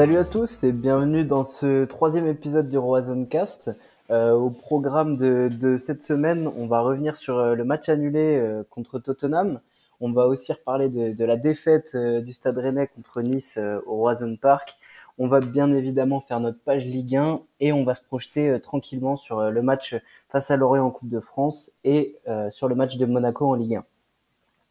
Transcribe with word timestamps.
Salut 0.00 0.16
à 0.16 0.24
tous 0.24 0.64
et 0.64 0.72
bienvenue 0.72 1.24
dans 1.24 1.44
ce 1.44 1.84
troisième 1.84 2.26
épisode 2.26 2.70
du 2.70 2.78
Roison 2.78 3.26
Cast. 3.26 3.70
Euh, 4.08 4.32
au 4.32 4.48
programme 4.48 5.18
de, 5.18 5.76
cette 5.76 6.02
semaine, 6.02 6.50
on 6.56 6.66
va 6.66 6.80
revenir 6.80 7.18
sur 7.18 7.36
euh, 7.36 7.54
le 7.54 7.64
match 7.64 7.90
annulé 7.90 8.38
euh, 8.38 8.62
contre 8.70 8.98
Tottenham. 8.98 9.60
On 10.00 10.10
va 10.10 10.26
aussi 10.26 10.54
reparler 10.54 10.88
de, 10.88 11.24
la 11.26 11.36
défaite 11.36 11.92
euh, 11.96 12.22
du 12.22 12.32
Stade 12.32 12.56
Rennais 12.56 12.86
contre 12.86 13.20
Nice 13.20 13.58
au 13.84 13.96
Roison 13.96 14.38
Park. 14.40 14.78
On 15.18 15.26
va 15.26 15.40
bien 15.40 15.70
évidemment 15.70 16.20
faire 16.20 16.40
notre 16.40 16.60
page 16.60 16.86
Ligue 16.86 17.16
1 17.16 17.42
et 17.60 17.74
on 17.74 17.84
va 17.84 17.94
se 17.94 18.02
projeter 18.02 18.58
tranquillement 18.62 19.18
sur 19.18 19.50
le 19.50 19.60
match 19.60 19.94
face 20.30 20.50
à 20.50 20.56
Lorient 20.56 20.86
en 20.86 20.90
Coupe 20.90 21.10
de 21.10 21.20
France 21.20 21.72
et 21.84 22.16
sur 22.48 22.68
le 22.68 22.74
match 22.74 22.96
de 22.96 23.04
Monaco 23.04 23.46
en 23.46 23.54
Ligue 23.54 23.74
1. 23.74 23.84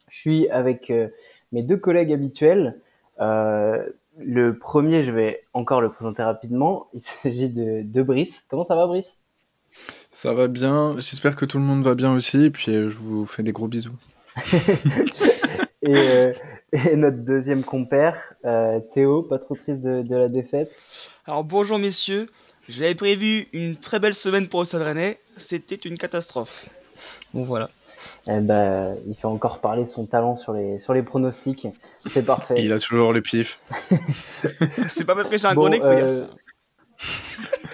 Je 0.08 0.18
suis 0.18 0.50
avec 0.50 0.92
mes 1.52 1.62
deux 1.62 1.76
collègues 1.76 2.12
habituels. 2.12 2.80
Le 4.18 4.58
premier, 4.58 5.04
je 5.04 5.10
vais 5.10 5.44
encore 5.52 5.80
le 5.80 5.90
présenter 5.90 6.22
rapidement. 6.22 6.88
Il 6.94 7.00
s'agit 7.00 7.48
de, 7.48 7.82
de 7.82 8.02
Brice. 8.02 8.44
Comment 8.48 8.64
ça 8.64 8.74
va, 8.74 8.86
Brice? 8.86 9.18
Ça 10.10 10.34
va 10.34 10.48
bien. 10.48 10.96
J'espère 10.98 11.36
que 11.36 11.44
tout 11.44 11.58
le 11.58 11.64
monde 11.64 11.82
va 11.82 11.94
bien 11.94 12.12
aussi. 12.12 12.44
Et 12.44 12.50
puis, 12.50 12.72
euh, 12.72 12.90
je 12.90 12.96
vous 12.96 13.26
fais 13.26 13.42
des 13.42 13.52
gros 13.52 13.68
bisous. 13.68 13.96
et, 15.82 15.94
euh, 15.96 16.32
et, 16.72 16.96
notre 16.96 17.18
deuxième 17.18 17.62
compère, 17.62 18.16
euh, 18.44 18.80
Théo, 18.92 19.22
pas 19.22 19.38
trop 19.38 19.54
triste 19.54 19.80
de, 19.80 20.02
de, 20.02 20.16
la 20.16 20.28
défaite? 20.28 20.72
Alors, 21.26 21.44
bonjour, 21.44 21.78
messieurs. 21.78 22.26
J'avais 22.68 22.94
prévu 22.94 23.46
une 23.52 23.76
très 23.76 24.00
belle 24.00 24.14
semaine 24.14 24.48
pour 24.48 24.60
le 24.60 24.66
Stade 24.66 24.82
Rennais. 24.82 25.18
C'était 25.36 25.76
une 25.76 25.96
catastrophe. 25.98 26.68
Bon, 27.32 27.44
voilà. 27.44 27.70
Eh 28.28 28.40
ben, 28.40 28.96
il 29.06 29.14
fait 29.14 29.26
encore 29.26 29.58
parler 29.58 29.86
son 29.86 30.06
talent 30.06 30.36
sur 30.36 30.52
les, 30.52 30.78
sur 30.78 30.94
les 30.94 31.02
pronostics. 31.02 31.68
C'est 32.08 32.24
parfait. 32.24 32.56
il 32.58 32.72
a 32.72 32.78
toujours 32.78 33.12
le 33.12 33.22
pif. 33.22 33.60
c'est 34.30 35.04
pas 35.04 35.14
parce 35.14 35.28
que 35.28 35.38
j'ai 35.38 35.46
un 35.46 35.54
bon, 35.54 35.62
gros 35.62 35.68
nez 35.70 35.80
euh, 35.82 35.96
dire 35.96 36.10
ça. 36.10 36.24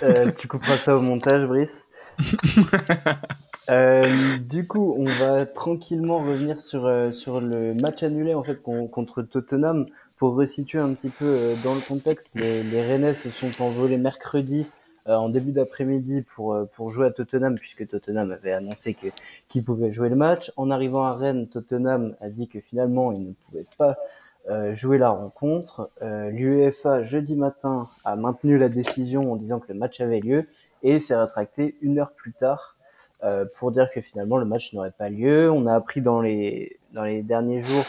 Euh, 0.02 0.30
tu 0.38 0.48
couperas 0.48 0.76
ça 0.76 0.96
au 0.96 1.00
montage, 1.00 1.46
Brice. 1.46 1.86
euh, 3.70 4.02
du 4.40 4.66
coup, 4.66 4.94
on 4.98 5.06
va 5.06 5.46
tranquillement 5.46 6.18
revenir 6.18 6.60
sur, 6.60 6.86
euh, 6.86 7.12
sur 7.12 7.40
le 7.40 7.74
match 7.80 8.02
annulé 8.02 8.34
en 8.34 8.42
fait 8.42 8.60
contre 8.62 9.22
Tottenham 9.22 9.86
pour 10.16 10.34
resituer 10.34 10.78
un 10.78 10.94
petit 10.94 11.10
peu 11.10 11.24
euh, 11.24 11.54
dans 11.62 11.74
le 11.74 11.80
contexte. 11.80 12.30
Les, 12.34 12.62
les 12.62 12.82
Rennais 12.82 13.14
se 13.14 13.30
sont 13.30 13.62
envolés 13.62 13.98
mercredi 13.98 14.66
euh, 14.66 14.72
en 15.14 15.28
début 15.28 15.52
d'après-midi 15.52 16.22
pour 16.22 16.54
euh, 16.54 16.64
pour 16.74 16.90
jouer 16.90 17.06
à 17.06 17.10
Tottenham 17.10 17.56
puisque 17.56 17.86
Tottenham 17.86 18.32
avait 18.32 18.52
annoncé 18.52 18.94
que 18.94 19.06
qu'il 19.48 19.62
pouvait 19.64 19.92
jouer 19.92 20.08
le 20.08 20.16
match. 20.16 20.52
En 20.56 20.70
arrivant 20.70 21.04
à 21.04 21.14
Rennes, 21.14 21.48
Tottenham 21.48 22.16
a 22.20 22.28
dit 22.28 22.48
que 22.48 22.60
finalement 22.60 23.12
il 23.12 23.28
ne 23.28 23.32
pouvait 23.32 23.66
pas 23.78 23.96
euh, 24.48 24.74
jouer 24.74 24.98
la 24.98 25.10
rencontre. 25.10 25.90
Euh, 26.02 26.30
L'UEFA 26.30 27.02
jeudi 27.02 27.34
matin 27.34 27.88
a 28.04 28.14
maintenu 28.14 28.56
la 28.56 28.68
décision 28.68 29.32
en 29.32 29.36
disant 29.36 29.58
que 29.58 29.72
le 29.72 29.78
match 29.78 30.00
avait 30.00 30.20
lieu 30.20 30.46
et 30.84 31.00
s'est 31.00 31.16
rétracté 31.16 31.76
une 31.80 31.98
heure 31.98 32.12
plus 32.12 32.32
tard 32.32 32.76
euh, 33.24 33.44
pour 33.56 33.72
dire 33.72 33.90
que 33.90 34.00
finalement 34.00 34.36
le 34.36 34.44
match 34.44 34.72
n'aurait 34.72 34.92
pas 34.92 35.08
lieu. 35.08 35.50
On 35.50 35.66
a 35.66 35.74
appris 35.74 36.00
dans 36.00 36.20
les 36.20 36.78
dans 36.92 37.02
les 37.02 37.22
derniers 37.22 37.58
jours 37.58 37.84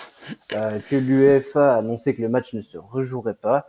euh, 0.56 0.80
que 0.90 0.96
l'UEFA 0.96 1.76
a 1.76 1.78
annoncé 1.78 2.16
que 2.16 2.24
le 2.24 2.30
match 2.30 2.54
ne 2.54 2.62
se 2.62 2.78
rejouerait 2.78 3.36
pas. 3.36 3.68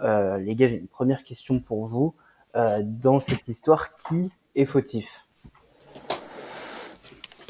les 0.00 0.54
gars, 0.54 0.68
j'ai 0.68 0.76
une 0.76 0.86
première 0.86 1.24
question 1.24 1.58
pour 1.58 1.86
vous. 1.86 2.14
Euh, 2.58 2.80
dans 2.82 3.20
cette 3.20 3.46
histoire, 3.46 3.94
qui 3.94 4.30
est 4.56 4.64
fautif 4.64 5.06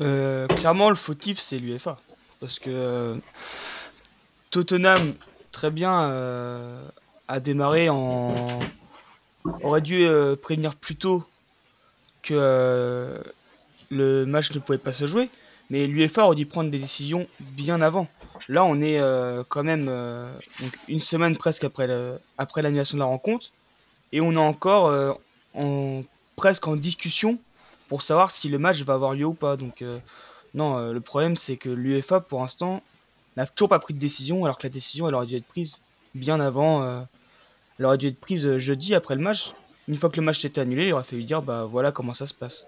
euh, 0.02 0.46
Clairement, 0.48 0.90
le 0.90 0.96
fautif, 0.96 1.38
c'est 1.38 1.58
l'UFA. 1.58 1.96
Parce 2.40 2.58
que 2.58 2.68
euh, 2.68 3.14
Tottenham, 4.50 5.00
très 5.50 5.70
bien, 5.70 6.92
a 7.26 7.40
démarré 7.40 7.88
en. 7.88 8.58
aurait 9.62 9.80
dû 9.80 10.06
prévenir 10.42 10.76
plus 10.76 10.96
tôt 10.96 11.24
que 12.22 13.22
le 13.90 14.24
match 14.26 14.52
ne 14.52 14.58
pouvait 14.60 14.78
pas 14.78 14.92
se 14.92 15.06
jouer. 15.06 15.30
Mais 15.70 15.86
l'UFA 15.86 16.24
aurait 16.24 16.36
dû 16.36 16.46
prendre 16.46 16.70
des 16.70 16.78
décisions 16.78 17.26
bien 17.40 17.80
avant. 17.80 18.08
Là, 18.48 18.64
on 18.64 18.78
est 18.80 19.00
quand 19.48 19.64
même 19.64 19.86
donc 19.86 20.78
une 20.86 21.00
semaine 21.00 21.36
presque 21.36 21.64
après 21.64 22.62
l'annulation 22.62 22.98
de 22.98 23.00
la 23.00 23.06
rencontre 23.06 23.52
et 24.12 24.20
on 24.20 24.32
est 24.32 24.36
encore 24.36 24.86
euh, 24.88 25.12
en, 25.54 26.02
presque 26.36 26.66
en 26.68 26.76
discussion 26.76 27.38
pour 27.88 28.02
savoir 28.02 28.30
si 28.30 28.48
le 28.48 28.58
match 28.58 28.82
va 28.82 28.94
avoir 28.94 29.14
lieu 29.14 29.24
ou 29.26 29.34
pas. 29.34 29.56
Donc 29.56 29.82
euh, 29.82 29.98
non, 30.54 30.78
euh, 30.78 30.92
le 30.92 31.00
problème 31.00 31.36
c'est 31.36 31.56
que 31.56 31.68
l'UEFA 31.68 32.20
pour 32.20 32.40
l'instant 32.40 32.82
n'a 33.36 33.46
toujours 33.46 33.68
pas 33.68 33.78
pris 33.78 33.94
de 33.94 33.98
décision 33.98 34.44
alors 34.44 34.58
que 34.58 34.66
la 34.66 34.70
décision 34.70 35.08
elle 35.08 35.14
aurait 35.14 35.26
dû 35.26 35.36
être 35.36 35.46
prise 35.46 35.82
bien 36.14 36.40
avant. 36.40 36.82
Euh, 36.82 37.00
elle 37.78 37.86
aurait 37.86 37.98
dû 37.98 38.08
être 38.08 38.20
prise 38.20 38.58
jeudi 38.58 38.94
après 38.94 39.14
le 39.14 39.22
match. 39.22 39.52
Une 39.86 39.96
fois 39.96 40.10
que 40.10 40.20
le 40.20 40.26
match 40.26 40.40
s'était 40.40 40.60
annulé, 40.60 40.88
il 40.88 40.92
aurait 40.92 41.04
fallu 41.04 41.24
dire 41.24 41.42
bah 41.42 41.64
voilà 41.64 41.92
comment 41.92 42.12
ça 42.12 42.26
se 42.26 42.34
passe. 42.34 42.66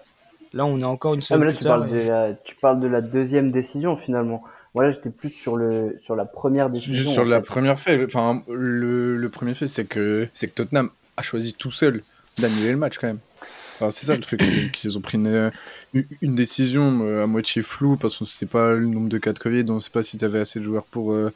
Là 0.52 0.64
on 0.64 0.78
est 0.78 0.84
encore 0.84 1.14
une 1.14 1.20
semaine 1.20 1.42
ah, 1.42 1.46
là, 1.46 1.52
plus 1.52 1.58
tu 1.58 1.64
tard. 1.64 1.80
Parles 1.80 1.96
et... 1.96 2.04
de 2.04 2.08
la, 2.08 2.34
tu 2.34 2.56
parles 2.56 2.80
de 2.80 2.86
la 2.86 3.00
deuxième 3.00 3.50
décision 3.50 3.96
finalement. 3.96 4.42
Voilà, 4.72 4.92
j'étais 4.92 5.10
plus 5.10 5.30
sur 5.30 5.56
le 5.56 5.96
sur 5.98 6.14
la 6.14 6.24
première 6.24 6.70
décision. 6.70 6.94
Juste 6.94 7.10
sur 7.10 7.24
la 7.24 7.40
fait. 7.40 7.46
première 7.46 7.80
fait. 7.80 8.04
Enfin, 8.04 8.42
le, 8.48 9.16
le 9.16 9.28
premier 9.28 9.54
fait, 9.54 9.66
c'est 9.66 9.84
que 9.84 10.28
c'est 10.32 10.46
que 10.46 10.54
Tottenham 10.54 10.90
a 11.20 11.22
choisi 11.22 11.54
tout 11.54 11.70
seul 11.70 12.02
d'annuler 12.38 12.72
le 12.72 12.76
match 12.76 12.98
quand 12.98 13.06
même. 13.06 13.20
C'est 13.88 14.04
ça 14.04 14.14
le 14.14 14.20
truc, 14.20 14.42
qu'ils 14.72 14.98
ont 14.98 15.00
pris 15.00 15.16
une, 15.16 16.34
décision 16.34 17.22
à 17.22 17.26
moitié 17.26 17.62
floue 17.62 17.96
parce 17.96 18.18
qu'on 18.18 18.26
ne 18.26 18.28
sait 18.28 18.44
pas 18.44 18.74
le 18.74 18.86
nombre 18.86 19.08
de 19.08 19.16
cas 19.16 19.32
de 19.32 19.38
Covid, 19.38 19.64
on 19.70 19.76
ne 19.76 19.80
sait 19.80 19.90
pas 19.90 20.02
si 20.02 20.18
tu 20.18 20.24
avais 20.26 20.40
assez 20.40 20.58
de 20.58 20.64
joueurs 20.64 20.84
pour, 20.84 21.12
euh, 21.12 21.32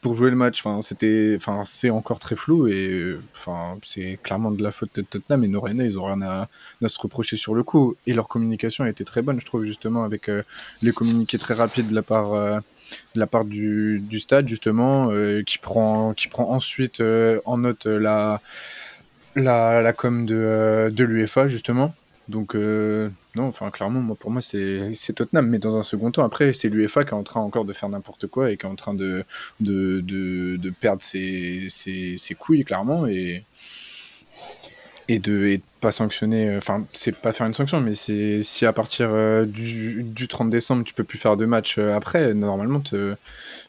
pour 0.00 0.14
jouer 0.14 0.30
le 0.30 0.36
match. 0.36 0.64
Enfin, 0.64 0.80
c'était, 0.82 1.34
enfin, 1.36 1.64
c'est 1.66 1.90
encore 1.90 2.20
très 2.20 2.36
flou 2.36 2.68
et 2.68 3.16
enfin, 3.34 3.78
c'est 3.84 4.16
clairement 4.22 4.52
de 4.52 4.62
la 4.62 4.70
faute 4.70 4.90
de 4.94 5.02
Tottenham 5.02 5.42
et 5.42 5.48
nos 5.48 5.60
Rennais, 5.60 5.86
ils 5.86 5.94
n'ont 5.94 6.04
rien 6.04 6.22
à, 6.22 6.48
à, 6.82 6.88
se 6.88 7.00
reprocher 7.00 7.36
sur 7.36 7.56
le 7.56 7.64
coup. 7.64 7.96
Et 8.06 8.12
leur 8.14 8.28
communication 8.28 8.84
a 8.84 8.88
été 8.88 9.04
très 9.04 9.22
bonne, 9.22 9.40
je 9.40 9.46
trouve, 9.46 9.64
justement, 9.64 10.04
avec 10.04 10.28
euh, 10.28 10.44
les 10.82 10.92
communiqués 10.92 11.38
très 11.38 11.54
rapides 11.54 11.88
de 11.88 11.94
la 11.96 12.02
part. 12.02 12.32
Euh, 12.34 12.60
la 13.14 13.26
part 13.26 13.44
du, 13.44 14.02
stade 14.18 14.48
justement 14.48 15.10
euh, 15.10 15.42
qui 15.42 15.58
prend 15.58 16.14
qui 16.14 16.28
prend 16.28 16.50
ensuite 16.50 17.00
euh, 17.00 17.40
en 17.44 17.58
note 17.58 17.86
la 17.86 18.40
la, 19.42 19.82
la 19.82 19.92
com 19.92 20.26
de, 20.26 20.34
euh, 20.36 20.90
de 20.90 21.04
l'UEFA 21.04 21.48
justement. 21.48 21.94
Donc 22.28 22.54
euh, 22.54 23.08
non, 23.36 23.44
enfin 23.44 23.70
clairement, 23.70 24.00
moi 24.00 24.14
pour 24.18 24.30
moi 24.30 24.42
c'est 24.42 25.12
Tottenham, 25.14 25.46
mais 25.48 25.58
dans 25.58 25.78
un 25.78 25.82
second 25.82 26.10
temps, 26.10 26.24
après 26.24 26.52
c'est 26.52 26.68
l'UEFA 26.68 27.04
qui 27.04 27.10
est 27.10 27.14
en 27.14 27.22
train 27.22 27.40
encore 27.40 27.64
de 27.64 27.72
faire 27.72 27.88
n'importe 27.88 28.26
quoi 28.26 28.50
et 28.50 28.58
qui 28.58 28.66
est 28.66 28.68
en 28.68 28.74
train 28.74 28.92
de, 28.92 29.24
de, 29.60 30.00
de, 30.00 30.70
perdre 30.70 31.02
ses, 31.02 31.68
ses, 31.70 32.34
couilles 32.34 32.64
clairement 32.64 33.06
et 33.06 33.44
et 35.10 35.18
de, 35.18 35.46
et 35.46 35.62
pas 35.80 35.90
sanctionner, 35.90 36.54
enfin 36.58 36.84
c'est 36.92 37.12
pas 37.16 37.32
faire 37.32 37.46
une 37.46 37.54
sanction, 37.54 37.80
mais 37.80 37.94
si 37.94 38.66
à 38.66 38.74
partir 38.74 39.08
euh, 39.10 39.46
du, 39.46 40.02
du 40.02 40.28
30 40.28 40.50
décembre 40.50 40.84
tu 40.84 40.92
peux 40.92 41.04
plus 41.04 41.16
faire 41.16 41.38
de 41.38 41.46
match 41.46 41.76
euh, 41.78 41.96
après, 41.96 42.34
normalement 42.34 42.82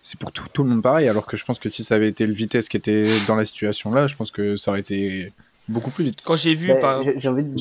c'est 0.02 0.20
pour 0.20 0.34
tout, 0.34 0.48
tout, 0.52 0.64
le 0.64 0.70
monde 0.70 0.84
pareil, 0.84 1.08
alors 1.08 1.26
que 1.26 1.38
je 1.38 1.46
pense 1.46 1.60
que 1.60 1.70
si 1.70 1.86
ça 1.86 1.96
avait 1.96 2.10
été 2.10 2.28
le 2.28 2.34
vitesse 2.34 2.68
qui 2.68 2.76
était 2.76 3.06
dans 3.28 3.38
la 3.38 3.46
situation 3.46 3.94
là, 3.94 4.08
je 4.08 4.18
pense 4.18 4.32
que 4.32 4.58
ça 4.58 4.72
aurait 4.72 4.82
été 4.82 5.32
beaucoup 5.70 5.92
plus 5.92 6.04
vite. 6.04 6.24
Quand 6.26 6.36
j'ai 6.36 6.54
vu, 6.56 6.68
Ben, 6.68 6.80
par... 6.80 7.02
j'ai 7.04 7.18
j'ai 7.18 7.30
envie, 7.30 7.44
de, 7.44 7.58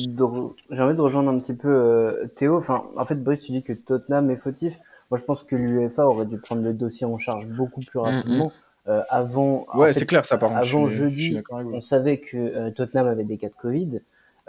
j'ai 0.71 0.81
envie 0.81 0.95
de 0.95 1.01
rejoindre 1.01 1.29
un 1.29 1.39
petit 1.39 1.53
peu 1.53 1.69
euh, 1.69 2.27
Théo. 2.35 2.57
Enfin, 2.57 2.83
en 2.97 3.05
fait, 3.05 3.15
Brice, 3.15 3.41
tu 3.41 3.51
dis 3.51 3.63
que 3.63 3.73
Tottenham 3.73 4.29
est 4.31 4.35
fautif. 4.37 4.75
Moi, 5.11 5.17
je 5.19 5.23
pense 5.23 5.43
que 5.43 5.55
l'UEFA 5.55 6.05
aurait 6.07 6.25
dû 6.25 6.37
prendre 6.37 6.61
le 6.61 6.73
dossier 6.73 7.05
en 7.05 7.17
charge 7.17 7.47
beaucoup 7.47 7.81
plus 7.81 7.99
rapidement. 7.99 8.51
Euh, 8.87 9.01
avant, 9.09 9.65
en 9.71 9.79
Ouais, 9.79 9.87
fait, 9.93 9.99
c'est 9.99 10.05
clair 10.05 10.25
ça 10.25 10.37
par 10.37 10.49
contre. 10.49 10.61
avant 10.61 10.87
je 10.87 11.03
suis- 11.05 11.13
je 11.15 11.19
suis 11.21 11.33
jeudi, 11.35 11.43
on 11.73 11.81
savait 11.81 12.17
que 12.17 12.37
euh, 12.37 12.71
Tottenham 12.71 13.07
avait 13.07 13.23
des 13.23 13.37
cas 13.37 13.49
de 13.49 13.55
Covid. 13.55 14.01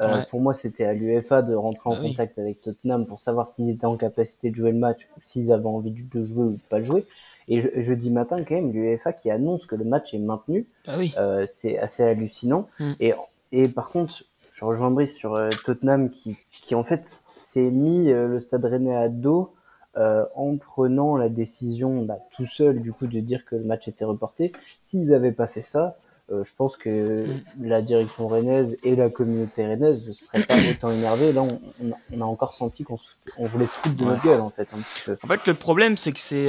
Euh, 0.02 0.16
Ouais. 0.16 0.24
Pour 0.30 0.40
moi, 0.40 0.54
c'était 0.54 0.84
à 0.84 0.94
l'UEFA 0.94 1.42
de 1.42 1.54
rentrer 1.54 1.90
en 1.90 1.92
Bah 1.92 1.98
oui. 2.02 2.10
contact 2.12 2.38
avec 2.38 2.62
Tottenham 2.62 3.04
pour 3.04 3.20
savoir 3.20 3.48
s'ils 3.48 3.68
étaient 3.68 3.84
en 3.86 3.96
capacité 3.96 4.48
de 4.50 4.54
jouer 4.54 4.70
le 4.72 4.78
match, 4.78 5.06
ou 5.16 5.20
s'ils 5.22 5.52
avaient 5.52 5.66
envie 5.66 5.90
de 5.90 6.00
de 6.18 6.24
jouer 6.24 6.44
ou 6.44 6.50
de 6.52 6.58
pas 6.70 6.78
le 6.78 6.84
jouer. 6.84 7.04
Et 7.48 7.60
je, 7.60 7.68
jeudi 7.82 8.10
matin, 8.10 8.36
quand 8.44 8.54
même, 8.54 8.72
l'UEFA 8.72 9.12
qui 9.12 9.30
annonce 9.30 9.66
que 9.66 9.74
le 9.74 9.84
match 9.84 10.14
est 10.14 10.18
maintenu, 10.18 10.66
Ah 10.86 10.94
oui. 10.96 11.12
euh, 11.18 11.46
c'est 11.52 11.78
assez 11.78 12.02
hallucinant. 12.02 12.66
Mm. 12.78 12.92
Et, 13.00 13.12
et 13.52 13.68
par 13.68 13.90
contre, 13.90 14.24
je 14.52 14.64
rejoins 14.64 14.90
Brice 14.90 15.14
sur 15.14 15.34
euh, 15.36 15.48
Tottenham 15.64 16.10
qui, 16.10 16.36
qui 16.50 16.74
en 16.74 16.84
fait 16.84 17.16
s'est 17.36 17.70
mis 17.70 18.10
euh, 18.10 18.26
le 18.28 18.40
Stade 18.40 18.64
Rennais 18.64 18.94
à 18.96 19.08
dos 19.08 19.54
euh, 19.96 20.24
en 20.34 20.56
prenant 20.56 21.16
la 21.16 21.28
décision 21.28 22.02
bah, 22.02 22.18
tout 22.36 22.46
seul 22.46 22.80
du 22.80 22.92
coup 22.92 23.06
de 23.06 23.20
dire 23.20 23.44
que 23.44 23.56
le 23.56 23.64
match 23.64 23.88
était 23.88 24.04
reporté. 24.04 24.52
S'ils 24.78 25.08
n'avaient 25.08 25.32
pas 25.32 25.46
fait 25.46 25.62
ça, 25.62 25.96
je 26.32 26.52
pense 26.56 26.76
que 26.76 27.26
la 27.60 27.82
direction 27.82 28.28
rennaise 28.28 28.78
et 28.84 28.94
la 28.94 29.10
communauté 29.10 29.66
rennaise 29.66 30.06
ne 30.06 30.12
seraient 30.12 30.44
pas 30.44 30.54
autant 30.70 30.92
énervés. 30.92 31.32
Là, 31.32 31.42
on, 31.42 31.60
on 31.82 31.90
a, 31.90 31.96
on 32.12 32.20
a 32.20 32.24
encore 32.24 32.54
senti 32.54 32.84
qu'on 32.84 32.98
on 33.36 33.46
voulait 33.46 33.66
se 33.66 33.72
foutre 33.72 33.96
de 33.96 34.04
Ouais. 34.04 34.10
notre 34.10 34.24
gueule 34.24 34.40
en 34.40 34.50
fait 34.50 34.68
un 34.72 34.78
petit 34.78 35.02
peu. 35.06 35.16
En 35.24 35.26
fait, 35.26 35.44
le 35.48 35.54
problème, 35.54 35.96
c'est 35.96 36.12
que 36.12 36.20
c'est. 36.20 36.46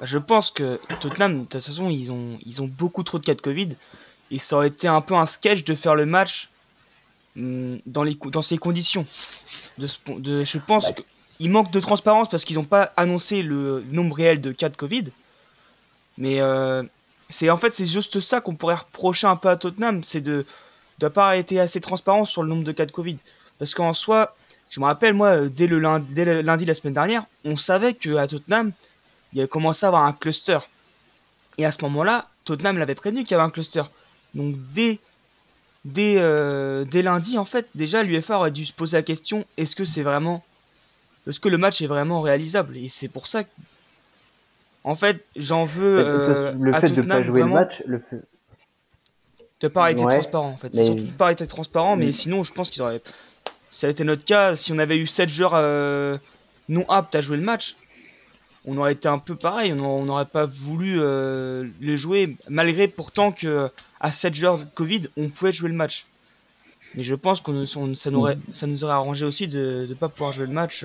je 0.00 0.16
pense 0.16 0.50
que 0.50 0.80
Tottenham, 1.00 1.34
de 1.34 1.40
toute 1.40 1.52
façon, 1.62 1.90
ils 1.90 2.10
ont, 2.10 2.38
ils 2.46 2.62
ont 2.62 2.68
beaucoup 2.68 3.02
trop 3.02 3.18
de 3.18 3.24
cas 3.26 3.34
de 3.34 3.42
Covid. 3.42 3.68
Et 4.30 4.38
ça 4.38 4.56
aurait 4.56 4.68
été 4.68 4.86
un 4.88 5.00
peu 5.00 5.14
un 5.14 5.26
sketch 5.26 5.64
de 5.64 5.74
faire 5.74 5.94
le 5.94 6.06
match 6.06 6.48
hum, 7.36 7.78
dans, 7.86 8.02
les, 8.02 8.14
co- 8.16 8.30
dans 8.30 8.42
ces 8.42 8.58
conditions. 8.58 9.04
De, 9.78 9.86
ce- 9.86 9.98
de- 10.18 10.44
je 10.44 10.58
pense 10.58 10.92
qu'il 11.36 11.50
manque 11.50 11.70
de 11.72 11.80
transparence 11.80 12.28
parce 12.28 12.44
qu'ils 12.44 12.56
n'ont 12.56 12.64
pas 12.64 12.92
annoncé 12.96 13.42
le 13.42 13.84
nombre 13.90 14.14
réel 14.16 14.40
de 14.40 14.52
cas 14.52 14.68
de 14.68 14.76
Covid. 14.76 15.04
Mais 16.18 16.40
euh, 16.40 16.82
c'est 17.28 17.50
en 17.50 17.56
fait 17.56 17.74
c'est 17.74 17.86
juste 17.86 18.20
ça 18.20 18.40
qu'on 18.40 18.54
pourrait 18.54 18.74
reprocher 18.74 19.26
un 19.26 19.36
peu 19.36 19.48
à 19.48 19.56
Tottenham, 19.56 20.04
c'est 20.04 20.20
de 20.20 20.44
ne 21.00 21.08
pas 21.08 21.36
été 21.36 21.58
assez 21.58 21.80
transparent 21.80 22.24
sur 22.26 22.42
le 22.42 22.48
nombre 22.48 22.64
de 22.64 22.72
cas 22.72 22.84
de 22.86 22.92
Covid. 22.92 23.16
Parce 23.58 23.74
qu'en 23.74 23.94
soi, 23.94 24.36
je 24.68 24.80
me 24.80 24.84
rappelle 24.84 25.14
moi 25.14 25.46
dès 25.46 25.66
le 25.66 25.78
lundi, 25.78 26.12
dès 26.12 26.24
le 26.24 26.42
lundi 26.42 26.64
la 26.66 26.74
semaine 26.74 26.94
dernière, 26.94 27.24
on 27.44 27.56
savait 27.56 27.94
que 27.94 28.16
à 28.16 28.26
Tottenham 28.26 28.72
il 29.32 29.38
y 29.38 29.40
avait 29.40 29.48
commencé 29.48 29.86
à 29.86 29.88
avoir 29.88 30.04
un 30.04 30.12
cluster. 30.12 30.58
Et 31.56 31.64
à 31.64 31.72
ce 31.72 31.82
moment-là, 31.82 32.26
Tottenham 32.44 32.78
l'avait 32.78 32.94
prévenu 32.94 33.22
qu'il 33.22 33.32
y 33.32 33.34
avait 33.34 33.44
un 33.46 33.50
cluster. 33.50 33.82
Donc 34.34 34.56
dès 34.72 34.98
dès, 35.84 36.16
euh, 36.18 36.84
dès 36.84 37.02
lundi 37.02 37.38
en 37.38 37.44
fait, 37.44 37.68
déjà 37.74 38.02
l'UFA 38.02 38.36
aurait 38.36 38.50
dû 38.50 38.64
se 38.64 38.72
poser 38.72 38.96
la 38.96 39.02
question 39.02 39.44
est-ce 39.56 39.74
que 39.74 39.84
c'est 39.84 40.02
vraiment 40.02 40.44
est-ce 41.26 41.40
que 41.40 41.48
le 41.48 41.58
match 41.58 41.82
est 41.82 41.86
vraiment 41.86 42.20
réalisable? 42.20 42.76
Et 42.76 42.88
c'est 42.88 43.08
pour 43.08 43.26
ça 43.26 43.44
que 43.44 43.50
en 44.84 44.94
fait, 44.94 45.24
j'en 45.36 45.64
veux. 45.64 45.98
Euh, 45.98 46.52
le 46.58 46.72
fait 46.72 46.88
de 46.88 47.02
ne 47.02 47.08
pas 47.08 47.22
jouer 47.22 47.40
le 47.40 47.46
match, 47.46 47.82
le 47.86 47.98
fait. 47.98 48.22
De 49.60 49.68
pas 49.68 49.90
été 49.90 50.02
transparent 50.06 50.48
en 50.48 50.56
fait. 50.56 50.74
C'est 50.74 50.84
surtout 50.84 51.04
de 51.04 51.10
pas 51.10 51.32
été 51.32 51.46
transparent, 51.46 51.96
mais 51.96 52.12
sinon, 52.12 52.42
je 52.42 52.52
pense 52.52 52.70
qu'ils 52.70 52.80
auraient. 52.82 53.02
Ça 53.68 53.86
a 53.86 53.90
été 53.90 54.04
notre 54.04 54.24
cas. 54.24 54.56
Si 54.56 54.72
on 54.72 54.78
avait 54.78 54.96
eu 54.96 55.06
7 55.06 55.28
joueurs 55.28 55.52
euh, 55.54 56.16
non 56.68 56.84
aptes 56.88 57.14
à 57.14 57.20
jouer 57.20 57.36
le 57.36 57.42
match, 57.42 57.76
on 58.66 58.76
aurait 58.76 58.92
été 58.92 59.08
un 59.08 59.18
peu 59.18 59.34
pareil. 59.34 59.72
On 59.72 60.04
n'aurait 60.04 60.26
pas 60.26 60.46
voulu 60.46 60.96
euh, 60.98 61.66
les 61.80 61.96
jouer, 61.96 62.36
malgré 62.48 62.88
pourtant 62.88 63.32
que 63.32 63.70
à 64.00 64.12
7 64.12 64.34
joueurs 64.34 64.58
de 64.58 64.64
Covid, 64.74 65.08
on 65.16 65.28
pouvait 65.28 65.52
jouer 65.52 65.68
le 65.68 65.74
match. 65.74 66.06
Mais 66.94 67.04
je 67.04 67.14
pense 67.14 67.40
que 67.40 67.66
ça, 67.66 67.80
nous 68.10 68.18
aurait, 68.18 68.38
ça 68.52 68.66
nous 68.66 68.84
aurait 68.84 68.94
arrangé 68.94 69.24
aussi 69.24 69.46
de 69.46 69.86
ne 69.88 69.94
pas 69.94 70.08
pouvoir 70.08 70.32
jouer 70.32 70.46
le 70.46 70.52
match 70.52 70.84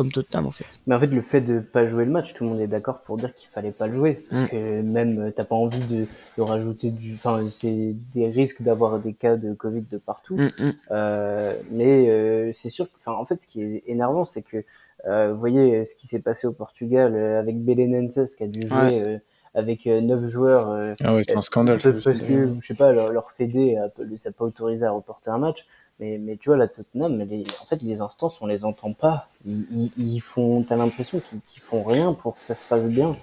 comme 0.00 0.10
Tottenham 0.10 0.46
en 0.46 0.50
fait. 0.50 0.80
Mais 0.86 0.94
en 0.94 0.98
fait, 0.98 1.08
le 1.08 1.20
fait 1.20 1.42
de 1.42 1.60
pas 1.60 1.84
jouer 1.84 2.06
le 2.06 2.10
match, 2.10 2.32
tout 2.32 2.44
le 2.44 2.50
monde 2.50 2.60
est 2.60 2.66
d'accord 2.66 3.00
pour 3.00 3.18
dire 3.18 3.34
qu'il 3.34 3.50
fallait 3.50 3.70
pas 3.70 3.86
le 3.86 3.92
jouer. 3.92 4.18
Parce 4.30 4.44
mm. 4.44 4.48
que 4.48 4.80
même 4.80 5.20
euh, 5.20 5.30
t'as 5.30 5.44
pas 5.44 5.54
envie 5.56 5.84
de, 5.84 6.06
de, 6.38 6.42
rajouter 6.42 6.90
du. 6.90 7.12
Enfin, 7.12 7.46
c'est 7.50 7.94
des 8.14 8.28
risques 8.28 8.62
d'avoir 8.62 8.98
des 8.98 9.12
cas 9.12 9.36
de 9.36 9.52
Covid 9.52 9.82
de 9.90 9.98
partout. 9.98 10.36
Mm, 10.36 10.48
mm. 10.58 10.72
Euh, 10.90 11.52
mais 11.70 12.08
euh, 12.08 12.50
c'est 12.54 12.70
sûr. 12.70 12.86
Enfin, 12.98 13.12
en 13.12 13.26
fait, 13.26 13.42
ce 13.42 13.46
qui 13.46 13.62
est 13.62 13.82
énervant, 13.88 14.24
c'est 14.24 14.40
que 14.40 14.64
euh, 15.06 15.34
vous 15.34 15.38
voyez 15.38 15.84
ce 15.84 15.94
qui 15.94 16.06
s'est 16.06 16.20
passé 16.20 16.46
au 16.46 16.52
Portugal 16.52 17.14
avec 17.14 17.62
Belenenses 17.62 18.34
qui 18.36 18.42
a 18.42 18.46
dû 18.46 18.66
jouer. 18.66 19.20
avec 19.52 19.84
neuf 19.84 20.24
joueurs. 20.28 20.94
ah 21.04 21.14
ouais, 21.14 21.22
c'est 21.24 21.36
un 21.36 21.42
scandale. 21.42 21.78
Parce 21.78 22.22
que, 22.22 22.54
je 22.58 22.66
sais 22.66 22.74
pas, 22.74 22.92
leur, 22.92 23.12
leur 23.12 23.32
fédé 23.32 23.78
ne 23.98 24.16
s'est 24.16 24.32
pas 24.32 24.46
autorisé 24.46 24.86
à 24.86 24.92
reporter 24.92 25.30
un 25.30 25.38
match. 25.38 25.66
Mais, 26.00 26.16
mais 26.18 26.38
tu 26.38 26.48
vois, 26.48 26.56
la 26.56 26.66
Tottenham, 26.66 27.20
en 27.60 27.66
fait, 27.66 27.82
les 27.82 28.00
instances, 28.00 28.38
on 28.40 28.46
les 28.46 28.64
entend 28.64 28.94
pas. 28.94 29.28
Ils, 29.46 29.90
ils, 29.98 30.20
font, 30.20 30.62
t'as 30.62 30.76
l'impression 30.76 31.20
qu'ils 31.20 31.60
font 31.62 31.84
rien 31.84 32.14
pour 32.14 32.38
que 32.38 32.44
ça 32.44 32.54
se 32.54 32.64
passe 32.64 32.88
bien. 32.88 33.14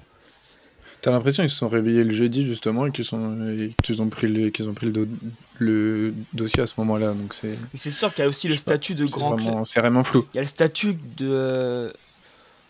T'as 1.01 1.09
l'impression 1.09 1.41
qu'ils 1.43 1.49
se 1.49 1.57
sont 1.57 1.69
réveillés 1.69 2.03
le 2.03 2.13
jeudi 2.13 2.45
justement 2.45 2.85
et 2.85 2.91
qu'ils 2.91 3.05
sont 3.05 3.55
qu'ils 3.83 4.01
ont 4.01 4.09
pris 4.09 4.27
le 4.27 4.49
qu'ils 4.49 4.67
ont 4.67 4.73
pris 4.73 4.91
le, 4.91 5.07
le, 5.59 6.13
dossier 6.33 6.63
à 6.63 6.65
ce 6.65 6.73
moment-là 6.77 7.13
donc 7.13 7.35
c'est. 7.35 7.55
C'est 7.75 7.91
sûr 7.91 8.11
qu'il 8.13 8.23
y 8.23 8.25
a 8.25 8.29
aussi 8.29 8.47
le 8.47 8.57
statut 8.57 8.95
de 8.95 9.05
grand 9.05 9.35
club. 9.35 9.63
C'est 9.63 9.79
vraiment 9.79 10.03
flou. 10.03 10.25
Il 10.33 10.37
y 10.37 10.39
a 10.39 10.41
le 10.41 10.47
statut 10.47 10.97
de 11.17 11.93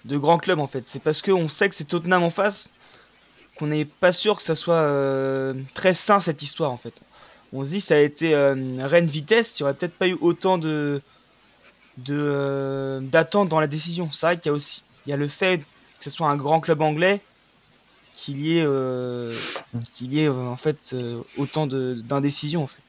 de 0.06 0.18
grand 0.18 0.38
club 0.40 0.60
en 0.60 0.68
fait. 0.68 0.88
C'est 0.88 1.02
parce 1.02 1.22
qu'on 1.22 1.48
sait 1.48 1.70
que 1.70 1.76
c'est 1.76 1.86
Tottenham 1.86 2.24
en 2.24 2.30
face 2.30 2.72
qu'on 3.58 3.68
n'est 3.68 3.86
pas 3.86 4.12
sûr 4.12 4.36
que 4.36 4.42
ça 4.42 4.56
soit 4.56 4.76
euh, 4.76 5.54
très 5.74 5.94
sain 5.94 6.20
cette 6.20 6.44
histoire 6.44 6.72
en 6.72 6.78
fait 6.78 7.02
on 7.54 7.64
se 7.64 7.72
dit 7.72 7.82
ça 7.82 7.96
a 7.96 8.00
été 8.00 8.34
euh, 8.34 8.56
Rennes 8.80 9.06
Vitesse, 9.06 9.60
il 9.60 9.64
n'y 9.64 9.66
aurait 9.66 9.78
peut-être 9.78 9.98
pas 9.98 10.08
eu 10.08 10.18
autant 10.22 10.58
de 10.58 11.02
euh, 12.10 13.00
d'attente 13.02 13.50
dans 13.50 13.60
la 13.60 13.68
décision. 13.68 14.10
C'est 14.12 14.26
vrai 14.26 14.38
qu'il 14.38 14.50
y 14.50 14.54
a 14.54 14.54
aussi 14.54 14.84
il 15.06 15.10
y 15.10 15.14
a 15.14 15.18
le 15.18 15.28
fait 15.28 15.60
que 15.60 16.04
ce 16.04 16.10
soit 16.10 16.28
un 16.28 16.36
grand 16.36 16.60
club 16.60 16.82
anglais 16.82 17.22
qu'il 18.12 18.42
y 18.42 18.60
ait 18.60 18.66
euh, 18.66 19.34
qu'il 19.94 20.14
y 20.14 20.24
ait 20.24 20.30
en 20.30 20.56
fait 20.56 20.96
autant 21.38 21.68
d'indécision 21.68 22.64
en 22.64 22.68
fait. 22.68 22.82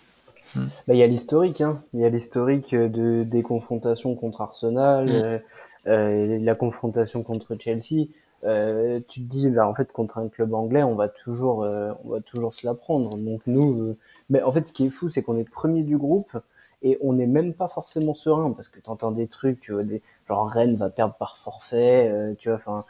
Bah, 0.57 0.95
il 0.95 0.97
y 0.97 1.03
a 1.03 1.07
l'historique, 1.07 1.61
hein. 1.61 1.83
il 1.93 2.01
y 2.01 2.07
a 2.07 2.09
l'historique 2.09 2.75
de, 2.75 3.23
des 3.23 3.43
confrontations 3.43 4.15
contre 4.15 4.41
Arsenal, 4.41 5.43
mm. 5.85 6.43
la 6.43 6.55
confrontation 6.55 7.23
contre 7.23 7.55
Chelsea. 7.61 8.07
tu 8.43 9.21
te 9.21 9.29
dis 9.29 9.51
là 9.51 9.69
en 9.69 9.75
fait 9.75 9.93
contre 9.93 10.17
un 10.19 10.29
club 10.29 10.55
anglais 10.55 10.83
on 10.83 10.95
va 10.95 11.09
toujours 11.09 11.59
on 11.59 12.09
va 12.09 12.21
toujours 12.21 12.55
se 12.55 12.67
la 12.67 12.75
prendre 12.75 13.17
donc 13.19 13.43
nous 13.47 13.95
mais 14.31 14.43
en 14.43 14.53
fait, 14.53 14.67
ce 14.67 14.73
qui 14.73 14.87
est 14.87 14.91
fou, 14.91 15.09
c'est 15.11 15.23
qu'on 15.23 15.39
est 15.39 15.49
premier 15.49 15.83
du 15.83 15.97
groupe 15.97 16.37
et 16.83 16.99
on 17.01 17.15
n'est 17.15 17.27
même 17.27 17.55
pas 17.55 17.69
forcément 17.69 18.15
serein 18.15 18.53
parce 18.53 18.69
que 18.69 18.81
tu 18.81 18.89
entends 18.89 19.11
des 19.11 19.27
trucs, 19.27 19.61
tu 19.61 19.73
vois, 19.73 19.85
des, 19.85 20.03
genre 20.29 20.49
Rennes 20.49 20.77
va 20.77 20.91
perdre 20.91 21.15
par 21.15 21.37
forfait, 21.37 22.09
euh, 22.09 22.35
tu 22.39 22.49
vois, 22.49 22.57
enfin. 22.57 22.85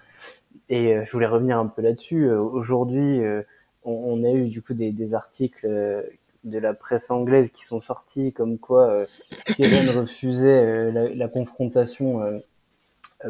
Et 0.69 0.95
euh, 0.95 1.05
je 1.05 1.13
voulais 1.13 1.27
revenir 1.27 1.59
un 1.59 1.67
peu 1.67 1.81
là-dessus. 1.83 2.25
Euh, 2.25 2.39
aujourd'hui, 2.39 3.21
on, 3.85 3.93
on, 3.93 4.25
a 4.25 4.31
eu 4.31 4.49
du 4.49 4.61
coup 4.63 4.75
des, 4.75 4.93
des 4.93 5.15
articles 5.15 5.67
de 6.45 6.59
la 6.59 6.75
presse 6.75 7.11
anglaise 7.11 7.51
qui 7.51 7.65
sont 7.65 7.81
sortis 7.81 8.33
comme 8.33 8.59
quoi 8.59 9.07
si 9.31 9.63
Rennes 9.63 9.97
refusait 9.99 10.93
la, 10.93 11.09
la, 11.09 11.29
confrontation 11.29 12.21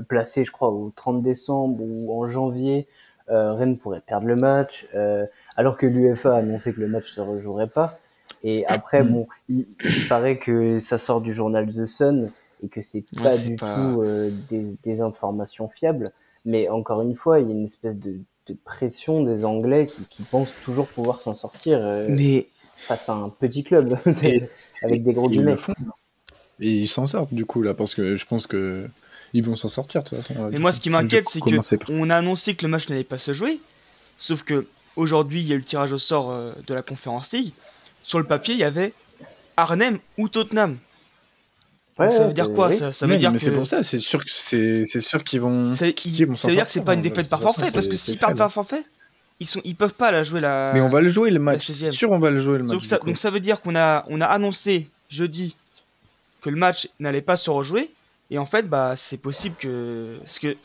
placée, 0.08 0.44
je 0.44 0.52
crois, 0.52 0.70
au 0.70 0.92
30 0.94 1.22
décembre 1.22 1.82
ou 1.82 2.12
en 2.20 2.26
janvier, 2.26 2.88
Rennes 3.28 3.78
pourrait 3.78 4.00
perdre 4.00 4.26
le 4.26 4.36
match 4.36 4.88
alors 5.58 5.74
que 5.74 5.86
l'UFA 5.86 6.36
a 6.36 6.38
annoncé 6.38 6.72
que 6.72 6.78
le 6.78 6.86
match 6.86 7.10
se 7.10 7.20
rejouerait 7.20 7.66
pas. 7.66 7.98
Et 8.44 8.64
après, 8.66 9.02
bon, 9.02 9.26
il, 9.48 9.66
paraît 10.08 10.38
que 10.38 10.78
ça 10.78 10.98
sort 10.98 11.20
du 11.20 11.32
journal 11.32 11.66
The 11.66 11.84
Sun 11.84 12.30
et 12.62 12.68
que 12.68 12.80
c'est 12.80 13.04
pas 13.16 13.36
du 13.36 13.56
tout 13.56 13.64
euh, 13.66 14.30
des, 14.50 15.00
informations 15.00 15.68
fiables. 15.68 16.10
Mais 16.44 16.68
encore 16.68 17.02
une 17.02 17.16
fois, 17.16 17.40
il 17.40 17.48
y 17.48 17.50
a 17.50 17.54
une 17.54 17.64
espèce 17.64 17.98
de, 17.98 18.20
pression 18.64 19.24
des 19.24 19.44
Anglais 19.44 19.88
qui, 20.10 20.22
pensent 20.22 20.54
toujours 20.64 20.86
pouvoir 20.86 21.20
s'en 21.20 21.34
sortir 21.34 21.80
euh, 21.82 22.06
face 22.76 23.08
à 23.08 23.14
un 23.14 23.28
petit 23.28 23.64
club 23.64 23.98
avec 24.82 25.02
des 25.02 25.12
gros 25.12 25.28
guillemets. 25.28 25.56
Et 26.60 26.70
ils 26.70 26.88
s'en 26.88 27.08
sortent 27.08 27.34
du 27.34 27.44
coup 27.44 27.62
là, 27.62 27.74
parce 27.74 27.96
que 27.96 28.14
je 28.14 28.26
pense 28.26 28.46
que 28.46 28.88
ils 29.32 29.42
vont 29.42 29.56
s'en 29.56 29.68
sortir. 29.68 30.04
De 30.04 30.08
toute 30.10 30.18
façon, 30.18 30.50
Mais 30.52 30.60
moi, 30.60 30.70
ce 30.70 30.78
qui 30.78 30.88
m'inquiète, 30.88 31.28
c'est 31.28 31.40
que 31.40 31.92
on 31.92 32.10
a 32.10 32.16
annoncé 32.16 32.54
que 32.54 32.64
le 32.64 32.70
match 32.70 32.88
n'allait 32.88 33.02
pas 33.02 33.18
se 33.18 33.32
jouer, 33.32 33.60
sauf 34.16 34.44
que 34.44 34.64
Aujourd'hui, 34.98 35.40
il 35.40 35.46
y 35.46 35.52
a 35.52 35.54
eu 35.54 35.58
le 35.58 35.64
tirage 35.64 35.92
au 35.92 35.98
sort 35.98 36.32
euh, 36.32 36.52
de 36.66 36.74
la 36.74 36.82
conférence 36.82 37.32
League. 37.32 37.52
Sur 38.02 38.18
le 38.18 38.24
papier, 38.24 38.54
il 38.54 38.60
y 38.60 38.64
avait 38.64 38.92
Arnhem 39.56 40.00
ou 40.16 40.28
Tottenham. 40.28 40.76
ça 41.96 42.26
veut 42.26 42.32
dire 42.32 42.50
quoi 42.52 42.72
ça, 42.72 43.06
veut 43.06 43.16
dire 43.16 43.32
que 43.32 43.38
c'est 43.38 43.52
pour 43.52 43.66
ça, 43.66 43.84
c'est 43.84 44.00
sûr 44.00 44.18
que 44.24 44.28
c'est 44.28 45.00
sûr 45.00 45.22
qu'ils 45.22 45.40
vont. 45.40 45.72
ça 45.72 45.86
veut 45.86 46.54
dire 46.54 46.64
que 46.64 46.70
c'est 46.70 46.84
pas 46.84 46.94
une 46.94 47.00
défaite 47.00 47.28
par 47.28 47.40
forfait 47.40 47.70
parce 47.72 47.86
que 47.86 47.94
s'ils 47.94 48.18
partent 48.18 48.36
par 48.36 48.52
forfait, 48.52 48.84
ils 49.38 49.46
sont 49.46 49.60
ils 49.64 49.76
peuvent 49.76 49.94
pas 49.94 50.10
la 50.10 50.24
jouer 50.24 50.40
la. 50.40 50.72
Mais 50.74 50.80
on 50.80 50.88
va 50.88 51.00
le 51.00 51.10
jouer 51.10 51.30
le 51.30 51.38
match. 51.38 51.70
C'est 51.70 51.92
sûr 51.92 52.10
on 52.10 52.18
va 52.18 52.30
le 52.30 52.40
jouer 52.40 52.58
le 52.58 52.64
match. 52.64 52.72
Donc 52.72 52.84
ça, 52.84 52.98
donc 52.98 53.18
ça 53.18 53.30
veut 53.30 53.40
dire 53.40 53.60
qu'on 53.60 53.76
a 53.76 54.04
on 54.08 54.20
a 54.20 54.26
annoncé 54.26 54.88
jeudi 55.10 55.54
que 56.40 56.50
le 56.50 56.56
match 56.56 56.88
n'allait 56.98 57.22
pas 57.22 57.36
se 57.36 57.50
rejouer 57.50 57.88
et 58.30 58.38
en 58.38 58.46
fait 58.46 58.68
bah 58.68 58.94
c'est 58.96 59.16
possible 59.16 59.54
que 59.54 60.16
parce 60.18 60.40
que 60.40 60.56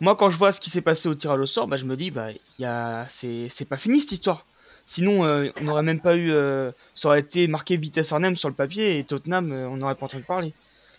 moi, 0.00 0.16
quand 0.16 0.30
je 0.30 0.36
vois 0.36 0.52
ce 0.52 0.60
qui 0.60 0.70
s'est 0.70 0.82
passé 0.82 1.08
au 1.08 1.14
tirage 1.14 1.40
au 1.40 1.46
sort, 1.46 1.66
bah, 1.66 1.76
je 1.76 1.84
me 1.84 1.96
dis, 1.96 2.10
bah, 2.10 2.28
y 2.58 2.64
a... 2.64 3.06
c'est 3.08 3.68
pas 3.68 3.76
fini 3.76 4.00
cette 4.00 4.12
histoire. 4.12 4.44
Sinon, 4.88 5.26
euh, 5.26 5.50
on 5.60 5.64
n'aurait 5.64 5.82
même 5.82 6.00
pas 6.00 6.16
eu. 6.16 6.32
Euh, 6.32 6.70
ça 6.94 7.08
aurait 7.08 7.20
été 7.20 7.46
marqué 7.46 7.76
Vitesse 7.76 8.10
Arnhem 8.10 8.36
sur 8.36 8.48
le 8.48 8.54
papier 8.54 8.98
et 8.98 9.04
Tottenham, 9.04 9.52
euh, 9.52 9.68
on 9.68 9.76
n'aurait 9.76 9.96
pas 9.96 10.06
entendu 10.06 10.22
parler. 10.22 10.54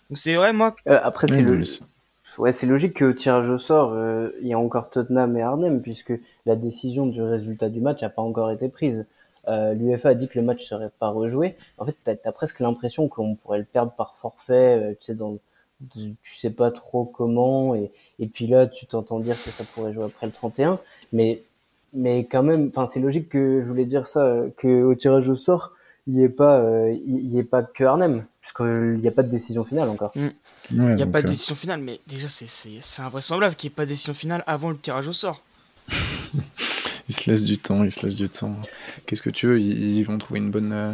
Donc 0.08 0.16
c'est 0.16 0.36
vrai, 0.36 0.52
moi. 0.52 0.76
après, 0.86 1.26
c'est 1.26 1.42
le... 1.42 1.60
ouais, 2.38 2.52
logique 2.62 3.00
qu'au 3.00 3.12
tirage 3.12 3.48
au 3.48 3.58
sort, 3.58 3.96
il 4.40 4.46
y 4.46 4.52
a 4.52 4.58
encore 4.60 4.90
Tottenham 4.90 5.36
et 5.36 5.42
Arnhem, 5.42 5.82
puisque 5.82 6.12
la 6.46 6.54
décision 6.54 7.06
du 7.06 7.20
résultat 7.20 7.68
du 7.68 7.80
match 7.80 8.02
n'a 8.02 8.10
pas 8.10 8.22
encore 8.22 8.52
été 8.52 8.68
prise. 8.68 9.06
L'UFA 9.48 10.10
a 10.10 10.14
dit 10.14 10.28
que 10.28 10.38
le 10.38 10.44
match 10.44 10.64
serait 10.64 10.92
pas 11.00 11.08
rejoué. 11.08 11.56
En 11.76 11.84
fait, 11.84 11.96
tu 12.04 12.10
as, 12.24 12.32
presque 12.32 12.60
l'impression 12.60 13.08
qu'on 13.08 13.34
pourrait 13.34 13.58
le 13.58 13.64
perdre 13.64 13.90
par 13.90 14.14
forfait, 14.14 14.96
tu 15.00 15.06
sais, 15.06 15.14
dans 15.14 15.38
tu 15.94 16.36
sais 16.36 16.50
pas 16.50 16.70
trop 16.70 17.04
comment 17.04 17.74
et, 17.74 17.90
et 18.18 18.26
puis 18.26 18.46
là 18.46 18.66
tu 18.66 18.86
t'entends 18.86 19.20
dire 19.20 19.34
que 19.42 19.50
ça 19.50 19.64
pourrait 19.64 19.92
jouer 19.92 20.04
après 20.04 20.26
le 20.26 20.32
31 20.32 20.78
mais 21.12 21.42
mais 21.92 22.24
quand 22.24 22.42
même 22.42 22.68
enfin 22.68 22.86
c'est 22.90 23.00
logique 23.00 23.28
que 23.28 23.62
je 23.62 23.68
voulais 23.68 23.86
dire 23.86 24.06
ça 24.06 24.36
que 24.56 24.82
au 24.82 24.94
tirage 24.94 25.28
au 25.28 25.36
sort 25.36 25.72
il 26.06 26.14
n'y 26.14 26.24
ait 26.24 26.28
pas 26.28 26.60
euh, 26.60 26.94
il 27.06 27.26
y 27.26 27.38
ait 27.38 27.44
pas 27.44 27.62
que 27.62 27.84
Arnhem 27.84 28.24
puisqu'il 28.40 29.00
n'y 29.00 29.08
a 29.08 29.12
pas 29.12 29.22
de 29.22 29.28
décision 29.28 29.64
finale 29.64 29.88
encore. 29.88 30.12
Mm. 30.14 30.28
il 30.70 30.94
n'y 30.94 31.02
a 31.02 31.06
pas 31.06 31.22
de 31.22 31.26
euh, 31.26 31.30
décision 31.30 31.54
finale 31.54 31.80
mais 31.80 32.00
déjà 32.06 32.28
c'est 32.28 32.46
c'est 32.48 33.02
invraisemblable 33.02 33.54
qu'il 33.54 33.68
n'y 33.68 33.72
ait 33.72 33.76
pas 33.76 33.84
de 33.84 33.90
décision 33.90 34.14
finale 34.14 34.42
avant 34.46 34.70
le 34.70 34.78
tirage 34.78 35.08
au 35.08 35.12
sort. 35.12 35.42
Ils 37.08 37.14
se 37.14 37.28
laissent 37.28 37.44
du 37.44 37.58
temps 37.58 37.82
ils 37.82 37.90
se 37.90 38.06
laissent 38.06 38.14
du 38.14 38.28
temps. 38.28 38.54
Qu'est-ce 39.04 39.20
que 39.20 39.30
tu 39.30 39.48
veux? 39.48 39.60
Ils, 39.60 40.04
vont 40.04 40.16
trouver 40.18 40.38
une 40.38 40.52
bonne 40.52 40.72
euh, 40.72 40.92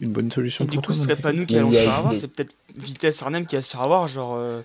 une 0.00 0.12
bonne 0.12 0.30
solution 0.30 0.64
et 0.64 0.68
du 0.68 0.78
coup, 0.80 0.92
ce 0.92 1.02
serait 1.04 1.16
pas 1.16 1.32
nous 1.32 1.46
qui 1.46 1.56
allons 1.56 1.72
se 1.72 1.78
faire 1.78 1.94
avoir, 1.94 2.14
c'est 2.14 2.28
peut-être 2.28 2.56
Vitesse 2.76 3.22
Arnhem 3.22 3.46
qui 3.46 3.56
va 3.56 3.62
se 3.62 3.72
faire 3.72 3.82
avoir, 3.82 4.06
genre. 4.06 4.34
Euh, 4.36 4.62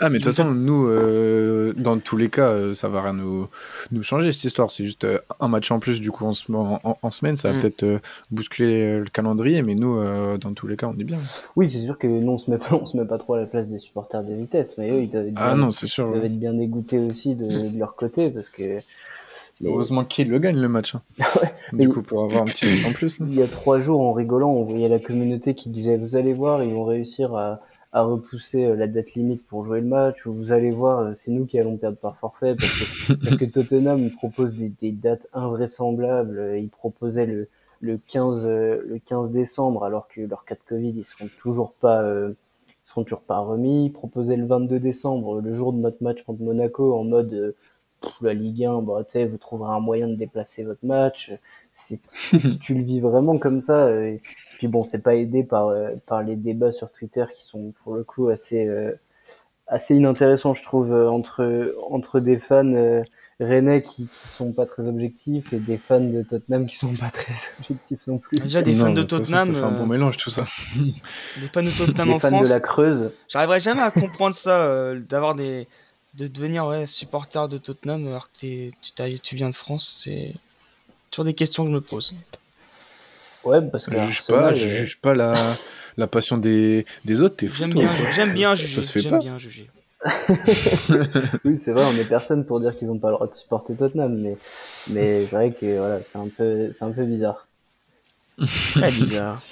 ah, 0.00 0.10
mais 0.10 0.18
de 0.18 0.22
toute 0.22 0.32
façon, 0.32 0.52
nous, 0.52 0.86
euh, 0.86 1.72
dans 1.76 1.98
tous 1.98 2.16
les 2.16 2.30
cas, 2.30 2.50
euh, 2.50 2.72
ça 2.72 2.88
va 2.88 3.02
rien 3.02 3.14
nous, 3.14 3.48
nous 3.90 4.04
changer 4.04 4.30
cette 4.30 4.44
histoire. 4.44 4.70
C'est 4.70 4.84
juste 4.84 5.04
un 5.40 5.48
match 5.48 5.72
en 5.72 5.80
plus, 5.80 6.00
du 6.00 6.12
coup, 6.12 6.24
en, 6.24 6.32
en, 6.54 6.98
en 7.02 7.10
semaine. 7.10 7.34
Ça 7.34 7.50
va 7.50 7.58
mm. 7.58 7.60
peut-être 7.60 8.00
bousculer 8.30 8.98
le 8.98 9.06
calendrier, 9.06 9.62
mais 9.62 9.74
nous, 9.74 10.00
dans 10.38 10.52
tous 10.52 10.68
les 10.68 10.76
cas, 10.76 10.86
on 10.86 10.96
est 11.00 11.04
bien. 11.04 11.18
Oui, 11.56 11.68
c'est 11.68 11.80
sûr 11.80 11.98
que 11.98 12.06
nous, 12.06 12.30
on 12.30 12.38
se, 12.38 12.48
met 12.48 12.58
pas, 12.58 12.74
on 12.80 12.86
se 12.86 12.96
met 12.96 13.06
pas 13.06 13.18
trop 13.18 13.34
à 13.34 13.40
la 13.40 13.46
place 13.46 13.66
des 13.66 13.80
supporters 13.80 14.22
de 14.22 14.34
vitesse, 14.34 14.74
mais 14.78 14.88
eux, 14.90 15.02
ils 15.02 15.10
doivent 15.10 15.26
être, 15.26 15.34
ah, 15.36 15.56
non, 15.56 15.72
sûr, 15.72 16.06
ils 16.06 16.12
doivent 16.12 16.24
être 16.26 16.38
bien 16.38 16.52
dégoûtés 16.52 16.98
aussi 16.98 17.34
de, 17.34 17.68
de, 17.68 17.78
leur 17.78 17.96
côté 17.96 18.30
parce 18.30 18.50
que 18.50 18.80
Heureusement 19.64 20.04
qu'il 20.04 20.28
le 20.28 20.38
gagne 20.38 20.58
le 20.58 20.68
match. 20.68 20.94
Hein. 20.94 21.02
du 21.72 21.88
coup, 21.88 22.02
pour 22.02 22.24
avoir 22.24 22.42
un 22.42 22.46
petit 22.46 22.66
en 22.86 22.92
plus. 22.92 23.18
Il 23.20 23.34
y 23.34 23.42
a 23.42 23.46
trois 23.46 23.78
jours, 23.78 24.00
en 24.00 24.12
rigolant, 24.12 24.50
on 24.50 24.64
voyait 24.64 24.88
la 24.88 24.98
communauté 24.98 25.54
qui 25.54 25.68
disait 25.68 25.96
Vous 25.96 26.16
allez 26.16 26.32
voir, 26.32 26.62
ils 26.62 26.72
vont 26.72 26.84
réussir 26.84 27.34
à, 27.34 27.60
à 27.92 28.02
repousser 28.02 28.64
euh, 28.64 28.76
la 28.76 28.86
date 28.86 29.14
limite 29.14 29.44
pour 29.46 29.64
jouer 29.64 29.80
le 29.80 29.86
match, 29.86 30.26
ou 30.26 30.32
vous 30.32 30.52
allez 30.52 30.70
voir, 30.70 31.00
euh, 31.00 31.12
c'est 31.14 31.30
nous 31.30 31.46
qui 31.46 31.58
allons 31.58 31.76
perdre 31.76 31.98
par 31.98 32.16
forfait, 32.16 32.54
parce 32.54 32.70
que, 32.70 33.12
parce 33.24 33.36
que 33.36 33.44
Tottenham 33.44 34.10
propose 34.10 34.54
des, 34.54 34.68
des, 34.68 34.92
dates 34.92 35.26
invraisemblables. 35.32 36.56
Ils 36.58 36.68
proposaient 36.68 37.26
le, 37.26 37.48
le 37.80 37.98
15 37.98 38.46
le 38.46 39.00
15 39.04 39.30
décembre 39.30 39.84
alors 39.84 40.08
que 40.08 40.20
leur 40.20 40.44
cas 40.44 40.54
de 40.54 40.60
Covid 40.68 40.92
ils 40.96 41.04
seront 41.04 41.28
toujours 41.40 41.72
pas 41.72 42.02
euh, 42.02 42.32
ils 42.68 42.88
seront 42.88 43.04
toujours 43.04 43.22
pas 43.22 43.38
remis 43.38 43.90
proposer 43.90 44.36
le 44.36 44.46
22 44.46 44.80
décembre 44.80 45.40
le 45.40 45.54
jour 45.54 45.72
de 45.72 45.78
notre 45.78 46.02
match 46.02 46.22
contre 46.24 46.42
Monaco 46.42 46.94
en 46.98 47.04
mode 47.04 47.32
euh, 47.32 47.56
la 48.20 48.34
Ligue 48.34 48.64
1 48.64 48.82
bah 48.82 49.02
vous 49.28 49.38
trouverez 49.38 49.72
un 49.72 49.80
moyen 49.80 50.08
de 50.08 50.14
déplacer 50.14 50.64
votre 50.64 50.84
match 50.84 51.32
si 51.72 52.00
tu 52.60 52.74
le 52.74 52.82
vis 52.82 53.00
vraiment 53.00 53.38
comme 53.38 53.60
ça 53.60 53.86
euh, 53.86 54.06
et 54.06 54.22
puis 54.56 54.68
bon 54.68 54.84
c'est 54.84 54.98
pas 54.98 55.14
aidé 55.14 55.44
par 55.44 55.72
par 56.06 56.22
les 56.22 56.36
débats 56.36 56.72
sur 56.72 56.90
Twitter 56.90 57.24
qui 57.36 57.44
sont 57.44 57.72
pour 57.82 57.94
le 57.94 58.04
coup 58.04 58.28
assez 58.28 58.68
assez 59.66 59.94
inintéressants 59.94 60.54
je 60.54 60.62
trouve 60.62 60.92
entre 60.92 61.72
entre 61.90 62.20
des 62.20 62.38
fans 62.38 63.02
Rennais 63.40 63.82
qui, 63.82 64.08
qui 64.08 64.28
sont 64.28 64.52
pas 64.52 64.66
très 64.66 64.88
objectifs 64.88 65.52
et 65.52 65.60
des 65.60 65.78
fans 65.78 66.00
de 66.00 66.22
Tottenham 66.22 66.66
qui 66.66 66.74
sont 66.74 66.92
pas 66.94 67.08
très 67.12 67.34
objectifs 67.60 68.04
non 68.08 68.18
plus. 68.18 68.36
Déjà 68.40 68.62
des 68.62 68.74
fans 68.74 68.90
de 68.90 69.02
Tottenham. 69.04 69.54
Ça, 69.54 69.60
fait 69.60 69.64
un 69.64 69.70
bon 69.70 69.84
euh, 69.84 69.86
mélange 69.86 70.16
tout 70.16 70.30
ça. 70.30 70.44
Des 70.74 71.46
fans 71.54 71.62
de 71.62 71.70
Tottenham 71.70 72.08
des 72.08 72.14
en 72.14 72.18
fans 72.18 72.30
France. 72.30 72.48
de 72.48 72.52
la 72.52 72.58
Creuse. 72.58 73.12
J'arriverai 73.28 73.60
jamais 73.60 73.82
à 73.82 73.92
comprendre 73.92 74.34
ça, 74.34 74.62
euh, 74.62 74.98
d'avoir 74.98 75.36
des, 75.36 75.68
de 76.14 76.26
devenir 76.26 76.66
ouais, 76.66 76.86
supporter 76.86 77.48
de 77.48 77.58
Tottenham 77.58 78.06
alors 78.06 78.30
que 78.32 78.70
tu, 78.70 79.18
tu 79.22 79.36
viens 79.36 79.50
de 79.50 79.54
France. 79.54 80.02
C'est 80.04 80.34
toujours 81.10 81.24
des 81.24 81.34
questions 81.34 81.64
que 81.64 81.70
je 81.70 81.74
me 81.74 81.80
pose. 81.80 82.14
Ouais, 83.44 83.62
parce 83.62 83.86
que 83.86 83.96
je 83.96 84.04
juge 84.06 84.26
pas, 84.26 84.52
je 84.52 84.66
juge 84.66 85.00
pas 85.00 85.14
la, 85.14 85.56
la 85.96 86.06
passion 86.06 86.38
des, 86.38 86.86
des 87.04 87.20
autres. 87.20 87.46
J'aime 87.46 87.72
bien, 87.72 87.90
j'aime 88.12 88.32
bien 88.32 88.54
juger. 88.54 88.82
Ça 88.82 88.92
se 88.92 88.98
fait 88.98 89.08
pas. 89.08 89.18
bien 89.18 89.38
juger. 89.38 89.70
oui, 91.44 91.58
c'est 91.58 91.72
vrai, 91.72 91.84
on 91.84 91.96
est 91.96 92.04
personne 92.04 92.44
pour 92.44 92.60
dire 92.60 92.76
qu'ils 92.76 92.86
n'ont 92.86 92.98
pas 92.98 93.08
le 93.08 93.14
droit 93.14 93.26
de 93.26 93.34
supporter 93.34 93.74
Tottenham, 93.74 94.16
mais, 94.16 94.36
mais 94.90 95.26
c'est 95.26 95.34
vrai 95.34 95.52
que 95.52 95.78
voilà, 95.78 95.98
c'est 96.00 96.18
un 96.18 96.28
peu, 96.28 96.70
c'est 96.72 96.84
un 96.84 96.92
peu 96.92 97.04
bizarre. 97.04 97.46
Très 98.72 98.90
bizarre. 98.90 99.40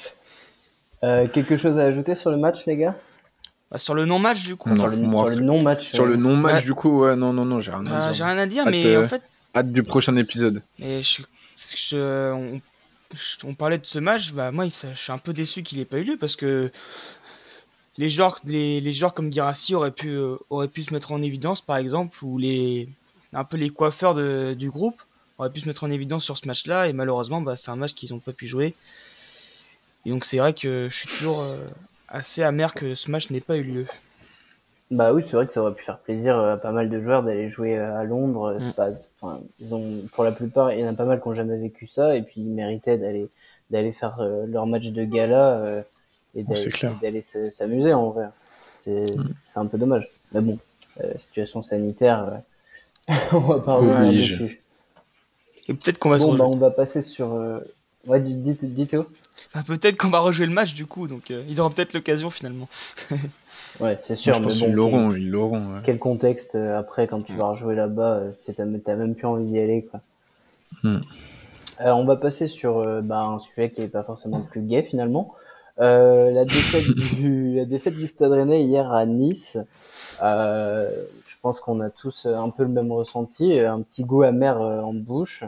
Euh, 1.05 1.29
quelque 1.29 1.59
chose 1.59 1.77
à 1.79 1.83
ajouter 1.83 2.15
sur 2.15 2.31
le 2.31 2.39
match, 2.39 2.65
les 2.65 2.75
gars? 2.75 2.97
Sur 3.75 3.95
le 3.95 4.05
non-match, 4.05 4.45
du 4.45 4.57
coup. 4.57 4.75
sur, 4.77 4.87
le, 4.87 4.97
non-match. 4.97 5.93
Sur 5.93 6.07
le 6.07 6.17
non-match, 6.17 6.65
du 6.65 6.75
coup, 6.75 7.01
ouais, 7.01 7.17
non, 7.17 7.33
non, 7.33 7.45
non, 7.45 7.59
j'ai 7.59 7.73
rien 7.73 7.85
à 7.87 7.91
bah, 7.91 8.01
dire. 8.05 8.13
J'ai 8.13 8.25
rien 8.25 8.39
à 8.39 8.47
dire, 8.47 8.65
mais 8.67 8.97
en 8.97 9.03
fait. 9.03 9.23
Hâte 9.55 9.73
du 9.73 9.83
prochain 9.83 10.15
épisode. 10.17 10.63
Mais 10.79 11.03
je, 11.03 11.23
je, 11.57 12.33
on, 12.33 12.61
on, 13.45 13.55
parlait 13.55 13.79
de 13.79 13.87
ce 13.87 13.99
match, 13.99 14.33
bah, 14.33 14.53
moi, 14.53 14.67
je 14.67 14.95
suis 14.95 15.13
un 15.13 15.19
peu 15.19 15.33
déçu 15.33 15.63
qu'il 15.63 15.79
n'ait 15.79 15.85
pas 15.85 15.99
eu 15.99 16.05
lieu 16.05 16.17
parce 16.17 16.37
que 16.37 16.71
les 17.99 18.11
joueurs, 18.11 18.41
les, 18.45 18.81
les 18.81 18.93
joueurs 18.93 19.15
comme 19.15 19.33
Girassi 19.33 19.75
auraient 19.75 19.91
pu, 19.91 20.09
euh, 20.09 20.37
auraient 20.51 20.69
pu 20.69 20.83
se 20.83 20.93
mettre 20.93 21.13
en 21.13 21.23
évidence, 21.23 21.61
par 21.61 21.77
exemple, 21.77 22.17
ou 22.23 22.39
les, 22.39 22.89
un 23.33 23.45
peu 23.45 23.57
les 23.57 23.71
coiffeurs 23.71 24.15
de, 24.15 24.55
du 24.57 24.71
groupe 24.71 25.01
auraient 25.39 25.51
pu 25.51 25.61
se 25.61 25.67
mettre 25.67 25.85
en 25.85 25.91
évidence 25.91 26.25
sur 26.25 26.37
ce 26.37 26.47
match-là, 26.47 26.89
et 26.89 26.93
malheureusement, 26.93 27.41
bah, 27.41 27.57
c'est 27.57 27.71
un 27.71 27.77
match 27.77 27.95
qu'ils 27.95 28.13
n'ont 28.13 28.21
pas 28.21 28.33
pu 28.33 28.47
jouer. 28.47 28.75
Et 30.05 30.11
donc, 30.11 30.25
c'est 30.25 30.39
vrai 30.39 30.55
que 30.55 30.89
je 30.91 30.97
suis 30.97 31.09
toujours 31.09 31.41
euh, 31.41 31.59
assez 32.09 32.43
amer 32.43 32.75
que 32.75 32.95
ce 32.95 33.11
match 33.11 33.31
n'ait 33.31 33.41
pas 33.41 33.57
eu 33.57 33.63
lieu. 33.63 33.87
Bah 34.91 35.13
oui, 35.13 35.23
c'est 35.25 35.37
vrai 35.37 35.47
que 35.47 35.53
ça 35.53 35.63
aurait 35.63 35.75
pu 35.75 35.85
faire 35.85 35.99
plaisir 35.99 36.39
à 36.39 36.57
pas 36.57 36.71
mal 36.71 36.89
de 36.89 37.01
joueurs 37.01 37.25
d'aller 37.25 37.49
jouer 37.49 37.77
à 37.77 38.05
Londres. 38.05 38.57
Mm. 38.61 38.73
Pas, 38.73 38.91
ils 39.59 39.75
ont, 39.75 40.03
pour 40.13 40.23
la 40.23 40.33
plupart, 40.33 40.73
il 40.73 40.81
y 40.81 40.85
en 40.85 40.89
a 40.89 40.95
pas 40.95 41.05
mal 41.05 41.21
qui 41.21 41.29
n'ont 41.29 41.35
jamais 41.35 41.59
vécu 41.59 41.89
ça, 41.89 42.15
et 42.15 42.23
puis 42.23 42.41
ils 42.41 42.51
méritaient 42.51 42.99
d'aller 42.99 43.29
d'aller 43.71 43.91
faire 43.91 44.21
euh, 44.21 44.47
leur 44.47 44.65
match 44.67 44.91
de 44.91 45.05
gala 45.05 45.83
et 46.37 46.45
d'aller 47.03 47.23
s'amuser 47.23 47.93
en 47.93 48.11
vrai. 48.11 48.27
Mm. 48.87 49.33
C'est 49.47 49.59
un 49.59 49.67
peu 49.67 49.79
dommage. 49.79 50.09
Mais 50.33 50.41
bon, 50.41 50.59
euh, 51.03 51.13
situation 51.19 51.63
sanitaire, 51.63 52.43
euh, 53.11 53.15
on 53.33 53.41
va 53.41 53.59
pas 53.59 53.75
revenir 53.75 54.13
dessus. 54.13 54.63
Et 55.69 55.75
peut-être 55.75 55.99
qu'on 55.99 56.11
va 56.11 56.19
bon, 56.19 56.35
bah, 56.35 56.45
on 56.45 56.57
va 56.57 56.71
passer 56.71 57.03
sur. 57.03 57.35
Euh... 57.35 57.61
Ouais, 58.07 58.21
dites, 58.21 58.65
dites 58.65 58.97
bah, 59.55 59.61
peut-être 59.67 59.97
qu'on 59.97 60.11
va 60.11 60.21
rejouer 60.21 60.47
le 60.47 60.53
match 60.53 60.75
du 60.75 60.87
coup, 60.87 61.09
donc 61.09 61.31
euh, 61.31 61.43
ils 61.49 61.61
auront 61.61 61.71
peut-être 61.71 61.95
l'occasion 61.95 62.31
finalement. 62.31 62.69
ouais, 63.81 63.99
c'est 64.01 64.17
sûr. 64.17 64.41
mais 64.41 64.47
bon, 64.47 64.67
ils 64.67 64.73
l'auront, 64.73 65.13
ils 65.15 65.31
l'auront. 65.31 65.81
Quel 65.85 65.99
contexte 65.99 66.55
euh, 66.55 66.79
après 66.79 67.07
quand 67.07 67.23
tu 67.23 67.35
vas 67.35 67.47
rejouer 67.47 67.75
là-bas, 67.75 68.23
t'as 68.55 68.65
même 68.65 69.15
plus 69.15 69.27
envie 69.27 69.45
d'y 69.45 69.59
aller 69.59 69.89
quoi. 69.91 70.01
Mm. 70.83 71.01
on 71.81 72.05
va 72.05 72.17
passer 72.17 72.49
sur 72.49 73.03
bah, 73.03 73.21
un 73.21 73.39
sujet 73.39 73.71
qui 73.71 73.83
est 73.83 73.89
pas 73.89 74.03
forcément 74.03 74.41
plus 74.41 74.61
gay 74.61 74.83
finalement. 74.83 75.35
Euh, 75.79 76.31
la 76.31 76.45
défaite 76.45 76.89
du 77.15 77.55
la 77.57 77.65
défaite 77.65 77.95
du 77.95 78.07
Stade 78.07 78.33
Rennais 78.33 78.65
hier 78.65 78.93
à 78.93 79.05
Nice. 79.07 79.59
Euh, 80.23 80.91
je 81.27 81.37
pense 81.43 81.61
qu'on 81.61 81.81
a 81.81 81.91
tous 81.91 82.27
un 82.27 82.49
peu 82.51 82.63
le 82.63 82.71
même 82.71 82.91
ressenti, 82.93 83.59
un 83.59 83.83
petit 83.83 84.05
goût 84.05 84.23
amer 84.23 84.61
euh, 84.61 84.81
en 84.81 84.95
bouche. 84.95 85.45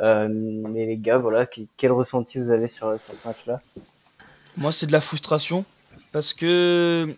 Euh, 0.00 0.28
mais 0.30 0.86
les 0.86 0.96
gars, 0.96 1.18
voilà, 1.18 1.46
quel 1.76 1.92
ressenti 1.92 2.38
vous 2.38 2.50
avez 2.50 2.68
sur, 2.68 2.98
sur 3.00 3.14
ce 3.14 3.28
match-là? 3.28 3.60
Moi, 4.56 4.72
c'est 4.72 4.86
de 4.86 4.92
la 4.92 5.00
frustration 5.00 5.64
parce 6.12 6.32
que 6.32 7.14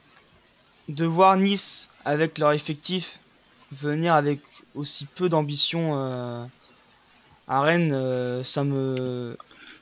de 0.89 1.05
voir 1.05 1.37
Nice 1.37 1.91
avec 2.05 2.39
leur 2.39 2.53
effectif 2.53 3.21
venir 3.73 4.15
avec 4.15 4.41
aussi 4.75 5.07
peu 5.07 5.29
d'ambition 5.29 5.95
euh, 5.97 6.45
à 7.47 7.61
Rennes, 7.61 8.43
ça 8.45 8.65
me 8.65 9.37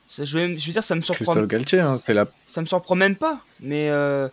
je, 0.07 0.39
veux, 0.39 0.55
dire, 0.55 0.83
ça 0.83 0.95
me 0.95 1.01
surprend. 1.01 1.35
Hein, 1.35 1.97
c'est 1.97 2.13
la... 2.13 2.27
Ça 2.45 2.61
me 2.61 2.65
surprend 2.65 2.95
même 2.95 3.15
pas. 3.15 3.39
Mais 3.59 3.89
euh, 3.89 4.29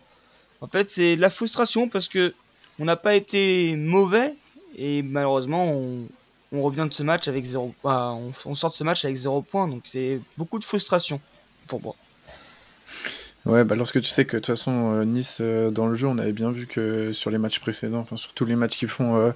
en 0.61 0.68
fait, 0.68 0.88
c'est 0.88 1.16
de 1.16 1.21
la 1.21 1.30
frustration 1.30 1.88
parce 1.88 2.09
que 2.09 2.35
on 2.78 2.85
n'a 2.85 2.97
pas 2.97 3.14
été 3.14 3.75
mauvais 3.76 4.35
et 4.76 5.02
malheureusement, 5.02 5.73
on, 5.73 6.06
on, 6.54 6.62
revient 6.62 6.87
de 6.88 6.94
ce 6.94 7.02
match 7.02 7.28
avec 7.28 7.44
zéro. 7.44 7.75
Bah, 7.82 8.16
on, 8.46 8.54
sort 8.54 8.70
de 8.70 8.76
ce 8.76 8.84
match 8.84 9.04
avec 9.04 9.16
zéro 9.16 9.42
point. 9.42 9.68
Donc 9.68 9.82
c'est 9.84 10.20
beaucoup 10.38 10.58
de 10.58 10.64
frustration 10.64 11.20
pour 11.66 11.82
moi. 11.82 11.94
Ouais, 13.44 13.62
bah 13.62 13.75
lorsque 13.75 14.00
tu 14.00 14.08
sais 14.08 14.25
que 14.25 14.37
de 14.37 14.40
toute 14.40 14.56
façon, 14.56 14.94
euh, 14.94 15.04
Nice, 15.04 15.37
euh, 15.40 15.70
dans 15.70 15.87
le 15.87 15.94
jeu, 15.94 16.06
on 16.06 16.16
avait 16.16 16.32
bien 16.32 16.50
vu 16.50 16.66
que 16.66 17.12
sur 17.12 17.30
les 17.30 17.37
matchs 17.37 17.58
précédents, 17.58 17.99
enfin 17.99 18.16
sur 18.16 18.32
tous 18.32 18.46
les 18.46 18.56
matchs 18.56 18.78
qu'ils 18.78 18.88
font 18.88 19.32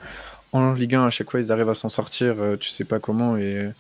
en 0.53 0.73
Ligue 0.73 0.95
1, 0.95 1.05
à 1.05 1.11
chaque 1.11 1.31
fois, 1.31 1.41
ils 1.41 1.53
arrivent 1.53 1.69
à 1.69 1.75
s'en 1.75 1.91
sortir, 1.91 2.37
tu 2.59 2.71
sais 2.71 2.85
pas 2.85 3.01
comment, 3.01 3.37
et 3.37 3.71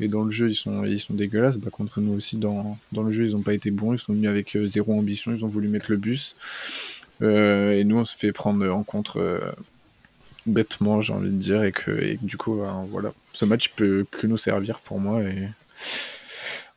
et 0.00 0.08
dans 0.08 0.24
le 0.24 0.30
jeu 0.30 0.50
ils 0.50 0.56
sont, 0.56 0.84
ils 0.84 1.00
sont 1.00 1.14
dégueulasses. 1.14 1.56
Bah, 1.56 1.70
contre 1.70 2.00
nous 2.00 2.12
aussi, 2.12 2.36
dans, 2.36 2.78
dans 2.92 3.02
le 3.02 3.12
jeu, 3.12 3.26
ils 3.26 3.32
n'ont 3.32 3.42
pas 3.42 3.54
été 3.54 3.70
bons. 3.70 3.92
Ils 3.92 3.98
sont 3.98 4.12
venus 4.12 4.28
avec 4.28 4.56
euh, 4.56 4.66
zéro 4.66 4.98
ambition. 4.98 5.32
Ils 5.32 5.44
ont 5.44 5.48
voulu 5.48 5.68
mettre 5.68 5.90
le 5.90 5.96
bus. 5.96 6.34
Euh, 7.22 7.72
et 7.72 7.84
nous, 7.84 7.98
on 7.98 8.04
se 8.04 8.16
fait 8.16 8.32
prendre 8.32 8.68
en 8.68 8.82
contre 8.82 9.20
euh, 9.20 9.40
bêtement, 10.46 11.00
j'ai 11.00 11.12
envie 11.12 11.30
de 11.30 11.36
dire. 11.36 11.62
Et 11.62 11.72
que, 11.72 11.90
et 11.90 12.18
du 12.22 12.36
coup, 12.36 12.56
ben, 12.56 12.86
voilà, 12.90 13.12
ce 13.32 13.44
match 13.44 13.70
peut 13.70 14.06
que 14.10 14.26
nous 14.26 14.38
servir 14.38 14.80
pour 14.80 14.98
moi. 14.98 15.22
Et... 15.22 15.48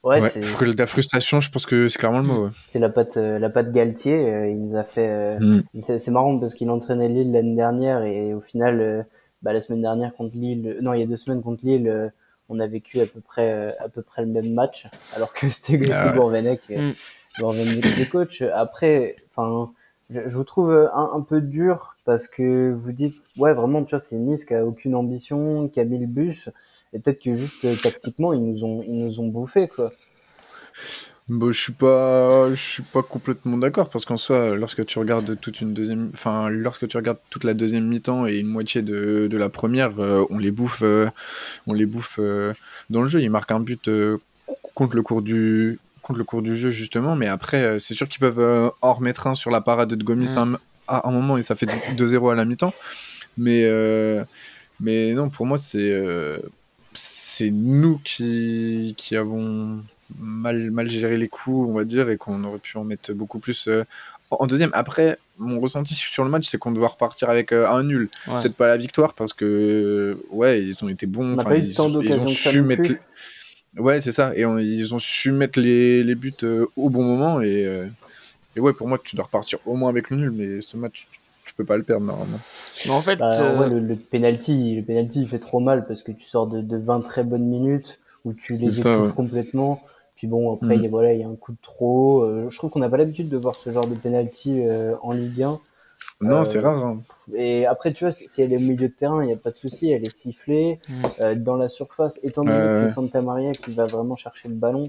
Ouais, 0.03 0.22
la 0.62 0.86
frustration, 0.86 1.41
je 1.41 1.50
pense 1.50 1.65
que 1.65 1.88
c'est 1.89 1.98
clairement 1.98 2.19
le 2.19 2.25
mot. 2.25 2.50
C'est 2.67 2.77
la 2.77 2.89
patte, 2.89 3.17
la 3.17 3.50
patte 3.50 3.72
Galtier. 3.72 4.50
il 4.51 4.67
nous 4.67 4.77
a 4.77 4.84
fait. 4.84 5.39
Mm. 5.39 5.63
C'est 5.81 6.12
marrant 6.12 6.38
parce 6.38 6.53
qu'il 6.53 6.69
entraînait 6.69 7.10
Lille 7.10 7.31
l'année 7.31 7.55
dernière 7.55 8.03
et 8.03 8.34
au 8.36 8.41
final, 8.41 9.07
bah, 9.41 9.51
la 9.51 9.62
semaine 9.62 9.81
dernière 9.81 10.13
contre 10.13 10.36
Lille, 10.36 10.77
non, 10.81 10.93
il 10.93 11.00
y 11.00 11.03
a 11.03 11.07
deux 11.07 11.17
semaines 11.17 11.41
contre 11.41 11.65
Lille, 11.65 12.12
on 12.50 12.60
a 12.60 12.67
vécu 12.67 13.01
à 13.01 13.05
peu 13.05 13.22
près 13.22 13.51
euh, 13.51 13.72
à 13.79 13.89
peu 13.89 14.01
près 14.01 14.22
le 14.22 14.27
même 14.27 14.53
match 14.53 14.88
alors 15.15 15.34
que 15.34 15.50
c'était 15.50 15.79
ah 15.91 16.13
Gourvenec 16.13 16.62
euh, 16.72 16.91
mm. 17.39 17.43
le 17.43 18.10
coach 18.10 18.41
après 18.41 19.15
enfin 19.29 19.72
je, 20.12 20.38
vous 20.38 20.43
trouve 20.43 20.72
un, 20.72 21.12
un, 21.15 21.22
peu 21.22 21.41
dur 21.41 21.95
parce 22.05 22.27
que 22.27 22.72
vous 22.72 22.91
dites 22.91 23.15
ouais 23.37 23.53
vraiment 23.53 23.83
tu 23.83 23.91
vois 23.91 23.99
c'est 23.99 24.17
Nice 24.17 24.45
qui 24.45 24.53
a 24.53 24.65
aucune 24.65 24.95
ambition 24.95 25.67
qui 25.67 25.79
a 25.79 25.85
mis 25.85 25.99
le 25.99 26.07
bus 26.07 26.49
et 26.93 26.99
peut-être 26.99 27.21
que 27.21 27.35
juste 27.35 27.63
euh, 27.65 27.75
tactiquement 27.75 28.33
ils 28.33 28.43
nous 28.43 28.63
ont 28.63 28.83
ils 28.87 28.97
nous 28.97 29.19
ont 29.19 29.27
bouffé 29.27 29.67
quoi 29.67 29.91
Bon, 31.27 31.51
je 31.51 31.59
suis 31.59 31.73
pas, 31.73 32.51
je 32.51 32.55
suis 32.55 32.83
pas 32.83 33.01
complètement 33.01 33.57
d'accord 33.57 33.89
parce 33.89 34.05
qu'en 34.05 34.17
soi, 34.17 34.55
lorsque 34.55 34.85
tu 34.85 34.99
regardes 34.99 35.39
toute 35.39 35.59
une 35.59 35.73
deuxième, 35.73 36.11
enfin, 36.13 36.49
lorsque 36.49 36.87
tu 36.87 36.97
regardes 36.97 37.17
toute 37.31 37.43
la 37.43 37.55
deuxième 37.55 37.87
mi-temps 37.87 38.27
et 38.27 38.37
une 38.37 38.47
moitié 38.47 38.83
de, 38.83 39.27
de 39.27 39.37
la 39.37 39.49
première, 39.49 39.99
euh, 39.99 40.23
on 40.29 40.37
les 40.37 40.51
bouffe, 40.51 40.83
euh, 40.83 41.09
on 41.65 41.73
les 41.73 41.87
bouffe 41.87 42.17
euh, 42.19 42.53
dans 42.91 43.01
le 43.01 43.07
jeu. 43.07 43.23
Ils 43.23 43.31
marquent 43.31 43.53
un 43.53 43.59
but 43.59 43.89
contre 44.75 44.95
le 44.95 45.01
cours 45.01 45.23
du, 45.23 45.79
contre 46.03 46.19
le 46.19 46.25
cours 46.25 46.43
du 46.43 46.55
jeu 46.55 46.69
justement, 46.69 47.15
mais 47.15 47.27
après, 47.27 47.79
c'est 47.79 47.95
sûr 47.95 48.07
qu'ils 48.07 48.19
peuvent 48.19 48.71
en 48.83 48.93
remettre 48.93 49.25
un 49.25 49.33
sur 49.33 49.49
la 49.49 49.61
parade 49.61 49.95
de 49.95 50.03
Gomis 50.03 50.35
à, 50.87 51.07
un 51.07 51.11
moment 51.11 51.39
et 51.39 51.41
ça 51.41 51.55
fait 51.55 51.65
2-0 51.65 52.33
à 52.33 52.35
la 52.35 52.45
mi-temps. 52.45 52.73
Mais, 53.37 53.69
mais 54.79 55.13
non, 55.13 55.29
pour 55.29 55.45
moi, 55.45 55.57
c'est, 55.57 56.01
c'est 56.93 57.51
nous 57.51 57.99
qui, 58.03 58.93
qui 58.97 59.15
avons 59.15 59.81
mal, 60.19 60.71
mal 60.71 60.89
géré 60.89 61.17
les 61.17 61.27
coups, 61.27 61.69
on 61.69 61.73
va 61.73 61.83
dire, 61.83 62.09
et 62.09 62.17
qu'on 62.17 62.43
aurait 62.43 62.59
pu 62.59 62.77
en 62.77 62.83
mettre 62.83 63.13
beaucoup 63.13 63.39
plus 63.39 63.67
euh, 63.67 63.83
en 64.29 64.47
deuxième. 64.47 64.71
Après, 64.73 65.17
mon 65.37 65.59
ressenti 65.59 65.93
sur 65.95 66.23
le 66.23 66.29
match, 66.29 66.47
c'est 66.49 66.57
qu'on 66.57 66.71
doit 66.71 66.87
repartir 66.87 67.29
avec 67.29 67.51
euh, 67.51 67.69
un 67.69 67.83
nul. 67.83 68.09
Peut-être 68.25 68.55
pas 68.55 68.67
la 68.67 68.77
victoire 68.77 69.13
parce 69.13 69.33
que, 69.33 70.17
ouais, 70.29 70.63
ils 70.63 70.83
ont 70.83 70.89
été 70.89 71.05
bons. 71.05 71.37
On 71.37 71.73
tant 71.73 71.89
d'occasions 71.89 72.27
su 72.27 72.61
mettre. 72.61 72.91
Ouais, 73.77 73.99
c'est 73.99 74.13
ça. 74.13 74.31
Et 74.35 74.41
ils 74.43 74.93
ont 74.93 74.99
su 74.99 75.31
mettre 75.31 75.59
les, 75.59 76.03
les 76.03 76.15
buts 76.15 76.31
euh, 76.43 76.65
au 76.77 76.89
bon 76.89 77.03
moment. 77.03 77.41
Et, 77.41 77.65
euh, 77.65 77.87
et, 78.55 78.61
ouais, 78.61 78.71
pour 78.71 78.87
moi, 78.87 78.99
tu 79.03 79.17
dois 79.17 79.25
repartir 79.25 79.59
au 79.65 79.75
moins 79.75 79.89
avec 79.89 80.09
le 80.09 80.17
nul. 80.17 80.31
Mais 80.31 80.61
ce 80.61 80.77
match, 80.77 81.07
tu, 81.11 81.19
peux 81.55 81.65
pas 81.65 81.77
le 81.77 81.83
perdre 81.83 82.05
normalement. 82.05 82.39
Mais 82.85 82.91
en 82.91 83.01
fait, 83.01 83.17
bah, 83.17 83.29
le, 83.67 83.79
le, 83.79 83.95
penalty, 83.95 84.75
le 84.75 84.83
penalty, 84.83 85.21
il 85.21 85.27
fait 85.27 85.39
trop 85.39 85.59
mal 85.59 85.85
parce 85.88 86.03
que 86.03 86.12
tu 86.12 86.25
sors 86.25 86.47
de, 86.47 86.62
de 86.62 86.77
20 86.77 87.01
très 87.01 87.24
bonnes 87.24 87.45
minutes 87.45 88.00
où 88.25 88.33
tu 88.33 88.53
les 88.53 88.79
étouffes 88.79 89.13
complètement. 89.13 89.81
Puis 90.15 90.27
bon, 90.27 90.53
après, 90.53 90.75
il 90.75 90.81
y 90.81 90.85
a, 90.85 90.89
voilà, 90.89 91.13
il 91.13 91.19
y 91.19 91.24
a 91.24 91.27
un 91.27 91.35
coup 91.35 91.51
de 91.51 91.57
trop. 91.62 92.24
Euh, 92.24 92.50
je 92.50 92.57
trouve 92.57 92.69
qu'on 92.71 92.79
n'a 92.79 92.89
pas 92.89 92.97
l'habitude 92.97 93.29
de 93.29 93.38
voir 93.38 93.55
ce 93.55 93.69
genre 93.69 93.88
de 93.88 93.95
penalty 93.95 94.62
euh, 94.62 94.95
en 95.01 95.12
Ligue 95.12 95.43
1. 95.43 95.59
Non, 96.21 96.45
c'est 96.45 96.59
rare. 96.59 96.85
Hein. 96.85 97.01
Et 97.33 97.65
après, 97.65 97.91
tu 97.91 98.05
vois, 98.05 98.13
si 98.13 98.41
elle 98.41 98.53
est 98.53 98.57
au 98.57 98.62
milieu 98.62 98.88
de 98.88 98.93
terrain, 98.93 99.21
il 99.24 99.27
n'y 99.27 99.33
a 99.33 99.38
pas 99.38 99.51
de 99.51 99.57
souci, 99.57 99.91
elle 99.91 100.05
est 100.05 100.15
sifflée. 100.15 100.79
Mm. 100.89 101.35
dans 101.35 101.57
la 101.57 101.69
surface, 101.69 102.19
étant 102.24 102.43
donné 102.43 102.57
que 102.57 102.88
c'est 102.88 102.93
Santa 102.93 103.21
Maria 103.21 103.51
qui 103.51 103.71
va 103.71 103.85
vraiment 103.85 104.15
chercher 104.15 104.47
le 104.47 104.55
ballon, 104.55 104.88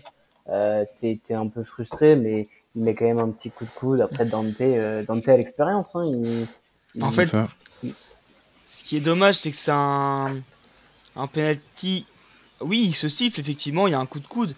euh, 0.49 0.85
t'es 1.00 1.18
es 1.28 1.35
un 1.35 1.49
peu 1.49 1.62
frustré, 1.62 2.14
mais 2.16 2.49
il 2.76 2.83
met 2.83 2.95
quand 2.95 3.06
même 3.06 3.18
un 3.18 3.30
petit 3.30 3.50
coup 3.50 3.64
de 3.64 3.71
coude. 3.71 4.00
Après, 4.02 4.26
Dante, 4.26 4.62
Dante 5.06 5.28
a 5.28 5.37
l'expérience. 5.37 5.97
Hein, 5.97 6.12
En 7.00 7.11
fait, 7.11 7.35
ce 8.66 8.85
qui 8.85 8.97
est 8.97 9.00
dommage, 9.00 9.37
c'est 9.37 9.50
que 9.50 9.56
c'est 9.56 9.73
un, 9.73 10.37
un 11.16 11.26
penalty. 11.26 12.04
Oui, 12.61 12.85
il 12.87 12.95
se 12.95 13.09
siffle, 13.09 13.40
effectivement, 13.40 13.87
il 13.87 13.92
y 13.92 13.95
a 13.95 13.99
un 13.99 14.06
coup 14.06 14.21
de 14.21 14.26
coude. 14.26 14.54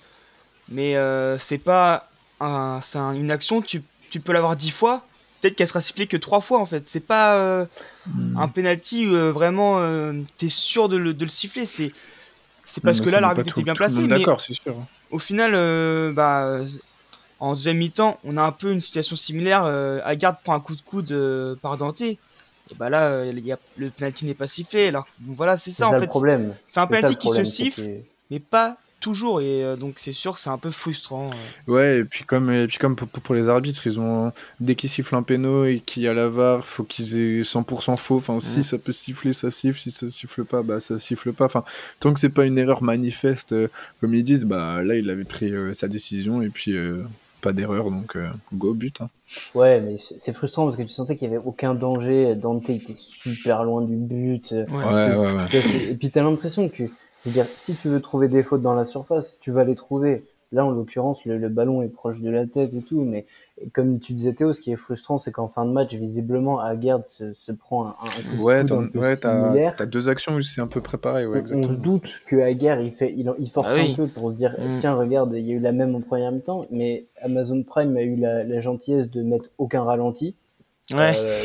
Mais 0.69 0.97
euh, 0.97 1.39
c'est 1.39 1.59
pas 1.59 2.09
un, 2.41 2.81
une 3.15 3.31
action, 3.31 3.63
tu, 3.63 3.83
tu 4.11 4.21
peux 4.21 4.33
l'avoir 4.33 4.57
dix 4.57 4.71
fois, 4.71 5.03
peut-être 5.41 5.57
qu'elle 5.57 5.69
sera 5.69 5.81
sifflée 5.81 6.07
que 6.07 6.17
trois 6.17 6.41
fois 6.41 6.61
en 6.61 6.67
fait. 6.67 6.87
C'est 6.87 7.07
pas 7.07 7.37
euh, 7.37 7.65
hmm. 8.07 8.37
un 8.37 8.49
penalty 8.49 9.07
euh, 9.07 9.33
vraiment, 9.33 9.81
t'es 10.37 10.49
sûr 10.51 10.89
de 10.89 10.97
le, 10.97 11.15
de 11.15 11.25
le 11.25 11.31
siffler. 11.31 11.65
C'est 11.67 11.93
c'est 12.65 12.83
parce 12.83 13.01
que 13.01 13.09
là 13.09 13.21
l'arbitre 13.21 13.51
était 13.53 13.63
bien 13.63 13.75
placé. 13.75 14.07
D'accord, 14.07 14.43
c'est 14.43 14.53
sûr. 14.53 14.77
Au 15.11 15.19
final, 15.19 15.53
bah, 16.13 16.61
en 17.41 17.55
deuxième 17.55 17.79
mi-temps, 17.79 18.19
on 18.25 18.37
a 18.37 18.43
un 18.43 18.53
peu 18.53 18.73
une 18.73 18.81
situation 18.81 19.17
similaire. 19.17 19.65
Agarde 20.05 20.37
prend 20.43 20.55
un 20.55 20.61
coup 20.61 20.75
de 20.75 20.83
coude 20.83 21.59
par 21.63 21.77
Dante. 21.77 22.01
Et 22.01 22.19
bah 22.77 22.91
là, 22.91 23.25
y 23.25 23.53
a, 23.53 23.59
le 23.77 23.91
penalty 23.91 24.27
n'est 24.27 24.35
pas 24.35 24.47
sifflé. 24.47 24.89
Alors 24.89 25.07
voilà, 25.27 25.57
c'est 25.57 25.71
ça, 25.71 25.89
en 25.89 25.99
fait. 25.99 26.11
C'est 26.67 26.81
un 26.81 26.87
penalty 26.87 27.17
qui 27.17 27.29
se 27.29 27.45
siffle, 27.45 27.83
mais 28.31 28.41
pas 28.41 28.77
toujours 29.01 29.41
et 29.41 29.65
euh, 29.65 29.77
donc 29.77 29.95
c'est 29.97 30.13
sûr 30.13 30.35
que 30.35 30.41
c'est 30.41 30.51
un 30.51 30.59
peu 30.59 30.71
frustrant. 30.71 31.31
Euh. 31.31 31.73
Ouais 31.73 31.99
et 32.01 32.05
puis 32.05 32.25
comme 32.25 32.51
et 32.51 32.67
puis 32.67 32.79
comme 32.79 32.97
pour, 32.97 33.09
pour, 33.09 33.35
les 33.35 33.49
arbitres 33.49 33.87
ils 33.87 34.01
ont 34.01 34.33
dès 34.61 34.75
qu'ils 34.75 34.91
sifflent 34.91 35.15
un 35.15 35.23
péno 35.23 35.65
et 35.65 35.81
qu'il 35.81 36.03
y 36.03 36.09
a 36.09 36.15
la 36.15 36.29
VAR 36.29 36.65
faut 36.65 36.85
qu'ils 36.85 37.17
aient 37.17 37.43
100% 37.43 37.97
faux 37.97 38.17
enfin 38.17 38.41
si 38.41 38.65
ça 38.65 38.79
peut 38.79 38.93
siffler 38.93 39.33
ça 39.33 39.51
siffle 39.51 39.79
si 39.79 39.91
ça 39.91 40.11
siffle 40.11 40.45
pas 40.45 40.63
bah 40.63 40.81
ça 40.81 40.99
siffle 40.99 41.33
pas 41.33 41.45
enfin 41.45 41.65
tant 42.01 42.13
que 42.13 42.21
c'est 42.21 42.29
pas 42.29 42.45
une 42.45 42.59
erreur 42.59 42.83
manifeste 42.83 43.53
euh, 43.53 43.69
comme 44.01 44.15
ils 44.15 44.25
disent 44.25 44.45
bah 44.45 44.83
là 44.83 44.97
il 44.97 45.11
avait 45.11 45.25
pris 45.25 45.53
sa 45.75 45.89
décision 45.89 46.43
et 46.43 46.49
puis 46.49 46.75
pas 47.41 47.53
d'erreur 47.53 47.91
donc 47.91 48.19
go 48.53 48.75
but 48.75 49.01
hein. 49.01 49.11
Ouais, 49.55 49.81
mais 49.81 49.99
c'est 50.21 50.33
frustrant 50.33 50.65
parce 50.65 50.77
que 50.77 50.83
tu 50.83 50.89
sentais 50.89 51.15
qu'il 51.15 51.29
y 51.29 51.31
avait 51.31 51.45
aucun 51.45 51.75
danger. 51.75 52.35
Dante 52.35 52.71
était 52.71 52.95
super 52.97 53.63
loin 53.63 53.83
du 53.83 53.95
but. 53.95 54.53
Ouais, 54.53 54.65
ouais, 54.67 55.17
ouais, 55.17 55.91
Et 55.91 55.95
puis 55.95 56.11
t'as 56.11 56.23
l'impression 56.23 56.67
que 56.71 56.85
dire, 57.27 57.45
si 57.45 57.77
tu 57.77 57.89
veux 57.89 58.01
trouver 58.01 58.29
des 58.29 58.43
fautes 58.43 58.63
dans 58.63 58.75
la 58.75 58.85
surface, 58.85 59.37
tu 59.41 59.51
vas 59.51 59.65
les 59.65 59.75
trouver. 59.75 60.25
Là, 60.51 60.65
en 60.65 60.71
l'occurrence, 60.71 61.27
le, 61.27 61.47
ballon 61.51 61.83
est 61.83 61.89
proche 61.89 62.23
de 62.23 62.31
la 62.31 62.47
tête 62.47 62.73
et 62.73 62.81
tout, 62.81 63.03
mais 63.03 63.27
comme 63.75 64.01
tu 64.01 64.15
disais 64.15 64.33
Théo, 64.33 64.55
ce 64.55 64.63
qui 64.63 64.73
est 64.73 64.77
frustrant, 64.77 65.19
c'est 65.19 65.31
qu'en 65.31 65.49
fin 65.49 65.67
de 65.67 65.73
match, 65.73 65.93
visiblement, 65.95 66.59
Aguerd 66.59 67.05
se, 67.05 67.35
se 67.35 67.53
prend 67.53 67.89
un, 67.89 67.97
un 68.03 68.37
coup 68.37 68.43
ouais, 68.45 68.65
de 68.65 68.73
un 68.73 68.87
peu 68.87 68.99
ouais, 68.99 69.17
t'as 69.19 69.85
deux 69.85 70.09
actions 70.09 70.33
où 70.33 70.41
c'est 70.41 70.63
un 70.63 70.67
peu 70.67 70.81
préparé. 70.81 71.27
Ouais, 71.27 71.43
on, 71.53 71.59
on, 71.59 71.63
se 71.65 71.75
doute 71.75 72.09
que 72.27 72.37
Aguerd, 72.37 72.83
il 72.83 72.93
fait, 72.93 73.13
il, 73.15 73.31
il 73.39 73.51
force 73.51 73.69
ah 73.71 73.75
un 73.79 73.95
peu 73.95 74.07
pour 74.07 74.31
se 74.31 74.37
dire, 74.37 74.57
mm. 74.59 74.79
tiens, 74.81 74.95
regarde, 74.95 75.35
il 75.37 75.47
y 75.47 75.53
a 75.53 75.55
eu 75.55 75.61
la 75.61 75.73
même 75.73 75.95
en 75.95 76.01
première 76.01 76.33
mi-temps, 76.33 76.65
mais 76.71 77.05
Amazon 77.21 77.63
Prime 77.63 77.95
a 77.99 78.03
eu 78.03 78.17
la, 78.17 78.43
la, 78.43 78.61
gentillesse 78.61 79.11
de 79.11 79.23
mettre 79.23 79.51
aucun 79.59 79.83
ralenti. 79.83 80.35
Ouais. 80.95 81.13
Euh, 81.15 81.45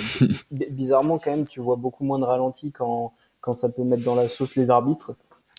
bizarrement, 0.71 1.19
quand 1.19 1.32
même, 1.32 1.45
tu 1.45 1.60
vois 1.60 1.75
beaucoup 1.75 2.06
moins 2.06 2.19
de 2.19 2.25
ralenti 2.25 2.71
quand, 2.71 3.12
quand 3.41 3.51
ça 3.51 3.67
peut 3.67 3.84
mettre 3.84 4.04
dans 4.06 4.15
la 4.15 4.30
sauce 4.30 4.56
les 4.56 4.69
arbitres. 4.69 5.13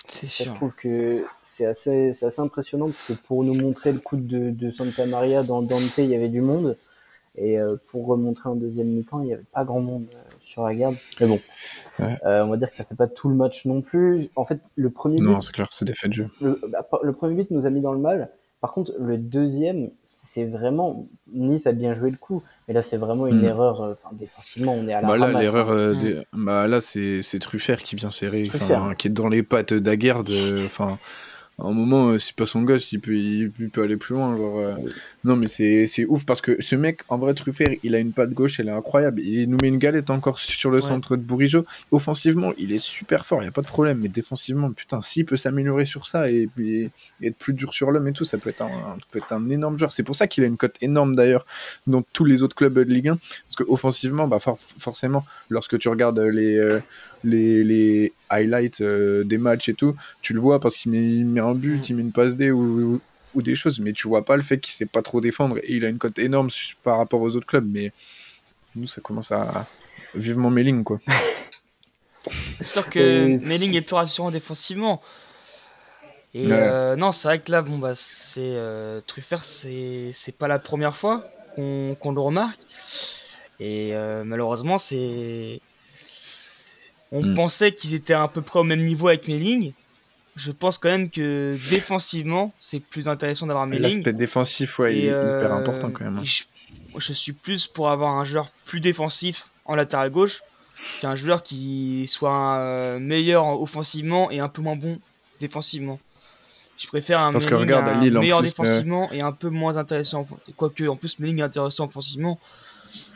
C'est 0.06 0.26
sûr. 0.26 0.46
Je 0.46 0.50
trouve 0.52 0.74
que 0.74 1.24
c'est 1.42 1.66
assez, 1.66 2.14
impressionnant 2.38 2.86
parce 2.86 3.08
que 3.08 3.26
pour 3.26 3.44
nous 3.44 3.54
montrer 3.54 3.92
le 3.92 3.98
coup 3.98 4.16
de, 4.16 4.50
de 4.50 4.70
Santa 4.70 5.06
Maria 5.06 5.42
dans 5.42 5.62
Dante, 5.62 5.98
il 5.98 6.06
y 6.06 6.14
avait 6.14 6.28
du 6.28 6.40
monde. 6.40 6.76
Et 7.36 7.58
euh, 7.58 7.76
pour 7.88 8.06
remontrer 8.06 8.48
en 8.48 8.54
deuxième 8.54 8.86
mi-temps, 8.88 9.20
il 9.20 9.26
n'y 9.26 9.32
avait 9.32 9.44
pas 9.52 9.64
grand 9.64 9.80
monde 9.80 10.06
euh, 10.14 10.18
sur 10.40 10.62
la 10.62 10.74
garde. 10.74 10.94
Mais 11.20 11.26
bon, 11.26 11.40
euh, 12.00 12.44
on 12.44 12.48
va 12.48 12.56
dire 12.56 12.70
que 12.70 12.76
ça 12.76 12.84
fait 12.84 12.94
pas 12.94 13.08
tout 13.08 13.28
le 13.28 13.34
match 13.34 13.64
non 13.64 13.80
plus. 13.80 14.30
En 14.36 14.44
fait, 14.44 14.60
le 14.76 14.90
premier 14.90 15.20
non, 15.20 15.40
c'est 15.40 15.52
clair, 15.52 15.66
c'est 15.72 15.84
des 15.84 15.94
faits 15.94 16.10
de 16.10 16.14
jeu. 16.14 16.30
Le, 16.40 16.60
bah, 16.68 16.86
le, 17.02 17.12
premier 17.12 17.34
but 17.34 17.50
nous 17.50 17.66
a 17.66 17.70
mis 17.70 17.80
dans 17.80 17.92
le 17.92 17.98
mal. 17.98 18.30
Par 18.60 18.72
contre, 18.72 18.92
le 18.98 19.18
deuxième, 19.18 19.90
c'est 20.04 20.44
vraiment 20.44 21.08
Nice 21.32 21.66
a 21.66 21.72
bien 21.72 21.94
joué 21.94 22.10
le 22.10 22.16
coup, 22.16 22.42
mais 22.66 22.74
là 22.74 22.82
c'est 22.82 22.96
vraiment 22.96 23.26
une 23.26 23.42
hmm. 23.42 23.46
erreur. 23.46 23.82
Euh, 23.82 23.92
enfin, 23.92 24.10
défensivement, 24.12 24.74
on 24.74 24.88
est 24.88 24.92
à 24.92 25.00
la 25.00 25.08
bah 25.08 25.16
là, 25.16 25.38
l'erreur, 25.38 25.70
hein. 25.70 25.74
euh, 25.74 26.22
hmm. 26.32 26.44
bah 26.44 26.66
là 26.68 26.80
c'est 26.80 27.38
Truffert 27.40 27.82
qui 27.82 27.96
vient 27.96 28.10
serrer, 28.10 28.50
qui 28.98 29.08
est 29.08 29.10
dans 29.10 29.28
les 29.28 29.42
pattes 29.42 29.74
d'Aguerd. 29.74 30.30
Enfin, 30.64 30.98
à 31.56 31.66
un 31.66 31.72
moment, 31.72 32.08
euh, 32.08 32.18
c'est 32.18 32.34
pas 32.34 32.46
son 32.46 32.62
gosse, 32.62 32.90
il 32.90 33.00
peut, 33.00 33.16
il, 33.16 33.50
peut 33.50 33.82
aller 33.82 33.96
plus 33.96 34.14
loin. 34.14 34.36
Genre, 34.36 34.58
euh. 34.58 34.74
Non, 35.22 35.36
mais 35.36 35.46
c'est 35.46 36.04
ouf 36.08 36.24
parce 36.24 36.40
que 36.40 36.60
ce 36.60 36.74
mec, 36.74 37.00
en 37.08 37.16
vrai, 37.16 37.32
Truffert, 37.34 37.68
il 37.84 37.94
a 37.94 37.98
une 37.98 38.12
patte 38.12 38.30
gauche, 38.30 38.58
elle 38.58 38.68
est 38.68 38.72
incroyable. 38.72 39.20
Il 39.20 39.48
nous 39.48 39.58
met 39.62 39.68
une 39.68 39.78
galette 39.78 40.10
encore 40.10 40.40
sur 40.40 40.70
le 40.70 40.80
centre 40.80 41.16
de 41.16 41.22
Bourigeau. 41.22 41.64
Offensivement, 41.92 42.52
il 42.58 42.72
est 42.72 42.82
super 42.82 43.24
fort, 43.24 43.38
il 43.40 43.44
n'y 43.44 43.48
a 43.48 43.52
pas 43.52 43.62
de 43.62 43.68
problème. 43.68 43.98
Mais 44.00 44.08
défensivement, 44.08 44.72
putain, 44.72 45.00
s'il 45.00 45.26
peut 45.26 45.36
s'améliorer 45.36 45.84
sur 45.84 46.08
ça 46.08 46.28
et, 46.28 46.48
être 47.22 47.36
plus 47.36 47.54
dur 47.54 47.72
sur 47.72 47.92
l'homme 47.92 48.08
et 48.08 48.12
tout, 48.12 48.24
ça 48.24 48.36
peut 48.36 48.50
être 48.50 48.62
un, 48.62 48.98
peut 49.12 49.18
être 49.18 49.32
un 49.32 49.48
énorme 49.48 49.78
joueur. 49.78 49.92
C'est 49.92 50.02
pour 50.02 50.16
ça 50.16 50.26
qu'il 50.26 50.42
a 50.42 50.48
une 50.48 50.56
cote 50.56 50.76
énorme 50.80 51.14
d'ailleurs 51.14 51.46
dans 51.86 52.02
tous 52.02 52.24
les 52.24 52.42
autres 52.42 52.56
clubs 52.56 52.74
de 52.74 52.82
Ligue 52.82 53.10
1. 53.10 53.18
Parce 53.46 53.56
qu'offensivement, 53.56 54.26
bah, 54.26 54.38
forcément, 54.78 55.24
lorsque 55.50 55.78
tu 55.78 55.88
regardes 55.88 56.18
les. 56.18 56.56
Euh, 56.56 56.80
les, 57.24 57.64
les 57.64 58.12
highlights 58.30 58.80
euh, 58.80 59.24
des 59.24 59.38
matchs 59.38 59.68
et 59.68 59.74
tout, 59.74 59.96
tu 60.22 60.32
le 60.32 60.40
vois 60.40 60.60
parce 60.60 60.76
qu'il 60.76 60.92
met, 60.92 61.40
un 61.40 61.54
but, 61.54 61.78
mm. 61.78 61.84
il 61.88 61.96
met 61.96 62.02
une 62.02 62.12
passe 62.12 62.36
D 62.36 62.50
ou, 62.50 63.00
ou, 63.34 63.42
des 63.42 63.54
choses, 63.54 63.80
mais 63.80 63.92
tu 63.92 64.06
vois 64.06 64.24
pas 64.24 64.36
le 64.36 64.42
fait 64.42 64.58
qu'il 64.58 64.72
sait 64.74 64.86
pas 64.86 65.02
trop 65.02 65.20
défendre 65.20 65.58
et 65.58 65.72
il 65.72 65.84
a 65.84 65.88
une 65.88 65.98
cote 65.98 66.18
énorme 66.18 66.50
par 66.82 66.98
rapport 66.98 67.20
aux 67.20 67.34
autres 67.34 67.46
clubs. 67.46 67.68
Mais 67.68 67.92
nous, 68.76 68.86
ça 68.86 69.00
commence 69.00 69.32
à 69.32 69.66
vivement 70.14 70.50
Melling 70.50 70.84
quoi. 70.84 71.00
c'est 72.60 72.64
sûr 72.64 72.88
que 72.88 73.26
Melling 73.44 73.74
est 73.74 73.82
plus 73.82 73.94
rassurant 73.94 74.30
défensivement. 74.30 75.02
Et 76.36 76.46
euh, 76.48 76.96
non, 76.96 77.12
c'est 77.12 77.28
vrai 77.28 77.38
que 77.38 77.52
là, 77.52 77.62
bon, 77.62 77.78
bah, 77.78 77.92
c'est 77.94 78.40
euh, 78.40 79.00
Truffert, 79.06 79.44
c'est 79.44 80.36
pas 80.36 80.48
la 80.48 80.58
première 80.58 80.96
fois 80.96 81.24
qu'on 81.54 82.12
le 82.12 82.20
remarque. 82.20 82.60
Et 83.60 83.94
malheureusement, 84.24 84.78
c'est 84.78 85.60
on 87.12 87.22
hmm. 87.22 87.34
pensait 87.34 87.72
qu'ils 87.72 87.94
étaient 87.94 88.14
à 88.14 88.28
peu 88.28 88.42
près 88.42 88.58
au 88.58 88.64
même 88.64 88.84
niveau 88.84 89.08
avec 89.08 89.28
Melling. 89.28 89.72
Je 90.36 90.50
pense 90.50 90.78
quand 90.78 90.88
même 90.88 91.10
que 91.10 91.56
défensivement, 91.70 92.52
c'est 92.58 92.80
plus 92.80 93.08
intéressant 93.08 93.46
d'avoir 93.46 93.66
Melling. 93.66 93.96
L'aspect 93.96 94.12
défensif, 94.12 94.78
ouais, 94.78 94.96
il 94.96 95.04
est 95.04 95.06
hyper 95.06 95.52
euh, 95.52 95.60
important 95.60 95.90
quand 95.90 96.04
même. 96.04 96.18
Hein. 96.18 96.98
Je, 96.98 97.12
suis 97.12 97.32
plus 97.32 97.68
pour 97.68 97.88
avoir 97.88 98.14
un 98.14 98.24
joueur 98.24 98.50
plus 98.64 98.80
défensif 98.80 99.50
en 99.64 99.76
latéral 99.76 100.10
gauche 100.10 100.42
qu'un 101.00 101.14
joueur 101.14 101.42
qui 101.42 102.06
soit 102.08 102.56
euh, 102.56 102.98
meilleur 102.98 103.60
offensivement 103.60 104.30
et 104.30 104.40
un 104.40 104.48
peu 104.48 104.60
moins 104.60 104.76
bon 104.76 104.98
défensivement. 105.38 106.00
Je 106.76 106.88
préfère 106.88 107.20
un, 107.20 107.30
Parce 107.30 107.46
que 107.46 107.54
regarde, 107.54 108.02
meilleur 108.02 108.40
euh, 108.40 108.42
défensivement 108.42 109.10
et 109.12 109.20
un 109.20 109.32
peu 109.32 109.48
moins 109.48 109.76
intéressant. 109.76 110.26
Quoique, 110.56 110.84
en 110.88 110.96
plus, 110.96 111.18
Melling 111.20 111.38
est 111.38 111.42
intéressant 111.42 111.84
offensivement. 111.84 112.40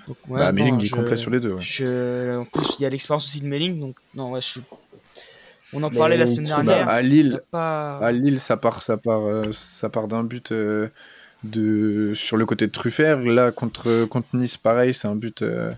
Donc, 0.09 0.16
bah, 0.29 0.53
Melling 0.53 0.83
est 0.83 0.88
complet 0.88 1.16
sur 1.18 1.31
les 1.31 1.38
deux. 1.38 1.53
en 1.53 2.44
plus, 2.44 2.77
il 2.79 2.83
y 2.83 2.87
a 2.87 2.88
l'expérience 2.88 3.27
aussi 3.27 3.40
de 3.40 3.47
Melling, 3.47 3.79
donc 3.79 3.97
non, 4.14 4.33
ouais, 4.33 4.40
je 4.40 4.61
On 5.75 5.83
en 5.83 5.90
parlait 5.90 6.16
la 6.16 6.27
semaine 6.27 6.44
dernière. 6.44 6.88
à 6.88 7.03
Lille, 7.03 7.42
à 7.53 8.11
Lille, 8.11 8.40
ça 8.40 8.57
part, 8.57 8.83
ça 8.83 8.97
part, 8.97 9.27
euh, 9.27 9.42
ça 9.53 9.90
part 9.90 10.09
d'un 10.09 10.25
but 10.25 10.51
euh, 10.51 10.88
de 11.44 12.12
sur 12.14 12.38
le 12.38 12.47
côté 12.47 12.66
de 12.66 12.73
Truffert. 12.73 13.21
Là, 13.21 13.53
contre 13.53 14.07
contre 14.07 14.29
Nice, 14.33 14.57
pareil, 14.57 14.94
c'est 14.94 15.09
un 15.09 15.14
but 15.14 15.42
euh, 15.42 15.73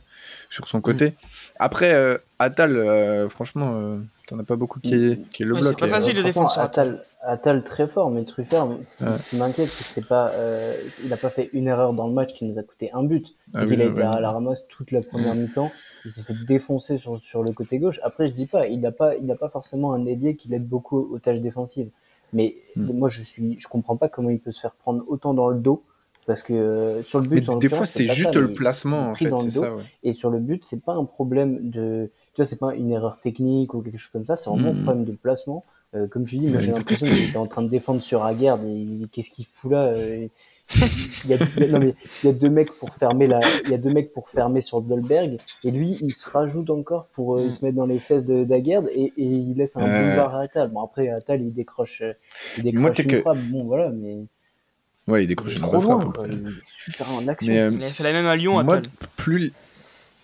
sur 0.49 0.69
son 0.69 0.81
côté. 0.81 1.09
Mm. 1.09 1.14
Après, 1.59 2.21
Atal, 2.38 3.29
franchement, 3.31 3.99
t'en 4.29 4.38
as 4.38 4.45
pas 4.45 4.57
beaucoup 4.57 4.79
qui, 4.79 4.95
mm. 4.95 5.25
qui 5.33 5.43
le 5.43 5.55
bloc. 5.55 5.64
C'est 5.64 5.79
pas 5.79 5.88
facile 5.88 6.14
de 6.14 6.23
défendre 6.23 6.57
Atal. 6.57 7.05
Attal 7.22 7.62
très 7.62 7.87
fort, 7.87 8.11
mais 8.11 8.24
Truffert, 8.24 8.66
ce 8.85 8.96
qui, 9.28 9.37
m'inquiète, 9.37 9.68
c'est 9.68 9.85
que 9.85 9.90
c'est 9.90 10.09
pas, 10.09 10.30
euh, 10.30 10.74
il 11.04 11.12
a 11.12 11.18
pas 11.18 11.28
fait 11.28 11.50
une 11.52 11.66
erreur 11.66 11.92
dans 11.92 12.06
le 12.06 12.14
match 12.14 12.33
qui 12.33 12.46
nous 12.46 12.59
a 12.59 12.62
coûté 12.62 12.90
un 12.92 13.02
but. 13.02 13.37
C'est 13.52 13.61
ah 13.61 13.66
qu'il 13.66 13.83
a 13.83 13.85
été 13.85 14.00
à 14.00 14.20
la 14.20 14.30
ramasse 14.30 14.66
toute 14.68 14.90
la 14.90 15.02
première 15.02 15.35
mi-temps. 15.35 15.70
Il 16.06 16.12
s'est 16.12 16.22
fait 16.22 16.37
défoncer 16.48 16.96
sur, 16.96 17.18
sur 17.18 17.42
le 17.42 17.52
côté 17.52 17.78
gauche. 17.78 18.00
Après, 18.02 18.26
je 18.26 18.33
dis 18.33 18.46
pas, 18.46 18.68
il 18.68 18.80
n'a 18.80 18.90
pas, 18.90 19.16
il 19.16 19.30
a 19.30 19.35
pas 19.35 19.50
forcément 19.50 19.92
un 19.92 20.06
ailier 20.06 20.35
qui 20.35 20.48
l'aide 20.48 20.66
beaucoup 20.66 20.96
aux 21.12 21.18
tâches 21.18 21.40
défensives. 21.40 21.90
Mais 22.33 22.56
hmm. 22.76 22.92
moi, 22.92 23.11
je 23.11 23.22
suis, 23.22 23.61
je 23.61 23.68
comprends 23.68 23.96
pas 23.96 24.09
comment 24.09 24.30
il 24.30 24.38
peut 24.38 24.52
se 24.52 24.61
faire 24.61 24.72
prendre 24.72 25.04
autant 25.06 25.35
dans 25.35 25.48
le 25.48 25.59
dos 25.59 25.83
Parce 26.26 26.42
que 26.42 26.54
euh, 26.54 27.02
sur 27.02 27.20
le 27.20 27.28
but, 27.28 27.46
des 27.59 27.68
fois, 27.68 27.85
c'est 27.85 28.09
juste 28.09 28.35
le 28.35 28.54
placement, 28.54 29.11
en 29.11 29.14
fait, 29.14 29.30
c'est 29.40 29.50
ça. 29.50 29.74
Et 30.02 30.14
sur 30.14 30.30
le 30.30 30.38
but, 30.38 30.64
c'est 30.64 30.83
pas 30.83 30.94
un 30.94 31.04
problème 31.04 31.68
de. 31.68 32.11
Tu 32.33 32.40
vois, 32.40 32.46
c'est 32.46 32.59
pas 32.59 32.74
une 32.74 32.92
erreur 32.92 33.20
technique 33.20 33.74
ou 33.74 33.83
quelque 33.83 33.98
chose 33.98 34.12
comme 34.12 34.24
ça, 34.24 34.37
c'est 34.37 34.48
vraiment 34.48 34.70
un 34.70 34.72
mm. 34.72 34.85
problème 34.85 35.04
de 35.04 35.12
placement. 35.12 35.66
Euh, 35.94 36.07
comme 36.07 36.24
tu 36.24 36.38
dis, 36.38 36.48
moi 36.48 36.61
j'ai 36.61 36.70
l'impression 36.70 37.07
qu'il 37.07 37.29
était 37.29 37.37
en 37.37 37.46
train 37.46 37.62
de 37.62 37.68
défendre 37.68 38.00
sur 38.00 38.24
Aguerd. 38.24 38.61
Qu'est-ce 39.12 39.31
qu'il 39.31 39.44
fout 39.44 39.72
là 39.72 39.87
euh, 39.87 40.29
il 41.24 41.31
y, 41.31 41.35
a, 41.35 41.38
non 41.66 41.81
mais, 41.81 41.94
il 42.22 42.26
y 42.26 42.31
a 42.31 42.33
deux 42.33 42.48
mecs 42.48 42.70
pour 42.79 42.94
fermer 42.94 43.26
la, 43.26 43.40
il 43.64 43.70
y 43.72 43.74
a 43.74 43.79
deux 43.79 43.90
mecs 43.90 44.12
pour 44.12 44.29
fermer 44.29 44.61
sur 44.61 44.81
Dolberg 44.83 45.38
et 45.64 45.70
lui 45.72 45.98
il 46.00 46.12
se 46.12 46.31
rajoute 46.31 46.70
encore 46.70 47.07
pour 47.07 47.37
euh, 47.38 47.42
il 47.44 47.53
se 47.53 47.64
mettre 47.64 47.76
dans 47.76 47.87
les 47.87 47.98
fesses 47.98 48.24
de 48.24 48.44
Daguerre 48.44 48.85
et, 48.92 49.12
et 49.16 49.24
il 49.24 49.55
laisse 49.57 49.76
un 49.76 49.81
boulevard 49.81 50.37
à 50.37 50.42
Atal. 50.42 50.70
Bon 50.70 50.85
après 50.85 51.09
Atal 51.09 51.40
il 51.40 51.53
décroche, 51.53 52.05
il 52.57 52.62
décroche 52.62 52.98
une 53.00 53.20
frappe. 53.20 53.38
Bon 53.50 53.64
voilà 53.64 53.90
mais. 53.90 54.18
Ouais 55.09 55.24
il 55.24 55.26
décroche 55.26 55.55
une 55.55 55.61
frappe. 55.61 55.83
Loin, 55.83 56.12
il 56.31 56.53
super 56.64 57.12
en 57.14 57.26
action. 57.26 57.48
Mais, 57.48 57.74
il 57.74 57.85
a 57.85 57.88
fait 57.88 58.05
la 58.05 58.12
même 58.12 58.26
à 58.26 58.37
Lyon. 58.37 58.62
Moi, 58.62 58.81
plus 59.16 59.53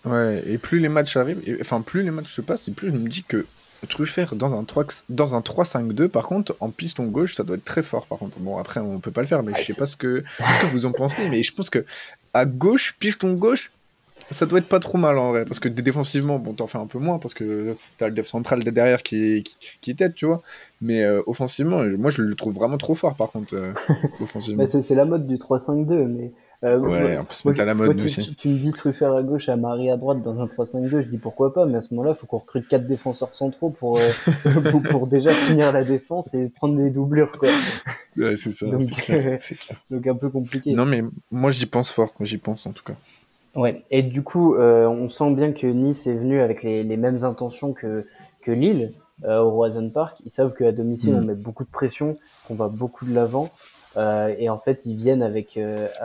ouais 0.04 0.44
et 0.46 0.58
plus 0.58 0.78
les 0.78 0.88
matchs 0.88 1.16
arrivent, 1.16 1.42
enfin 1.60 1.80
plus 1.80 2.04
les 2.04 2.12
matchs 2.12 2.32
se 2.32 2.40
passent 2.40 2.68
et 2.68 2.72
plus 2.72 2.90
je 2.90 2.94
me 2.94 3.08
dis 3.08 3.24
que 3.24 3.44
Truffert 3.88 4.34
dans 4.34 4.58
un 4.58 4.64
3 4.64 4.84
dans 5.08 5.34
un 5.34 5.40
3-5-2 5.40 6.08
par 6.08 6.26
contre 6.26 6.56
en 6.60 6.70
piston 6.70 7.06
gauche 7.06 7.34
ça 7.34 7.44
doit 7.44 7.56
être 7.56 7.64
très 7.64 7.82
fort 7.82 8.06
par 8.06 8.18
contre. 8.18 8.38
Bon 8.38 8.58
après 8.58 8.80
on 8.80 9.00
peut 9.00 9.10
pas 9.10 9.20
le 9.20 9.26
faire 9.26 9.42
mais 9.42 9.52
je 9.58 9.64
sais 9.64 9.78
pas 9.78 9.86
ce 9.86 9.96
que, 9.96 10.24
ce 10.38 10.62
que 10.62 10.66
vous 10.66 10.86
en 10.86 10.92
pensez 10.92 11.28
mais 11.28 11.42
je 11.42 11.52
pense 11.52 11.70
que 11.70 11.84
à 12.34 12.44
gauche 12.44 12.96
piston 12.98 13.34
gauche 13.34 13.70
ça 14.30 14.46
doit 14.46 14.58
être 14.58 14.68
pas 14.68 14.80
trop 14.80 14.98
mal 14.98 15.18
en 15.18 15.30
vrai. 15.30 15.44
Parce 15.44 15.60
que 15.60 15.68
défensivement 15.68 16.38
bon 16.38 16.54
t'en 16.54 16.66
fais 16.66 16.78
un 16.78 16.86
peu 16.86 16.98
moins 16.98 17.18
parce 17.18 17.34
que 17.34 17.76
t'as 17.98 18.08
le 18.08 18.14
def 18.14 18.26
central 18.26 18.60
derrière 18.60 19.02
qui 19.02 19.42
qui, 19.44 19.56
qui 19.80 19.94
t'aide 19.94 20.14
tu 20.14 20.26
vois. 20.26 20.42
Mais 20.80 21.04
euh, 21.04 21.22
offensivement 21.26 21.82
moi 21.98 22.10
je 22.10 22.22
le 22.22 22.34
trouve 22.34 22.54
vraiment 22.54 22.78
trop 22.78 22.94
fort 22.94 23.14
par 23.14 23.30
contre 23.30 23.54
euh, 23.54 23.72
offensivement. 24.20 24.64
C'est 24.66 24.94
la 24.94 25.04
mode 25.04 25.26
du 25.26 25.36
3-5-2 25.36 26.06
mais 26.06 26.32
euh, 26.64 26.78
ouais, 26.78 27.18
on 27.18 27.24
peut 27.52 27.64
la 27.64 27.74
mode 27.74 27.96
tu, 27.96 28.06
aussi. 28.06 28.34
Tu, 28.34 28.48
me 28.48 28.58
dis 28.58 28.72
Truffert 28.72 29.12
à 29.12 29.22
gauche, 29.22 29.48
à 29.48 29.56
Marie 29.56 29.90
à 29.90 29.96
droite 29.96 30.22
dans 30.22 30.40
un 30.40 30.46
3-5-2, 30.46 31.02
je 31.02 31.08
dis 31.08 31.18
pourquoi 31.18 31.52
pas, 31.52 31.66
mais 31.66 31.78
à 31.78 31.82
ce 31.82 31.94
moment-là, 31.94 32.14
il 32.16 32.18
faut 32.18 32.26
qu'on 32.26 32.38
recrute 32.38 32.66
quatre 32.66 32.86
défenseurs 32.86 33.34
centraux 33.34 33.70
pour, 33.70 33.98
euh, 33.98 34.10
pour, 34.90 35.06
déjà 35.06 35.30
finir 35.32 35.72
la 35.72 35.84
défense 35.84 36.34
et 36.34 36.48
prendre 36.48 36.76
des 36.76 36.90
doublures. 36.90 37.32
Quoi. 37.38 37.48
Ouais, 38.16 38.36
c'est 38.36 38.52
ça, 38.52 38.66
donc, 38.66 38.80
clair, 39.02 39.38
donc 39.90 40.06
un 40.06 40.14
peu 40.14 40.30
compliqué. 40.30 40.72
Non, 40.72 40.86
mais 40.86 41.02
moi 41.30 41.50
j'y 41.50 41.66
pense 41.66 41.90
fort, 41.90 42.12
j'y 42.20 42.38
pense 42.38 42.66
en 42.66 42.72
tout 42.72 42.84
cas. 42.84 42.94
Ouais, 43.56 43.82
et 43.90 44.02
du 44.02 44.22
coup, 44.22 44.54
euh, 44.54 44.86
on 44.86 45.08
sent 45.08 45.30
bien 45.30 45.52
que 45.52 45.66
Nice 45.66 46.06
est 46.06 46.14
venu 46.14 46.40
avec 46.40 46.62
les, 46.62 46.82
les 46.82 46.96
mêmes 46.98 47.24
intentions 47.24 47.72
que, 47.72 48.06
que 48.42 48.52
Lille 48.52 48.92
euh, 49.24 49.40
au 49.40 49.50
Roison 49.50 49.88
Park. 49.88 50.18
Ils 50.26 50.30
savent 50.30 50.54
qu'à 50.54 50.72
domicile, 50.72 51.14
mm. 51.14 51.16
on 51.16 51.24
met 51.24 51.34
beaucoup 51.34 51.64
de 51.64 51.70
pression, 51.70 52.18
qu'on 52.46 52.54
va 52.54 52.68
beaucoup 52.68 53.06
de 53.06 53.14
l'avant. 53.14 53.48
Euh, 53.96 54.34
et 54.38 54.50
en 54.50 54.58
fait, 54.58 54.84
ils 54.84 54.94
viennent 54.94 55.22
avec. 55.22 55.58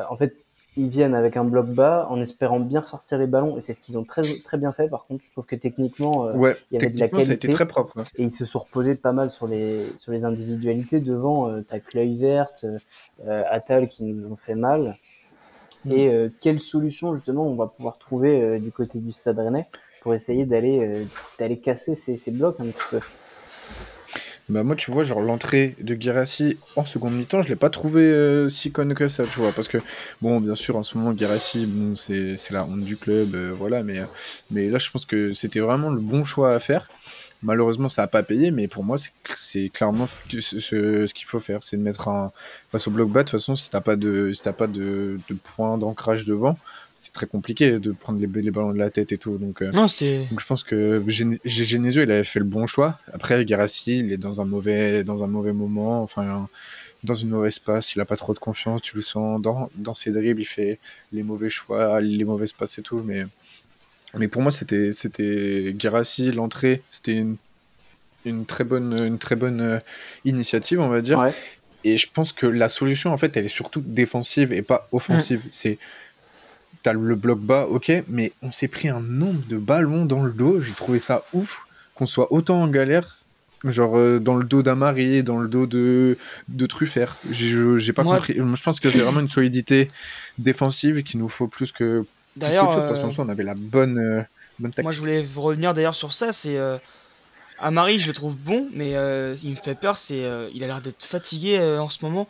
En 0.09 0.15
fait, 0.15 0.33
ils 0.77 0.87
viennent 0.87 1.15
avec 1.15 1.35
un 1.35 1.43
bloc 1.43 1.67
bas 1.67 2.07
en 2.09 2.21
espérant 2.21 2.59
bien 2.59 2.81
sortir 2.81 3.17
les 3.17 3.27
ballons 3.27 3.57
et 3.57 3.61
c'est 3.61 3.73
ce 3.73 3.81
qu'ils 3.81 3.97
ont 3.97 4.05
très 4.05 4.21
très 4.21 4.57
bien 4.57 4.71
fait. 4.71 4.87
Par 4.87 5.05
contre, 5.05 5.23
je 5.25 5.31
trouve 5.31 5.45
que 5.45 5.57
techniquement, 5.57 6.27
euh, 6.27 6.53
il 6.71 6.75
y 6.75 6.77
avait 6.77 6.93
de 6.93 6.99
la 6.99 7.09
qualité. 7.09 7.25
Ça 7.25 7.31
a 7.31 7.35
été 7.35 7.49
très 7.49 7.67
propre. 7.67 7.99
Hein. 7.99 8.03
Et 8.15 8.23
ils 8.23 8.31
se 8.31 8.45
sont 8.45 8.59
reposés 8.59 8.95
pas 8.95 9.11
mal 9.11 9.31
sur 9.31 9.47
les 9.47 9.85
sur 9.99 10.13
les 10.13 10.23
individualités 10.23 11.01
devant. 11.01 11.49
Euh, 11.49 11.61
T'as 11.67 11.79
Cleuil 11.79 12.17
verte, 12.17 12.65
euh, 13.27 13.43
Atal 13.49 13.89
qui 13.89 14.03
nous 14.03 14.31
ont 14.31 14.37
fait 14.37 14.55
mal. 14.55 14.97
Mm. 15.83 15.91
Et 15.91 16.07
euh, 16.07 16.29
quelle 16.39 16.61
solution 16.61 17.15
justement 17.15 17.45
on 17.45 17.55
va 17.55 17.67
pouvoir 17.67 17.97
trouver 17.97 18.57
du 18.59 18.71
côté 18.71 18.99
du 18.99 19.11
Stade 19.11 19.39
Rennais 19.39 19.67
pour 20.01 20.13
essayer 20.13 20.45
d'aller 20.45 21.05
d'aller 21.37 21.59
casser 21.59 21.95
ces, 21.95 22.15
ces 22.15 22.31
blocs 22.31 22.59
un 22.61 22.65
petit 22.65 22.83
peu? 22.91 22.99
Bah 24.51 24.63
moi 24.63 24.75
tu 24.75 24.91
vois 24.91 25.03
genre 25.03 25.21
l'entrée 25.21 25.75
de 25.79 25.95
Guirassi 25.95 26.57
en 26.75 26.83
seconde 26.83 27.13
mi-temps 27.13 27.41
je 27.41 27.47
l'ai 27.47 27.55
pas 27.55 27.69
trouvé 27.69 28.01
euh, 28.01 28.49
si 28.49 28.69
conne 28.69 28.93
que 28.93 29.07
ça 29.07 29.23
tu 29.23 29.39
vois 29.39 29.53
parce 29.53 29.69
que 29.69 29.77
bon 30.21 30.41
bien 30.41 30.55
sûr 30.55 30.75
en 30.75 30.83
ce 30.83 30.97
moment 30.97 31.13
Guirassi 31.13 31.65
bon 31.67 31.95
c'est 31.95 32.35
la 32.49 32.65
honte 32.65 32.81
du 32.81 32.97
club 32.97 33.33
euh, 33.33 33.53
voilà 33.55 33.81
mais 33.81 34.01
mais 34.49 34.69
là 34.69 34.77
je 34.77 34.89
pense 34.91 35.05
que 35.05 35.33
c'était 35.33 35.61
vraiment 35.61 35.89
le 35.89 36.01
bon 36.01 36.25
choix 36.25 36.53
à 36.53 36.59
faire. 36.59 36.89
Malheureusement 37.43 37.87
ça 37.87 38.03
a 38.03 38.07
pas 38.07 38.23
payé 38.23 38.51
mais 38.51 38.67
pour 38.67 38.83
moi 38.83 38.97
c'est 38.97 39.69
clairement 39.69 40.09
ce, 40.29 40.59
ce, 40.59 41.13
qu'il 41.13 41.25
faut 41.25 41.39
faire 41.39 41.63
c'est 41.63 41.77
de 41.77 41.81
mettre 41.81 42.09
un 42.09 42.33
face 42.73 42.89
au 42.89 42.91
bloc 42.91 43.09
bas. 43.09 43.21
De 43.23 43.29
toute 43.29 43.39
façon 43.39 43.55
si 43.55 43.69
t'as 43.69 43.79
pas 43.79 43.95
de 43.95 44.33
si 44.33 44.43
t'as 44.43 44.51
pas 44.51 44.67
de 44.67 45.17
point 45.55 45.77
d'ancrage 45.77 46.25
devant 46.25 46.57
c'est 46.93 47.13
très 47.13 47.25
compliqué 47.25 47.79
de 47.79 47.91
prendre 47.91 48.19
les, 48.19 48.41
les, 48.41 48.51
ballons 48.51 48.73
de 48.73 48.77
la 48.77 48.89
tête 48.89 49.11
et 49.11 49.17
tout. 49.17 49.37
Donc, 49.37 49.61
euh, 49.61 49.71
non, 49.71 49.83
donc 49.83 50.39
je 50.39 50.45
pense 50.45 50.63
que 50.63 51.03
Genesio, 51.07 52.03
il 52.03 52.11
avait 52.11 52.23
fait 52.23 52.39
le 52.39 52.45
bon 52.45 52.67
choix. 52.67 52.99
Après, 53.13 53.43
Garassi, 53.45 53.99
il 53.99 54.11
est 54.11 54.17
dans 54.17 54.41
un 54.41 54.45
mauvais, 54.45 55.03
dans 55.03 55.23
un 55.23 55.27
mauvais 55.27 55.53
moment, 55.53 56.03
enfin, 56.03 56.47
dans 57.03 57.13
une 57.13 57.29
mauvaise 57.29 57.59
passe. 57.59 57.95
Il 57.95 58.01
a 58.01 58.05
pas 58.05 58.17
trop 58.17 58.33
de 58.33 58.39
confiance. 58.39 58.81
Tu 58.81 58.95
le 58.95 59.01
sens 59.01 59.41
dans, 59.41 59.69
dans 59.75 59.95
ses 59.95 60.11
dribbles, 60.11 60.41
il 60.41 60.45
fait 60.45 60.79
les 61.11 61.23
mauvais 61.23 61.49
choix, 61.49 61.99
les 62.01 62.23
mauvaises 62.23 62.53
passes 62.53 62.77
et 62.77 62.81
tout. 62.81 63.01
Mais, 63.05 63.25
mais 64.17 64.27
pour 64.27 64.41
moi, 64.41 64.51
c'était, 64.51 64.91
c'était 64.91 65.73
Garassi, 65.75 66.31
l'entrée, 66.31 66.83
c'était 66.91 67.15
une, 67.15 67.37
une, 68.25 68.45
très 68.45 68.63
bonne, 68.63 68.95
une 69.01 69.17
très 69.17 69.35
bonne 69.35 69.61
euh, 69.61 69.79
initiative, 70.25 70.79
on 70.79 70.89
va 70.89 71.01
dire. 71.01 71.31
Et 71.83 71.97
je 71.97 72.07
pense 72.13 72.31
que 72.31 72.45
la 72.45 72.69
solution, 72.69 73.11
en 73.11 73.17
fait, 73.17 73.35
elle 73.37 73.45
est 73.45 73.47
surtout 73.47 73.81
défensive 73.83 74.53
et 74.53 74.61
pas 74.61 74.87
offensive. 74.91 75.39
Mm. 75.39 75.49
C'est 75.51 75.77
t'as 76.83 76.93
le 76.93 77.15
bloc 77.15 77.39
bas, 77.39 77.65
ok, 77.67 77.91
mais 78.07 78.31
on 78.41 78.51
s'est 78.51 78.67
pris 78.67 78.89
un 78.89 79.01
nombre 79.01 79.41
de 79.47 79.57
ballons 79.57 80.05
dans 80.05 80.23
le 80.23 80.31
dos, 80.31 80.59
j'ai 80.59 80.73
trouvé 80.73 80.99
ça 80.99 81.23
ouf 81.33 81.65
qu'on 81.95 82.05
soit 82.05 82.31
autant 82.31 82.61
en 82.61 82.67
galère, 82.67 83.17
genre 83.65 83.97
euh, 83.97 84.19
dans 84.19 84.35
le 84.35 84.45
dos 84.45 84.63
d'Amari, 84.63 85.23
dans 85.23 85.37
le 85.37 85.47
dos 85.47 85.65
de, 85.65 86.17
de 86.47 86.65
Truffert. 86.65 87.17
J'ai 87.29 87.93
pas 87.93 88.03
compris. 88.03 88.35
Je 88.35 88.63
pense 88.63 88.79
que 88.79 88.89
c'est 88.89 88.99
vraiment 88.99 89.19
une 89.19 89.29
solidité 89.29 89.89
défensive 90.37 91.03
qu'il 91.03 91.19
nous 91.19 91.29
faut 91.29 91.47
plus 91.47 91.71
que. 91.71 92.05
D'ailleurs, 92.35 92.69
parce 92.69 93.15
qu'on 93.15 93.29
avait 93.29 93.43
la 93.43 93.55
bonne, 93.55 93.99
euh, 93.99 94.21
bonne 94.57 94.71
Moi, 94.81 94.91
je 94.91 94.99
voulais 94.99 95.25
revenir 95.35 95.73
d'ailleurs 95.73 95.95
sur 95.95 96.13
ça. 96.13 96.31
C'est 96.31 96.57
euh, 96.57 96.77
Amari, 97.59 97.99
je 97.99 98.07
le 98.07 98.13
trouve 98.13 98.37
bon, 98.37 98.69
mais 98.73 98.91
il 99.43 99.51
me 99.51 99.55
fait 99.55 99.75
peur. 99.75 99.97
C'est 99.97 100.23
il 100.53 100.63
a 100.63 100.67
l'air 100.67 100.81
d'être 100.81 101.03
fatigué 101.03 101.59
en 101.59 101.87
ce 101.87 102.03
moment. 102.03 102.27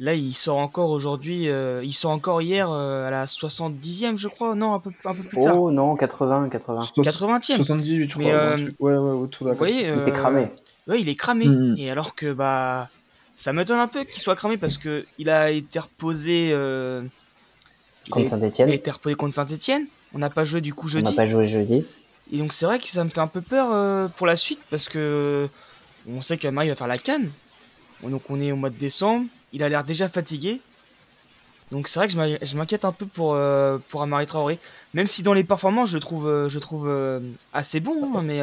Là, 0.00 0.14
il 0.14 0.32
sort 0.32 0.56
encore 0.56 0.88
aujourd'hui, 0.88 1.50
euh, 1.50 1.84
il 1.84 1.92
sort 1.92 2.12
encore 2.12 2.40
hier 2.40 2.70
euh, 2.70 3.06
à 3.06 3.10
la 3.10 3.26
70e, 3.26 4.16
je 4.16 4.28
crois. 4.28 4.54
Non, 4.54 4.72
un 4.72 4.78
peu, 4.78 4.90
un 5.04 5.14
peu 5.14 5.22
plus 5.22 5.38
tard. 5.38 5.60
Oh 5.60 5.70
non, 5.70 5.94
80, 5.94 6.48
80. 6.48 6.80
80e. 6.80 7.56
78, 7.56 8.08
je 8.08 8.14
crois. 8.18 8.32
Euh, 8.32 8.70
ouais, 8.80 8.94
ouais, 8.94 8.96
autour 8.96 9.46
de 9.46 9.52
Vous 9.52 9.58
voyez, 9.58 9.88
il 9.88 10.00
était 10.00 10.12
cramé. 10.12 10.48
Ouais, 10.88 11.02
il 11.02 11.08
est 11.10 11.14
cramé. 11.14 11.44
Mm. 11.44 11.74
Et 11.76 11.90
alors 11.90 12.14
que, 12.14 12.32
bah, 12.32 12.88
ça 13.36 13.52
m'étonne 13.52 13.78
un 13.78 13.88
peu 13.88 14.04
qu'il 14.04 14.22
soit 14.22 14.36
cramé 14.36 14.56
parce 14.56 14.78
que 14.78 15.04
il 15.18 15.28
a 15.28 15.50
été 15.50 15.78
reposé. 15.78 16.48
contre 18.10 18.30
Saint-Etienne. 18.30 18.68
Il 18.70 18.72
a 18.72 18.76
été 18.76 18.90
reposé 18.90 19.14
contre 19.16 19.34
Saint-Etienne. 19.34 19.86
On 20.14 20.18
n'a 20.18 20.30
pas 20.30 20.46
joué 20.46 20.62
du 20.62 20.72
coup 20.72 20.88
jeudi. 20.88 21.08
On 21.08 21.10
n'a 21.10 21.16
pas 21.16 21.26
joué 21.26 21.46
jeudi. 21.46 21.84
Et 22.32 22.38
donc, 22.38 22.54
c'est 22.54 22.64
vrai 22.64 22.78
que 22.78 22.88
ça 22.88 23.04
me 23.04 23.10
fait 23.10 23.20
un 23.20 23.26
peu 23.26 23.42
peur 23.42 24.10
pour 24.12 24.26
la 24.26 24.36
suite 24.36 24.60
parce 24.70 24.88
que 24.88 25.46
on 26.08 26.22
sait 26.22 26.38
qu'Amari 26.38 26.70
va 26.70 26.74
faire 26.74 26.86
la 26.86 26.96
canne. 26.96 27.28
Donc, 28.02 28.22
on 28.30 28.40
est 28.40 28.50
au 28.50 28.56
mois 28.56 28.70
de 28.70 28.78
décembre 28.78 29.26
il 29.52 29.62
a 29.62 29.68
l'air 29.68 29.84
déjà 29.84 30.08
fatigué. 30.08 30.60
Donc 31.72 31.86
c'est 31.86 32.00
vrai 32.00 32.08
que 32.08 32.14
je 32.44 32.56
m'inquiète 32.56 32.84
un 32.84 32.92
peu 32.92 33.06
pour, 33.06 33.34
euh, 33.34 33.78
pour 33.88 34.02
Amari 34.02 34.26
Traoré. 34.26 34.58
Même 34.94 35.06
si 35.06 35.22
dans 35.22 35.32
les 35.32 35.44
performances, 35.44 35.90
je 35.90 35.98
trouve, 35.98 36.26
euh, 36.26 36.48
je 36.48 36.58
trouve 36.58 36.88
euh, 36.88 37.20
assez 37.52 37.80
bon. 37.80 38.16
Hein, 38.16 38.22
mais 38.24 38.40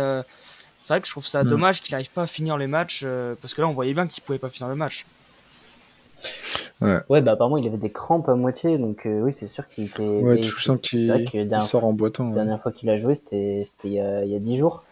c'est 0.82 0.94
vrai 0.94 1.02
que 1.02 1.08
je 1.08 1.12
trouve 1.12 1.26
ça 1.26 1.44
mm. 1.44 1.50
dommage 1.50 1.82
qu'il 1.82 1.94
n'arrive 1.94 2.12
pas 2.12 2.24
à 2.24 2.28
finir 2.28 2.58
les 2.58 2.68
matchs. 2.68 3.06
parce 3.42 3.54
que 3.54 3.62
là, 3.62 3.68
on 3.68 3.74
voyait 3.74 3.94
bien 3.94 4.08
qu'il 4.08 4.24
pouvait 4.24 4.40
pas 4.40 4.50
finir 4.50 4.70
le 4.70 4.76
match. 4.76 5.06
Ouais. 6.82 7.00
ouais, 7.10 7.22
bah 7.22 7.34
apparemment, 7.34 7.58
il 7.58 7.68
avait 7.68 7.78
des 7.78 7.92
crampes 7.92 8.30
à 8.30 8.36
moitié. 8.36 8.78
Donc 8.78 9.02
oui, 9.06 9.34
c'est 9.36 9.48
sûr 9.48 9.68
qu'il 9.68 9.86
était. 9.86 10.08
Ouais, 10.08 10.40
tu 10.40 10.52
sens 10.52 10.80
qu'il 10.82 11.62
sort 11.62 11.86
en 11.86 11.94
boitant. 11.94 12.30
La 12.30 12.36
dernière 12.36 12.62
fois 12.62 12.72
qu'il 12.72 12.90
a 12.90 12.98
joué, 12.98 13.16
c'était 13.16 13.68
il 13.84 13.94
y 13.94 14.00
a, 14.00 14.24
il 14.24 14.32
y 14.32 14.36
a 14.36 14.40
10 14.40 14.58
jours. 14.58 14.84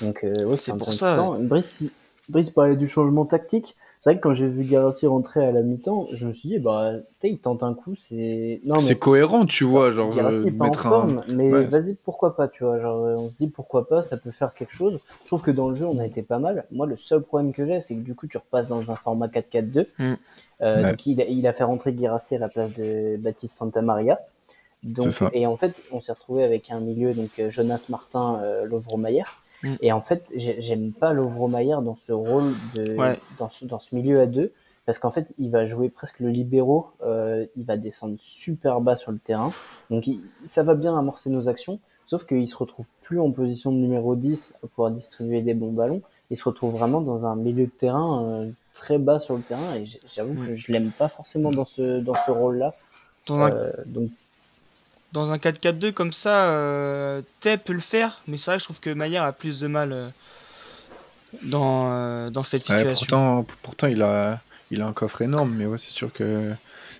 Donc 0.00 0.20
ouais, 0.22 0.56
c'est 0.56 0.76
pour 0.76 0.94
ça. 0.94 1.36
Brice, 1.38 1.82
Brice 2.30 2.50
parlait 2.50 2.76
du 2.76 2.88
changement 2.88 3.26
tactique. 3.26 3.76
C'est 4.04 4.10
vrai 4.10 4.18
que 4.18 4.22
quand 4.22 4.34
j'ai 4.34 4.48
vu 4.48 4.64
Garassi 4.64 5.06
rentrer 5.06 5.46
à 5.46 5.50
la 5.50 5.62
mi-temps, 5.62 6.08
je 6.12 6.26
me 6.26 6.34
suis 6.34 6.50
dit, 6.50 6.58
bah, 6.58 6.92
il 7.22 7.38
tente 7.38 7.62
un 7.62 7.72
coup, 7.72 7.94
c'est. 7.96 8.60
Non, 8.62 8.78
C'est 8.78 8.98
cohérent, 8.98 9.46
tu 9.46 9.64
vois, 9.64 9.92
genre. 9.92 10.14
Garassi 10.14 10.50
pas 10.50 10.66
en 10.66 10.72
forme, 10.74 11.24
mais 11.28 11.48
vas-y, 11.64 11.94
pourquoi 11.94 12.36
pas, 12.36 12.46
tu 12.46 12.64
vois. 12.64 12.78
Genre, 12.78 12.98
on 12.98 13.30
se 13.30 13.34
dit 13.40 13.46
pourquoi 13.46 13.88
pas, 13.88 14.02
ça 14.02 14.18
peut 14.18 14.30
faire 14.30 14.52
quelque 14.52 14.74
chose. 14.74 15.00
Je 15.22 15.26
trouve 15.28 15.40
que 15.40 15.50
dans 15.50 15.70
le 15.70 15.74
jeu, 15.74 15.86
on 15.86 15.98
a 15.98 16.04
été 16.04 16.20
pas 16.20 16.38
mal. 16.38 16.66
Moi, 16.70 16.84
le 16.86 16.98
seul 16.98 17.22
problème 17.22 17.54
que 17.54 17.66
j'ai, 17.66 17.80
c'est 17.80 17.94
que 17.94 18.00
du 18.00 18.14
coup, 18.14 18.26
tu 18.26 18.36
repasses 18.36 18.68
dans 18.68 18.90
un 18.90 18.94
format 18.94 19.28
4-4-2. 19.28 19.86
Mm. 19.98 20.14
Euh, 20.60 20.90
donc, 20.90 21.06
il 21.06 21.46
a, 21.46 21.52
fait 21.54 21.64
rentrer 21.64 21.94
Guirassi 21.94 22.34
à 22.34 22.38
la 22.38 22.50
place 22.50 22.74
de 22.74 23.16
Baptiste 23.16 23.56
Santamaria. 23.56 24.20
Donc, 24.82 25.08
et 25.32 25.46
en 25.46 25.56
fait, 25.56 25.72
on 25.92 26.02
s'est 26.02 26.12
retrouvé 26.12 26.44
avec 26.44 26.70
un 26.70 26.80
milieu, 26.80 27.14
donc 27.14 27.30
Jonas 27.48 27.86
Martin, 27.88 28.38
euh, 28.42 28.66
Lovro-Mayer. 28.66 29.24
Mm. 29.64 29.76
Et 29.80 29.92
en 29.92 30.00
fait, 30.00 30.24
j'aime 30.36 30.92
pas 30.92 31.12
Lovro-Mayer 31.12 31.76
dans 31.82 31.96
ce 31.96 32.12
rôle 32.12 32.52
de, 32.76 32.96
dans, 33.38 33.48
ce, 33.48 33.64
dans 33.64 33.80
ce 33.80 33.94
milieu 33.94 34.20
à 34.20 34.26
deux, 34.26 34.52
parce 34.86 34.98
qu'en 34.98 35.10
fait, 35.10 35.32
il 35.38 35.50
va 35.50 35.66
jouer 35.66 35.88
presque 35.88 36.20
le 36.20 36.28
libéraux, 36.28 36.90
euh, 37.02 37.46
il 37.56 37.64
va 37.64 37.76
descendre 37.76 38.16
super 38.20 38.80
bas 38.80 38.96
sur 38.96 39.10
le 39.10 39.18
terrain, 39.18 39.52
donc 39.90 40.04
ça 40.46 40.62
va 40.62 40.74
bien 40.74 40.96
amorcer 40.96 41.30
nos 41.30 41.48
actions, 41.48 41.80
sauf 42.06 42.26
qu'il 42.26 42.48
se 42.48 42.56
retrouve 42.56 42.86
plus 43.02 43.18
en 43.18 43.30
position 43.30 43.72
de 43.72 43.78
numéro 43.78 44.14
10 44.14 44.54
pour 44.60 44.70
pouvoir 44.70 44.90
distribuer 44.90 45.40
des 45.40 45.54
bons 45.54 45.72
ballons, 45.72 46.02
il 46.30 46.36
se 46.36 46.44
retrouve 46.44 46.72
vraiment 46.72 47.00
dans 47.00 47.26
un 47.26 47.34
milieu 47.34 47.64
de 47.64 47.70
terrain 47.70 48.22
euh, 48.22 48.50
très 48.74 48.98
bas 48.98 49.20
sur 49.20 49.36
le 49.36 49.42
terrain, 49.42 49.74
et 49.76 49.86
j'avoue 50.14 50.34
que 50.34 50.54
je 50.54 50.70
l'aime 50.70 50.90
pas 50.90 51.08
forcément 51.08 51.50
dans 51.50 51.64
ce, 51.64 52.00
dans 52.00 52.14
ce 52.14 52.30
rôle-là. 52.30 52.74
Un, 53.30 53.50
donc... 53.86 54.10
dans 55.14 55.32
un 55.32 55.38
4-4-2 55.38 55.92
comme 55.92 56.12
ça, 56.12 56.50
euh, 56.50 57.22
Tay 57.40 57.56
peut 57.56 57.72
le 57.72 57.80
faire, 57.80 58.20
mais 58.26 58.36
c'est 58.36 58.50
vrai 58.50 58.58
que 58.58 58.62
je 58.62 58.64
trouve 58.66 58.80
que 58.80 58.90
Maillard 58.90 59.24
a 59.24 59.32
plus 59.32 59.60
de 59.60 59.68
mal 59.68 60.12
dans, 61.42 62.30
dans 62.30 62.42
cette 62.42 62.64
situation. 62.64 62.94
pourtant, 62.94 63.46
pourtant, 63.62 63.86
il 63.86 64.02
a, 64.02 64.40
il 64.70 64.82
a 64.82 64.86
un 64.86 64.92
coffre 64.92 65.22
énorme, 65.22 65.54
mais 65.54 65.66
ouais, 65.66 65.78
c'est 65.78 65.92
sûr 65.92 66.12
que 66.12 66.52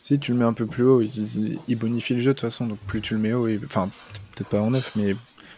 si 0.02 0.18
tu 0.18 0.32
le 0.32 0.38
mets 0.38 0.44
un 0.44 0.52
peu 0.52 0.66
plus 0.66 0.84
haut, 0.84 1.02
il, 1.02 1.76
bonifie 1.76 2.14
le 2.14 2.20
jeu 2.20 2.28
de 2.28 2.32
toute 2.32 2.42
façon, 2.42 2.66
donc 2.66 2.78
plus 2.86 3.00
tu 3.00 3.14
le 3.14 3.20
mets 3.20 3.32
haut, 3.32 3.48
enfin, 3.64 3.90
peut-être 4.34 4.48
pas 4.48 4.60
en 4.60 4.70
neuf, 4.70 4.92
mais 4.96 5.16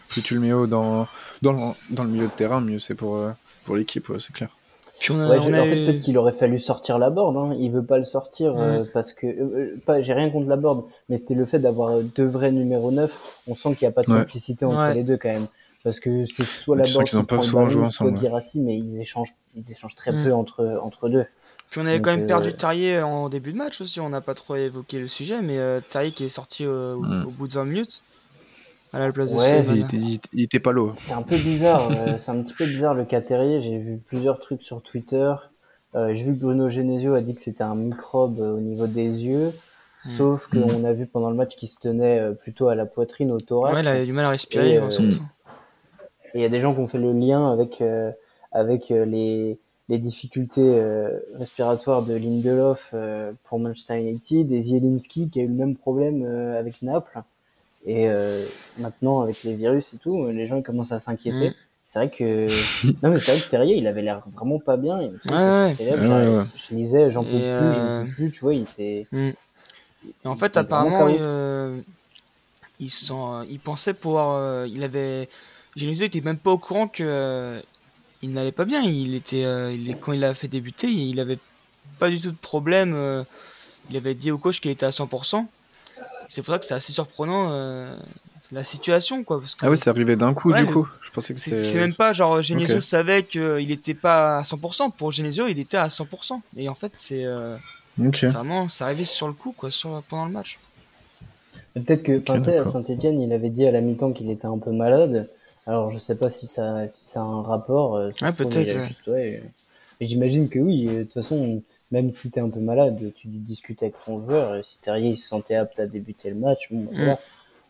plus 0.09 0.23
tu 0.23 0.33
le 0.33 0.39
mets 0.39 0.53
haut 0.53 0.67
dans, 0.67 1.07
dans, 1.43 1.51
le, 1.51 1.93
dans 1.93 2.03
le 2.03 2.09
milieu 2.09 2.25
de 2.25 2.31
terrain, 2.31 2.59
mieux 2.59 2.79
c'est 2.79 2.95
pour, 2.95 3.17
euh, 3.17 3.31
pour 3.65 3.75
l'équipe, 3.75 4.11
c'est 4.19 4.33
clair. 4.33 4.49
Puis 4.99 5.11
on 5.11 5.19
a, 5.19 5.37
En 5.37 5.41
fait, 5.41 5.85
peut-être 5.85 5.99
qu'il 5.99 6.17
aurait 6.17 6.33
fallu 6.33 6.59
sortir 6.59 6.97
la 6.97 7.09
board. 7.09 7.37
Hein. 7.37 7.55
Il 7.59 7.71
veut 7.71 7.83
pas 7.83 7.97
le 7.97 8.05
sortir 8.05 8.55
euh, 8.57 8.83
parce 8.93 9.13
que 9.13 9.27
euh, 9.27 9.79
pas, 9.85 10.01
j'ai 10.01 10.13
rien 10.13 10.29
contre 10.29 10.47
la 10.47 10.55
board, 10.55 10.85
mais 11.09 11.17
c'était 11.17 11.35
le 11.35 11.45
fait 11.45 11.59
d'avoir 11.59 12.01
deux 12.01 12.25
vrais 12.25 12.51
numéros 12.51 12.91
9 12.91 13.41
On 13.47 13.55
sent 13.55 13.75
qu'il 13.75 13.87
n'y 13.87 13.91
a 13.91 13.91
pas 13.91 14.01
de 14.01 14.07
complicité 14.07 14.65
entre 14.65 14.93
les 14.93 15.03
deux 15.03 15.17
quand 15.17 15.31
même, 15.31 15.47
parce 15.83 15.99
que 15.99 16.25
c'est 16.25 16.45
soit 16.45 16.75
la 16.75 16.83
board 16.83 17.05
qui 17.05 17.23
prend 17.23 17.41
le 17.41 17.51
ballon, 17.51 17.89
soit 17.89 18.15
Girassi, 18.15 18.59
mais 18.59 18.77
ils 18.77 18.99
échangent, 18.99 19.35
ils 19.55 19.71
échangent 19.71 19.95
très 19.95 20.11
mm. 20.11 20.23
peu 20.23 20.33
entre 20.33 20.79
entre 20.83 21.09
deux. 21.09 21.25
Puis 21.69 21.81
on 21.81 21.85
avait 21.85 21.99
quand 21.99 22.15
même 22.15 22.27
perdu 22.27 22.53
Tarier 22.53 23.01
en 23.01 23.27
début 23.29 23.51
de 23.51 23.57
match 23.57 23.81
aussi. 23.81 23.99
On 23.99 24.09
n'a 24.09 24.21
pas 24.21 24.33
trop 24.33 24.55
évoqué 24.55 24.99
le 24.99 25.07
sujet, 25.07 25.41
mais 25.41 25.59
Tarier 25.89 26.11
qui 26.11 26.23
est 26.23 26.29
sorti 26.29 26.65
au, 26.65 27.01
mm. 27.01 27.25
au 27.27 27.29
bout 27.29 27.47
de 27.47 27.53
20 27.53 27.65
minutes 27.65 28.01
à 28.93 28.99
la 28.99 29.11
place 29.11 29.33
de 29.33 30.19
il, 30.33 30.41
était, 30.41 30.59
pas 30.59 30.71
lourd. 30.71 30.95
C'est 30.97 31.13
un 31.13 31.21
peu 31.21 31.37
bizarre, 31.37 31.91
euh, 31.91 32.15
c'est 32.17 32.31
un 32.31 32.41
petit 32.41 32.53
peu 32.53 32.65
bizarre 32.65 32.93
le 32.93 33.05
cas 33.05 33.21
Terrier. 33.21 33.61
J'ai 33.61 33.77
vu 33.77 33.97
plusieurs 33.97 34.39
trucs 34.39 34.63
sur 34.63 34.81
Twitter. 34.81 35.33
Euh, 35.95 36.13
J'ai 36.13 36.25
vu 36.25 36.33
que 36.33 36.39
Bruno 36.39 36.69
Genesio 36.69 37.15
a 37.15 37.21
dit 37.21 37.33
que 37.33 37.41
c'était 37.41 37.63
un 37.63 37.75
microbe 37.75 38.39
euh, 38.39 38.57
au 38.57 38.59
niveau 38.59 38.87
des 38.87 39.25
yeux. 39.25 39.51
Hmm. 40.05 40.09
Sauf 40.09 40.47
hmm. 40.53 40.61
qu'on 40.61 40.83
a 40.83 40.93
vu 40.93 41.07
pendant 41.07 41.29
le 41.29 41.35
match 41.35 41.55
qu'il 41.55 41.69
se 41.69 41.77
tenait 41.77 42.19
euh, 42.19 42.31
plutôt 42.33 42.67
à 42.67 42.75
la 42.75 42.85
poitrine, 42.85 43.31
au 43.31 43.39
thorax. 43.39 43.75
Ouais, 43.75 43.81
il 43.81 43.87
a 43.87 44.01
eu 44.01 44.05
du 44.05 44.13
mal 44.13 44.25
à 44.25 44.29
respirer 44.29 44.75
Et 44.75 44.79
il 46.35 46.41
y 46.41 46.45
a 46.45 46.49
des 46.49 46.59
gens 46.59 46.73
qui 46.73 46.79
ont 46.79 46.87
fait 46.87 46.99
le 46.99 47.13
lien 47.13 47.51
avec, 47.51 47.81
avec 48.51 48.89
les, 48.89 49.57
les 49.89 49.97
difficultés 49.97 50.83
respiratoires 51.35 52.03
de 52.03 52.13
Lindelof 52.13 52.93
pour 53.43 53.59
Manchester 53.59 53.99
United 53.99 54.51
et 54.51 54.61
Zielinski 54.61 55.29
qui 55.29 55.39
a 55.39 55.43
eu 55.43 55.47
le 55.47 55.53
même 55.53 55.75
problème 55.75 56.25
avec 56.59 56.81
Naples. 56.83 57.21
Et 57.87 58.09
euh, 58.09 58.45
maintenant, 58.77 59.21
avec 59.21 59.43
les 59.43 59.55
virus 59.55 59.93
et 59.93 59.97
tout, 59.97 60.27
les 60.27 60.45
gens 60.45 60.61
commencent 60.61 60.91
à 60.91 60.99
s'inquiéter. 60.99 61.51
Mm. 61.51 61.53
C'est 61.87 61.99
vrai 61.99 62.09
que 62.09 62.49
non 63.01 63.11
mais 63.11 63.19
c'est 63.21 63.31
vrai 63.31 63.39
que 63.39 63.49
Terrier, 63.49 63.77
il 63.77 63.87
avait 63.87 64.01
l'air 64.01 64.21
vraiment 64.35 64.59
pas 64.59 64.75
bien. 64.75 64.99
Il 65.01 65.31
ouais, 65.31 65.73
Je 65.77 66.75
lisais, 66.75 67.09
j'en 67.11 67.23
peux 67.23 67.29
plus, 67.29 67.39
j'en 67.39 67.81
peux 67.81 67.87
euh, 67.87 68.05
plus, 68.13 68.31
tu 68.31 68.39
vois, 68.41 68.53
il 68.53 68.63
était. 68.63 69.07
Mm. 69.13 69.29
Et 69.29 70.27
en 70.27 70.35
fait, 70.35 70.57
apparemment, 70.57 71.07
il, 71.07 71.17
euh, 71.21 71.79
il, 72.81 72.89
il, 73.49 73.59
pensait 73.59 73.93
pouvoir, 73.93 74.65
il 74.67 74.83
avait, 74.83 75.29
Genesio 75.77 76.05
était 76.05 76.21
même 76.21 76.37
pas 76.37 76.51
au 76.51 76.57
courant 76.57 76.89
que 76.89 77.61
il 78.21 78.31
n'allait 78.33 78.51
pas 78.51 78.65
bien. 78.65 78.81
Il 78.81 79.15
était, 79.15 79.43
il, 79.73 79.97
quand 79.97 80.11
il 80.11 80.25
a 80.25 80.33
fait 80.33 80.49
débuter, 80.49 80.87
il 80.87 81.19
avait 81.21 81.39
pas 81.99 82.09
du 82.09 82.19
tout 82.19 82.31
de 82.31 82.37
problème. 82.37 83.25
il 83.89 83.95
avait 83.95 84.13
dit 84.13 84.29
au 84.29 84.37
coach 84.37 84.59
qu'il 84.59 84.71
était 84.71 84.85
à 84.85 84.89
100%. 84.89 85.45
C'est 86.27 86.41
pour 86.41 86.53
ça 86.53 86.59
que 86.59 86.65
c'est 86.65 86.73
assez 86.73 86.91
surprenant 86.91 87.51
euh, 87.51 87.95
la 88.51 88.63
situation, 88.63 89.23
quoi. 89.23 89.39
Parce 89.39 89.55
que, 89.55 89.65
ah 89.65 89.69
oui, 89.69 89.77
c'est 89.77 89.89
arrivé 89.89 90.15
d'un 90.15 90.33
coup, 90.33 90.53
du 90.53 90.65
coup. 90.65 90.87
Je 91.01 91.11
pensais 91.11 91.33
que 91.33 91.39
c'est. 91.39 91.75
même 91.75 91.93
pas 91.93 92.13
genre 92.13 92.41
Genesio 92.41 92.81
savait 92.81 93.23
qu'il 93.23 93.71
était 93.71 93.93
pas 93.93 94.39
à 94.39 94.41
100%. 94.41 94.91
Pour 94.91 95.11
Genesio, 95.11 95.47
il 95.47 95.59
était 95.59 95.77
à 95.77 95.87
100%. 95.87 96.39
Et 96.57 96.69
en 96.69 96.73
fait, 96.73 96.95
c'est 96.95 97.25
euh, 97.25 97.55
vraiment, 97.97 98.67
c'est 98.67 98.83
arrivé 98.83 99.03
sur 99.03 99.27
le 99.27 99.33
coup, 99.33 99.53
quoi, 99.55 99.71
sur, 99.71 100.01
pendant 100.09 100.25
le 100.25 100.31
match. 100.31 100.59
Peut-être 101.73 102.03
que, 102.03 102.31
okay, 102.31 102.57
à 102.57 102.65
Saint-Etienne, 102.65 103.21
il 103.21 103.31
avait 103.33 103.49
dit 103.49 103.65
à 103.65 103.71
la 103.71 103.81
mi-temps 103.81 104.11
qu'il 104.11 104.31
était 104.31 104.47
un 104.47 104.57
peu 104.57 104.71
malade. 104.71 105.29
Alors, 105.67 105.91
je 105.91 105.99
sais 105.99 106.15
pas 106.15 106.29
si 106.29 106.47
ça, 106.47 106.87
si 106.87 107.05
ça 107.05 107.19
a 107.19 107.23
un 107.23 107.41
rapport. 107.41 107.95
Euh, 107.95 108.09
ouais, 108.21 108.31
peut-être. 108.31 108.75
Ouais. 109.07 109.43
J'imagine 109.99 110.49
que 110.49 110.59
oui. 110.59 110.85
De 110.85 111.03
toute 111.03 111.13
façon, 111.13 111.61
même 111.91 112.11
si 112.11 112.31
tu 112.31 112.39
es 112.39 112.41
un 112.41 112.49
peu 112.49 112.59
malade, 112.59 113.13
tu 113.15 113.27
discutes 113.27 113.81
avec 113.83 113.95
ton 114.05 114.19
joueur. 114.19 114.65
Si 114.65 114.81
Terrier 114.81 115.11
il 115.11 115.17
se 115.17 115.27
sentait 115.27 115.55
apte 115.55 115.79
à 115.79 115.85
débuter 115.85 116.29
le 116.29 116.35
match, 116.35 116.67
bon, 116.71 116.89
mm. 116.91 117.15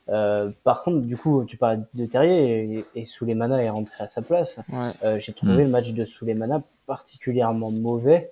euh, 0.10 0.50
par 0.64 0.84
contre, 0.84 1.02
du 1.02 1.18
coup, 1.18 1.44
tu 1.46 1.58
parles 1.58 1.84
de 1.94 2.06
Terrier 2.06 2.80
et, 2.80 2.86
et 2.96 3.06
Souleymana 3.06 3.62
est 3.62 3.70
rentré 3.70 4.04
à 4.04 4.10
sa 4.10 4.22
place. 4.22 4.60
Euh, 5.04 5.20
j'ai 5.20 5.34
trouvé 5.34 5.64
mm. 5.64 5.66
le 5.66 5.70
match 5.70 5.92
de 5.94 6.06
Souleymana 6.06 6.64
particulièrement 6.86 7.72
mauvais. 7.72 8.32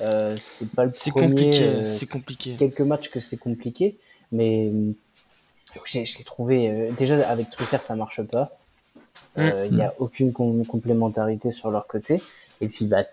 Euh, 0.00 0.36
c'est 0.40 0.70
pas 0.70 0.84
le 0.84 0.90
c'est 0.92 1.10
premier. 1.10 1.28
Compliqué, 1.28 1.64
euh, 1.64 1.84
c'est 1.84 2.08
compliqué. 2.08 2.56
Quelques 2.58 2.80
matchs 2.80 3.10
que 3.10 3.20
c'est 3.20 3.36
compliqué, 3.36 3.96
mais 4.32 4.70
je 5.84 5.98
l'ai 5.98 6.24
trouvé. 6.24 6.70
Euh, 6.70 6.90
déjà 6.92 7.28
avec 7.28 7.50
Truffert, 7.50 7.82
ça 7.82 7.94
marche 7.96 8.22
pas. 8.22 8.58
Mm. 9.36 9.50
Il 9.66 9.74
n'y 9.74 9.82
a 9.82 9.94
aucune 9.98 10.32
complémentarité 10.32 11.52
sur 11.52 11.70
leur 11.70 11.86
côté. 11.86 12.22
Et 12.60 12.68
puis, 12.68 12.84
bah, 12.86 13.04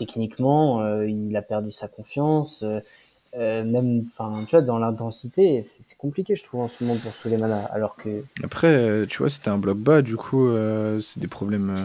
techniquement, 0.00 0.80
euh, 0.80 1.08
il 1.08 1.36
a 1.36 1.42
perdu 1.42 1.70
sa 1.72 1.86
confiance. 1.86 2.62
Euh, 2.62 2.80
euh, 3.38 3.62
même, 3.62 4.02
enfin, 4.08 4.32
tu 4.44 4.56
vois, 4.56 4.62
dans 4.62 4.78
l'intensité, 4.78 5.62
c'est 5.62 5.96
compliqué, 5.96 6.34
je 6.34 6.42
trouve, 6.42 6.62
en 6.62 6.68
ce 6.68 6.82
moment 6.82 6.98
pour 6.98 7.12
Souleymana. 7.12 7.60
Alors 7.66 7.94
que. 7.94 8.24
Après, 8.42 9.06
tu 9.08 9.18
vois, 9.18 9.30
c'était 9.30 9.50
un 9.50 9.58
bloc 9.58 9.78
bas, 9.78 10.02
du 10.02 10.16
coup, 10.16 10.50
c'est 11.00 11.20
des 11.20 11.28
problèmes. 11.28 11.76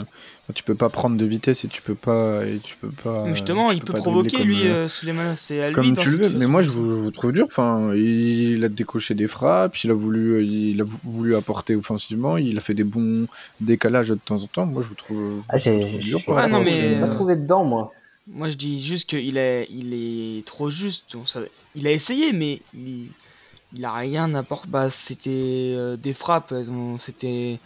tu 0.56 0.63
peux 0.63 0.73
pas 0.73 0.89
prendre 0.89 1.17
de 1.17 1.25
vitesse 1.25 1.63
et 1.63 1.67
tu 1.67 1.84
peux 1.84 1.93
pas. 1.93 2.43
Et 2.47 2.58
tu 2.58 2.75
peux 2.78 2.89
pas 2.89 3.28
justement, 3.28 3.69
il 3.71 3.84
peut 3.84 3.93
provoquer, 3.93 4.43
lui, 4.43 4.63
Souleymana, 4.88 5.36
c'est 5.36 5.62
à 5.62 5.67
lui. 5.67 5.75
Comme 5.75 5.95
tu 5.95 6.10
le 6.10 6.17
veux, 6.17 6.39
mais 6.39 6.47
moi, 6.47 6.63
je 6.63 6.71
vous, 6.71 7.12
trouve 7.12 7.32
dur. 7.32 7.45
Enfin, 7.45 7.93
il 7.93 8.65
a 8.65 8.69
décoché 8.69 9.13
des 9.13 9.28
frappes, 9.28 9.78
il 9.84 9.91
a 9.91 9.93
voulu, 9.93 10.43
il 10.43 10.82
a 10.82 10.86
voulu 11.04 11.36
apporter 11.36 11.75
offensivement, 11.75 12.38
il 12.38 12.58
a 12.58 12.62
fait 12.62 12.73
des 12.73 12.84
bons 12.84 13.28
décalages 13.62 14.10
de 14.10 14.15
temps 14.15 14.41
en 14.41 14.47
temps. 14.47 14.65
Moi, 14.65 14.82
je 14.82 14.88
vous 14.88 14.95
trouve. 14.95 15.43
Ah, 15.49 15.58
j'ai 15.58 15.99
ah, 16.36 16.47
non, 16.47 16.63
mais... 16.63 16.99
pas 16.99 17.10
trouvé 17.10 17.36
dedans, 17.36 17.63
moi. 17.63 17.93
Moi, 18.28 18.50
je 18.50 18.56
dis 18.56 18.82
juste 18.82 19.10
qu'il 19.10 19.38
est, 19.38 19.68
il 19.70 19.94
est 19.94 20.46
trop 20.46 20.70
juste. 20.70 21.16
Il 21.76 21.86
a 21.86 21.92
essayé, 21.92 22.34
mais 22.34 22.60
il, 22.74 23.10
il 23.76 23.86
a 23.86 23.94
rien 23.94 24.34
apporté. 24.34 24.68
Bah, 24.70 24.90
c'était 24.90 25.74
euh, 25.76 25.96
des 25.96 26.14
frappes. 26.14 26.54
C'était, 26.98 27.60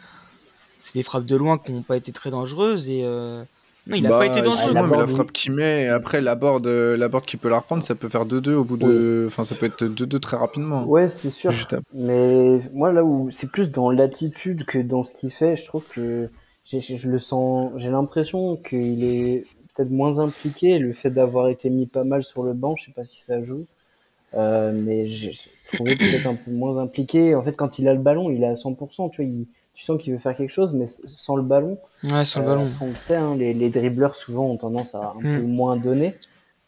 c'est 0.80 0.96
des 0.96 1.04
frappes 1.04 1.26
de 1.26 1.36
loin 1.36 1.58
qui 1.58 1.72
n'ont 1.72 1.82
pas 1.82 1.98
été 1.98 2.12
très 2.12 2.30
dangereuses 2.30 2.90
et. 2.90 3.04
Euh, 3.04 3.44
non, 3.88 3.96
il 3.96 4.04
n'a 4.04 4.10
pas 4.10 4.20
bah, 4.20 4.26
été 4.28 4.42
dangereux. 4.42 4.74
mais 4.74 4.98
la 4.98 5.08
frappe 5.08 5.32
qu'il 5.32 5.54
met, 5.54 5.88
après 5.88 6.22
la 6.22 6.36
board, 6.36 6.68
euh, 6.68 6.98
la 6.98 7.08
board 7.08 7.26
qui 7.26 7.38
peut 7.38 7.50
la 7.50 7.60
reprendre, 7.60 7.82
ça 7.82 7.96
peut 7.96 8.10
faire 8.10 8.26
2-2 8.26 8.52
au 8.52 8.64
bout 8.64 8.78
de. 8.78 9.24
Enfin, 9.28 9.44
ça 9.44 9.56
peut 9.56 9.66
être 9.66 9.86
2-2 9.86 10.20
très 10.20 10.38
rapidement. 10.38 10.84
Ouais, 10.86 11.10
c'est 11.10 11.30
sûr. 11.30 11.52
Mais 11.94 12.62
moi, 12.74 12.92
là 12.92 13.04
où 13.04 13.32
c'est 13.32 13.50
plus 13.50 13.72
dans 13.72 13.90
l'attitude 13.90 14.66
que 14.66 14.78
dans 14.78 15.04
ce 15.04 15.14
qu'il 15.14 15.32
fait, 15.32 15.56
je 15.56 15.66
trouve 15.66 15.86
que 15.88 16.30
je 16.66 17.08
le 17.08 17.20
sens. 17.20 17.72
J'ai 17.78 17.90
l'impression 17.90 18.58
qu'il 18.58 19.04
est 19.06 19.46
moins 19.86 20.20
impliqué. 20.20 20.80
Le 20.80 20.94
fait 20.94 21.10
d'avoir 21.10 21.50
été 21.50 21.70
mis 21.70 21.86
pas 21.86 22.04
mal 22.04 22.24
sur 22.24 22.44
le 22.44 22.54
banc, 22.54 22.76
je 22.76 22.86
sais 22.86 22.92
pas 22.92 23.06
si 23.06 23.22
ça 23.22 23.42
joue. 23.42 23.66
Euh, 24.36 24.72
mais 24.74 25.08
j'ai 25.08 25.36
trouvé 25.74 25.96
peut-être 25.96 26.28
un 26.28 26.36
peu 26.36 26.52
moins 26.52 26.78
impliqué. 26.78 27.36
En 27.36 27.42
fait, 27.42 27.54
quand 27.54 27.80
il 27.80 27.88
a 27.88 27.94
le 27.94 28.00
ballon, 28.00 28.30
il 28.30 28.44
est 28.44 28.48
à 28.48 28.54
100%. 28.54 29.12
Tu 29.12 29.24
vois, 29.24 29.46
tu 29.74 29.84
sens 29.84 30.02
qu'il 30.02 30.14
veut 30.14 30.20
faire 30.20 30.36
quelque 30.36 30.52
chose, 30.52 30.74
mais 30.74 30.86
sans 30.88 31.36
le 31.36 31.44
ballon. 31.44 31.78
Ouais, 32.04 32.26
sans 32.26 32.42
le 32.42 32.46
ballon. 32.46 32.64
Euh, 32.64 32.86
on 32.86 32.94
sait, 32.94 33.16
hein, 33.16 33.36
les, 33.36 33.54
les 33.54 33.70
dribbleurs 33.70 34.16
souvent 34.16 34.46
ont 34.46 34.58
tendance 34.58 34.94
à 34.94 35.14
un 35.18 35.22
peu 35.22 35.42
mm. 35.42 35.48
moins 35.48 35.78
donner. 35.78 36.16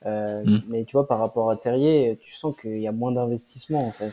Euh, 0.06 0.43
mm. 0.43 0.62
Mais 0.69 0.86
tu 0.86 0.93
vois, 0.93 1.08
par 1.08 1.19
rapport 1.19 1.52
à 1.52 1.58
Terrier, 1.58 2.17
tu 2.21 2.34
sens 2.36 2.56
qu'il 2.60 2.80
y 2.80 2.88
a 2.88 2.91
moins 2.91 3.12
d'investissement 3.12 3.86
en 3.88 3.91
fait. 3.91 4.12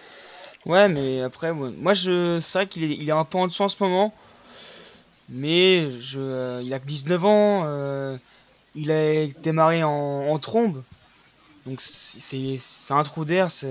Ouais, 0.66 0.88
mais 0.88 1.22
après, 1.22 1.52
moi, 1.52 1.94
je, 1.94 2.40
c'est 2.40 2.58
vrai 2.58 2.66
qu'il 2.66 2.84
est, 2.84 2.96
il 2.96 3.08
est 3.08 3.12
un 3.12 3.24
peu 3.24 3.38
en 3.38 3.46
dessous 3.46 3.62
en 3.62 3.68
ce 3.68 3.82
moment. 3.82 4.12
Mais 5.30 5.90
je, 6.00 6.62
il 6.62 6.72
a 6.74 6.78
que 6.78 6.86
19 6.86 7.24
ans 7.24 8.18
il 8.74 8.90
a 8.90 9.26
démarré 9.42 9.82
en, 9.82 9.90
en 9.90 10.38
trombe. 10.38 10.82
Donc 11.66 11.80
c'est 11.80 12.58
un 12.90 13.02
trou 13.02 13.24
d'air, 13.24 13.50
ça 13.50 13.66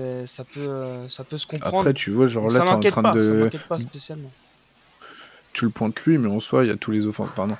peut, 0.52 1.08
ça 1.08 1.24
peut 1.24 1.38
se 1.38 1.46
comprendre. 1.46 1.78
Après, 1.78 1.94
tu 1.94 2.10
vois, 2.12 2.26
genre 2.26 2.48
là, 2.48 2.60
t'es 2.80 2.88
en 2.88 3.02
train 3.02 3.14
de. 3.14 3.20
Ça 3.20 3.32
m'inquiète 3.32 3.66
pas 3.66 3.78
spécialement. 3.78 4.30
Tu 5.52 5.64
le 5.64 5.70
pointes 5.70 6.00
lui, 6.02 6.18
mais 6.18 6.28
en 6.28 6.38
soi, 6.38 6.64
il 6.64 6.68
y 6.68 6.70
a 6.70 6.76
tous 6.76 6.92
les 6.92 7.06
offensifs. 7.06 7.34
Pardon 7.34 7.56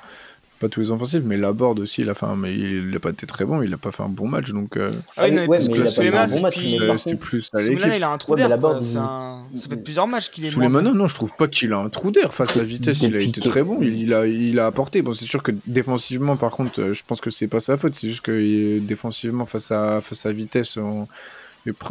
pas 0.59 0.69
tous 0.69 0.81
les 0.81 0.91
offensifs, 0.91 1.23
mais 1.23 1.37
la 1.37 1.53
board 1.53 1.79
aussi, 1.79 2.01
il 2.01 2.09
a 2.09 2.13
fait 2.13 2.25
un, 2.25 2.35
mais 2.35 2.55
il 2.55 2.93
a 2.95 2.99
pas 2.99 3.09
été 3.09 3.25
très 3.25 3.45
bon, 3.45 3.61
il 3.61 3.73
a 3.73 3.77
pas 3.77 3.91
fait 3.91 4.03
un 4.03 4.09
bon 4.09 4.27
match, 4.27 4.51
donc. 4.51 4.77
Euh... 4.77 4.91
Ah 5.17 5.23
oui, 5.23 5.31
non, 5.31 5.45
ouais, 5.45 5.59
mais 5.59 5.65
il 5.65 6.87
bon. 6.87 6.97
C'était 6.97 7.15
plus 7.15 7.49
à 7.53 7.61
l'équipe. 7.61 7.79
il 7.95 8.03
a 8.03 8.09
un 8.09 8.17
trou 8.17 8.35
d'air. 8.35 8.49
Ouais, 8.49 8.97
un... 8.97 9.43
Ça 9.55 9.69
fait 9.69 9.83
plusieurs 9.83 10.07
matchs 10.07 10.29
qu'il 10.29 10.45
est. 10.45 10.49
Sous 10.49 10.59
les 10.59 10.69
manos, 10.69 10.93
non, 10.93 11.07
je 11.07 11.15
trouve 11.15 11.33
pas 11.35 11.47
qu'il 11.47 11.73
a 11.73 11.77
un 11.77 11.89
trou 11.89 12.11
d'air 12.11 12.33
face 12.33 12.57
à 12.57 12.63
vitesse. 12.63 13.01
Il 13.01 13.15
a 13.15 13.21
été 13.21 13.41
très 13.41 13.63
bon. 13.63 13.79
Il 13.81 14.13
a, 14.13 14.27
il 14.27 14.59
a 14.59 14.65
apporté. 14.65 15.01
Bon, 15.01 15.13
c'est 15.13 15.25
sûr 15.25 15.43
que 15.43 15.51
défensivement, 15.65 16.35
par 16.35 16.51
contre, 16.51 16.81
euh, 16.81 16.93
je 16.93 17.03
pense 17.05 17.21
que 17.21 17.29
c'est 17.29 17.47
pas 17.47 17.59
sa 17.59 17.77
faute. 17.77 17.95
C'est 17.95 18.09
juste 18.09 18.21
que 18.21 18.79
défensivement, 18.79 19.45
face 19.45 19.71
à, 19.71 20.01
face 20.01 20.25
à 20.25 20.31
vitesse, 20.31 20.77
on 20.77 21.07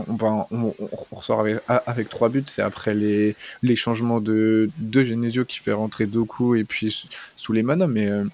on, 0.09 0.47
on, 0.51 0.75
on, 0.79 1.15
ressort 1.15 1.41
avec, 1.41 1.59
avec 1.69 2.09
trois 2.09 2.29
buts. 2.29 2.45
C'est 2.47 2.63
après 2.63 2.95
les, 2.95 3.37
les 3.63 3.77
changements 3.77 4.21
de, 4.21 4.71
de 4.79 5.03
Genesio 5.03 5.45
qui 5.45 5.59
fait 5.59 5.73
rentrer 5.73 6.07
Doku 6.07 6.55
et 6.55 6.65
puis 6.65 7.07
sous 7.37 7.53
les 7.53 7.63
manos. 7.63 7.89
Mais 7.89 8.09
euh, 8.09 8.25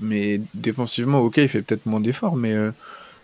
mais 0.00 0.40
défensivement, 0.54 1.20
ok, 1.20 1.38
il 1.38 1.48
fait 1.48 1.62
peut-être 1.62 1.86
moins 1.86 2.00
d'efforts, 2.00 2.36
mais, 2.36 2.52
euh, 2.52 2.70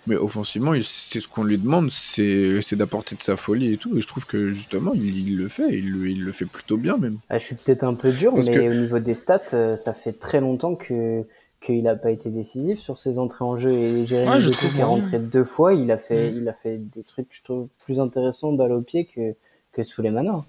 mais 0.07 0.17
offensivement, 0.17 0.73
c'est 0.83 1.21
ce 1.21 1.29
qu'on 1.29 1.45
lui 1.45 1.59
demande, 1.59 1.91
c'est 1.91 2.75
d'apporter 2.75 3.15
de 3.15 3.21
sa 3.21 3.37
folie 3.37 3.73
et 3.73 3.77
tout. 3.77 3.97
Et 3.97 4.01
je 4.01 4.07
trouve 4.07 4.27
que 4.27 4.53
justement, 4.53 4.93
il, 4.95 5.37
le 5.37 5.49
fait, 5.49 5.69
il 5.71 5.91
le, 5.91 6.09
il 6.09 6.25
le, 6.25 6.33
fait 6.33 6.47
plutôt 6.47 6.77
bien 6.77 6.97
même. 6.97 7.19
Ah, 7.29 7.39
je 7.39 7.47
suis 7.47 7.57
peut-être 7.57 7.85
un 7.85 7.95
peu 7.95 8.13
dur, 8.13 8.35
mais 8.37 8.69
au 8.69 8.75
niveau 8.75 8.99
des 8.99 9.15
stats, 9.15 9.41
euh, 9.55 9.77
ça 9.77 9.93
fait 9.93 10.13
très 10.13 10.41
longtemps 10.41 10.75
que 10.75 11.25
qu'il 11.61 11.83
n'a 11.83 11.97
pas 11.97 12.13
été 12.13 12.31
décisif 12.31 12.79
sur 12.79 13.01
ses 13.01 13.19
entrées 13.19 13.45
en 13.45 13.57
jeu 13.57 13.73
et 13.73 14.07
Jérémy 14.07 14.31
ouais, 14.31 14.51
qui 14.53 14.79
est 14.79 14.85
rentré 14.85 15.19
deux 15.19 15.43
fois, 15.43 15.75
il 15.75 15.91
a 15.91 15.97
fait, 15.97 16.31
mm. 16.31 16.37
il 16.37 16.49
a 16.49 16.53
fait 16.53 16.79
des 16.79 17.03
trucs 17.03 17.27
je 17.31 17.43
trouve 17.43 17.67
plus 17.85 17.99
intéressants 17.99 18.53
balle 18.53 18.71
au 18.71 18.81
pied 18.81 19.07
que 19.07 19.35
que 19.73 19.83
sous 19.83 20.01
les 20.01 20.11
manos. 20.11 20.45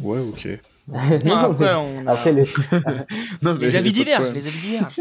Ouais, 0.00 0.20
ok. 0.20 0.60
Non, 1.24 1.36
après, 1.36 1.74
on 1.74 2.06
a... 2.06 2.12
après 2.12 2.32
les... 2.32 2.46
les 3.58 3.76
avis 3.76 3.92
divergent, 3.92 4.32
les 4.32 4.46
avis 4.46 4.60
divergent. 4.60 5.00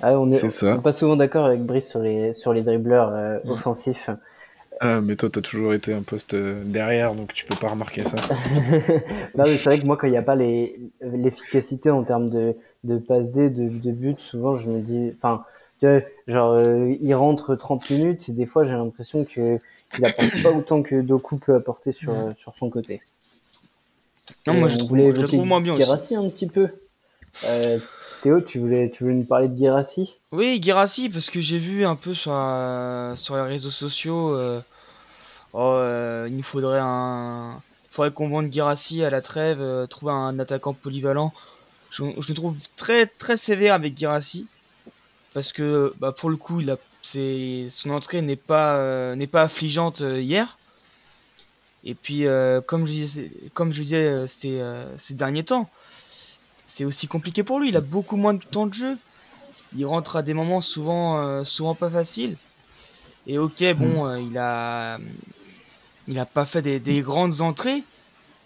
Ah, 0.00 0.18
on 0.18 0.30
est, 0.32 0.44
est 0.44 0.82
pas 0.82 0.92
souvent 0.92 1.16
d'accord 1.16 1.46
avec 1.46 1.62
Brice 1.62 1.88
sur 1.88 2.00
les, 2.00 2.32
sur 2.32 2.52
les 2.52 2.62
dribbleurs 2.62 3.16
euh, 3.20 3.38
mm. 3.44 3.50
offensifs. 3.50 4.10
Ah, 4.80 5.00
mais 5.00 5.16
toi, 5.16 5.28
t'as 5.28 5.40
toujours 5.40 5.74
été 5.74 5.92
un 5.92 6.02
poste 6.02 6.34
euh, 6.34 6.62
derrière, 6.64 7.14
donc 7.14 7.32
tu 7.32 7.44
peux 7.44 7.56
pas 7.56 7.68
remarquer 7.68 8.02
ça. 8.02 8.16
non, 9.36 9.44
mais 9.44 9.56
c'est 9.56 9.64
vrai 9.64 9.80
que 9.80 9.86
moi, 9.86 9.96
quand 9.96 10.06
il 10.06 10.12
n'y 10.12 10.16
a 10.16 10.22
pas 10.22 10.36
l'efficacité 10.36 11.90
en 11.90 12.04
termes 12.04 12.30
de, 12.30 12.54
de 12.84 12.98
passe 12.98 13.26
D, 13.32 13.50
de, 13.50 13.68
de 13.68 13.90
but, 13.90 14.20
souvent, 14.20 14.54
je 14.54 14.70
me 14.70 14.80
dis, 14.80 15.12
enfin, 15.16 15.44
genre, 16.28 16.52
euh, 16.52 16.94
il 17.00 17.12
rentre 17.14 17.56
30 17.56 17.90
minutes 17.90 18.28
et 18.28 18.32
des 18.32 18.46
fois, 18.46 18.62
j'ai 18.62 18.72
l'impression 18.72 19.24
que 19.24 19.58
il 19.98 20.06
apporte 20.06 20.42
pas 20.44 20.52
autant 20.52 20.82
que 20.82 21.00
Doku 21.00 21.38
peut 21.38 21.56
apporter 21.56 21.92
sur, 21.92 22.12
mm. 22.12 22.34
sur 22.36 22.54
son 22.54 22.70
côté. 22.70 23.00
Non, 24.46 24.54
moi, 24.54 24.68
je, 24.68 24.78
trouve, 24.78 25.14
je 25.14 25.26
trouve 25.26 25.44
moins 25.44 25.60
bien 25.60 25.74
aussi. 25.74 26.14
un 26.14 26.28
petit 26.28 26.46
peu. 26.46 26.68
Euh, 27.44 27.78
Théo, 28.22 28.40
tu 28.40 28.58
voulais, 28.58 28.90
tu 28.90 29.04
voulais 29.04 29.14
nous 29.14 29.24
parler 29.24 29.48
de 29.48 29.56
Girassi 29.56 30.14
Oui, 30.32 30.60
Girassi, 30.62 31.08
parce 31.08 31.30
que 31.30 31.40
j'ai 31.40 31.58
vu 31.58 31.84
un 31.84 31.94
peu 31.94 32.14
sur, 32.14 32.32
sur 33.16 33.36
les 33.36 33.42
réseaux 33.42 33.70
sociaux, 33.70 34.34
euh, 34.34 34.60
oh, 35.52 35.74
euh, 35.74 36.26
il 36.28 36.36
nous 36.36 36.42
faudrait 36.42 36.80
un, 36.82 37.60
faudrait 37.90 38.10
qu'on 38.10 38.28
vende 38.28 38.52
Girassi 38.52 39.04
à 39.04 39.10
la 39.10 39.20
trêve, 39.20 39.60
euh, 39.60 39.86
trouver 39.86 40.12
un 40.12 40.38
attaquant 40.40 40.74
polyvalent. 40.74 41.32
Je, 41.90 42.04
je, 42.18 42.30
me 42.30 42.34
trouve 42.34 42.56
très 42.76 43.06
très 43.06 43.36
sévère 43.36 43.74
avec 43.74 43.96
Girassi, 43.96 44.46
parce 45.32 45.52
que 45.52 45.94
bah, 46.00 46.12
pour 46.12 46.28
le 46.28 46.36
coup, 46.36 46.60
il 46.60 46.70
a, 46.70 46.76
son 47.02 47.90
entrée 47.90 48.20
n'est 48.20 48.36
pas 48.36 49.14
n'est 49.14 49.28
pas 49.28 49.42
affligeante 49.42 50.00
hier. 50.00 50.58
Et 51.88 51.94
puis, 51.94 52.26
comme 52.66 52.86
je 52.86 52.92
disais, 52.92 53.32
comme 53.54 53.72
je 53.72 53.82
disais 53.82 54.26
ces, 54.26 54.62
ces 54.96 55.14
derniers 55.14 55.42
temps, 55.42 55.68
c'est 56.68 56.84
aussi 56.84 57.08
compliqué 57.08 57.42
pour 57.42 57.58
lui. 57.58 57.70
Il 57.70 57.76
a 57.76 57.80
beaucoup 57.80 58.16
moins 58.16 58.34
de 58.34 58.44
temps 58.44 58.66
de 58.66 58.74
jeu. 58.74 58.96
Il 59.76 59.86
rentre 59.86 60.16
à 60.16 60.22
des 60.22 60.34
moments 60.34 60.60
souvent, 60.60 61.18
euh, 61.18 61.42
souvent 61.42 61.74
pas 61.74 61.88
faciles. 61.88 62.36
Et 63.26 63.38
ok, 63.38 63.64
bon, 63.74 64.04
mm. 64.04 64.08
euh, 64.08 64.20
il 64.20 64.38
a, 64.38 64.98
il 66.06 66.18
a 66.18 66.26
pas 66.26 66.44
fait 66.44 66.62
des, 66.62 67.00
grandes 67.00 67.40
entrées, 67.40 67.82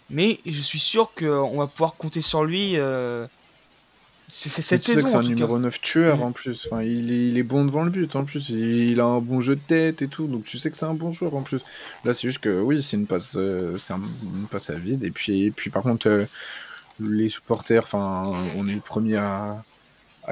mais 0.09 0.39
je 0.45 0.61
suis 0.61 0.79
sûr 0.79 1.11
qu'on 1.13 1.57
va 1.57 1.67
pouvoir 1.67 1.95
compter 1.95 2.21
sur 2.21 2.45
lui. 2.45 2.77
Euh, 4.33 4.49
c'est 4.49 4.61
cette 4.61 4.81
saison. 4.81 5.07
C'est 5.07 5.15
un 5.15 5.21
numéro 5.21 5.59
9 5.59 5.81
tueur 5.81 6.17
mm. 6.17 6.23
en 6.23 6.31
plus. 6.31 6.65
Enfin, 6.65 6.83
il 6.83 7.37
est, 7.37 7.43
bon 7.43 7.65
devant 7.65 7.83
le 7.83 7.91
but 7.91 8.15
en 8.15 8.23
plus. 8.23 8.49
Il, 8.49 8.99
a 8.99 9.05
un 9.05 9.19
bon 9.19 9.41
jeu 9.41 9.55
de 9.55 9.61
tête 9.61 10.01
et 10.01 10.07
tout. 10.07 10.27
Donc 10.27 10.45
tu 10.45 10.57
sais 10.57 10.71
que 10.71 10.77
c'est 10.77 10.85
un 10.85 10.93
bon 10.93 11.11
joueur 11.11 11.35
en 11.35 11.41
plus. 11.41 11.61
Là, 12.03 12.13
c'est 12.13 12.27
juste 12.27 12.39
que 12.39 12.61
oui, 12.61 12.81
c'est 12.81 12.97
une 12.97 13.07
passe, 13.07 13.31
c'est 13.77 13.93
une 13.93 14.47
passe 14.49 14.69
à 14.69 14.75
vide. 14.75 15.03
Et 15.03 15.11
puis, 15.11 15.43
et 15.43 15.51
puis 15.51 15.69
par 15.69 15.83
contre 15.83 16.25
les 16.99 17.29
supporters, 17.29 17.83
enfin, 17.83 18.31
on 18.55 18.67
est 18.67 18.75
le 18.75 18.81
premier 18.81 19.17
à, 19.17 19.63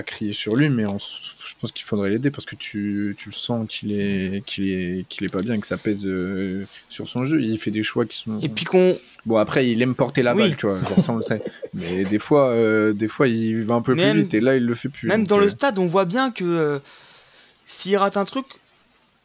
crier 0.05 0.33
sur 0.33 0.55
lui, 0.55 0.69
mais 0.69 0.83
je 0.83 1.40
pense 1.61 1.71
qu'il 1.71 1.85
faudrait 1.85 2.09
l'aider 2.09 2.31
parce 2.31 2.45
que 2.45 2.55
tu, 2.55 3.15
le 3.25 3.31
sens 3.31 3.67
qu'il 3.69 3.91
est, 3.93 4.43
qu'il 4.45 4.69
est, 4.69 5.05
qu'il 5.07 5.25
est 5.25 5.31
pas 5.31 5.41
bien, 5.41 5.59
que 5.59 5.67
ça 5.67 5.77
pèse 5.77 6.05
euh, 6.05 6.65
sur 6.89 7.07
son 7.07 7.25
jeu. 7.25 7.41
Il 7.41 7.57
fait 7.57 7.71
des 7.71 7.83
choix 7.83 8.05
qui 8.05 8.17
sont. 8.17 8.39
Et 8.41 8.49
puis 8.49 8.65
qu'on. 8.65 8.97
Bon, 9.25 9.37
après, 9.37 9.69
il 9.69 9.81
aime 9.83 9.93
porter 9.93 10.23
la 10.23 10.33
balle, 10.33 10.55
tu 10.57 10.65
vois, 10.65 10.79
ça 10.83 11.13
on 11.13 11.17
le 11.17 11.21
sait. 11.21 11.43
Mais 11.75 12.03
des 12.03 12.17
fois, 12.17 12.49
euh, 12.49 12.91
des 12.93 13.07
fois, 13.07 13.27
il 13.27 13.63
va 13.63 13.75
un 13.75 13.81
peu 13.81 13.95
plus 13.95 14.13
vite 14.13 14.33
et 14.33 14.39
là, 14.39 14.55
il 14.55 14.65
le 14.65 14.73
fait 14.73 14.89
plus. 14.89 15.07
Même 15.07 15.27
dans 15.27 15.37
le 15.37 15.45
euh, 15.45 15.49
stade, 15.49 15.77
on 15.77 15.85
voit 15.85 16.05
bien 16.05 16.31
que 16.31 16.81
s'il 17.67 17.95
rate 17.97 18.17
un 18.17 18.25
truc, 18.25 18.45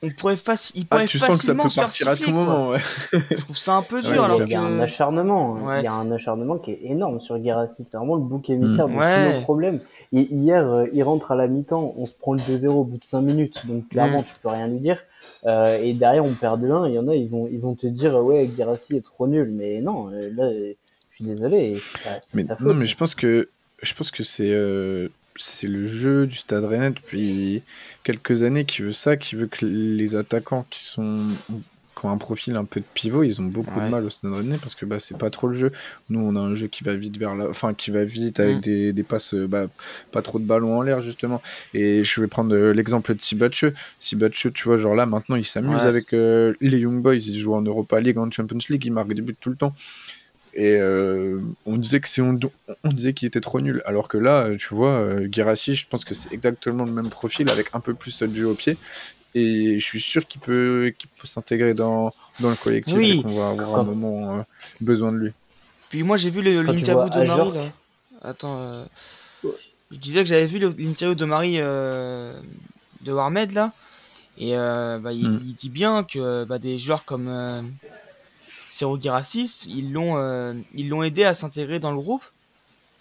on 0.03 0.11
pourrait 0.11 0.35
il 0.35 0.83
ah, 0.83 0.85
pourrait 0.91 1.07
tu 1.07 1.19
sens 1.19 1.39
que 1.39 1.45
ça 1.45 1.55
peut 1.55 1.69
partir 1.75 2.09
à 2.09 2.17
tout 2.17 2.31
moment. 2.31 2.69
Ouais. 2.69 2.81
Je 3.13 3.43
trouve 3.43 3.57
ça 3.57 3.75
un 3.77 3.83
peu 3.83 4.03
dur. 4.03 4.23
alors 4.23 4.43
il 4.43 4.51
y 4.51 4.55
a 4.55 4.61
un 4.61 4.79
acharnement. 4.81 5.57
Hein. 5.57 5.79
Il 5.79 5.85
y 5.85 5.87
a 5.87 5.93
un 5.93 6.11
acharnement 6.13 6.59
qui 6.59 6.73
est 6.73 6.81
énorme 6.85 7.21
sur 7.21 7.39
Guérassi. 7.39 7.85
C'est 7.85 7.97
vraiment 7.97 8.17
le 8.17 8.21
bouc 8.21 8.51
émissaire 8.51 8.89
mm. 8.89 8.95
de 8.95 9.31
tous 9.31 9.37
nos 9.37 9.43
problèmes. 9.43 9.81
Et 10.13 10.33
hier, 10.33 10.71
euh, 10.71 10.87
il 10.93 11.03
rentre 11.03 11.33
à 11.33 11.37
la 11.37 11.47
mi-temps, 11.47 11.95
on 11.97 12.07
se 12.07 12.13
prend 12.13 12.35
le 12.35 12.41
2-0 12.41 12.69
au 12.69 12.85
bout 12.85 12.99
de 12.99 13.05
5 13.05 13.21
minutes. 13.21 13.67
Donc 13.67 13.89
clairement, 13.89 14.21
mm. 14.21 14.25
tu 14.25 14.41
peux 14.41 14.49
rien 14.49 14.67
lui 14.69 14.79
dire. 14.79 14.99
Euh, 15.45 15.79
et 15.83 15.93
derrière, 15.95 16.25
on 16.25 16.35
perd 16.35 16.61
de 16.61 16.71
1. 16.71 16.89
Il 16.89 16.95
y 16.95 16.99
en 16.99 17.09
a, 17.09 17.15
ils 17.15 17.29
vont, 17.29 17.49
ils 17.51 17.61
vont 17.61 17.75
te 17.75 17.87
dire, 17.87 18.15
ouais, 18.17 18.47
Guérassi 18.47 18.97
est 18.97 19.05
trop 19.05 19.27
nul. 19.27 19.51
Mais 19.53 19.81
non, 19.81 20.11
euh, 20.13 20.31
là, 20.35 20.51
je 20.51 21.15
suis 21.15 21.25
désolé. 21.25 21.79
mais, 22.35 22.45
non, 22.61 22.75
mais 22.75 22.87
je 22.87 22.97
pense 22.97 23.15
que, 23.15 23.49
je 23.83 23.95
pense 23.95 24.11
que 24.11 24.23
c'est 24.23 24.55
c'est 25.39 25.67
le 25.67 25.87
jeu 25.87 26.27
du 26.27 26.35
Stade 26.35 26.65
Rennais 26.65 26.91
depuis 26.91 27.63
quelques 28.05 28.43
années 28.43 28.65
qui 28.65 28.81
veut 28.81 28.93
ça, 28.93 29.19
qui 29.19 29.35
veut 29.35 29.47
que 29.47 29.67
les 29.67 30.15
attaquants 30.15 30.65
qui 30.71 30.83
sont 30.83 31.27
ont 32.07 32.11
un 32.11 32.19
profil 32.19 32.57
un 32.57 32.65
peu 32.65 32.81
de 32.81 32.87
pivot, 32.95 33.23
ils 33.23 33.41
ont 33.41 33.45
beaucoup 33.45 33.81
de 33.81 33.89
mal 33.89 34.05
au 34.05 34.11
Stade 34.11 34.33
Rennais 34.33 34.59
parce 34.59 34.75
que 34.75 34.87
bah 34.87 34.99
c'est 34.99 35.19
pas 35.19 35.31
trop 35.31 35.49
le 35.49 35.55
jeu. 35.55 35.73
Nous 36.09 36.21
on 36.21 36.37
a 36.37 36.41
un 36.41 36.55
jeu 36.55 36.67
qui 36.69 36.85
va 36.85 36.95
vite 36.95 37.19
vers 37.19 37.35
la, 37.35 37.49
enfin 37.49 37.75
qui 37.75 37.91
va 37.91 38.05
vite 38.05 38.41
avec 38.41 38.59
mm. 38.59 38.61
des, 38.61 38.93
des, 38.93 39.03
passes, 39.03 39.35
bah, 39.35 39.67
pas 40.13 40.23
trop 40.23 40.39
de 40.39 40.45
ballons 40.45 40.79
en 40.79 40.83
l'air 40.83 41.01
justement. 41.01 41.43
Et 41.75 42.05
je 42.05 42.21
vais 42.21 42.27
prendre 42.27 42.55
euh, 42.55 42.73
l'exemple 42.73 43.15
de 43.15 43.21
Sibatcheux. 43.21 43.75
Sibatcheux, 43.99 44.51
tu 44.51 44.65
vois, 44.65 44.79
genre 44.79 44.95
là 44.95 45.07
maintenant 45.07 45.37
il 45.37 45.45
s'amuse 45.45 45.83
avec 45.83 46.13
euh, 46.13 46.55
les 46.61 46.79
Young 46.79 47.03
Boys, 47.03 47.17
ils 47.17 47.39
jouent 47.39 47.55
en 47.55 47.63
Europa 47.63 48.01
League, 48.01 48.19
en 48.19 48.31
Champions 48.31 48.59
League, 48.71 48.85
ils 48.85 48.93
marquent 48.93 49.15
des 49.15 49.23
buts 49.23 49.37
tout 49.41 49.51
le 49.51 49.57
temps. 49.57 49.75
Et 50.57 50.77
euh, 50.77 51.39
on 51.67 51.77
disait 51.77 52.01
que 52.01 52.09
c'est 52.09 52.23
on, 52.23 52.39
disait 52.87 53.13
qu'il 53.13 53.29
était 53.29 53.43
trop 53.43 53.61
nul. 53.61 53.83
Alors 53.85 54.09
que 54.09 54.17
là, 54.17 54.49
tu 54.59 54.75
vois, 54.75 54.93
euh, 54.93 55.29
je 55.31 55.87
pense 55.87 56.07
que 56.07 56.15
c'est 56.15 56.33
exactement 56.33 56.87
le 56.87 56.93
même 56.93 57.11
profil 57.11 57.51
avec 57.51 57.69
un 57.75 57.81
peu 57.81 57.93
plus 57.93 58.23
de 58.23 58.35
jeu 58.35 58.47
au 58.47 58.55
pied. 58.55 58.75
Et 59.39 59.79
je 59.79 59.85
suis 59.85 60.01
sûr 60.01 60.27
qu'il 60.27 60.41
peut, 60.41 60.93
peut 61.19 61.27
s'intégrer 61.27 61.75
dans, 61.75 62.13
dans, 62.41 62.51
le 62.51 62.57
collectif 62.57 62.95
oui. 62.97 63.19
et 63.19 63.23
qu'on 63.23 63.39
va 63.39 63.51
avoir 63.51 63.81
un 63.81 63.85
moment 63.85 64.39
euh, 64.39 64.43
besoin 64.81 65.13
de 65.13 65.19
lui. 65.19 65.33
Puis 65.91 66.03
moi, 66.03 66.17
j'ai 66.17 66.31
vu 66.31 66.41
l'interview 66.43 67.11
de 67.11 67.27
Marie. 67.27 67.53
Là. 67.53 67.65
Attends. 68.23 68.57
Euh, 68.59 68.85
je 69.91 69.97
disais 69.99 70.21
que 70.21 70.29
j'avais 70.29 70.47
vu 70.47 70.59
l'interview 70.59 71.15
de 71.15 71.25
Marie 71.25 71.59
de 71.59 73.13
Warmed 73.13 73.53
là. 73.53 73.73
Et 74.39 74.55
bah, 74.55 75.13
il, 75.13 75.29
hmm. 75.29 75.43
il, 75.45 75.55
dit 75.55 75.71
bien 75.71 76.03
que 76.03 76.45
bah, 76.45 76.59
des 76.59 76.79
joueurs 76.79 77.05
comme 77.05 77.29
Cero 78.69 78.99
ils 78.99 79.93
l'ont 79.93 80.17
euh, 80.17 80.53
ils 80.75 80.89
l'ont 80.89 81.03
aidé 81.03 81.25
à 81.25 81.35
s'intégrer 81.35 81.79
dans 81.79 81.93
le 81.93 81.99
groupe. 81.99 82.25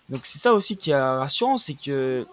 Donc 0.10 0.26
c'est 0.26 0.38
ça 0.38 0.54
aussi 0.54 0.78
qui 0.78 0.92
est 0.92 0.96
rassurant, 0.96 1.58
c'est 1.58 1.74
que 1.74 2.26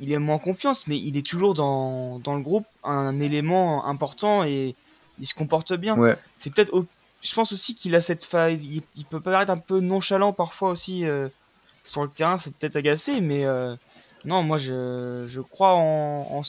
il 0.00 0.12
est 0.12 0.18
moins 0.18 0.38
confiance, 0.38 0.86
mais 0.86 0.98
il 0.98 1.16
est 1.16 1.26
toujours 1.26 1.54
dans, 1.54 2.18
dans 2.18 2.36
le 2.36 2.42
groupe 2.42 2.64
un 2.84 3.18
élément 3.20 3.86
important 3.86 4.44
et 4.44 4.74
il 5.20 5.26
se 5.26 5.34
comporte 5.34 5.72
bien. 5.74 5.96
C'est 6.36 6.52
peut-être, 6.52 6.84
je 7.22 7.34
pense 7.34 7.52
aussi 7.52 7.74
qu'il 7.74 7.94
a 7.94 8.00
cette 8.00 8.24
faille, 8.24 8.82
il, 8.96 9.04
peut 9.04 9.20
paraître 9.20 9.50
un 9.50 9.58
peu 9.58 9.80
nonchalant 9.80 10.32
parfois 10.32 10.70
aussi 10.70 11.06
euh, 11.06 11.28
sur 11.82 12.02
le 12.02 12.08
terrain, 12.08 12.38
c'est 12.38 12.54
peut-être 12.54 12.76
agacé, 12.76 13.20
mais 13.20 13.44
euh, 13.44 13.74
non, 14.24 14.42
moi 14.42 14.58
je, 14.58 15.24
je 15.26 15.40
crois 15.40 15.74
en, 15.74 16.26
en 16.30 16.42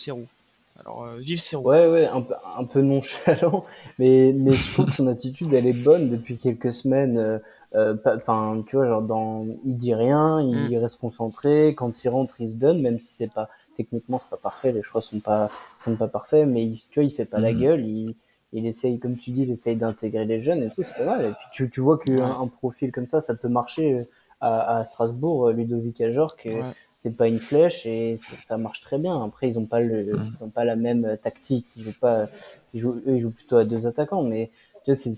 alors, 0.85 1.03
euh, 1.03 1.17
vive 1.19 1.41
Ouais, 1.55 1.87
ouais, 1.87 2.07
un 2.07 2.21
peu, 2.21 2.33
un 2.57 2.63
peu 2.63 2.81
nonchalant, 2.81 3.65
mais, 3.99 4.31
mais 4.33 4.53
je 4.53 4.71
trouve 4.71 4.85
que 4.85 4.95
son 4.95 5.07
attitude, 5.07 5.53
elle 5.53 5.67
est 5.67 5.73
bonne 5.73 6.09
depuis 6.09 6.37
quelques 6.37 6.71
semaines. 6.71 7.41
Euh, 7.75 7.95
euh, 8.05 8.17
enfin, 8.17 8.63
tu 8.67 8.75
vois, 8.75 8.87
genre, 8.87 9.01
dans, 9.01 9.45
il 9.63 9.77
dit 9.77 9.93
rien, 9.93 10.41
il 10.41 10.75
mm. 10.75 10.81
reste 10.81 10.99
concentré. 10.99 11.69
Quand 11.75 12.03
il 12.03 12.09
rentre, 12.09 12.41
il 12.41 12.49
se 12.49 12.55
donne, 12.55 12.81
même 12.81 12.99
si 12.99 13.13
c'est 13.13 13.31
pas, 13.31 13.49
techniquement, 13.77 14.19
c'est 14.19 14.29
pas 14.29 14.37
parfait, 14.37 14.71
les 14.71 14.83
choix 14.83 15.01
sont 15.01 15.19
pas, 15.19 15.49
sont 15.83 15.95
pas 15.95 16.07
parfaits, 16.07 16.47
mais 16.47 16.65
il, 16.65 16.81
tu 16.89 16.99
vois, 16.99 17.03
il 17.03 17.11
fait 17.11 17.25
pas 17.25 17.39
la 17.39 17.53
mm. 17.53 17.59
gueule, 17.59 17.85
il, 17.85 18.15
il 18.53 18.65
essaye, 18.65 18.99
comme 18.99 19.17
tu 19.17 19.31
dis, 19.31 19.43
il 19.43 19.51
essaye 19.51 19.75
d'intégrer 19.75 20.25
les 20.25 20.41
jeunes 20.41 20.63
et 20.63 20.69
tout, 20.69 20.83
c'est 20.83 20.97
pas 20.97 21.05
mal. 21.05 21.25
Et 21.25 21.29
puis, 21.29 21.47
tu, 21.51 21.69
tu 21.69 21.81
vois 21.81 21.99
qu'un 21.99 22.23
un 22.23 22.47
profil 22.47 22.91
comme 22.91 23.07
ça, 23.07 23.21
ça 23.21 23.35
peut 23.35 23.49
marcher 23.49 24.07
à, 24.41 24.77
à 24.77 24.83
Strasbourg, 24.83 25.49
Ludovic 25.49 26.01
Ajorc, 26.01 26.37
ouais 26.45 26.63
c'est 27.01 27.15
pas 27.15 27.29
une 27.29 27.39
flèche 27.39 27.85
et 27.85 28.19
ça, 28.39 28.57
marche 28.57 28.81
très 28.81 28.97
bien. 28.97 29.23
Après, 29.23 29.47
ils 29.47 29.57
ont 29.57 29.65
pas 29.65 29.79
le, 29.79 30.17
mm. 30.17 30.33
ils 30.37 30.43
ont 30.43 30.49
pas 30.49 30.65
la 30.65 30.75
même 30.75 31.17
tactique. 31.23 31.65
Ils 31.77 31.83
jouent 31.83 31.97
pas, 31.97 32.27
ils 32.73 32.81
jouent, 32.81 33.01
eux, 33.07 33.15
ils 33.15 33.19
jouent 33.19 33.31
plutôt 33.31 33.55
à 33.55 33.63
deux 33.63 33.87
attaquants, 33.87 34.21
mais 34.21 34.51
c'est 34.95 35.13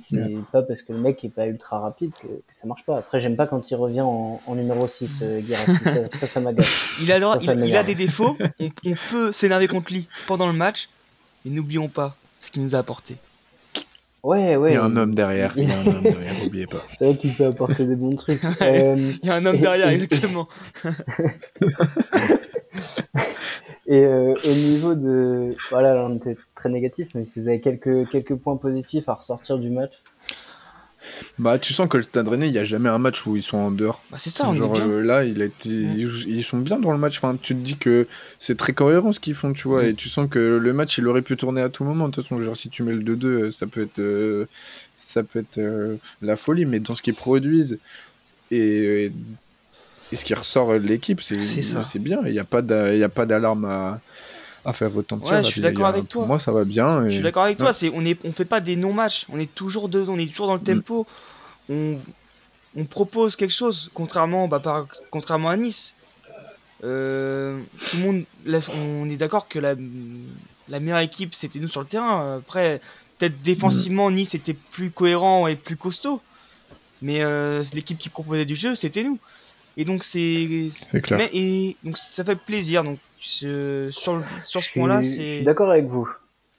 pas 0.51 0.61
parce 0.61 0.81
que 0.81 0.93
le 0.93 0.99
mec 0.99 1.23
est 1.23 1.29
pas 1.29 1.47
ultra 1.47 1.79
rapide 1.79 2.11
que, 2.21 2.27
que 2.27 2.53
ça 2.53 2.67
marche 2.67 2.83
pas. 2.85 2.97
Après, 2.97 3.19
j'aime 3.19 3.35
pas 3.35 3.47
quand 3.47 3.69
il 3.69 3.75
revient 3.75 4.01
en, 4.01 4.41
en 4.45 4.55
numéro 4.55 4.87
6, 4.87 5.19
euh, 5.21 5.41
ça, 5.53 6.09
ça, 6.17 6.27
ça 6.27 6.39
m'agace. 6.39 6.67
Il, 7.01 7.11
a, 7.11 7.17
il, 7.17 7.65
il, 7.65 7.75
a 7.75 7.83
des 7.83 7.95
défauts, 7.95 8.37
on, 8.59 8.69
on 8.85 8.95
peut 9.09 9.31
s'énerver 9.31 9.67
contre 9.67 9.93
lui 9.93 10.07
pendant 10.27 10.47
le 10.47 10.53
match, 10.53 10.89
mais 11.45 11.51
n'oublions 11.51 11.87
pas 11.87 12.15
ce 12.39 12.51
qu'il 12.51 12.61
nous 12.61 12.75
a 12.75 12.79
apporté. 12.79 13.17
Ouais, 14.23 14.55
ouais. 14.55 14.71
Il 14.71 14.73
y 14.75 14.77
a 14.77 14.83
un 14.83 14.95
homme 14.97 15.15
derrière. 15.15 15.53
Il 15.57 15.67
y 15.67 15.71
a 15.71 15.79
un 15.79 15.87
homme 15.87 16.03
derrière, 16.03 16.33
n'oubliez 16.43 16.67
pas. 16.67 16.85
C'est 16.97 17.05
vrai 17.05 17.17
qu'il 17.17 17.33
peut 17.33 17.47
apporter 17.47 17.85
des 17.85 17.95
bons 17.95 18.15
trucs. 18.15 18.43
Euh, 18.61 18.95
il 19.23 19.27
y 19.27 19.29
a 19.31 19.35
un 19.35 19.45
homme 19.45 19.59
derrière, 19.59 19.89
exactement. 19.89 20.47
et 23.87 24.05
euh, 24.05 24.33
au 24.45 24.53
niveau 24.53 24.95
de. 24.95 25.55
Voilà, 25.69 26.05
on 26.05 26.15
était 26.15 26.37
très 26.55 26.69
négatif, 26.69 27.09
mais 27.15 27.23
si 27.25 27.39
vous 27.41 27.47
avez 27.47 27.59
quelques, 27.59 28.09
quelques 28.09 28.35
points 28.35 28.57
positifs 28.57 29.09
à 29.09 29.13
ressortir 29.13 29.57
du 29.57 29.69
match. 29.69 29.93
Bah, 31.39 31.57
tu 31.57 31.73
sens 31.73 31.89
que 31.89 31.97
le 31.97 32.03
Stade 32.03 32.27
Rennais, 32.27 32.47
il 32.47 32.51
n'y 32.51 32.59
a 32.59 32.63
jamais 32.63 32.87
un 32.89 32.99
match 32.99 33.25
où 33.25 33.35
ils 33.35 33.41
sont 33.41 33.57
en 33.57 33.71
dehors. 33.71 34.03
Bah, 34.11 34.17
c'est 34.19 34.29
ça, 34.29 34.47
on 34.47 34.53
Genre 34.53 34.75
est 34.75 34.79
bien. 34.79 34.87
euh, 34.87 35.01
là, 35.01 35.23
il 35.25 35.41
a 35.41 35.45
été... 35.45 35.69
ils, 35.69 36.27
ils 36.27 36.43
sont 36.43 36.59
bien 36.59 36.77
dans 36.79 36.91
le 36.91 36.99
match. 36.99 37.17
Enfin, 37.17 37.35
tu 37.41 37.55
te 37.55 37.59
dis 37.59 37.75
que 37.75 38.07
c'est 38.37 38.55
très 38.55 38.73
cohérent 38.73 39.11
ce 39.11 39.19
qu'ils 39.19 39.33
font, 39.33 39.51
tu 39.51 39.67
vois. 39.67 39.81
Mm. 39.83 39.87
Et 39.87 39.93
tu 39.95 40.09
sens 40.09 40.29
que 40.29 40.37
le 40.61 40.73
match, 40.73 40.99
il 40.99 41.07
aurait 41.07 41.23
pu 41.23 41.35
tourner 41.37 41.61
à 41.61 41.69
tout 41.69 41.83
moment. 41.83 42.07
De 42.07 42.13
toute 42.13 42.23
façon, 42.25 42.39
genre, 42.41 42.55
si 42.55 42.69
tu 42.69 42.83
mets 42.83 42.93
le 42.93 43.01
2-2, 43.15 43.25
euh, 43.25 43.51
ça 43.51 43.65
peut 43.65 43.81
être, 43.81 43.97
euh, 43.99 44.45
ça 44.95 45.23
peut 45.23 45.39
être 45.39 45.57
euh, 45.57 45.95
la 46.21 46.35
folie. 46.35 46.65
Mais 46.65 46.79
dans 46.79 46.93
ce 46.95 47.01
qu'ils 47.01 47.15
produisent 47.15 47.79
et, 48.51 49.05
et 49.05 49.11
ce 50.15 50.23
qui 50.25 50.33
ressort 50.33 50.69
de 50.73 50.77
l'équipe, 50.87 51.21
c'est 51.21 51.45
C'est 51.45 51.99
bien. 51.99 52.19
Il 52.25 52.31
n'y 52.31 52.39
a 52.39 52.43
pas 52.43 52.61
d'alarme 52.61 53.65
à, 53.65 53.99
à 54.65 54.73
faire 54.73 54.93
retentir. 54.93 55.31
Ouais, 55.31 55.43
je 55.43 55.49
suis 55.49 55.61
d'accord 55.61 55.87
avec 55.87 56.07
toi. 56.07 56.21
Pour 56.21 56.27
moi, 56.27 56.39
ça 56.39 56.51
va 56.51 56.63
bien. 56.63 57.03
Je 57.03 57.07
et- 57.07 57.11
suis 57.11 57.21
d'accord 57.21 57.43
avec 57.43 57.57
toi, 57.57 57.73
c'est 57.73 57.89
on 57.93 58.03
est 58.05 58.19
on 58.23 58.31
fait 58.31 58.45
pas 58.45 58.59
des 58.59 58.75
non-matchs, 58.75 59.25
on 59.29 59.39
est 59.39 59.53
toujours 59.53 59.89
dedans, 59.89 60.13
on 60.13 60.19
est 60.19 60.27
toujours 60.27 60.47
dans 60.47 60.55
le 60.55 60.61
tempo. 60.61 61.05
On, 61.69 61.95
on 62.75 62.85
propose 62.85 63.35
quelque 63.35 63.53
chose 63.53 63.89
contrairement 63.93 64.47
bah, 64.47 64.59
par, 64.59 64.87
contrairement 65.09 65.49
à 65.49 65.57
Nice. 65.57 65.95
Euh, 66.83 67.59
tout 67.89 67.97
le 67.97 68.03
monde 68.03 68.23
on 68.75 69.07
est 69.09 69.17
d'accord 69.17 69.47
que 69.47 69.59
la, 69.59 69.75
la 70.67 70.79
meilleure 70.79 70.99
équipe 70.99 71.35
c'était 71.35 71.59
nous 71.59 71.67
sur 71.67 71.81
le 71.81 71.87
terrain. 71.87 72.37
Après 72.37 72.81
peut-être 73.17 73.39
défensivement 73.43 74.09
Nice 74.09 74.33
était 74.33 74.55
plus 74.55 74.89
cohérent 74.89 75.47
et 75.47 75.55
plus 75.55 75.75
costaud. 75.77 76.21
Mais 77.03 77.21
euh, 77.23 77.63
l'équipe 77.73 77.97
qui 77.97 78.09
proposait 78.09 78.45
du 78.45 78.55
jeu, 78.55 78.75
c'était 78.75 79.03
nous. 79.03 79.17
Et 79.77 79.85
donc 79.85 80.03
c'est 80.03 80.69
C'est 80.69 81.01
clair. 81.01 81.17
mais 81.19 81.29
et 81.33 81.77
donc 81.83 81.97
ça 81.97 82.23
fait 82.23 82.35
plaisir 82.35 82.83
donc 82.83 82.99
sur 83.19 84.23
sur 84.41 84.61
Je 84.61 84.65
ce 84.65 84.73
point-là 84.73 85.01
Je 85.01 85.07
c'est 85.07 85.25
suis 85.25 85.43
d'accord 85.43 85.69
avec 85.71 85.85
vous. 85.85 86.09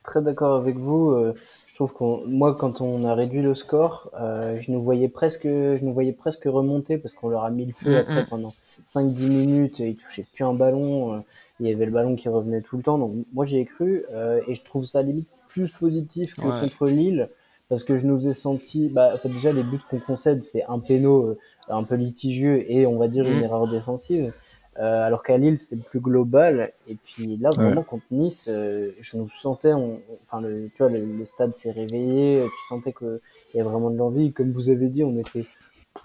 Très 0.03 0.23
d'accord 0.23 0.55
avec 0.57 0.77
vous. 0.77 1.11
euh, 1.11 1.35
je 1.69 1.75
trouve 1.75 1.93
qu'on, 1.95 2.23
moi, 2.27 2.55
quand 2.55 2.81
on 2.81 3.05
a 3.05 3.15
réduit 3.15 3.41
le 3.41 3.55
score, 3.55 4.11
euh, 4.21 4.59
je 4.61 4.71
nous 4.73 4.83
voyais 4.83 5.09
presque, 5.09 5.45
je 5.45 5.79
nous 5.85 5.93
voyais 5.93 6.13
presque 6.13 6.45
remonter 6.45 6.99
parce 6.99 7.15
qu'on 7.15 7.29
leur 7.29 7.45
a 7.45 7.51
mis 7.51 7.65
le 7.67 7.73
feu 7.73 7.91
Mm, 7.91 7.99
après 7.99 8.23
mm. 8.23 8.27
pendant 8.29 8.55
5-10 8.85 9.29
minutes. 9.29 9.81
et 9.81 9.89
Ils 9.91 9.97
touchaient 9.97 10.27
plus 10.35 10.45
un 10.45 10.55
ballon. 10.55 11.15
euh, 11.15 11.19
il 11.61 11.69
y 11.69 11.73
avait 11.73 11.87
le 11.87 11.93
ballon 11.93 12.17
qui 12.17 12.29
revenait 12.29 12.61
tout 12.61 12.77
le 12.77 12.83
temps. 12.83 12.99
Donc 12.99 13.13
moi, 13.33 13.45
j'y 13.45 13.59
ai 13.59 13.65
cru 13.65 14.05
euh, 14.13 14.41
et 14.49 14.55
je 14.55 14.63
trouve 14.65 14.85
ça 14.85 15.03
limite 15.03 15.29
plus 15.49 15.71
positif 15.71 16.35
que 16.35 16.41
Ouais. 16.43 16.61
contre 16.61 16.89
Lille 16.89 17.29
parce 17.69 17.85
que 17.85 17.97
je 17.97 18.07
nous 18.07 18.27
ai 18.29 18.35
senti. 18.35 18.89
Bah, 18.89 19.13
en 19.15 19.19
fait, 19.19 19.29
déjà 19.29 19.53
les 19.53 19.63
buts 19.63 19.81
qu'on 19.89 20.01
concède, 20.01 20.45
c'est 20.45 20.65
un 20.65 20.79
péno 20.81 21.23
euh, 21.27 21.39
un 21.69 21.85
peu 21.85 21.95
litigieux 21.95 22.71
et 22.71 22.87
on 22.87 22.99
va 22.99 23.09
dire 23.09 23.27
une 23.27 23.41
Mm. 23.41 23.45
erreur 23.45 23.69
défensive. 23.69 24.33
Euh, 24.79 25.07
alors 25.07 25.23
qu'à 25.23 25.37
Lille, 25.37 25.59
c'était 25.59 25.77
plus 25.77 26.01
global. 26.01 26.73
Et 26.89 26.95
puis 26.97 27.37
là, 27.37 27.51
vraiment, 27.51 27.83
contre 27.83 28.05
Nice, 28.11 28.47
euh, 28.49 28.91
je 29.01 29.19
nous 29.19 29.29
sentais, 29.31 29.73
on- 29.75 29.97
on- 29.97 30.19
enfin, 30.27 30.41
le, 30.41 30.71
tu 30.75 30.79
vois, 30.83 30.89
le, 30.91 31.05
le 31.05 31.27
stade 31.27 31.55
s'est 31.55 31.71
réveillé, 31.73 32.43
tu 32.45 32.69
sentais 32.69 32.93
qu'il 32.95 33.21
y 33.55 33.61
a 33.61 33.65
vraiment 33.65 33.91
de 33.91 33.97
l'envie. 33.99 34.33
Comme 34.33 34.51
vous 34.53 34.71
avez 34.71 34.89
dit, 34.89 35.05
on 35.05 35.15
était, 35.15 35.45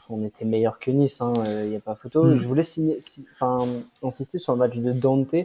on 0.09 0.21
était 0.25 0.43
meilleur 0.43 0.79
que 0.79 0.91
Nice, 0.91 1.19
il 1.21 1.23
hein, 1.23 1.63
n'y 1.65 1.75
a 1.77 1.79
pas 1.79 1.95
photo. 1.95 2.25
Mm. 2.25 2.35
Je 2.35 2.45
voulais 2.47 2.63
signer, 2.63 2.97
si- 2.99 3.25
enfin, 3.33 3.57
insister 4.03 4.37
sur 4.37 4.51
le 4.51 4.59
match 4.59 4.77
de 4.77 4.91
Dante. 4.91 5.35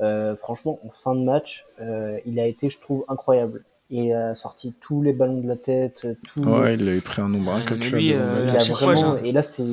Euh, 0.00 0.36
franchement, 0.36 0.78
en 0.86 0.90
fin 0.90 1.14
de 1.14 1.24
match, 1.24 1.64
euh, 1.80 2.18
il 2.26 2.38
a 2.38 2.46
été, 2.46 2.68
je 2.68 2.78
trouve, 2.78 3.06
incroyable. 3.08 3.64
Il 3.90 4.12
a 4.12 4.34
sorti 4.34 4.74
tous 4.80 5.00
les 5.02 5.12
ballons 5.12 5.40
de 5.40 5.46
la 5.48 5.56
tête, 5.56 6.08
tout. 6.24 6.42
Ouais, 6.42 6.74
il 6.74 6.88
avait 6.88 7.00
pris 7.00 7.22
un 7.22 7.28
nombre 7.28 7.52
incalculable. 7.54 7.96
lui, 7.96 8.12
euh, 8.14 8.46
il 8.48 8.56
a 8.56 8.60
fois, 8.60 8.94
vraiment, 8.94 9.16
j'ai- 9.22 9.28
et 9.28 9.32
là, 9.32 9.42
c'est 9.42 9.64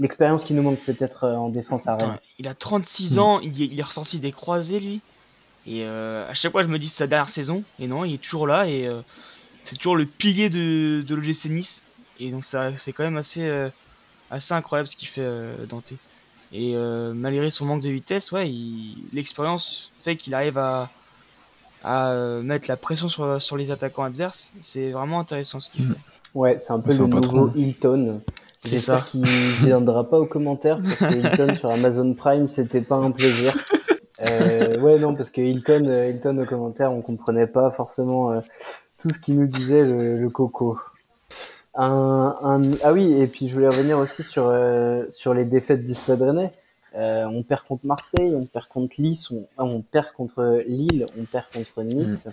l'expérience 0.00 0.44
qui 0.44 0.52
nous 0.52 0.62
manque 0.62 0.80
peut-être 0.80 1.24
euh, 1.24 1.34
en 1.34 1.48
défense 1.48 1.86
à 1.86 1.96
Rennes. 1.96 2.18
Il 2.38 2.46
a 2.48 2.52
36 2.54 3.18
ans, 3.18 3.40
il 3.40 3.62
est, 3.62 3.66
il 3.66 3.78
est 3.80 3.82
ressorti 3.82 4.18
des 4.18 4.32
croisés 4.32 4.80
lui. 4.80 5.00
Et 5.66 5.84
euh, 5.84 6.28
à 6.28 6.34
chaque 6.34 6.52
fois 6.52 6.62
je 6.62 6.68
me 6.68 6.78
dis 6.78 6.88
c'est 6.88 6.98
sa 6.98 7.06
dernière 7.06 7.28
saison. 7.30 7.62
Et 7.78 7.86
non, 7.86 8.04
il 8.04 8.14
est 8.14 8.22
toujours 8.22 8.46
là 8.46 8.66
et 8.68 8.86
euh, 8.86 9.00
c'est 9.62 9.76
toujours 9.76 9.96
le 9.96 10.04
pilier 10.04 10.50
de, 10.50 11.00
de 11.06 11.14
l'OGC 11.14 11.46
Nice. 11.48 11.84
Et 12.20 12.30
donc 12.30 12.44
ça 12.44 12.70
c'est 12.76 12.92
quand 12.92 13.04
même 13.04 13.16
assez, 13.16 13.48
euh, 13.48 13.70
assez 14.30 14.52
incroyable 14.52 14.88
ce 14.88 14.96
qu'il 14.96 15.08
fait 15.08 15.22
euh, 15.22 15.54
Dante. 15.66 15.92
Et 16.52 16.72
euh, 16.74 17.14
malgré 17.14 17.48
son 17.48 17.64
manque 17.64 17.80
de 17.82 17.88
vitesse, 17.88 18.30
ouais, 18.32 18.52
l'expérience 19.14 19.90
fait 19.96 20.16
qu'il 20.16 20.34
arrive 20.34 20.58
à, 20.58 20.90
à 21.84 22.10
euh, 22.10 22.42
mettre 22.42 22.66
la 22.68 22.76
pression 22.76 23.08
sur, 23.08 23.40
sur 23.40 23.56
les 23.56 23.70
attaquants 23.70 24.04
adverses. 24.04 24.52
C'est 24.60 24.90
vraiment 24.90 25.20
intéressant 25.20 25.60
ce 25.60 25.70
qu'il 25.70 25.84
Mm. 25.84 25.88
fait. 25.92 25.98
Ouais, 26.34 26.56
c'est 26.58 26.72
un 26.72 26.80
peu 26.80 26.90
le 26.96 27.06
nouveau 27.06 27.50
Hilton. 27.54 28.20
C'est 28.64 28.78
ça. 28.78 29.02
qu'il 29.06 29.24
viendra 29.62 30.08
pas 30.08 30.18
aux 30.18 30.26
commentaires 30.26 30.78
parce 30.82 30.96
que 30.96 31.14
Hilton 31.18 31.54
sur 31.54 31.70
Amazon 31.70 32.14
Prime, 32.14 32.48
c'était 32.48 32.80
pas 32.80 32.96
un 32.96 33.10
plaisir. 33.10 33.54
Euh, 34.26 34.80
ouais, 34.80 34.98
non, 34.98 35.14
parce 35.14 35.30
que 35.30 35.42
Hilton, 35.42 35.84
euh, 35.86 36.08
Hilton 36.10 36.38
aux 36.38 36.46
commentaires, 36.46 36.90
on 36.92 37.02
comprenait 37.02 37.46
pas 37.46 37.70
forcément 37.70 38.32
euh, 38.32 38.40
tout 38.98 39.10
ce 39.10 39.18
qu'il 39.18 39.38
nous 39.38 39.46
disait 39.46 39.84
le, 39.84 40.18
le 40.18 40.30
coco. 40.30 40.78
Un, 41.76 42.34
un, 42.42 42.62
ah 42.84 42.92
oui, 42.92 43.20
et 43.20 43.26
puis 43.26 43.48
je 43.48 43.54
voulais 43.54 43.66
revenir 43.68 43.98
aussi 43.98 44.22
sur 44.22 44.46
euh, 44.48 45.04
sur 45.10 45.34
les 45.34 45.44
défaites 45.44 45.84
du 45.84 45.94
Stade 45.94 46.22
Rennais. 46.22 46.52
Euh, 46.96 47.24
on 47.26 47.42
perd 47.42 47.62
contre 47.62 47.86
Marseille, 47.86 48.34
on 48.34 48.46
perd 48.46 48.66
contre 48.68 49.00
Nice, 49.00 49.30
on, 49.30 49.46
ah, 49.58 49.64
on 49.64 49.80
perd 49.82 50.12
contre 50.12 50.62
Lille, 50.66 51.06
on 51.18 51.24
perd 51.24 51.46
contre 51.52 51.82
Nice. 51.82 52.28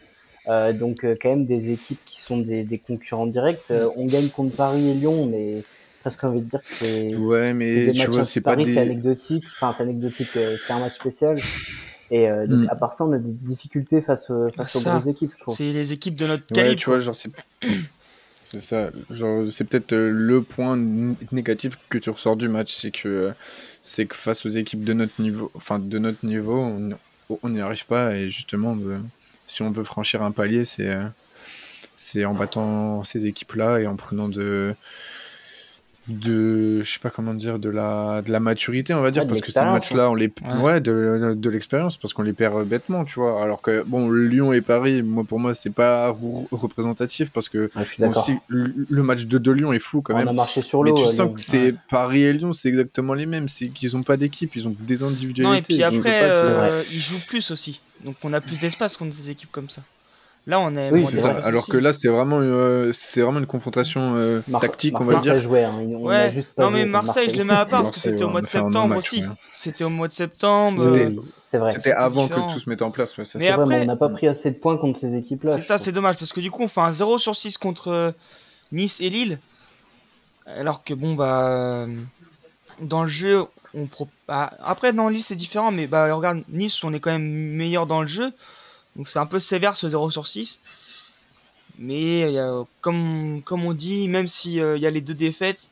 Euh, 0.47 0.73
donc 0.73 1.03
euh, 1.03 1.15
quand 1.21 1.29
même 1.29 1.45
des 1.45 1.71
équipes 1.71 1.99
qui 2.05 2.19
sont 2.19 2.39
des, 2.39 2.63
des 2.63 2.77
concurrents 2.79 3.27
directs. 3.27 3.69
Euh, 3.71 3.89
on 3.95 4.05
gagne 4.07 4.29
contre 4.29 4.55
Paris 4.55 4.89
et 4.89 4.93
Lyon, 4.93 5.25
mais 5.27 5.63
presque 6.01 6.23
envie 6.23 6.41
de 6.41 6.45
dire 6.45 6.61
que 6.63 6.73
c'est 6.73 7.15
Ouais, 7.15 7.53
mais 7.53 7.85
des 7.85 7.91
tu 7.91 7.97
matchs 7.99 8.07
vois, 8.09 8.19
à- 8.19 8.23
c'est 8.23 8.41
pas 8.41 8.51
Paris, 8.51 8.65
des- 8.65 8.73
c'est 8.73 8.79
anecdotique. 8.81 9.43
Enfin, 9.53 9.73
c'est 9.75 9.83
anecdotique. 9.83 10.27
euh, 10.37 10.57
c'est 10.65 10.73
un 10.73 10.79
match 10.79 10.95
spécial. 10.95 11.37
Et 12.09 12.29
euh, 12.29 12.45
donc, 12.45 12.65
Mm. 12.65 12.69
à 12.69 12.75
part 12.75 12.93
ça, 12.93 13.05
on 13.05 13.13
a 13.13 13.19
des 13.19 13.31
difficultés 13.31 14.01
face, 14.01 14.29
aux- 14.29 14.49
face 14.49 14.75
aux 14.75 14.81
grosses 14.81 15.07
équipes, 15.07 15.31
je 15.33 15.39
trouve. 15.41 15.55
C'est 15.55 15.71
les 15.71 15.93
équipes 15.93 16.15
de 16.15 16.27
notre 16.27 16.43
Ouais, 16.51 16.55
calibre. 16.55 16.79
tu 16.81 16.89
vois, 16.89 16.99
genre, 16.99 17.15
c'est. 17.15 17.31
C'est 18.43 18.59
ça, 18.59 18.89
genre, 19.09 19.45
c'est 19.49 19.63
peut-être 19.63 19.95
le 19.95 20.41
point 20.41 20.75
négatif 21.31 21.77
que 21.87 21.97
tu 21.97 22.09
ressors 22.09 22.35
du 22.35 22.49
match, 22.49 22.73
c'est 22.73 22.91
que, 22.91 23.07
euh, 23.07 23.31
c'est 23.81 24.05
que 24.05 24.15
face 24.15 24.45
aux 24.45 24.49
équipes 24.49 24.83
de 24.83 24.93
notre 24.93 25.21
niveau, 25.21 25.51
enfin, 25.55 25.79
de 25.79 25.99
notre 25.99 26.25
niveau, 26.25 26.71
on 27.43 27.49
n'y 27.49 27.61
arrive 27.61 27.85
pas, 27.85 28.15
et 28.15 28.29
justement, 28.29 28.77
si 29.45 29.61
on 29.61 29.71
veut 29.71 29.83
franchir 29.83 30.21
un 30.23 30.31
palier, 30.31 30.65
c'est, 30.65 30.89
euh, 30.89 31.05
c'est 31.95 32.25
en 32.25 32.33
battant 32.33 33.03
ces 33.03 33.27
équipes-là 33.27 33.79
et 33.79 33.87
en 33.87 33.95
prenant 33.95 34.29
de, 34.29 34.75
de, 36.07 36.81
je 36.81 36.91
sais 36.91 36.99
pas 36.99 37.09
comment 37.11 37.33
dire, 37.33 37.59
de 37.59 37.69
la, 37.69 38.21
de 38.25 38.31
la 38.31 38.39
maturité, 38.39 38.93
on 38.93 39.01
va 39.01 39.11
dire, 39.11 39.21
Ouais, 39.23 39.27
parce 39.27 39.41
que 39.41 39.51
ces 39.51 39.59
l'expérience, 39.59 39.91
matchs-là, 39.91 40.09
on 40.09 40.15
les, 40.15 40.31
Ouais. 40.41 40.61
ouais, 40.61 40.81
de, 40.81 41.35
de 41.37 41.49
l'expérience, 41.49 41.95
parce 41.97 42.13
qu'on 42.13 42.23
les 42.23 42.33
perd 42.33 42.65
bêtement, 42.67 43.05
tu 43.05 43.15
vois, 43.19 43.41
alors 43.43 43.61
que, 43.61 43.83
bon, 43.85 44.09
Lyon 44.09 44.51
et 44.51 44.61
Paris, 44.61 45.03
moi, 45.03 45.23
pour 45.23 45.39
moi, 45.39 45.53
c'est 45.53 45.69
pas 45.69 46.09
re- 46.11 46.47
représentatif, 46.51 47.31
parce 47.33 47.49
que, 47.49 47.69
Ouais, 47.75 47.83
je 47.85 47.91
suis 47.93 48.01
Bon, 48.01 48.07
d'accord. 48.09 48.23
aussi, 48.27 48.37
le, 48.47 49.03
match 49.03 49.25
de, 49.25 49.37
de 49.37 49.51
Lyon 49.51 49.73
est 49.73 49.79
fou 49.79 50.01
quand 50.01 50.13
On 50.13 50.17
a 50.17 50.25
même. 50.25 50.35
marché 50.35 50.61
sur 50.61 50.83
Mais 50.83 50.91
tu 50.93 51.03
euh, 51.03 51.05
sens 51.07 51.17
Lyon. 51.17 51.33
que 51.33 51.39
c'est 51.39 51.75
Paris 51.89 52.23
et 52.23 52.33
Lyon, 52.33 52.53
c'est 52.53 52.69
exactement 52.69 53.13
les 53.13 53.25
mêmes. 53.27 53.47
C'est 53.47 53.67
qu'ils 53.67 53.95
ont 53.95 54.03
pas 54.03 54.17
d'équipe, 54.17 54.55
ils 54.55 54.67
ont 54.67 54.75
des 54.79 55.03
individualités. 55.03 55.43
Non, 55.43 55.53
et 55.53 55.61
puis 55.61 55.83
après, 55.83 56.21
euh, 56.23 56.83
ils 56.91 56.99
jouent 56.99 57.21
plus 57.27 57.51
aussi. 57.51 57.81
Donc 58.03 58.15
on 58.23 58.33
a 58.33 58.41
plus 58.41 58.59
d'espace 58.59 58.97
contre 58.97 59.15
des 59.15 59.29
équipes 59.29 59.51
comme 59.51 59.69
ça. 59.69 59.83
Là, 60.47 60.59
on 60.59 60.75
est. 60.75 60.89
Oui, 60.91 61.03
c'est 61.03 61.17
ça. 61.19 61.35
Alors 61.43 61.61
aussi. 61.61 61.69
que 61.71 61.77
là, 61.77 61.93
c'est 61.93 62.07
vraiment, 62.07 62.39
euh, 62.41 62.91
c'est 62.93 63.21
vraiment 63.21 63.37
une 63.39 63.45
confrontation 63.45 64.15
euh, 64.15 64.41
Mar- 64.47 64.59
tactique, 64.61 64.99
on 64.99 65.03
Marseille, 65.05 65.29
va 65.29 65.33
dire. 65.35 65.41
jouait, 65.43 65.63
hein. 65.63 65.75
On 65.79 66.07
a 66.07 66.25
Ouais, 66.25 66.31
juste 66.31 66.49
pas 66.55 66.63
non 66.63 66.71
mais 66.71 66.85
Marseille, 66.85 67.29
je 67.29 67.35
les 67.35 67.43
mets 67.43 67.53
à 67.53 67.65
part 67.67 67.81
parce 67.83 67.91
que 67.91 67.99
c'était 67.99 68.23
au 68.23 68.27
ouais, 68.27 68.31
mois 68.31 68.41
de 68.41 68.47
a 68.47 68.49
septembre 68.49 68.97
aussi. 68.97 69.23
C'était 69.53 69.83
au 69.83 69.89
mois 69.89 70.07
de 70.07 70.13
septembre. 70.13 70.83
C'était- 70.83 71.15
C'est 71.39 71.57
vrai. 71.59 71.71
C'était 71.71 71.91
avant 71.91 72.23
différent. 72.23 72.47
que 72.47 72.53
tout 72.53 72.59
se 72.59 72.67
mette 72.69 72.81
en 72.81 72.89
place. 72.89 73.15
ouais, 73.19 73.25
ça, 73.25 73.37
Mais 73.37 73.45
c'est- 73.45 73.51
C'est 73.51 73.55
vrai, 73.57 73.65
mais 73.67 73.75
après- 73.75 73.83
on 73.83 73.87
n'a 73.87 73.95
pas 73.95 74.09
pris 74.09 74.27
assez 74.27 74.49
de 74.49 74.55
points 74.55 74.77
contre 74.77 74.99
ces 74.99 75.15
équipes-là. 75.15 75.55
C'est 75.55 75.61
ça, 75.61 75.77
c'est 75.77 75.91
dommage 75.91 76.17
parce 76.17 76.33
que 76.33 76.39
du 76.41 76.49
coup, 76.49 76.63
on 76.63 76.67
fait 76.67 76.81
un 76.81 76.91
0 76.91 77.19
sur 77.19 77.35
6 77.35 77.59
contre 77.59 77.89
euh, 77.89 78.11
Nice 78.71 78.99
et 78.99 79.09
Lille. 79.09 79.37
Alors 80.47 80.83
que 80.83 80.93
bon, 80.95 81.13
bah. 81.13 81.85
Dans 82.81 83.01
le 83.03 83.07
jeu, 83.09 83.43
on. 83.75 83.85
Pro... 83.85 84.07
bah, 84.27 84.53
après, 84.63 84.91
dans 84.91 85.07
Lille, 85.07 85.21
c'est 85.21 85.35
différent, 85.35 85.71
mais 85.71 85.85
bah, 85.85 86.11
regarde, 86.13 86.41
Nice, 86.49 86.83
on 86.83 86.91
est 86.93 86.99
quand 86.99 87.11
même 87.11 87.21
meilleur 87.29 87.85
dans 87.85 88.01
le 88.01 88.07
jeu. 88.07 88.31
Donc 88.95 89.07
c'est 89.07 89.19
un 89.19 89.25
peu 89.25 89.39
sévère 89.39 89.75
ce 89.75 89.87
0 89.89 90.09
sur 90.11 90.27
6. 90.27 90.61
Mais 91.79 92.23
euh, 92.37 92.63
comme, 92.81 93.41
comme 93.43 93.65
on 93.65 93.73
dit, 93.73 94.07
même 94.07 94.27
s'il 94.27 94.53
il 94.75 94.81
y 94.81 94.85
a 94.85 94.89
les 94.91 95.01
deux 95.01 95.13
défaites, 95.13 95.71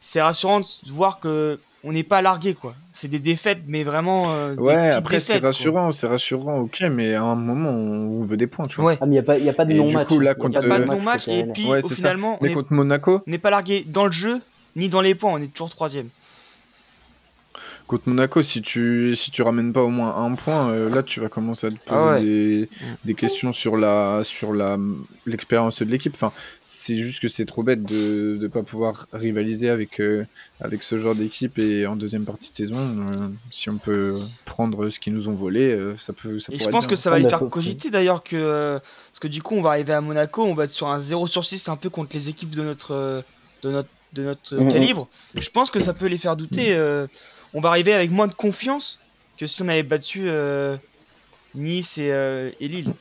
c'est 0.00 0.20
rassurant 0.20 0.60
de 0.60 0.66
voir 0.90 1.20
que 1.20 1.60
on 1.84 1.92
n'est 1.92 2.02
pas 2.02 2.20
largué 2.22 2.54
quoi. 2.54 2.74
C'est 2.90 3.06
des 3.06 3.20
défaites, 3.20 3.60
mais 3.68 3.84
vraiment. 3.84 4.32
euh, 4.34 4.54
des 4.56 4.60
Ouais, 4.60 4.92
après, 4.92 5.20
c'est 5.20 5.38
rassurant, 5.38 5.92
c'est 5.92 6.08
rassurant, 6.08 6.58
ok, 6.60 6.80
mais 6.90 7.14
à 7.14 7.22
un 7.22 7.36
moment, 7.36 7.68
on 7.70 8.24
veut 8.26 8.36
des 8.36 8.48
points, 8.48 8.66
tu 8.66 8.80
vois. 8.80 8.92
Ouais. 8.92 8.98
Ah, 9.00 9.06
mais 9.06 9.10
il 9.10 9.12
n'y 9.12 9.18
a, 9.18 9.22
pas- 9.22 9.38
y 9.38 9.48
a 9.48 9.52
pas 9.52 9.64
de 9.64 9.70
Et 9.72 9.74
du 9.74 9.80
non-match. 9.84 10.08
coup, 10.08 10.18
là, 10.18 10.30
Y 10.30 10.32
a 10.32 10.34
contre- 10.34 10.54
Pas 10.68 10.80
de 10.80 10.84
non-match 10.84 10.88
non-match 10.98 11.24
côté 11.26 11.38
et 11.38 11.44
puis 11.44 11.68
Ouais, 11.68 11.82
ça. 11.82 11.94
finalement, 11.94 12.38
on 12.40 12.44
Mais 12.44 12.50
est 12.50 12.54
contre 12.54 12.72
Monaco, 12.72 13.20
On 13.26 13.30
n'est 13.30 13.38
pas 13.38 13.50
largué 13.50 13.84
dans 13.86 14.06
le 14.06 14.10
jeu, 14.10 14.40
ni 14.74 14.88
dans 14.88 15.00
les 15.00 15.14
points, 15.14 15.30
on 15.32 15.36
est 15.40 15.52
toujours 15.52 15.70
troisième. 15.70 16.08
Contre 17.86 18.08
Monaco, 18.08 18.42
si 18.42 18.62
tu, 18.62 19.14
si 19.16 19.30
tu 19.30 19.42
ramènes 19.42 19.72
pas 19.72 19.82
au 19.82 19.88
moins 19.90 20.16
un 20.24 20.34
point, 20.34 20.70
euh, 20.70 20.90
là 20.94 21.02
tu 21.02 21.20
vas 21.20 21.28
commencer 21.28 21.68
à 21.68 21.70
te 21.70 21.76
poser 21.76 22.04
Ah 22.08 22.20
des, 22.20 22.68
des 23.04 23.14
questions 23.14 23.52
sur 23.52 23.76
la 23.76 24.22
sur 24.24 24.52
la 24.52 24.76
l'expérience 25.24 25.80
de 25.80 25.84
l'équipe. 25.90 26.12
Enfin, 26.14 26.32
c'est 26.62 26.96
juste 26.96 27.20
que 27.20 27.28
c'est 27.28 27.46
trop 27.46 27.62
bête 27.62 27.82
de 27.84 28.38
ne 28.40 28.46
pas 28.48 28.62
pouvoir 28.62 29.06
rivaliser 29.12 29.70
avec, 29.70 30.00
euh, 30.00 30.24
avec 30.60 30.82
ce 30.82 30.98
genre 30.98 31.14
d'équipe 31.14 31.58
et 31.58 31.86
en 31.86 31.96
deuxième 31.96 32.24
partie 32.24 32.50
de 32.50 32.56
saison, 32.56 32.76
euh, 32.76 33.28
si 33.50 33.70
on 33.70 33.78
peut 33.78 34.18
prendre 34.44 34.88
ce 34.90 34.98
qu'ils 35.00 35.14
nous 35.14 35.28
ont 35.28 35.34
volé, 35.34 35.70
euh, 35.72 35.96
ça 35.96 36.12
peut 36.12 36.38
ça 36.38 36.52
Et 36.52 36.58
je 36.58 36.68
pense 36.68 36.84
bien. 36.84 36.90
que 36.90 36.96
ça 36.96 37.10
va 37.10 37.16
Ah, 37.16 37.18
les 37.18 37.24
bah, 37.24 37.30
faire 37.38 37.48
cogiter 37.48 37.90
d'ailleurs 37.90 38.22
que 38.22 38.78
parce 38.78 39.18
que 39.20 39.28
du 39.28 39.42
coup 39.42 39.54
on 39.56 39.62
va 39.62 39.70
arriver 39.70 39.92
à 39.94 40.00
Monaco, 40.00 40.42
on 40.44 40.54
va 40.54 40.64
être 40.64 40.70
sur 40.70 40.88
un 40.88 41.00
0 41.00 41.26
sur 41.26 41.44
6 41.44 41.68
un 41.68 41.76
peu 41.76 41.90
contre 41.90 42.14
les 42.14 42.28
équipes 42.28 42.50
de 42.54 42.62
notre 42.62 43.24
de 43.62 43.70
notre 43.70 43.88
de 44.12 44.22
notre 44.22 44.54
Mhm. 44.56 44.72
calibre. 44.72 45.08
Je 45.34 45.50
pense 45.50 45.70
que 45.70 45.80
ça 45.80 45.92
peut 45.92 46.06
les 46.06 46.18
faire 46.18 46.36
douter. 46.36 46.76
On 47.56 47.60
va 47.60 47.70
arriver 47.70 47.92
avec 47.94 48.10
moins 48.10 48.26
de 48.28 48.34
confiance 48.34 49.00
que 49.38 49.46
si 49.46 49.62
on 49.62 49.68
avait 49.68 49.82
battu 49.82 50.24
euh, 50.28 50.76
Nice 51.54 51.96
et, 51.98 52.12
euh, 52.12 52.50
et 52.60 52.68
Lille. 52.68 52.92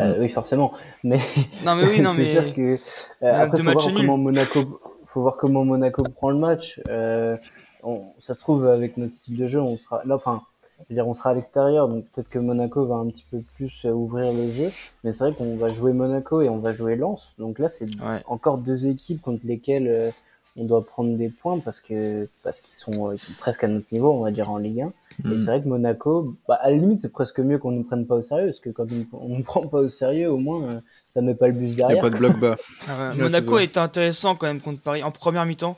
Euh, 0.00 0.14
oui, 0.18 0.28
forcément. 0.30 0.72
Mais 1.04 1.18
Non 1.64 1.74
mais 1.74 1.84
oui 1.84 2.00
non 2.06 2.14
sûr 2.14 2.42
mais 2.42 2.52
que 2.54 2.78
euh, 3.22 3.42
après 3.42 3.58
faut 3.62 3.70
voir 3.70 3.84
comment 3.94 4.16
Monaco 4.16 4.80
faut 5.06 5.20
voir 5.22 5.36
comment 5.36 5.64
Monaco 5.64 6.02
prend 6.02 6.30
le 6.30 6.38
match 6.38 6.80
euh, 6.88 7.36
on, 7.82 8.06
ça 8.18 8.34
se 8.34 8.38
trouve 8.40 8.66
avec 8.66 8.96
notre 8.96 9.14
style 9.14 9.36
de 9.36 9.46
jeu 9.48 9.60
on 9.60 9.76
sera 9.76 10.02
là 10.04 10.14
enfin 10.16 10.42
je 10.78 10.84
veux 10.90 10.94
dire 10.94 11.06
on 11.08 11.14
sera 11.14 11.30
à 11.30 11.34
l'extérieur 11.34 11.88
donc 11.88 12.04
peut-être 12.12 12.28
que 12.28 12.38
Monaco 12.38 12.84
va 12.86 12.96
un 12.96 13.06
petit 13.08 13.24
peu 13.30 13.38
plus 13.56 13.84
ouvrir 13.84 14.32
le 14.32 14.50
jeu 14.50 14.70
mais 15.04 15.12
c'est 15.12 15.24
vrai 15.24 15.32
qu'on 15.34 15.56
va 15.56 15.68
jouer 15.68 15.92
Monaco 15.92 16.40
et 16.42 16.48
on 16.48 16.58
va 16.58 16.72
jouer 16.72 16.94
Lens 16.96 17.32
donc 17.38 17.58
là 17.58 17.68
c'est 17.68 17.86
Ouais. 18.00 18.22
encore 18.26 18.58
deux 18.58 18.86
équipes 18.86 19.20
contre 19.22 19.44
lesquelles 19.46 19.88
euh, 19.88 20.10
on 20.58 20.64
doit 20.64 20.84
prendre 20.84 21.16
des 21.16 21.28
points 21.28 21.58
parce 21.60 21.80
que 21.80 22.28
parce 22.42 22.60
qu'ils 22.60 22.74
sont, 22.74 23.08
euh, 23.10 23.14
ils 23.14 23.18
sont 23.18 23.32
presque 23.38 23.64
à 23.64 23.68
notre 23.68 23.86
niveau 23.92 24.12
on 24.12 24.22
va 24.24 24.30
dire 24.30 24.50
en 24.50 24.58
Ligue 24.58 24.82
1 24.82 24.86
et 24.86 24.92
Mm. 25.24 25.38
c'est 25.38 25.44
vrai 25.46 25.62
que 25.62 25.68
Monaco, 25.68 26.36
bah, 26.46 26.58
à 26.62 26.70
la 26.70 26.76
limite, 26.76 27.00
c'est 27.02 27.12
presque 27.12 27.40
mieux 27.40 27.58
qu'on 27.58 27.72
ne 27.72 27.78
nous 27.78 27.82
prenne 27.84 28.06
pas 28.06 28.14
au 28.14 28.22
sérieux, 28.22 28.46
parce 28.46 28.60
que 28.60 28.70
quand 28.70 28.86
on 29.12 29.38
ne 29.38 29.42
prend 29.50 29.66
pas 29.66 29.78
au 29.78 29.88
sérieux, 29.88 30.30
au 30.30 30.36
moins, 30.36 30.62
euh, 30.62 30.80
ça 31.10 31.20
met 31.22 31.34
pas 31.34 31.48
le 31.48 31.54
bus 31.54 31.70
Il 31.72 31.76
n'y 31.76 31.82
a 31.82 31.86
derrière. 31.88 32.02
pas 32.02 32.10
de 32.10 32.16
bloc 32.16 32.38
bas. 32.38 32.56
Ah 32.88 33.08
ouais, 33.08 33.16
Monaco 33.16 33.58
était 33.58 33.78
intéressant 33.78 34.36
quand 34.36 34.46
même 34.46 34.60
contre 34.60 34.80
Paris 34.80 35.02
en 35.02 35.10
première 35.10 35.44
mi-temps. 35.44 35.76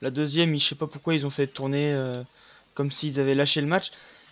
La 0.00 0.10
deuxième, 0.10 0.54
je 0.58 0.64
sais 0.64 0.74
pas 0.76 0.86
pourquoi 0.86 1.14
ils 1.14 1.26
ont 1.26 1.30
fait 1.30 1.46
tourner 1.46 1.92
euh, 1.92 2.22
comme 2.72 2.90
s'ils 2.90 3.20
avaient 3.20 3.34
lâché 3.34 3.60
le 3.60 3.66
match. 3.66 3.90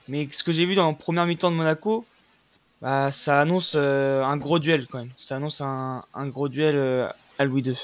Mais 0.08 0.26
ce 0.30 0.42
que 0.42 0.52
j'ai 0.52 0.64
vu 0.64 0.74
dans 0.74 0.86
la 0.88 0.94
première 0.94 1.26
mi-temps 1.26 1.50
de 1.50 1.56
Monaco, 1.56 2.06
bah, 2.80 3.10
ça 3.12 3.40
annonce 3.42 3.74
euh, 3.76 4.22
un 4.24 4.38
gros 4.38 4.58
duel 4.58 4.86
quand 4.86 4.98
même. 4.98 5.10
Ça 5.18 5.36
annonce 5.36 5.60
un, 5.60 6.04
un 6.14 6.26
gros 6.26 6.48
duel 6.48 6.74
euh, 6.76 7.06
à 7.38 7.44
Louis 7.44 7.60
II. 7.60 7.74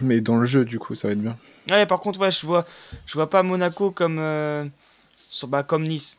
Mais 0.00 0.20
dans 0.20 0.36
le 0.36 0.44
jeu, 0.44 0.64
du 0.64 0.78
coup, 0.78 0.94
ça 0.94 1.08
va 1.08 1.12
être 1.12 1.20
bien. 1.22 1.36
Ouais, 1.70 1.86
par 1.86 2.00
contre, 2.00 2.20
ouais, 2.20 2.30
je 2.30 2.44
vois, 2.46 2.64
je 3.06 3.14
vois 3.14 3.30
pas 3.30 3.42
Monaco 3.42 3.90
comme, 3.90 4.18
euh, 4.18 4.64
sur, 5.16 5.48
bah, 5.48 5.62
comme 5.62 5.84
Nice. 5.84 6.18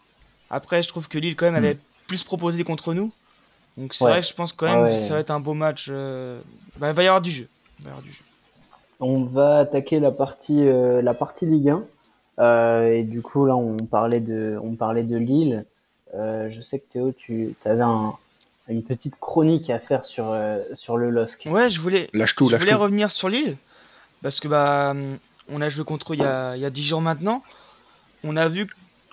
Après, 0.49 0.81
je 0.83 0.87
trouve 0.89 1.07
que 1.09 1.17
Lille 1.17 1.35
quand 1.35 1.45
même 1.51 1.55
Hmm. 1.61 1.65
avait 1.65 1.77
plus 2.07 2.23
proposé 2.23 2.63
contre 2.63 2.93
nous. 2.93 3.11
Donc 3.77 3.93
c'est 3.93 4.03
Ouais. 4.05 4.11
vrai 4.11 4.21
que 4.21 4.27
je 4.27 4.33
pense 4.33 4.53
quand 4.53 4.67
même 4.67 4.83
Ouais. 4.83 4.89
que 4.89 4.95
ça 4.95 5.15
va 5.15 5.19
être 5.19 5.31
un 5.31 5.39
beau 5.39 5.53
match. 5.53 5.87
euh, 5.89 6.39
bah, 6.77 6.89
il 6.89 6.93
va 6.95 7.03
y 7.03 7.07
avoir 7.07 7.21
du 7.21 7.31
jeu. 7.31 7.47
Il 7.79 7.85
va 7.85 7.89
y 7.89 7.91
avoir 7.91 8.03
du 8.03 8.11
jeu. 8.11 8.23
On 8.99 9.23
va 9.23 9.59
attaquer 9.59 9.99
la 9.99 10.11
partie, 10.11 10.61
euh, 10.67 11.01
la 11.01 11.13
partie 11.13 11.45
Ligue 11.45 11.69
1. 11.69 11.83
Euh, 12.39 12.91
et 12.93 13.03
du 13.03 13.21
coup, 13.21 13.45
là, 13.45 13.55
on 13.55 13.77
parlait 13.77 14.19
de, 14.19 14.57
on 14.61 14.75
parlait 14.75 15.03
de 15.03 15.17
Lille. 15.17 15.65
Euh, 16.15 16.49
je 16.49 16.61
sais 16.61 16.79
que 16.79 16.85
Théo, 16.93 17.11
tu 17.11 17.55
avais 17.65 17.81
un, 17.81 18.13
une 18.70 18.84
petite 18.84 19.16
chronique 19.20 19.70
à 19.70 19.80
faire 19.80 20.05
sur, 20.05 20.32
euh, 20.32 20.57
sur 20.76 20.97
le 20.97 21.09
LOSC. 21.09 21.47
Ouais, 21.47 21.70
je 21.70 21.80
voulais, 21.82 22.09
Lâche 22.14 22.36
tout, 22.36 22.47
je 22.47 22.53
lâche 22.53 22.61
voulais 22.61 22.74
tout. 22.74 22.80
revenir 22.80 23.11
sur 23.11 23.30
Lille 23.30 23.57
parce 24.22 24.39
que 24.39 24.47
bah 24.47 24.95
on 25.49 25.61
a 25.61 25.68
joué 25.68 25.84
contre 25.84 26.14
eux 26.14 26.16
il 26.16 26.22
y 26.22 26.26
a, 26.26 26.55
il 26.55 26.61
y 26.61 26.66
a 26.66 26.70
10 26.70 26.84
jours 26.84 27.01
maintenant. 27.01 27.43
On 28.24 28.38
a 28.38 28.47
vu 28.47 28.68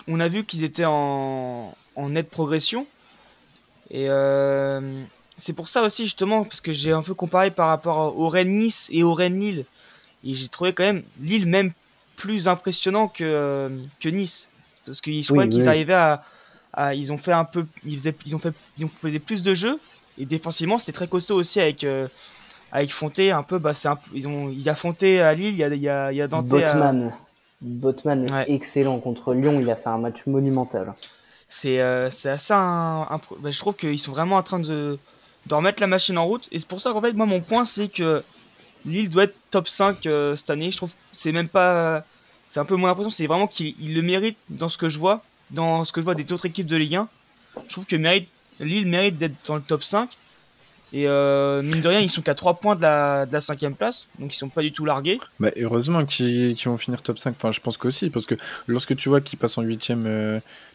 on 0.07 0.19
a 0.21 0.27
vu 0.29 0.45
qu'ils 0.45 0.63
étaient 0.63 0.85
en, 0.85 1.75
en 1.95 2.09
nette 2.09 2.29
progression 2.29 2.87
et 3.89 4.05
euh, 4.09 4.79
c'est 5.35 5.53
pour 5.53 5.67
ça 5.67 5.81
aussi 5.81 6.03
justement 6.03 6.43
parce 6.43 6.61
que 6.61 6.71
j'ai 6.71 6.93
un 6.93 7.01
peu 7.03 7.13
comparé 7.13 7.51
par 7.51 7.67
rapport 7.67 8.17
au 8.17 8.29
Rennes 8.29 8.57
Nice 8.57 8.87
et 8.93 9.03
au 9.03 9.13
Rennes 9.13 9.39
Lille 9.39 9.65
et 10.23 10.33
j'ai 10.33 10.47
trouvé 10.47 10.71
quand 10.73 10.83
même 10.83 11.03
Lille 11.19 11.45
même 11.45 11.73
plus 12.15 12.47
impressionnant 12.47 13.09
que 13.09 13.69
que 13.99 14.07
Nice 14.07 14.49
parce 14.85 15.01
que 15.01 15.11
je 15.11 15.27
croyais 15.27 15.49
qu'ils 15.49 15.63
oui. 15.63 15.67
arrivaient 15.67 15.93
à, 15.93 16.17
à- 16.73 16.93
ils 16.95 17.11
ont 17.13 17.17
fait 17.17 17.31
un 17.33 17.45
peu 17.45 17.65
ils 17.85 17.97
faisaient 17.97 18.15
ils 18.25 18.35
ont 18.35 18.39
fait 18.39 18.53
ils 18.77 18.85
ont 18.85 18.89
proposé 18.89 19.19
plus 19.19 19.41
de 19.41 19.53
jeux 19.53 19.79
et 20.17 20.25
défensivement 20.25 20.77
c'était 20.77 20.91
très 20.93 21.07
costaud 21.07 21.35
aussi 21.35 21.59
avec 21.59 21.83
euh, 21.83 22.07
avec 22.71 22.91
Fonté 22.93 23.31
un 23.31 23.43
peu 23.43 23.59
bah 23.59 23.73
c'est 23.73 23.89
ils 24.13 24.27
ont 24.27 24.49
il 24.49 24.61
y 24.61 24.69
a 24.69 24.75
Fonté 24.75 25.21
à 25.21 25.33
Lille 25.33 25.49
il 25.53 25.57
y 25.57 25.63
a 25.63 25.67
il 25.67 25.75
y 25.81 25.89
a, 25.89 26.11
il 26.11 26.17
y 26.17 26.21
a 26.21 26.27
Dante 26.27 26.51
à- 26.53 26.73
Botman. 26.73 27.13
Botman 27.61 28.25
est 28.27 28.31
Ouais. 28.31 28.45
excellent 28.51 28.99
contre 28.99 29.33
Lyon. 29.33 29.59
Il 29.61 29.69
a 29.69 29.75
fait 29.75 29.89
un 29.89 29.99
match 29.99 30.25
monumental. 30.25 30.93
c'est 31.47 31.79
euh, 31.81 32.09
c'est 32.09 32.29
assez 32.29 32.53
un, 32.55 33.07
bah, 33.39 33.51
je 33.51 33.59
trouve 33.59 33.75
qu'ils 33.75 33.99
sont 33.99 34.11
vraiment 34.11 34.37
en 34.37 34.43
train 34.43 34.59
de 34.59 34.97
de 35.47 35.53
remettre 35.55 35.81
la 35.81 35.87
machine 35.87 36.17
en 36.17 36.25
route 36.25 36.47
et 36.51 36.59
c'est 36.59 36.67
pour 36.67 36.79
ça 36.81 36.91
qu'en 36.91 37.01
fait 37.01 37.13
moi 37.13 37.25
mon 37.25 37.41
point 37.41 37.65
c'est 37.65 37.87
que 37.89 38.23
Lille 38.85 39.09
doit 39.09 39.23
être 39.25 39.35
top 39.51 39.67
5 39.67 40.05
euh, 40.05 40.35
cette 40.35 40.49
année 40.49 40.71
je 40.71 40.77
trouve 40.77 40.91
c'est 41.11 41.31
même 41.31 41.49
pas 41.49 42.01
c'est 42.47 42.59
un 42.59 42.65
peu 42.65 42.75
mon 42.75 42.87
impression 42.87 43.09
c'est 43.09 43.27
vraiment 43.27 43.47
qu'il 43.47 43.75
il 43.79 43.93
le 43.95 44.01
mérite 44.01 44.37
dans 44.49 44.69
ce 44.69 44.77
que 44.77 44.87
je 44.89 44.97
vois 44.99 45.23
dans 45.51 45.83
ce 45.85 45.91
que 45.91 46.01
je 46.01 46.05
vois 46.05 46.15
des 46.15 46.31
autres 46.33 46.45
équipes 46.45 46.67
de 46.67 46.77
Ligue 46.77 46.95
1 46.95 47.07
je 47.67 47.71
trouve 47.73 47.85
que 47.85 47.95
mérite 47.95 48.27
Lille 48.59 48.87
mérite 48.87 49.17
d'être 49.17 49.35
dans 49.47 49.55
le 49.55 49.61
top 49.61 49.83
5 49.83 50.09
et 50.93 51.07
euh, 51.07 51.61
mine 51.61 51.79
de 51.79 51.87
rien 51.87 51.99
ils 52.01 52.09
sont 52.09 52.21
qu'à 52.21 52.35
3 52.35 52.55
points 52.55 52.75
de 52.75 52.81
la 52.81 53.25
de 53.25 53.31
la 53.33 53.39
cinquième 53.39 53.75
place 53.75 54.07
donc 54.19 54.33
ils 54.33 54.37
sont 54.37 54.49
pas 54.49 54.61
du 54.61 54.73
tout 54.73 54.83
largués 54.85 55.19
Bah, 55.39 55.49
heureusement 55.57 56.05
qu'ils 56.05 56.53
qu'ils 56.55 56.69
vont 56.69 56.77
finir 56.77 57.01
top 57.01 57.17
5. 57.17 57.33
Enfin, 57.37 57.51
je 57.53 57.61
pense 57.61 57.77
qu'aussi, 57.77 58.09
parce 58.09 58.25
que 58.25 58.35
lorsque 58.67 58.95
tu 58.97 59.07
vois 59.07 59.21
qu'ils 59.21 59.39
passent 59.39 59.57
en 59.57 59.61
8 59.61 59.91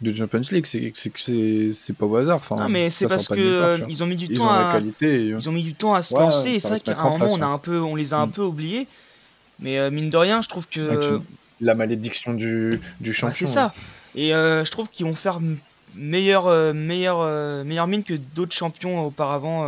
de 0.01 0.14
Champions 0.14 0.41
League, 0.53 0.64
c'est 0.66 1.11
que 1.11 1.93
pas 1.93 2.07
au 2.07 2.16
hasard. 2.16 2.37
Enfin, 2.37 2.57
Ah 2.59 2.68
mais 2.70 2.89
c'est 2.89 3.07
parce 3.09 3.29
pas 3.29 3.35
que 3.37 3.41
de 3.41 3.45
nulle 3.47 3.59
part, 3.59 3.68
euh, 3.68 3.74
tu 3.77 3.83
vois. 3.83 3.91
ils 3.91 4.03
ont 4.03 4.07
mis 4.07 4.16
du 4.16 4.24
Ils 4.27 4.37
temps 4.39 4.47
ont 4.47 4.51
à 4.51 4.72
qualité. 4.72 5.14
et- 5.22 5.27
ils 5.29 5.49
ont 5.49 5.53
mis 5.53 5.62
du 5.62 5.74
temps 5.74 5.93
à 5.95 6.01
se 6.03 6.14
Ouais, 6.14 6.20
lancer 6.20 6.49
et 6.53 6.61
ça 6.61 6.68
c'est 6.79 6.85
vrai 6.87 6.95
qu'à 6.95 7.01
un 7.01 7.05
en 7.05 7.11
moment 7.11 7.18
place, 7.27 7.33
on 7.39 7.43
a 7.43 7.47
un 7.47 7.59
peu 7.59 7.79
on 7.81 7.95
les 7.95 8.14
a 8.14 8.18
un 8.18 8.27
Mm. 8.27 8.31
peu 8.33 8.43
oubliés 8.43 8.89
mais 9.61 9.79
euh, 9.79 9.91
mine 9.91 10.09
de 10.11 10.16
rien 10.16 10.41
je 10.43 10.49
trouve 10.49 10.66
que 10.66 11.18
tu- 11.18 11.27
La 11.61 11.74
malédiction 11.74 12.33
du, 12.35 12.81
du 13.01 13.11
bah, 13.11 13.16
champion. 13.16 13.35
c'est 13.35 13.47
ça 13.47 13.74
et 14.16 14.34
euh, 14.34 14.64
je 14.64 14.70
trouve 14.70 14.88
qu'ils 14.88 15.06
vont 15.06 15.14
faire 15.14 15.36
m- 15.36 15.58
meilleure 15.94 16.46
euh, 16.46 16.72
meilleure 16.72 17.20
euh, 17.20 17.62
meilleure 17.64 17.86
mine 17.86 18.02
que 18.02 18.14
d'autres 18.14 18.54
champions 18.54 19.04
auparavant 19.06 19.66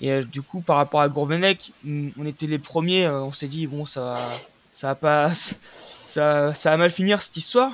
et 0.00 0.24
du 0.24 0.42
coup 0.42 0.60
par 0.60 0.76
rapport 0.76 1.00
à 1.00 1.08
Gourvenec 1.08 1.72
on 1.86 2.26
était 2.26 2.46
les 2.46 2.58
premiers 2.58 3.08
on 3.08 3.32
s'est 3.32 3.48
dit 3.48 3.66
bon 3.66 3.84
ça 3.86 4.14
ça 4.72 4.88
va 4.88 4.94
pas 4.94 5.28
ça 6.06 6.54
ça 6.54 6.70
va 6.70 6.76
mal 6.76 6.90
finir 6.90 7.20
cette 7.22 7.36
histoire. 7.36 7.72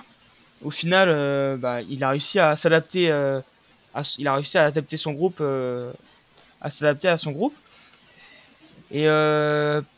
Au 0.62 0.70
final 0.70 1.58
bah, 1.58 1.82
il 1.82 2.02
a 2.04 2.10
réussi 2.10 2.38
à 2.38 2.56
s'adapter 2.56 3.04
il 4.18 4.28
a 4.28 4.34
réussi 4.34 4.58
à 4.58 4.64
adapter 4.64 4.96
son 4.96 5.12
groupe 5.12 5.42
à 6.60 6.70
s'adapter 6.70 7.08
à 7.08 7.16
son 7.16 7.32
groupe. 7.32 7.54
Et 8.90 9.04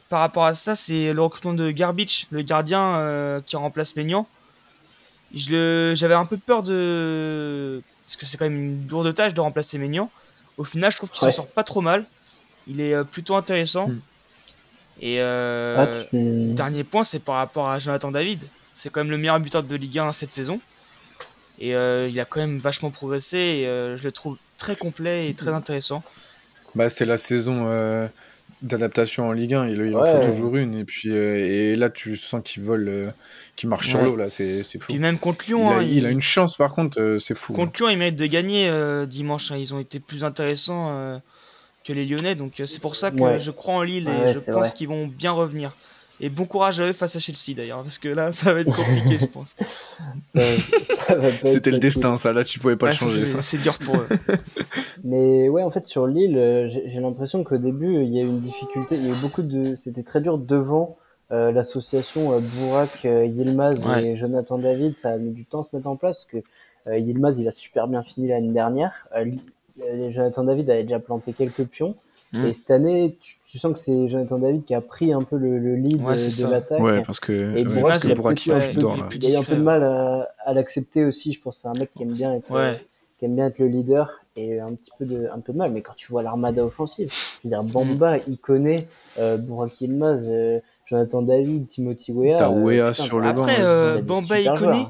par 0.09 0.21
rapport 0.21 0.47
à 0.47 0.55
ça 0.55 0.75
c'est 0.75 1.13
le 1.13 1.23
recrutement 1.23 1.55
de 1.55 1.71
Garbage 1.71 2.27
le 2.31 2.43
gardien 2.43 3.41
qui 3.47 3.55
remplace 3.57 3.95
Maignan 3.95 4.27
je 5.35 5.51
le 5.51 5.95
j'avais 5.97 6.15
un 6.15 6.25
peu 6.25 6.37
peur 6.37 6.63
de 6.63 7.83
parce 8.05 8.17
que 8.17 8.27
c'est 8.27 8.37
quand 8.37 8.45
même 8.47 8.57
une 8.63 8.89
lourde 8.89 9.13
tâche 9.15 9.35
de 9.35 9.41
remplacer 9.41 9.79
Maignan 9.79 10.11
au 10.57 10.65
final 10.65 10.91
je 10.93 10.97
trouve 10.97 11.11
qu'il 11.11 11.25
Ouais. 11.25 11.31
s'en 11.33 11.43
sort 11.43 11.49
pas 11.49 11.65
trop 11.65 11.81
mal 11.81 12.07
il 12.69 12.81
est 12.81 12.95
euh, 12.95 13.05
plutôt 13.05 13.35
intéressant 13.37 13.89
Mm. 13.89 14.01
et 15.01 15.21
euh, 15.21 16.03
Ah, 16.03 16.07
tu- 16.11 16.53
Dernier 16.55 16.85
point, 16.85 17.05
c'est 17.05 17.19
par 17.21 17.37
rapport 17.37 17.69
à 17.69 17.79
Jonathan 17.79 18.11
David. 18.11 18.43
C'est 18.75 18.89
quand 18.91 19.01
même 19.01 19.11
le 19.11 19.19
meilleur 19.19 19.39
buteur 19.41 19.63
de 19.63 19.77
Ligue 19.77 19.99
1 19.99 20.13
cette 20.13 20.31
saison. 20.33 20.61
Et 21.59 21.75
euh, 21.77 22.09
il 22.09 22.19
a 22.21 22.25
quand 22.25 22.41
même 22.41 22.59
vachement 22.59 22.91
progressé 22.91 23.37
et 23.39 23.67
euh, 23.67 23.97
je 23.97 24.05
le 24.05 24.11
trouve 24.13 24.37
très 24.59 24.75
complet 24.77 25.29
et 25.31 25.35
très 25.35 25.51
intéressant. 25.53 26.03
Bah, 26.75 26.89
c'est 26.89 27.05
la 27.07 27.17
saison 27.17 27.67
euh, 27.69 28.09
d'adaptation 28.63 29.29
en 29.29 29.33
Ligue 29.33 29.55
1. 29.55 29.69
Il, 29.69 29.75
il 29.87 29.97
en 29.97 30.05
faut 30.05 30.27
toujours 30.27 30.57
une. 30.57 30.75
Et 30.75 30.85
puis 30.85 31.11
euh, 31.11 31.37
et 31.37 31.77
là, 31.77 31.91
tu 31.91 32.17
sens 32.17 32.43
qu'il 32.45 32.63
vole, 32.63 32.89
euh, 32.89 33.11
qu'il 33.57 33.69
marche 33.69 33.89
sur 33.89 34.01
l'eau. 34.03 34.17
Là, 34.17 34.29
c'est 34.29 34.63
c'est 34.63 34.79
fou. 34.79 34.93
Puis 34.93 34.99
même 34.99 35.19
contre 35.19 35.45
Il 35.47 35.51
Lyon, 35.51 35.71
a, 35.71 35.75
hein, 35.77 35.83
il 35.83 36.07
a 36.07 36.11
une 36.11 36.21
chance, 36.23 36.57
par 36.57 36.73
contre, 36.73 37.01
euh, 37.01 37.19
c'est 37.19 37.35
fou. 37.35 37.53
contre 37.53 37.79
Lyon, 37.81 37.89
ils 37.91 37.99
méritent 37.99 38.17
de 38.19 38.27
gagner 38.27 38.69
euh, 38.69 39.07
dimanche. 39.07 39.51
hein. 39.53 39.57
Ils 39.59 39.75
ont 39.75 39.79
été 39.81 40.01
plus 40.01 40.25
intéressants 40.25 40.89
euh, 40.91 41.19
que 41.85 41.93
les 41.93 42.05
Lyonnais. 42.07 42.35
Donc 42.35 42.61
euh, 42.61 42.67
c'est 42.67 42.81
pour 42.81 42.97
ça 42.97 43.11
que 43.11 43.21
Ouais. 43.21 43.41
je 43.41 43.51
crois 43.51 43.75
en 43.75 43.83
Lille 43.83 44.09
et 44.09 44.11
Ouais, 44.11 44.29
je 44.35 44.39
pense 44.39 44.69
vrai. 44.69 44.73
qu'ils 44.75 44.89
vont 44.89 45.07
bien 45.07 45.33
revenir. 45.33 45.77
Et 46.21 46.31
bon 46.31 46.47
courage 46.47 46.81
à 46.81 46.87
eux 46.87 46.93
face 46.93 47.15
à 47.17 47.19
Chelsea 47.19 47.55
d'ailleurs, 47.57 47.83
parce 47.83 47.99
que 47.99 48.09
là, 48.09 48.33
ça 48.33 48.55
va 48.55 48.61
être 48.61 48.75
compliqué, 48.75 49.19
je 49.19 49.27
pense. 49.27 49.57
C'était 51.45 51.71
le 51.71 51.79
destin, 51.79 52.17
ça. 52.17 52.33
Là, 52.33 52.45
tu 52.45 52.59
pouvais 52.59 52.77
pas 52.77 52.87
Ouais, 52.87 52.93
le 52.93 52.97
changer. 52.97 53.21
c'est 53.25 53.37
Ça. 53.37 53.43
c'est 53.43 53.59
dur 53.59 53.79
pour 53.79 53.97
eux. 53.97 54.09
Mais 55.05 55.49
ouais, 55.49 55.63
en 55.63 55.71
fait, 55.71 55.87
sur 55.87 56.07
Lille, 56.07 56.37
euh, 56.37 56.69
j'ai 56.69 57.01
l'impression 57.01 57.45
qu'au 57.45 57.59
début, 57.59 58.03
il 58.03 58.13
y 58.13 58.19
a 58.19 58.23
eu 58.23 58.27
une 58.27 58.41
difficulté. 58.41 58.97
Il 58.97 59.07
y 59.07 59.09
a 59.09 59.13
eu 59.13 59.21
beaucoup 59.21 59.43
de. 59.43 59.77
C'était 59.79 60.03
très 60.03 60.21
dur 60.21 60.39
devant 60.39 60.97
euh, 61.33 61.53
l'association 61.53 62.33
euh, 62.33 62.41
Bourak, 62.41 63.05
euh, 63.05 63.27
Yilmaz 63.27 63.85
Ouais. 63.87 64.05
et 64.07 64.17
Jonathan 64.17 64.59
David. 64.59 64.97
Ça 64.99 65.11
a 65.11 65.17
mis 65.19 65.31
du 65.33 65.45
temps 65.45 65.61
à 65.61 65.65
se 65.65 65.75
mettre 65.77 65.89
en 65.89 65.97
place 65.97 66.25
parce 66.25 66.43
que 66.45 66.49
euh, 66.91 66.99
Yilmaz, 66.99 67.39
il 67.39 67.49
a 67.49 67.53
super 67.53 67.89
bien 67.89 68.03
fini 68.03 68.29
l'année 68.29 68.53
dernière. 68.53 69.09
Jonathan 70.11 70.45
David 70.45 70.71
avait 70.71 70.85
déjà 70.85 70.99
planté 70.99 71.33
quelques 71.35 71.65
pions. 71.65 71.95
Mm. 72.33 72.45
Et 72.47 72.55
cette 72.55 72.71
année, 72.71 73.19
tu, 73.47 73.59
sens 73.59 73.73
que 73.73 73.79
c'est 73.79 74.09
Jonathan 74.09 74.39
David 74.39 74.65
qui 74.65 74.75
a 74.75 74.81
pris 74.81 75.13
un 75.13 75.21
peu 75.21 75.37
le, 75.37 75.77
lead 75.77 75.99
de, 75.99 76.51
l'attaque. 76.51 76.81
Ouais, 76.81 77.03
parce 77.03 77.21
que 77.21 77.33
et 77.57 77.61
il, 77.61 77.69
a, 77.69 77.71
eu 77.71 77.85
un 77.85 79.43
peu 79.43 79.57
de 79.57 79.63
mal 79.63 79.83
à, 79.83 80.53
l'accepter 80.53 81.05
aussi. 81.05 81.33
Je 81.33 81.41
pense 81.41 81.57
que 81.57 81.63
c'est 81.63 81.69
un 81.69 81.81
mec 81.81 81.91
qui 81.95 82.03
aime 82.03 82.13
bien 82.13 82.35
être, 82.35 82.53
qui 83.19 83.25
aime 83.25 83.35
bien 83.35 83.47
être 83.47 83.59
le 83.59 83.69
leader 83.69 84.21
et 84.37 84.61
un 84.61 84.75
petit 84.75 84.91
peu 84.99 85.05
de, 85.05 85.29
un 85.33 85.41
peu 85.41 85.53
de 85.53 85.59
mal. 85.59 85.71
Mais 85.71 85.81
quand 85.81 85.95
tu 85.97 86.09
vois 86.11 86.23
l'armada 86.23 86.65
offensive, 86.65 87.11
je 87.13 87.49
veux 87.49 87.51
dire, 87.51 87.63
Bamba, 87.63 88.19
il 88.29 88.39
connaît 88.39 88.87
euh, 89.19 89.37
Burak 89.37 89.81
Yilmaz, 89.81 90.27
euh, 90.29 90.61
Jonathan 90.87 91.23
David, 91.23 91.69
Timothy 91.69 92.13
Weah. 92.13 92.37
T'as 92.37 92.51
Weah 92.51 92.93
sur 92.93 93.19
le 93.19 93.33
banc. 93.33 93.43
Après, 93.43 93.57
euh, 93.61 94.03
Bamba, 94.03 94.39
il 94.41 94.51
connaît 94.53 94.87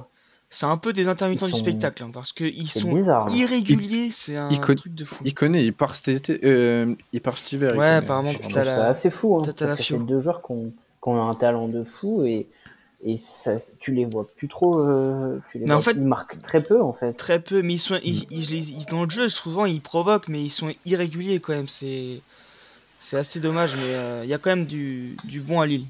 c'est 0.49 0.67
un 0.67 0.77
peu 0.77 0.93
des 0.93 1.09
intermittents 1.09 1.47
du 1.47 1.55
spectacle 1.55 2.05
hein, 2.05 2.11
parce 2.13 2.33
qu'ils 2.33 2.69
sont 2.69 2.95
hein. 2.97 3.27
irréguliers, 3.31 4.11
c'est 4.13 4.37
un 4.37 4.49
truc 4.49 4.95
de 4.95 5.05
fou. 5.05 5.23
Il 5.25 5.35
connaît, 5.35 5.65
il 5.65 5.73
part 5.73 5.95
cet, 5.97 6.31
euh, 6.31 6.95
il 7.13 7.21
part 7.21 7.37
cet 7.39 7.53
hiver. 7.53 7.77
Ouais, 7.77 7.95
apparemment, 7.95 8.31
c'est 8.41 8.57
assez 8.57 9.11
fou. 9.11 9.37
Hein, 9.37 9.53
parce 9.59 9.75
que 9.75 9.83
c'est 9.83 9.99
deux 9.99 10.21
joueurs 10.21 10.43
qui 10.43 10.53
ont, 10.53 10.73
ont, 11.03 11.29
un 11.29 11.33
talent 11.33 11.69
de 11.69 11.83
fou 11.83 12.25
et, 12.25 12.47
et 13.05 13.19
ça, 13.19 13.57
tu 13.81 13.93
les 13.93 14.05
vois 14.05 14.27
plus 14.37 14.47
trop. 14.47 14.79
Euh, 14.79 15.39
tu 15.51 15.59
les 15.59 15.65
mais 15.65 15.73
vois, 15.73 15.77
en 15.77 15.81
fait, 15.81 15.93
ils 15.93 16.03
marquent 16.03 16.41
très 16.41 16.63
peu 16.63 16.81
en 16.81 16.93
fait. 16.93 17.13
Très 17.15 17.41
peu, 17.41 17.63
mais 17.63 17.75
ils 17.75 17.79
sont, 17.79 17.99
ils, 18.05 18.27
ils, 18.31 18.87
dans 18.87 19.05
le 19.05 19.11
jeu, 19.11 19.29
souvent 19.29 19.65
ils 19.65 19.81
provoquent, 19.81 20.29
mais 20.29 20.43
ils 20.43 20.51
sont 20.51 20.73
irréguliers 20.85 21.41
quand 21.41 21.55
même. 21.55 21.69
C'est, 21.69 22.21
c'est 22.99 23.17
assez 23.17 23.41
dommage, 23.41 23.75
mais 23.77 23.95
euh, 23.95 24.21
il 24.25 24.31
y 24.31 24.35
a 24.35 24.39
quand 24.39 24.51
même 24.51 24.67
du, 24.67 25.17
du 25.25 25.41
bon 25.41 25.61
à 25.61 25.67
Lille. 25.67 25.87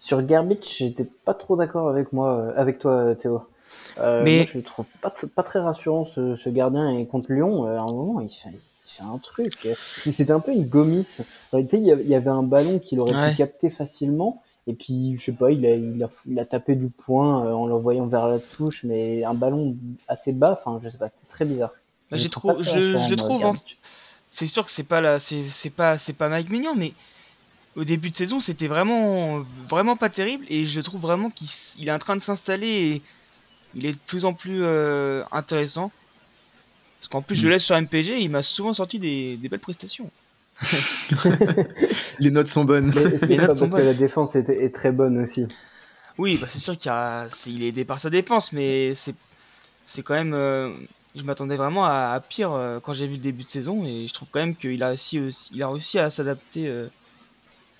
Sur 0.00 0.22
Garbage, 0.22 0.78
j'étais 0.78 1.04
pas 1.04 1.34
trop 1.34 1.56
d'accord 1.56 1.90
avec 1.90 2.12
moi, 2.14 2.38
euh, 2.38 2.52
avec 2.56 2.78
toi, 2.78 3.14
Théo. 3.20 3.42
Euh, 3.98 4.22
mais 4.24 4.38
moi, 4.38 4.46
je 4.52 4.58
trouve 4.60 4.86
pas, 5.02 5.12
pas 5.36 5.42
très 5.42 5.60
rassurant 5.60 6.06
ce, 6.06 6.36
ce, 6.36 6.48
gardien 6.48 6.90
et 6.90 7.06
contre 7.06 7.30
Lyon. 7.30 7.66
Euh, 7.66 7.78
à 7.78 7.82
un 7.82 7.92
moment, 7.92 8.20
il 8.22 8.30
fait, 8.30 8.48
il 8.48 8.90
fait 8.90 9.02
un 9.02 9.18
truc. 9.18 9.68
C'était 9.98 10.32
un 10.32 10.40
peu 10.40 10.52
une 10.52 10.66
gomisse. 10.66 11.20
En 11.52 11.58
réalité, 11.58 11.76
il 11.76 12.08
y 12.08 12.14
avait 12.14 12.30
un 12.30 12.42
ballon 12.42 12.78
qu'il 12.78 12.98
aurait 13.00 13.30
pu 13.30 13.36
capter 13.36 13.68
facilement. 13.68 14.42
Et 14.66 14.72
puis, 14.72 15.16
je 15.18 15.24
sais 15.26 15.32
pas, 15.32 15.50
il 15.50 15.66
a, 15.66 15.74
il 15.74 16.02
a, 16.02 16.08
il 16.26 16.38
a 16.38 16.46
tapé 16.46 16.76
du 16.76 16.88
poing 16.88 17.52
en 17.52 17.66
l'envoyant 17.66 18.06
vers 18.06 18.26
la 18.26 18.38
touche, 18.38 18.84
mais 18.84 19.22
un 19.24 19.34
ballon 19.34 19.76
assez 20.08 20.32
bas. 20.32 20.52
Enfin, 20.52 20.80
je 20.82 20.88
sais 20.88 20.98
pas, 20.98 21.10
c'était 21.10 21.28
très 21.28 21.44
bizarre. 21.44 21.72
Bah, 22.10 22.16
j'ai 22.16 22.30
trop, 22.30 22.62
je, 22.62 22.96
je 22.96 23.14
trouve. 23.16 23.44
Hein. 23.44 23.52
c'est 24.30 24.46
sûr 24.46 24.64
que 24.64 24.70
c'est 24.70 24.84
pas 24.84 25.02
là, 25.02 25.18
c'est 25.18 25.70
pas, 25.70 25.98
c'est 25.98 26.14
pas 26.14 26.30
Mike 26.30 26.48
Mignon, 26.48 26.74
mais 26.74 26.92
au 27.76 27.84
début 27.84 28.10
de 28.10 28.14
saison, 28.14 28.40
c'était 28.40 28.66
vraiment, 28.66 29.44
vraiment 29.68 29.96
pas 29.96 30.08
terrible. 30.08 30.44
Et 30.48 30.66
je 30.66 30.80
trouve 30.80 31.00
vraiment 31.00 31.30
qu'il 31.30 31.88
est 31.88 31.92
en 31.92 31.98
train 31.98 32.16
de 32.16 32.22
s'installer. 32.22 32.66
Et 32.66 33.02
il 33.74 33.86
est 33.86 33.92
de 33.92 33.98
plus 34.06 34.24
en 34.24 34.34
plus 34.34 34.62
euh, 34.62 35.22
intéressant. 35.32 35.92
Parce 36.98 37.08
qu'en 37.08 37.22
plus, 37.22 37.36
je 37.36 37.44
le 37.44 37.54
laisse 37.54 37.64
sur 37.64 37.80
MPG, 37.80 38.20
il 38.20 38.30
m'a 38.30 38.42
souvent 38.42 38.74
sorti 38.74 38.98
des, 38.98 39.38
belles 39.48 39.60
prestations. 39.60 40.10
les 42.18 42.30
notes 42.30 42.48
sont 42.48 42.64
bonnes. 42.64 42.90
les 42.92 43.38
notes 43.38 43.56
sont 43.56 43.70
parce 43.70 43.80
que 43.80 43.86
la 43.86 43.94
défense 43.94 44.36
est, 44.36 44.74
très 44.74 44.92
bonne 44.92 45.22
aussi? 45.22 45.46
Oui, 46.18 46.36
bah 46.38 46.46
c'est 46.50 46.58
sûr 46.58 46.76
qu'il 46.76 46.92
il 47.46 47.62
est 47.62 47.68
aidé 47.68 47.86
par 47.86 47.98
sa 47.98 48.10
défense, 48.10 48.52
mais 48.52 48.94
c'est, 48.94 49.14
c'est 49.86 50.02
quand 50.02 50.12
même. 50.12 50.34
Euh, 50.34 50.70
je 51.16 51.22
m'attendais 51.22 51.56
vraiment 51.56 51.86
à, 51.86 52.20
pire 52.28 52.52
euh, 52.52 52.78
quand 52.80 52.92
j'ai 52.92 53.06
vu 53.06 53.14
le 53.14 53.22
début 53.22 53.44
de 53.44 53.48
saison, 53.48 53.86
et 53.86 54.06
je 54.06 54.12
trouve 54.12 54.28
quand 54.30 54.40
même 54.40 54.54
qu'il 54.54 54.82
a 54.82 54.88
réussi, 54.88 55.20
il 55.54 55.62
a 55.62 55.68
réussi 55.68 55.98
à 55.98 56.10
s'adapter 56.10 56.70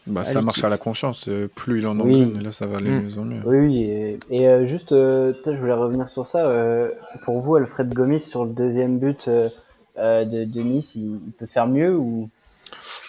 bah, 0.06 0.24
ça 0.24 0.40
marche 0.40 0.64
à 0.64 0.68
la 0.68 0.78
confiance. 0.78 1.28
Euh, 1.28 1.48
plus 1.48 1.80
il 1.80 1.86
en 1.86 1.98
emmène, 1.98 2.42
là, 2.42 2.52
ça 2.52 2.66
va 2.66 2.78
aller 2.78 2.90
mm. 2.90 3.02
mieux 3.02 3.18
en 3.18 3.24
mieux. 3.24 3.42
Oui, 3.44 3.84
et, 4.30 4.48
euh, 4.48 4.64
juste, 4.64 4.92
euh, 4.92 5.32
je 5.44 5.52
voulais 5.52 5.72
revenir 5.72 6.08
sur 6.08 6.26
ça. 6.26 6.50
pour 7.24 7.40
vous, 7.40 7.56
Alfred 7.56 7.92
Gomis, 7.92 8.20
sur 8.20 8.44
le 8.44 8.52
deuxième 8.52 8.98
but 8.98 9.28
de, 9.28 10.44
de, 10.44 10.60
Nice, 10.60 10.94
il, 10.94 11.18
peut 11.38 11.46
faire 11.46 11.66
mieux 11.66 11.96
ou? 11.96 12.28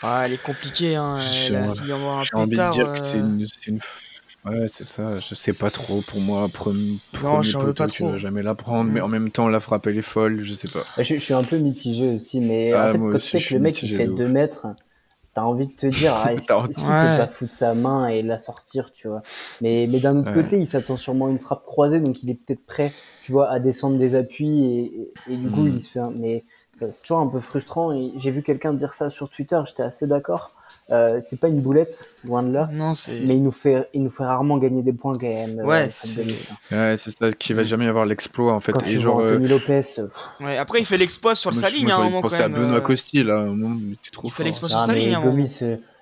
Ah, 0.01 0.23
Elle 0.25 0.33
est 0.33 0.43
compliquée. 0.43 0.95
Hein. 0.95 1.19
J'ai 1.19 1.57
envie 1.57 2.57
de 2.57 2.71
dire 2.71 2.93
que 2.93 3.03
c'est 3.03 3.19
une, 3.19 3.45
une, 3.67 3.79
Ouais, 4.43 4.67
c'est 4.67 4.85
ça. 4.85 5.19
Je 5.19 5.35
sais 5.35 5.53
pas 5.53 5.69
trop. 5.69 6.01
Pour 6.01 6.19
moi, 6.19 6.47
premier, 6.51 6.97
non, 7.21 7.43
je 7.43 7.57
veux 7.59 7.73
pas 7.75 7.85
tu 7.85 8.01
trop. 8.01 8.13
vas 8.13 8.17
jamais 8.17 8.41
la 8.41 8.55
prendre, 8.55 8.89
mais 8.89 8.99
mm. 8.99 9.03
en 9.03 9.07
même 9.07 9.31
temps, 9.31 9.47
la 9.47 9.59
frappe 9.59 9.85
elle 9.85 9.97
est 9.97 10.01
folle. 10.01 10.41
Je 10.41 10.53
sais 10.53 10.67
pas. 10.67 10.83
Je, 10.97 11.15
suis 11.17 11.33
un 11.33 11.43
peu 11.43 11.57
mitigé 11.57 12.15
aussi, 12.15 12.41
mais 12.41 12.73
ah, 12.73 12.89
en 12.89 12.91
fait, 12.91 12.97
quand 12.97 13.11
tu 13.11 13.19
sais 13.19 13.39
que 13.39 13.53
le 13.53 13.59
mec 13.59 13.81
il 13.83 13.95
fait 13.95 14.07
2 14.07 14.27
mètres 14.27 14.67
t'as 15.33 15.43
envie 15.43 15.67
de 15.67 15.73
te 15.73 15.87
dire, 15.87 16.13
ah, 16.15 16.33
est-ce 16.33 16.47
qu'il 16.47 16.83
peut 16.83 16.83
pas 16.83 17.27
foutre 17.27 17.53
sa 17.53 17.73
main 17.73 18.07
et 18.07 18.21
la 18.21 18.37
sortir, 18.37 18.91
tu 18.91 19.07
vois. 19.07 19.21
Mais, 19.61 19.87
mais 19.89 19.99
d'un 19.99 20.17
autre 20.17 20.33
côté, 20.33 20.59
il 20.59 20.67
s'attend 20.67 20.97
sûrement 20.97 21.27
à 21.27 21.29
une 21.29 21.39
frappe 21.39 21.65
croisée, 21.65 21.99
donc 21.99 22.21
il 22.23 22.29
est 22.29 22.35
peut-être 22.35 22.65
prêt, 22.65 22.89
tu 23.23 23.31
vois, 23.31 23.49
à 23.49 23.59
descendre 23.59 23.97
des 23.97 24.15
appuis 24.15 24.65
et, 24.65 25.13
et, 25.29 25.37
du 25.37 25.49
coup, 25.49 25.61
mm. 25.61 25.75
il 25.75 25.83
se 25.83 25.91
fait 25.91 25.99
un... 25.99 26.11
Mais 26.17 26.43
c'est 26.75 27.01
toujours 27.01 27.19
un 27.19 27.27
peu 27.27 27.39
frustrant 27.39 27.91
et 27.91 28.11
j'ai 28.15 28.31
vu 28.31 28.41
quelqu'un 28.41 28.73
dire 28.73 28.93
ça 28.93 29.09
sur 29.09 29.29
Twitter, 29.29 29.59
j'étais 29.65 29.83
assez 29.83 30.07
d'accord. 30.07 30.51
Euh, 30.91 31.19
c'est 31.21 31.39
pas 31.39 31.47
une 31.47 31.61
boulette, 31.61 32.01
loin 32.25 32.43
de 32.43 32.51
là. 32.51 32.69
Non, 32.73 32.91
mais 33.25 33.35
il 33.35 33.43
nous 33.43 33.51
fait, 33.51 33.87
il 33.93 34.03
nous 34.03 34.09
fait 34.09 34.25
rarement 34.25 34.57
gagner 34.57 34.81
des 34.81 34.91
points 34.91 35.13
quand 35.13 35.21
même. 35.21 35.59
Euh, 35.59 35.65
ouais, 35.65 35.89
c'est 35.89 36.25
ouais, 36.71 36.97
ça 36.97 37.31
qu'il 37.31 37.55
va 37.55 37.63
jamais 37.63 37.87
avoir 37.87 38.05
l'exploit 38.05 38.53
en 38.53 38.59
fait. 38.59 38.73
Quand 38.73 38.81
et 38.81 38.89
tu 38.89 38.99
genre, 38.99 39.21
vois 39.21 39.31
Anthony 39.31 39.45
euh, 39.45 39.49
Lopez. 39.49 39.81
Ouais, 40.41 40.57
après 40.57 40.79
il 40.79 40.85
fait 40.85 40.97
l'exploit 40.97 41.35
sur 41.35 41.53
sa 41.53 41.69
ligne 41.69 41.91
à 41.91 41.95
un 41.95 42.03
moment 42.03 42.21
quand 42.21 42.31
même. 42.31 42.55
à 42.55 42.59
Benoît 42.59 42.81
Costi 42.81 43.23
là, 43.23 43.47
trop 44.11 44.27
Il 44.27 44.31
fait 44.31 44.43
l'exploit 44.43 44.69
sur 44.69 44.81
sa 44.81 44.93
ligne. 44.93 45.17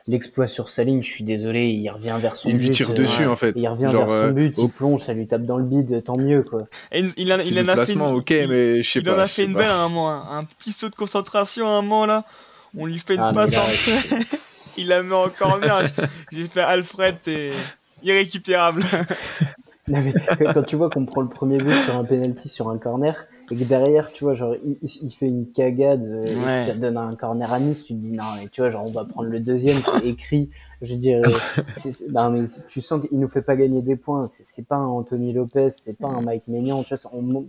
L'exploit 0.07 0.47
sur 0.47 0.69
sa 0.69 0.83
ligne, 0.83 1.03
je 1.03 1.07
suis 1.07 1.23
désolé, 1.23 1.67
il 1.67 1.87
revient 1.87 2.15
vers 2.19 2.35
son 2.35 2.49
but. 2.49 2.55
Il 2.55 2.61
lui 2.61 2.69
tire 2.71 2.95
dessus 2.95 3.27
en 3.27 3.35
fait. 3.35 3.53
Il 3.55 3.67
revient 3.67 3.85
vers 3.91 4.11
son 4.11 4.31
but, 4.31 4.55
il 4.57 4.69
plonge, 4.69 5.03
ça 5.03 5.13
lui 5.13 5.27
tape 5.27 5.43
dans 5.43 5.57
le 5.57 5.65
bide, 5.65 6.03
tant 6.03 6.17
mieux 6.17 6.41
quoi. 6.41 6.63
Et 6.91 7.05
il, 7.17 7.31
en, 7.31 7.37
il 7.37 7.59
en 7.59 7.67
a 7.67 7.85
fait 7.85 7.93
une, 7.93 8.01
ok, 8.01 8.33
mais 8.49 8.81
je 8.81 8.89
sais 8.89 9.01
pas. 9.01 9.11
Il 9.11 9.13
en 9.13 9.19
a 9.19 9.27
fait 9.27 9.45
une 9.45 9.53
belle 9.53 9.69
à 9.69 9.81
un 9.81 9.89
moment, 9.89 10.31
un 10.31 10.45
petit 10.45 10.71
saut 10.71 10.89
de 10.89 10.95
concentration 10.95 11.67
à 11.67 11.73
un 11.73 11.81
moment 11.83 12.07
là. 12.07 12.25
On 12.75 12.87
lui 12.87 12.97
fait 12.97 13.15
une 13.15 13.21
ah, 13.21 13.31
passe 13.33 13.55
en 13.57 13.61
il 14.79 14.87
la 14.87 15.03
met 15.03 15.13
en 15.13 15.29
corner. 15.29 15.85
J'ai 16.31 16.47
fait 16.47 16.61
Alfred, 16.61 17.15
c'est 17.21 17.51
irrécupérable. 18.03 18.83
quand 20.53 20.63
tu 20.63 20.75
vois 20.75 20.89
qu'on 20.89 21.05
prend 21.05 21.21
le 21.21 21.29
premier 21.29 21.57
but 21.57 21.81
sur 21.83 21.95
un 21.95 22.03
penalty 22.03 22.49
sur 22.49 22.69
un 22.69 22.77
corner 22.77 23.15
et 23.51 23.55
que 23.55 23.63
derrière, 23.63 24.11
tu 24.11 24.23
vois, 24.23 24.35
genre, 24.35 24.55
il, 24.63 25.11
fait 25.11 25.25
une 25.25 25.51
cagade 25.51 26.03
euh, 26.05 26.65
ça 26.65 26.75
donne 26.75 26.97
un 26.97 27.13
corner 27.15 27.51
à 27.51 27.59
Nice, 27.59 27.83
tu 27.83 27.93
te 27.93 27.99
dis 27.99 28.11
non, 28.11 28.23
mais 28.37 28.47
tu 28.47 28.61
vois, 28.61 28.69
genre, 28.69 28.85
on 28.85 28.91
va 28.91 29.05
prendre 29.05 29.29
le 29.29 29.39
deuxième, 29.39 29.77
c'est 29.77 30.05
écrit 30.07 30.51
je 30.81 30.95
dirais, 30.95 31.21
non, 32.11 32.29
mais 32.29 32.47
tu 32.69 32.81
sens 32.81 33.05
qu'il 33.05 33.19
nous 33.19 33.27
fait 33.27 33.41
pas 33.41 33.57
gagner 33.57 33.81
des 33.81 33.97
points. 33.97 34.27
C'est 34.29 34.65
pas 34.65 34.77
un 34.77 34.87
Anthony 34.87 35.33
Lopez, 35.33 35.71
c'est 35.71 35.97
pas 35.97 36.07
un 36.07 36.21
Mike 36.21 36.47
Maignan, 36.47 36.83
tu 36.83 36.95
vois, 36.95 37.11
on, 37.13 37.45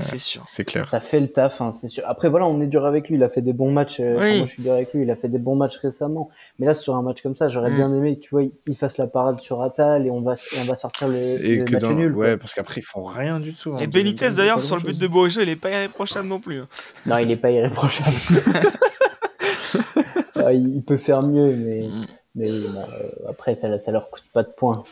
c'est 0.00 0.18
sûr, 0.18 0.42
c'est 0.46 0.64
clair. 0.64 0.86
Ça 0.86 1.00
fait 1.00 1.20
le 1.20 1.28
taf, 1.28 1.60
hein, 1.60 1.72
c'est 1.72 1.88
sûr. 1.88 2.04
Après 2.06 2.28
voilà, 2.28 2.46
on 2.48 2.60
est 2.60 2.66
dur 2.66 2.84
avec 2.84 3.08
lui. 3.08 3.16
Il 3.16 3.22
a 3.22 3.30
fait 3.30 3.40
des 3.40 3.54
bons 3.54 3.70
matchs. 3.70 4.00
Euh, 4.00 4.14
moi, 4.14 4.46
je 4.46 4.52
suis 4.52 4.62
dur 4.62 4.72
avec 4.72 4.92
lui. 4.92 5.02
Il 5.02 5.10
a 5.10 5.16
fait 5.16 5.28
des 5.28 5.38
bons 5.38 5.56
matchs 5.56 5.78
récemment. 5.78 6.28
Mais 6.58 6.66
là, 6.66 6.74
sur 6.74 6.96
un 6.96 7.02
match 7.02 7.22
comme 7.22 7.36
ça, 7.36 7.48
j'aurais 7.48 7.70
mm. 7.70 7.76
bien 7.76 7.94
aimé 7.94 8.16
que 8.16 8.20
tu 8.20 8.30
vois, 8.30 8.42
il 8.66 8.76
fasse 8.76 8.98
la 8.98 9.06
parade 9.06 9.40
sur 9.40 9.62
Atal 9.62 10.06
et 10.06 10.10
on 10.10 10.20
va, 10.20 10.34
on 10.58 10.64
va 10.64 10.76
sortir 10.76 11.08
le, 11.08 11.16
et 11.16 11.64
match 11.64 11.88
nul. 11.88 12.14
Ouais, 12.14 12.36
parce 12.36 12.52
qu'après 12.52 12.80
ils 12.80 12.84
font 12.84 13.04
rien 13.04 13.40
du 13.40 13.54
tout. 13.54 13.72
Hein, 13.74 13.78
et 13.80 13.86
Benitez 13.86 14.30
d'ailleurs 14.30 14.62
sur 14.64 14.76
le 14.76 14.82
but 14.82 14.98
de 14.98 15.06
Bourgeois, 15.06 15.42
il 15.42 15.48
est 15.48 15.56
pas 15.56 15.70
irréprochable 15.70 16.28
non 16.28 16.40
plus. 16.40 16.60
Hein. 16.60 16.68
Non, 17.06 17.18
il 17.18 17.30
est 17.30 17.36
pas 17.36 17.50
irréprochable. 17.50 18.16
Il 20.52 20.82
peut 20.82 20.96
faire 20.96 21.22
mieux, 21.22 21.54
mais. 21.54 21.86
Mm. 21.86 22.06
Mais 22.34 22.50
euh, 22.50 23.28
après, 23.28 23.54
ça, 23.54 23.78
ça 23.78 23.90
leur 23.90 24.10
coûte 24.10 24.24
pas 24.32 24.42
de 24.42 24.52
points. 24.52 24.82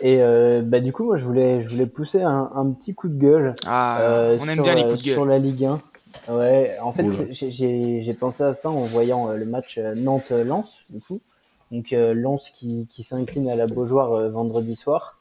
Et 0.00 0.16
euh, 0.20 0.62
bah, 0.62 0.80
du 0.80 0.92
coup, 0.92 1.04
moi, 1.04 1.16
je 1.16 1.24
voulais, 1.24 1.60
je 1.60 1.68
voulais 1.68 1.86
pousser 1.86 2.22
un, 2.22 2.50
un 2.54 2.70
petit 2.70 2.94
coup 2.94 3.08
de 3.08 3.18
gueule. 3.18 3.54
Ah, 3.66 4.00
euh, 4.00 4.38
on 4.40 4.48
aime 4.48 4.62
bien 4.62 4.74
les 4.74 4.84
coups 4.84 4.98
de 4.98 5.04
gueule. 5.04 5.14
Sur 5.14 5.26
la 5.26 5.38
Ligue 5.38 5.64
1. 5.64 5.78
Ouais, 6.28 6.76
en 6.80 6.92
fait, 6.92 7.06
j'ai 7.32 8.14
pensé 8.18 8.42
à 8.42 8.54
ça 8.54 8.70
en 8.70 8.84
voyant 8.84 9.28
le 9.32 9.44
match 9.44 9.78
Nantes-Lens, 9.78 10.78
du 10.90 11.00
coup. 11.00 11.20
Donc, 11.70 11.90
Lens 11.90 12.50
qui, 12.50 12.88
qui 12.90 13.02
s'incline 13.02 13.48
à 13.50 13.56
la 13.56 13.66
Beaujoire 13.66 14.30
vendredi 14.30 14.76
soir, 14.76 15.18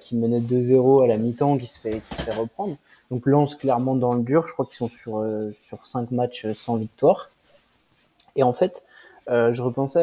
qui 0.00 0.16
menait 0.16 0.40
2-0 0.40 1.04
à 1.04 1.06
la 1.06 1.18
mi-temps, 1.18 1.58
qui, 1.58 1.66
se 1.66 1.78
fait, 1.78 2.00
qui 2.08 2.16
se 2.16 2.22
fait 2.22 2.34
reprendre. 2.34 2.76
Donc, 3.10 3.26
Lens 3.26 3.54
clairement 3.54 3.94
dans 3.94 4.14
le 4.14 4.22
dur. 4.22 4.48
Je 4.48 4.54
crois 4.54 4.64
qu'ils 4.64 4.76
sont 4.76 4.88
sur, 4.88 5.24
sur 5.60 5.86
5 5.86 6.10
matchs 6.10 6.50
sans 6.54 6.76
victoire. 6.76 7.28
Et 8.34 8.42
en 8.42 8.54
fait, 8.54 8.82
euh, 9.30 9.52
je 9.52 9.62
repensais 9.62 10.00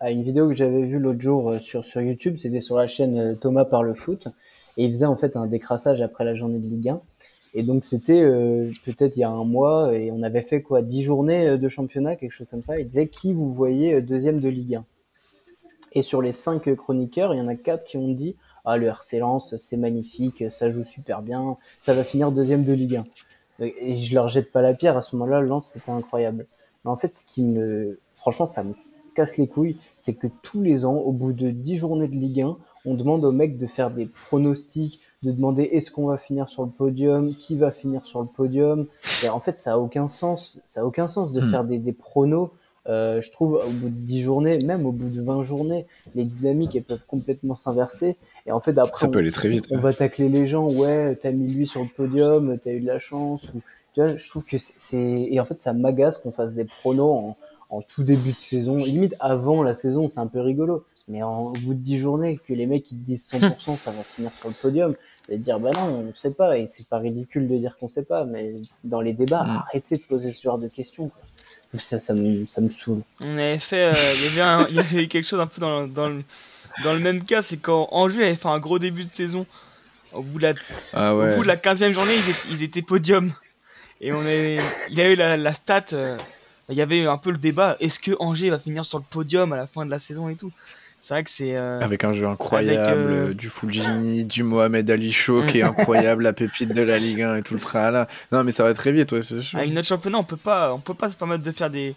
à 0.00 0.10
une, 0.10 0.22
vidéo 0.22 0.48
que 0.48 0.54
j'avais 0.54 0.82
vue 0.82 0.98
l'autre 0.98 1.20
jour 1.20 1.50
euh, 1.50 1.58
sur, 1.58 1.82
YouTube, 2.00 2.36
c'était 2.38 2.60
sur 2.60 2.76
la 2.76 2.86
chaîne 2.86 3.18
euh, 3.18 3.34
Thomas 3.34 3.64
par 3.64 3.82
le 3.82 3.94
foot, 3.94 4.28
et 4.76 4.84
il 4.84 4.90
faisait 4.90 5.06
en 5.06 5.16
fait 5.16 5.36
un 5.36 5.46
décrassage 5.46 6.00
après 6.00 6.24
la 6.24 6.34
journée 6.34 6.58
de 6.58 6.66
Ligue 6.66 6.90
1. 6.90 7.00
Et 7.54 7.62
donc 7.62 7.84
c'était 7.84 8.22
peut-être 8.84 9.16
il 9.16 9.20
y 9.20 9.24
a 9.24 9.30
un 9.30 9.44
mois, 9.44 9.94
et 9.94 10.10
on 10.10 10.22
avait 10.22 10.42
fait 10.42 10.60
quoi, 10.60 10.82
10 10.82 11.02
journées 11.02 11.56
de 11.56 11.68
championnat, 11.70 12.14
quelque 12.14 12.32
chose 12.32 12.46
comme 12.50 12.62
ça. 12.62 12.78
Il 12.78 12.86
disait 12.86 13.08
qui 13.08 13.32
vous 13.32 13.50
voyez 13.50 14.02
deuxième 14.02 14.40
de 14.40 14.48
Ligue 14.50 14.74
1. 14.74 14.84
Et 15.92 16.02
sur 16.02 16.20
les 16.20 16.32
cinq 16.32 16.74
chroniqueurs, 16.74 17.32
il 17.32 17.38
y 17.38 17.40
en 17.40 17.48
a 17.48 17.54
quatre 17.54 17.84
qui 17.84 17.96
ont 17.96 18.08
dit 18.08 18.36
ah 18.66 18.76
le 18.76 18.88
RC 18.88 19.20
Lens 19.20 19.56
c'est 19.56 19.78
magnifique, 19.78 20.44
ça 20.50 20.68
joue 20.68 20.84
super 20.84 21.22
bien, 21.22 21.56
ça 21.80 21.94
va 21.94 22.04
finir 22.04 22.30
deuxième 22.30 22.62
de 22.62 22.74
Ligue 22.74 22.96
1. 22.96 23.06
Et 23.60 23.94
je 23.94 24.14
leur 24.14 24.28
jette 24.28 24.52
pas 24.52 24.60
la 24.60 24.74
pierre 24.74 24.98
à 24.98 25.00
ce 25.00 25.16
moment-là, 25.16 25.40
Lens 25.40 25.70
c'était 25.72 25.92
incroyable. 25.92 26.46
Mais 26.84 26.90
en 26.90 26.96
fait, 26.96 27.14
ce 27.14 27.24
qui 27.24 27.42
me 27.42 27.98
franchement, 28.26 28.46
ça 28.46 28.64
me 28.64 28.74
casse 29.14 29.36
les 29.38 29.46
couilles, 29.46 29.76
c'est 29.98 30.14
que 30.14 30.26
tous 30.42 30.60
les 30.60 30.84
ans, 30.84 30.94
au 30.96 31.12
bout 31.12 31.32
de 31.32 31.50
10 31.50 31.76
journées 31.76 32.08
de 32.08 32.14
Ligue 32.14 32.40
1, 32.40 32.56
on 32.84 32.94
demande 32.94 33.24
aux 33.24 33.30
mecs 33.30 33.56
de 33.56 33.66
faire 33.68 33.90
des 33.92 34.06
pronostics 34.26 35.00
de 35.22 35.30
demander 35.32 35.62
est-ce 35.62 35.90
qu'on 35.92 36.06
va 36.06 36.18
finir 36.18 36.48
sur 36.50 36.64
le 36.64 36.68
podium, 36.70 37.32
qui 37.34 37.56
va 37.56 37.70
finir 37.70 38.04
sur 38.04 38.20
le 38.20 38.26
podium. 38.26 38.86
Et 39.24 39.28
en 39.28 39.38
fait, 39.40 39.58
ça 39.60 39.74
a 39.74 39.78
aucun 39.78 40.08
sens. 40.08 40.58
Ça 40.66 40.80
a 40.80 40.84
aucun 40.84 41.06
sens 41.08 41.32
de 41.32 41.40
Hmm. 41.40 41.50
faire 41.50 41.64
des, 41.64 41.78
des 41.78 41.92
pronos. 41.92 42.50
Euh, 42.88 43.20
je 43.20 43.30
trouve 43.32 43.54
au 43.54 43.70
bout 43.70 43.88
de 43.88 43.94
10 43.94 44.22
journées, 44.22 44.58
même 44.64 44.86
au 44.86 44.92
bout 44.92 45.08
de 45.08 45.20
20 45.22 45.42
journées, 45.42 45.86
les 46.16 46.24
dynamiques 46.24 46.74
elles 46.76 46.82
peuvent 46.84 47.06
complètement 47.06 47.54
s'inverser. 47.54 48.16
Et 48.46 48.52
en 48.52 48.60
fait, 48.60 48.76
après, 48.78 49.00
Ça 49.00 49.08
peut 49.08 49.18
on- 49.18 49.20
aller 49.20 49.32
très 49.32 49.48
vite. 49.48 49.66
on 49.70 49.78
va 49.78 49.92
tacler 49.92 50.28
les 50.28 50.46
gens, 50.48 50.68
ouais, 50.68 51.14
t'as 51.16 51.30
mis 51.30 51.46
lui 51.48 51.66
sur 51.66 51.80
le 51.82 51.88
podium, 51.96 52.58
t'as 52.62 52.72
eu 52.72 52.80
de 52.80 52.86
la 52.86 52.98
chance. 52.98 53.42
Ou, 53.54 53.62
tu 53.94 54.00
vois, 54.00 54.14
je 54.16 54.28
trouve 54.28 54.44
que 54.44 54.58
c'est. 54.58 55.26
Et 55.30 55.40
en 55.40 55.44
fait, 55.44 55.60
ça 55.62 55.72
m'agace 55.72 56.18
qu'on 56.18 56.30
fasse 56.30 56.52
des 56.52 56.64
pronos 56.66 57.10
en, 57.10 57.36
en 57.70 57.80
tout 57.82 58.02
début 58.02 58.32
de 58.32 58.40
saison. 58.40 58.76
Limite, 58.76 59.14
avant 59.20 59.62
la 59.62 59.76
saison, 59.76 60.08
c'est 60.12 60.20
un 60.20 60.26
peu 60.26 60.40
rigolo. 60.40 60.84
Mais 61.08 61.22
en, 61.22 61.46
au 61.46 61.52
bout 61.52 61.74
de 61.74 61.78
10 61.80 61.98
journées, 61.98 62.40
que 62.48 62.52
les 62.52 62.66
mecs 62.66 62.90
ils 62.90 62.98
te 62.98 63.04
disent 63.06 63.28
100% 63.32 63.76
ça 63.78 63.92
va 63.92 64.02
finir 64.02 64.32
sur 64.36 64.48
le 64.48 64.54
podium, 64.54 64.94
et 65.28 65.36
dire 65.38 65.60
bah 65.60 65.70
non, 65.74 66.04
on 66.10 66.14
sait 66.16 66.32
pas. 66.32 66.58
Et 66.58 66.66
c'est 66.66 66.86
pas 66.88 66.98
ridicule 66.98 67.46
de 67.46 67.56
dire 67.56 67.78
qu'on 67.78 67.88
sait 67.88 68.02
pas, 68.02 68.24
mais 68.24 68.54
dans 68.82 69.00
les 69.00 69.12
débats, 69.12 69.44
Mm. 69.44 69.62
arrêtez 69.68 69.96
de 69.98 70.02
poser 70.02 70.32
ce 70.32 70.42
genre 70.42 70.58
de 70.58 70.66
questions. 70.68 71.08
Quoi. 71.08 71.22
Ça, 71.78 72.00
ça, 72.00 72.12
me, 72.14 72.44
ça 72.46 72.60
me 72.60 72.70
saoule. 72.70 73.02
On 73.22 73.38
avait 73.38 73.58
fait, 73.58 73.84
euh, 73.94 74.14
il 74.70 74.74
y 74.74 74.78
avait 74.80 75.04
y 75.04 75.08
quelque 75.08 75.26
chose 75.26 75.38
un 75.40 75.46
peu 75.46 75.60
dans, 75.60 75.82
le- 75.82 75.88
dans, 75.88 76.08
le, 76.08 76.22
dans 76.82 76.92
le 76.94 77.00
même 77.00 77.22
cas, 77.22 77.42
c'est 77.42 77.58
quand 77.58 77.86
Angers 77.92 78.24
avait 78.24 78.34
fait 78.34 78.48
un 78.48 78.58
gros 78.58 78.78
début 78.80 79.02
de 79.04 79.08
saison. 79.08 79.46
Au 80.12 80.22
bout 80.22 80.38
de 80.38 80.44
la, 80.44 80.54
Ah 80.92 81.14
au 81.14 81.36
bout 81.36 81.42
de 81.42 81.48
la 81.48 81.56
15e 81.56 81.92
journée, 81.92 82.14
ils 82.14 82.30
étaient, 82.30 82.48
ils 82.50 82.62
étaient 82.64 82.82
podium. 82.82 83.32
Et 84.00 84.12
on 84.12 84.20
avait, 84.20 84.58
il 84.90 85.00
avait 85.00 85.16
la, 85.16 85.36
la 85.36 85.52
stat, 85.54 85.84
euh, 85.92 86.16
il 86.68 86.76
y 86.76 86.82
avait 86.82 87.06
un 87.06 87.16
peu 87.18 87.30
le 87.30 87.38
débat, 87.38 87.76
est-ce 87.80 87.98
que 87.98 88.12
Angers 88.18 88.50
va 88.50 88.58
finir 88.58 88.84
sur 88.84 88.98
le 88.98 89.04
podium 89.08 89.52
à 89.52 89.56
la 89.56 89.66
fin 89.66 89.84
de 89.86 89.90
la 89.90 89.98
saison 89.98 90.28
et 90.28 90.34
tout. 90.36 90.50
C'est 90.98 91.12
vrai 91.14 91.22
que 91.24 91.30
c'est... 91.30 91.54
euh, 91.56 91.80
Avec 91.80 92.04
un 92.04 92.12
jeu 92.12 92.26
incroyable, 92.26 92.80
Avec, 92.86 92.96
euh, 92.96 93.34
du 93.34 93.50
Fulgini, 93.50 94.24
du 94.24 94.42
Mohamed 94.42 94.90
Ali 94.90 95.14
Mm. 95.28 95.46
qui 95.46 95.58
est 95.58 95.62
incroyable, 95.74 96.22
la 96.24 96.32
pépite 96.32 96.72
de 96.72 96.80
la 96.82 96.98
Ligue 96.98 97.20
1 97.22 97.36
et 97.36 97.42
tout 97.42 97.54
le 97.54 97.60
tralala. 97.60 98.08
Non, 98.32 98.42
mais 98.44 98.50
ça 98.50 98.62
va 98.64 98.72
très 98.74 98.92
vite, 98.92 99.12
ouais, 99.12 99.22
c'est 99.22 99.42
sûr. 99.42 99.58
avec 99.58 99.72
notre 99.72 99.86
championnat, 99.86 100.18
on 100.18 100.24
peut 100.24 100.36
pas, 100.38 100.72
on 100.74 100.80
peut 100.80 100.94
pas 100.94 101.10
se 101.10 101.16
permettre 101.16 101.42
de 101.44 101.52
faire 101.52 101.68
des... 101.70 101.94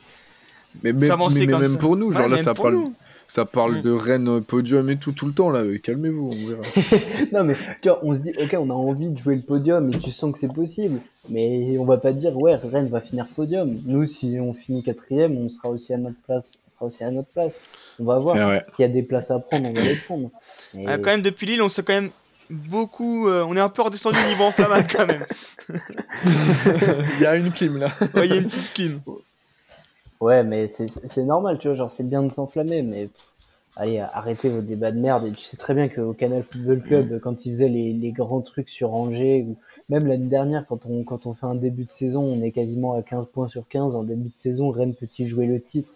Mais, 0.83 0.93
mais, 0.93 1.07
s'avancer 1.07 1.39
mais- 1.39 1.45
mais 1.47 1.51
comme 1.53 1.61
même 1.61 1.71
ça. 1.71 1.77
pour 1.77 1.95
nous, 1.97 2.11
genre 2.11 2.23
Ouais, 2.23 2.29
là, 2.29 2.37
ça 2.43 2.53
parle, 2.53 2.73
nous. 2.73 2.93
Ça 3.29 3.45
parle 3.45 3.77
Mm. 3.77 3.81
de 3.83 3.91
Rennes 3.91 4.27
euh, 4.27 4.41
podium 4.41 4.89
et 4.89 4.97
tout, 4.97 5.11
tout 5.13 5.27
le 5.27 5.33
temps, 5.33 5.49
là. 5.51 5.63
Calmez-vous, 5.81 6.31
on 6.33 6.47
verra. 6.49 6.63
non, 7.31 7.43
mais 7.45 7.55
tu 7.81 7.87
vois, 7.89 7.99
on 8.03 8.13
se 8.15 8.19
dit, 8.19 8.33
ok, 8.41 8.55
on 8.59 8.69
a 8.69 8.73
envie 8.73 9.07
de 9.09 9.17
jouer 9.17 9.35
le 9.35 9.41
podium 9.43 9.93
et 9.93 9.99
tu 9.99 10.11
sens 10.11 10.33
que 10.33 10.39
c'est 10.39 10.51
possible. 10.53 10.99
Mais 11.29 11.77
on 11.77 11.85
va 11.85 11.97
pas 11.97 12.11
dire, 12.11 12.35
ouais, 12.35 12.55
Rennes 12.55 12.89
va 12.89 13.01
finir 13.01 13.27
podium. 13.35 13.77
Nous, 13.85 14.05
si 14.07 14.37
on 14.41 14.53
finit 14.53 14.83
quatrième, 14.83 15.37
on 15.37 15.47
sera 15.47 15.69
aussi 15.69 15.93
à 15.93 15.97
notre 15.97 16.19
place. 16.25 16.53
On 16.55 16.71
sera 16.75 16.85
aussi 16.87 17.03
à 17.03 17.11
notre 17.11 17.29
place. 17.29 17.61
On 17.99 18.05
va 18.05 18.17
voir. 18.17 18.35
S'il 18.75 18.81
y 18.81 18.85
a 18.85 18.91
des 18.91 19.03
places 19.03 19.29
à 19.31 19.37
prendre, 19.39 19.69
on 19.69 19.73
va 19.73 19.81
les 19.81 19.95
prendre. 19.95 20.31
Ah, 20.87 20.97
quand 20.97 21.11
même, 21.11 21.21
depuis 21.21 21.45
Lille, 21.45 21.61
on 21.61 21.69
s'est 21.69 21.83
quand 21.83 21.93
même 21.93 22.09
beaucoup... 22.49 23.27
euh, 23.27 23.45
on 23.47 23.55
est 23.55 23.59
un 23.59 23.69
peu 23.69 23.83
redescendu 23.83 24.17
au 24.25 24.29
niveau 24.29 24.45
enflammade 24.45 24.87
quand 24.91 25.05
même. 25.05 25.23
Il 26.25 27.21
y 27.21 27.25
a 27.27 27.35
une 27.35 27.51
clim, 27.51 27.77
là. 27.77 27.89
Ouais, 28.15 28.25
Il 28.27 28.33
y 28.33 28.37
a 28.37 28.41
une 28.41 28.47
petite 28.47 28.73
clim. 28.73 29.01
Ouais, 30.21 30.43
mais 30.43 30.67
c'est 30.67 31.23
normal, 31.23 31.57
tu 31.59 31.67
vois, 31.69 31.75
genre 31.77 31.91
c'est 31.91 32.03
bien 32.03 32.21
de 32.23 32.29
s'enflammer, 32.29 32.81
mais 32.81 33.07
pff, 33.07 33.29
allez, 33.77 33.99
arrêtez 33.99 34.49
vos 34.49 34.59
débats 34.61 34.91
de 34.91 34.99
merde. 34.99 35.25
Et 35.25 35.31
tu 35.31 35.45
sais 35.45 35.55
très 35.55 35.73
bien 35.73 35.87
qu'au 35.87 36.11
Canal 36.13 36.43
Football 36.43 36.81
Club, 36.81 37.19
quand 37.21 37.45
ils 37.45 37.51
faisaient 37.53 37.69
les, 37.69 37.93
les 37.93 38.11
grands 38.11 38.41
trucs 38.41 38.69
sur 38.69 38.93
Angers, 38.93 39.45
ou 39.47 39.55
même 39.87 40.05
l'année 40.05 40.27
dernière, 40.27 40.65
quand 40.67 40.85
on, 40.85 41.03
quand 41.05 41.25
on 41.25 41.33
fait 41.33 41.45
un 41.45 41.55
début 41.55 41.85
de 41.85 41.89
saison, 41.91 42.21
on 42.21 42.41
est 42.43 42.51
quasiment 42.51 42.95
à 42.95 43.01
15 43.01 43.27
points 43.31 43.47
sur 43.47 43.65
15. 43.69 43.95
En 43.95 44.03
début 44.03 44.29
de 44.29 44.35
saison, 44.35 44.69
Rennes 44.71 44.93
peut-il 44.93 45.29
jouer 45.29 45.45
le 45.47 45.61
titre? 45.61 45.91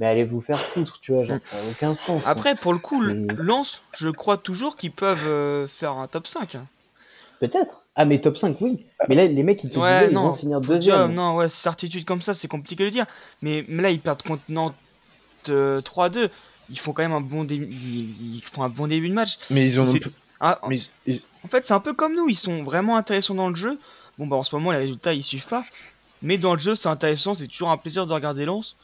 Mais 0.00 0.06
allez 0.06 0.24
vous 0.24 0.40
faire 0.40 0.60
foutre, 0.60 0.98
tu 1.00 1.12
vois, 1.12 1.24
genre 1.24 1.38
ça 1.40 1.56
n'a 1.56 1.70
aucun 1.70 1.94
sens. 1.94 2.22
hein. 2.24 2.30
Après, 2.32 2.54
pour 2.56 2.72
le 2.72 2.78
coup, 2.80 3.00
Lens, 3.36 3.82
je 3.92 4.08
crois 4.08 4.38
toujours 4.38 4.76
qu'ils 4.76 4.92
peuvent 4.92 5.26
euh, 5.28 5.66
faire 5.68 5.92
un 5.92 6.08
top 6.08 6.26
5. 6.26 6.54
hein. 6.56 6.66
Peut-être. 7.40 7.86
Ah, 7.94 8.04
mais 8.04 8.20
top 8.20 8.36
5, 8.36 8.56
oui. 8.60 8.84
Mais 9.08 9.14
là, 9.14 9.26
les 9.26 9.42
mecs, 9.42 9.62
ils 9.62 9.70
te 9.70 9.78
Ouais, 9.78 10.00
disaient, 10.00 10.10
ils 10.10 10.14
non, 10.14 10.28
vont 10.30 10.34
finir 10.34 10.60
deuxième. 10.60 11.12
non, 11.14 11.36
ouais, 11.36 11.48
certitude 11.48 12.04
comme 12.04 12.20
ça, 12.22 12.34
c'est 12.34 12.48
compliqué 12.48 12.76
de 12.82 12.84
le 12.86 12.90
dire. 12.90 13.06
Mais, 13.42 13.64
mais 13.68 13.82
là, 13.82 13.90
ils 13.90 14.00
perdent 14.00 14.22
contre 14.22 14.42
Nantes 14.48 14.74
euh, 15.48 15.80
3-2. 15.80 16.28
Ils 16.70 16.78
font 16.78 16.92
quand 16.92 17.02
même 17.02 17.12
un 17.12 17.20
bon 17.20 17.44
début. 17.44 17.66
Ils, 17.70 18.36
ils 18.36 18.42
font 18.42 18.62
un 18.62 18.68
bon 18.68 18.88
début 18.88 19.08
de 19.08 19.14
match. 19.14 19.38
Mais 19.50 19.64
ils 19.66 19.80
ont. 19.80 19.86
Ah, 20.40 20.60
Mais 20.68 20.76
ils- 21.06 21.14
ils- 21.14 21.22
en 21.44 21.48
fait, 21.48 21.64
c'est 21.66 21.74
un 21.74 21.80
peu 21.80 21.92
comme 21.94 22.14
nous. 22.14 22.28
Ils 22.28 22.34
sont 22.36 22.62
vraiment 22.64 22.96
intéressants 22.96 23.34
dans 23.34 23.48
le 23.48 23.54
jeu. 23.54 23.78
Bon, 24.18 24.26
bah 24.26 24.36
en 24.36 24.42
ce 24.42 24.54
moment, 24.56 24.72
les 24.72 24.78
résultats, 24.78 25.14
ils 25.14 25.22
suivent 25.22 25.48
pas. 25.48 25.64
Mais 26.22 26.38
dans 26.38 26.52
le 26.54 26.58
jeu, 26.60 26.74
c'est 26.74 26.88
intéressant. 26.88 27.34
C'est 27.34 27.46
toujours 27.46 27.70
un 27.70 27.76
plaisir 27.76 28.04
de 28.04 28.12
regarder 28.12 28.44
Lens. 28.44 28.76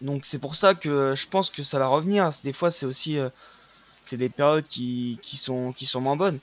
Donc, 0.00 0.26
c'est 0.26 0.38
pour 0.38 0.54
ça 0.56 0.74
que 0.74 0.88
euh, 0.88 1.14
je 1.14 1.26
pense 1.28 1.48
que 1.50 1.62
ça 1.62 1.78
va 1.78 1.86
revenir. 1.86 2.28
Des 2.44 2.52
fois, 2.52 2.70
c'est 2.70 2.86
aussi. 2.86 3.18
euh, 3.18 3.28
c'est 4.02 4.16
des 4.16 4.28
périodes 4.28 4.66
qui, 4.66 5.18
qui, 5.22 5.36
sont, 5.36 5.72
qui 5.72 5.84
sont 5.86 6.00
moins 6.00 6.14
bonnes. 6.16 6.38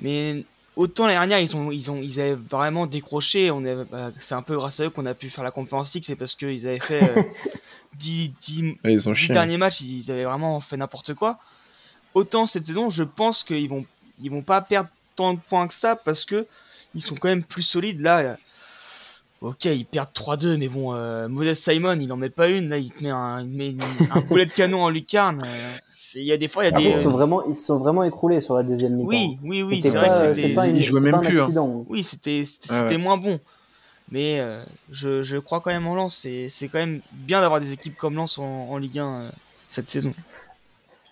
Mais 0.00 0.44
autant 0.76 1.06
l'année 1.06 1.14
dernière, 1.18 1.40
ils, 1.40 1.56
ont, 1.56 1.70
ils, 1.72 1.90
ont, 1.90 2.00
ils 2.02 2.20
avaient 2.20 2.34
vraiment 2.34 2.86
décroché. 2.86 3.50
On 3.50 3.64
est- 3.64 3.84
bah, 3.90 4.10
c'est 4.20 4.34
un 4.34 4.42
peu 4.42 4.56
grâce 4.56 4.80
à 4.80 4.84
eux 4.84 4.90
qu'on 4.90 5.06
a 5.06 5.14
pu 5.14 5.30
faire 5.30 5.44
la 5.44 5.50
conférence 5.50 5.94
League. 5.94 6.04
C'est 6.04 6.16
parce 6.16 6.34
qu'ils 6.34 6.66
avaient 6.66 6.78
fait 6.80 7.02
euh, 7.02 7.22
10, 7.98 8.28
10, 8.40 8.62
Ouais, 8.84 8.92
ils 8.92 9.08
ont 9.08 9.12
les 9.12 9.18
chié. 9.18 9.32
derniers 9.34 9.56
matchs, 9.58 9.80
ils 9.80 10.10
avaient 10.10 10.24
vraiment 10.24 10.60
fait 10.60 10.76
n'importe 10.76 11.14
quoi. 11.14 11.38
Autant 12.14 12.46
cette 12.46 12.66
saison, 12.66 12.90
je 12.90 13.02
pense 13.02 13.42
qu'ils 13.44 13.68
vont, 13.68 13.84
ils 14.22 14.30
vont 14.30 14.42
pas 14.42 14.60
perdre 14.60 14.88
tant 15.16 15.34
de 15.34 15.38
points 15.48 15.66
que 15.68 15.74
ça 15.74 15.96
parce 15.96 16.24
que 16.24 16.46
ils 16.94 17.02
sont 17.02 17.14
quand 17.14 17.28
même 17.28 17.44
plus 17.44 17.62
solides. 17.62 18.00
Là, 18.00 18.18
euh, 18.20 18.34
ok, 19.40 19.64
ils 19.66 19.84
perdent 19.86 20.12
3-2, 20.12 20.56
mais 20.56 20.68
bon, 20.68 20.94
euh, 20.94 21.28
Modeste 21.28 21.62
Simon, 21.64 21.98
il 22.00 22.12
en 22.12 22.16
met 22.16 22.30
pas 22.30 22.48
une. 22.48 22.68
Là, 22.68 22.78
il 22.78 22.90
te 22.92 23.02
met 23.04 23.10
un, 23.10 23.40
il 23.40 23.50
te 23.52 23.56
met 23.56 23.70
une- 23.70 23.80
un 24.10 24.20
boulet 24.20 24.46
de 24.46 24.52
canon 24.52 24.82
en 24.82 24.88
lucarne. 24.90 25.42
euh, 25.44 25.76
Il 26.14 26.22
y 26.22 26.32
a 26.32 26.36
des 26.36 26.48
fois, 26.48 26.64
il 26.64 26.66
y 26.66 26.68
a 26.68 26.76
Après, 26.76 26.82
des. 26.84 26.90
ils, 26.98 27.02
sont 27.02 27.10
vraiment, 27.10 27.44
ils 27.46 27.54
se 27.56 27.64
sont 27.66 27.78
vraiment 27.78 28.02
écroulés 28.04 28.40
sur 28.40 28.54
la 28.54 28.62
deuxième 28.62 28.94
mi-temps. 28.96 29.08
oui, 29.10 29.38
oui, 29.42 29.62
oui, 29.62 29.76
C'était 29.76 29.90
c'est 29.90 29.96
vrai 29.98 30.08
pas- 30.08 30.26
que 30.28 30.34
c'était 30.34 30.68
ils 30.78 30.84
jouaient 30.84 31.00
même 31.00 31.20
plus, 31.20 31.38
hein. 31.40 31.44
accident. 31.44 31.84
Oui, 31.88 32.02
c'était 32.02 32.42
c'était 32.44 32.68
Ah 32.74 32.86
ouais. 32.86 32.98
moins 32.98 33.16
bon. 33.18 33.38
Mais 34.10 34.38
euh, 34.40 34.62
je, 34.90 35.22
je 35.22 35.36
crois 35.36 35.60
quand 35.60 35.70
même 35.72 35.86
en 35.86 35.94
Lens. 35.96 36.16
C'est 36.16 36.48
c'est 36.48 36.68
quand 36.68 36.78
même 36.78 37.00
bien 37.12 37.40
d'avoir 37.40 37.60
des 37.60 37.72
équipes 37.72 37.96
comme 37.96 38.14
Lens 38.14 38.38
en, 38.38 38.44
en 38.44 38.78
Ligue 38.78 39.00
1 39.00 39.06
euh, 39.24 39.28
cette 39.68 39.90
saison. 39.90 40.14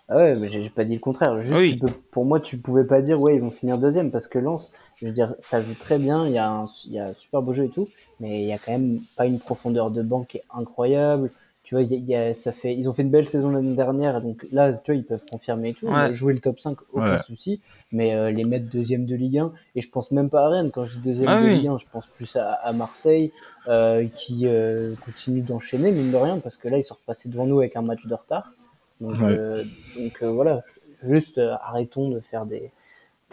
Ah 0.08 0.16
ouais, 0.16 0.36
mais 0.36 0.48
j'ai 0.48 0.68
pas 0.70 0.84
dit 0.84 0.94
le 0.94 1.00
contraire. 1.00 1.40
Juste, 1.40 1.54
Oui. 1.56 1.72
tu 1.72 1.78
peux- 1.78 1.92
pour 2.10 2.24
moi, 2.26 2.38
tu 2.38 2.58
pouvais 2.58 2.84
pas 2.84 3.00
dire 3.00 3.20
ouais, 3.20 3.36
ils 3.36 3.40
vont 3.40 3.50
finir 3.50 3.78
deuxième 3.78 4.10
parce 4.10 4.28
que 4.28 4.38
Lens, 4.38 4.70
je 4.96 5.06
veux 5.06 5.12
dire, 5.12 5.34
ça 5.40 5.62
joue 5.62 5.74
très 5.74 5.98
bien. 5.98 6.26
Il 6.26 6.32
y 6.32 6.38
a 6.38 6.48
un, 6.48 6.66
il 6.84 6.92
y 6.92 6.98
a 6.98 7.08
un 7.08 7.14
super 7.14 7.40
beau 7.42 7.52
jeu 7.52 7.64
et 7.64 7.70
tout, 7.70 7.88
mais 8.20 8.42
il 8.42 8.48
y 8.48 8.52
a 8.52 8.58
quand 8.58 8.72
même 8.72 9.00
pas 9.16 9.26
une 9.26 9.38
profondeur 9.38 9.90
de 9.90 10.02
banc 10.02 10.22
qui 10.24 10.38
est 10.38 10.44
incroyable. 10.54 11.30
Tu 11.62 11.74
vois, 11.74 11.82
y 11.82 11.94
a, 11.94 11.98
y 11.98 12.14
a- 12.14 12.34
ça 12.34 12.52
fait, 12.52 12.74
ils 12.76 12.88
ont 12.90 12.92
fait 12.92 13.02
une 13.02 13.10
belle 13.10 13.26
saison 13.26 13.48
l'année 13.50 13.74
dernière, 13.74 14.20
donc 14.20 14.46
là, 14.52 14.72
tu 14.74 14.92
vois, 14.92 14.96
ils 14.96 15.04
peuvent 15.04 15.24
confirmer 15.30 15.70
et 15.70 15.74
tout. 15.74 15.86
Ouais. 15.86 16.12
Jouer 16.12 16.34
le 16.34 16.40
top 16.40 16.60
5, 16.60 16.76
aucun 16.92 17.12
Ouais. 17.12 17.22
souci. 17.22 17.60
Mais 17.90 18.14
euh, 18.14 18.30
les 18.30 18.44
mettre 18.44 18.68
deuxième 18.68 19.06
de 19.06 19.14
Ligue 19.14 19.38
1, 19.38 19.52
et 19.74 19.80
je 19.80 19.88
pense 19.88 20.10
même 20.10 20.28
pas 20.28 20.44
à 20.44 20.48
Rennes. 20.50 20.70
Quand 20.72 20.84
je 20.84 20.96
dis 20.98 21.02
deuxième 21.04 21.28
Ah 21.30 21.40
de 21.40 21.46
oui. 21.46 21.54
Ligue 21.56 21.68
1, 21.68 21.78
je 21.78 21.86
pense 21.90 22.06
plus 22.08 22.36
à, 22.36 22.46
à 22.52 22.72
Marseille, 22.72 23.32
euh, 23.68 24.04
qui 24.14 24.46
euh, 24.46 24.94
continue 25.04 25.40
d'enchaîner, 25.40 25.90
mine 25.90 26.10
de 26.10 26.16
rien, 26.16 26.38
parce 26.38 26.56
que 26.58 26.68
là, 26.68 26.76
ils 26.76 26.84
sont 26.84 26.96
repassés 26.96 27.28
devant 27.30 27.46
nous 27.46 27.60
avec 27.60 27.76
un 27.76 27.82
match 27.82 28.04
de 28.06 28.14
retard. 28.14 28.52
Donc, 29.00 29.18
Ouais. 29.20 29.64
donc 29.96 30.22
voilà, 30.22 30.60
juste 31.02 31.38
arrêtons 31.62 32.10
de 32.10 32.20
faire 32.20 32.44
des, 32.46 32.70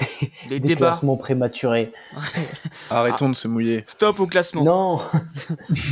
Les 0.49 0.59
des 0.59 0.69
débats. 0.69 0.87
classements 0.87 1.17
prématurés. 1.17 1.91
Arrêtons 2.89 3.29
de 3.29 3.35
se 3.35 3.47
mouiller. 3.47 3.83
Stop 3.87 4.19
au 4.19 4.27
classement. 4.27 4.63
Non, 4.63 4.99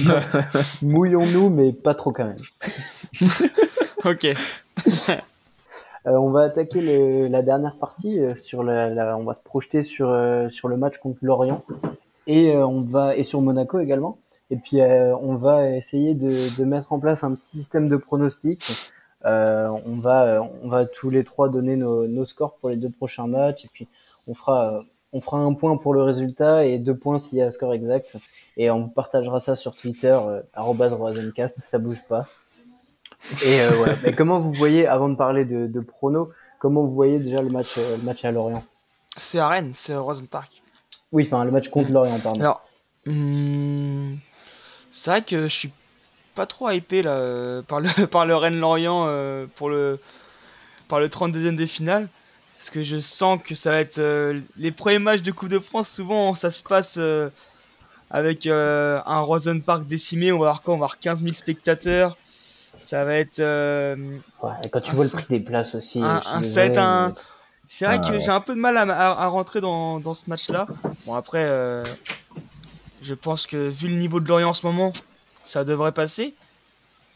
mouillons-nous, 0.82 1.50
mais 1.50 1.74
pas 1.74 1.94
trop 1.94 2.12
quand 2.12 2.26
même. 2.26 2.38
Ok. 4.06 4.24
Euh, 4.26 4.36
on 6.06 6.30
va 6.30 6.44
attaquer 6.44 6.80
le- 6.80 7.28
la 7.28 7.42
dernière 7.42 7.76
partie 7.78 8.18
euh, 8.18 8.34
sur 8.38 8.64
la, 8.64 8.88
la- 8.90 9.18
on 9.18 9.24
va 9.26 9.34
se 9.34 9.42
projeter 9.42 9.84
sur 9.84 10.10
euh, 10.10 10.48
sur 10.48 10.70
le 10.70 10.78
match 10.78 10.98
contre 11.00 11.18
Lorient 11.22 11.66
et 12.26 12.52
euh, 12.56 12.66
on 12.66 12.82
va 12.82 13.18
et 13.18 13.24
sur 13.26 13.42
Monaco 13.42 13.78
également. 13.82 14.18
Et 14.52 14.56
puis 14.56 14.80
euh, 14.80 15.14
on 15.18 15.36
va 15.36 15.70
essayer 15.72 16.14
de, 16.14 16.58
de 16.58 16.64
mettre 16.64 16.94
en 16.94 17.00
place 17.00 17.26
un 17.26 17.36
petit 17.36 17.58
système 17.58 17.90
de 17.90 17.98
pronostics. 17.98 18.90
Euh, 19.26 19.68
on 19.86 19.98
va 19.98 20.24
euh, 20.24 20.42
on 20.64 20.70
va 20.70 20.86
tous 20.86 21.10
les 21.10 21.26
trois 21.26 21.50
donner 21.50 21.76
nos, 21.76 22.08
nos 22.08 22.26
scores 22.26 22.56
pour 22.56 22.70
les 22.70 22.78
deux 22.78 22.90
prochains 22.90 23.28
matchs 23.28 23.66
et 23.66 23.70
puis 23.74 23.86
on 24.30 24.34
fera 24.36 24.84
on 25.12 25.22
fera 25.22 25.38
un 25.38 25.54
point 25.54 25.76
pour 25.78 25.94
le 25.94 26.04
résultat 26.04 26.66
et 26.66 26.78
deux 26.78 26.96
points 26.96 27.20
s'il 27.20 27.40
y 27.40 27.42
a 27.42 27.48
un 27.48 27.52
score 27.52 27.74
exact 27.74 28.18
et 28.58 28.70
on 28.70 28.82
vous 28.82 28.90
partagera 28.90 29.40
ça 29.40 29.56
sur 29.56 29.76
Twitter 29.76 30.18
euh, 30.22 30.42
arobase 30.54 30.94
roisencast, 30.94 31.60
ça 31.60 31.80
bouge 31.80 32.04
pas. 32.08 32.28
Et 33.44 33.62
euh. 33.62 33.96
Mais 34.04 34.14
comment 34.14 34.40
vous 34.40 34.54
voyez, 34.54 34.88
avant 34.88 35.10
de 35.10 35.16
parler 35.16 35.46
de, 35.46 35.68
de 35.68 35.80
pronos, 35.80 36.30
comment 36.60 36.84
vous 36.84 36.94
voyez 36.94 37.20
déjà 37.20 37.42
le 37.42 37.50
match, 37.50 37.78
euh, 37.78 37.98
le 37.98 38.04
match 38.04 38.24
à 38.24 38.32
Lorient? 38.32 38.64
C'est 39.18 39.40
à 39.40 39.48
Rennes, 39.48 39.72
c'est 39.74 39.94
à 39.94 40.00
Rosen 40.00 40.28
Park. 40.28 40.62
Oui, 41.12 41.24
enfin 41.26 41.44
le 41.44 41.52
match 41.52 41.70
contre 41.70 41.92
Lorient, 41.92 42.20
pardon. 42.20 42.40
Alors, 42.40 42.62
hmm, 43.06 44.16
c'est 44.92 45.10
vrai 45.10 45.22
que 45.24 45.44
je 45.44 45.54
suis 45.54 45.72
pas 46.36 46.46
trop 46.46 46.70
hypé 46.70 47.02
là 47.02 47.62
par 47.64 47.82
le 47.82 48.06
par 48.08 48.26
le 48.26 48.36
Rennes 48.36 48.60
Lorient 48.60 49.06
euh, 49.08 49.48
pour 49.56 49.70
le 49.70 50.00
par 50.88 51.00
le 51.00 51.08
32e 51.08 51.56
de 51.56 51.66
finale 51.66 52.08
parce 52.60 52.70
que 52.72 52.84
je 52.84 52.98
sens 52.98 53.40
que 53.42 53.56
ça 53.56 53.72
va 53.72 53.80
être 53.80 54.00
euh, 54.00 54.40
les 54.58 54.72
premiers 54.72 55.00
matchs 55.00 55.22
de 55.22 55.32
Coupe 55.32 55.48
de 55.50 55.60
France 55.60 55.90
souvent 55.90 56.36
ça 56.36 56.52
se 56.52 56.62
passe 56.62 56.98
euh, 57.00 57.30
avec 58.12 58.48
euh, 58.48 59.00
un 59.06 59.22
Rosen 59.22 59.62
Park 59.62 59.86
décimé, 59.86 60.32
on 60.34 60.40
va 60.40 60.48
avoir 60.48 60.62
quoi 60.62 60.74
On 60.74 60.78
va 60.78 60.86
avoir 60.86 61.00
15 61.00 61.22
000 61.22 61.32
spectateurs. 61.34 62.18
Ça 62.82 63.06
va 63.06 63.14
être 63.16 63.40
Ouais, 64.42 64.52
et 64.64 64.70
quand 64.70 64.82
tu 64.82 64.96
vois 64.96 65.06
le 65.06 65.12
prix 65.12 65.26
des 65.30 65.40
places 65.40 65.76
aussi, 65.76 66.02
un- 66.02 66.22
un 66.26 66.42
C'est 67.68 67.86
vrai 67.86 68.00
Ah 68.04 68.08
que 68.08 68.14
ouais. 68.14 68.20
j'ai 68.20 68.32
un 68.32 68.42
peu 68.42 68.56
de 68.56 68.60
mal 68.60 68.76
à, 68.78 68.82
à- 68.82 69.24
à 69.24 69.28
rentrer 69.28 69.62
dans, 69.62 70.00
dans 70.00 70.14
ce 70.16 70.28
match-là. 70.30 70.66
Bon, 71.06 71.14
après, 71.14 71.46
je 73.02 73.14
pense 73.14 73.46
que 73.46 73.70
vu 73.70 73.88
le 73.90 73.96
niveau 73.96 74.20
de 74.20 74.28
Lorient 74.28 74.50
en 74.50 74.54
ce 74.54 74.66
moment, 74.66 74.92
ça 75.44 75.64
devrait 75.64 75.92
passer. 75.92 76.34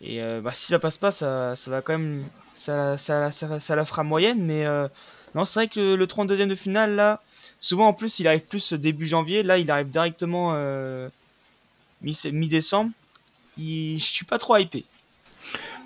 Et 0.02 0.22
bah, 0.42 0.52
si 0.54 0.68
ça 0.68 0.78
passe 0.80 0.98
pas, 0.98 1.12
ça, 1.12 1.56
ça 1.56 1.72
va 1.72 1.82
quand 1.82 1.98
même. 1.98 2.24
Ça, 2.54 2.98
ça, 2.98 3.32
ça, 3.32 3.60
ça 3.60 3.76
la 3.76 3.84
fera 3.86 4.04
moyenne. 4.04 4.44
Mais 4.46 4.64
non, 5.36 5.46
c'est 5.46 5.60
vrai 5.62 5.68
que 5.68 5.94
le 5.96 6.08
32e 6.08 6.50
de 6.50 6.56
finale, 6.56 6.96
là, 6.96 7.22
souvent 7.60 7.88
en 7.88 7.94
plus, 7.94 8.20
il 8.20 8.28
arrive 8.28 8.46
plus 8.46 8.74
début 8.74 9.06
janvier. 9.08 9.44
Là, 9.44 9.58
il 9.58 9.70
arrive 9.72 9.90
directement 9.90 10.52
euh, 10.54 11.10
mi- 12.02 12.18
mi-décembre. 12.32 12.92
Il- 13.58 13.98
Je 14.00 14.04
suis 14.06 14.26
pas 14.26 14.38
trop 14.38 14.58
hypé. 14.58 14.86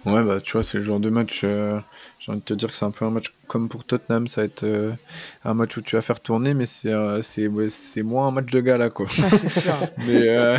Ouais, 0.06 0.24
bah 0.24 0.40
tu 0.40 0.54
vois, 0.54 0.64
c'est 0.64 0.78
le 0.78 0.84
genre 0.84 1.00
de 1.02 1.10
match. 1.10 1.42
euh, 1.44 1.80
J'ai 2.20 2.32
envie 2.32 2.40
de 2.40 2.46
te 2.46 2.54
dire 2.54 2.70
que 2.70 2.76
c'est 2.76 2.86
un 2.86 2.92
peu 2.92 3.04
un 3.04 3.10
match 3.10 3.34
comme 3.48 3.68
pour 3.68 3.84
Tottenham. 3.84 4.28
Ça 4.28 4.42
va 4.42 4.46
être 4.46 4.64
euh, 4.64 4.94
un 5.44 5.54
match 5.54 5.76
où 5.76 5.82
tu 5.82 5.96
vas 5.98 6.02
faire 6.02 6.20
tourner, 6.22 6.54
mais 6.54 6.66
c'est 6.66 6.94
euh, 6.94 7.22
c'est 7.22 7.48
ouais, 7.48 7.70
c'est 7.70 8.04
moins 8.04 8.28
un 8.28 8.32
match 8.32 8.46
de 8.52 8.60
gala, 8.62 8.90
quoi. 8.90 9.08
c'est 9.36 9.50
sûr. 9.50 9.76
Mais, 9.98 10.30
euh, 10.30 10.58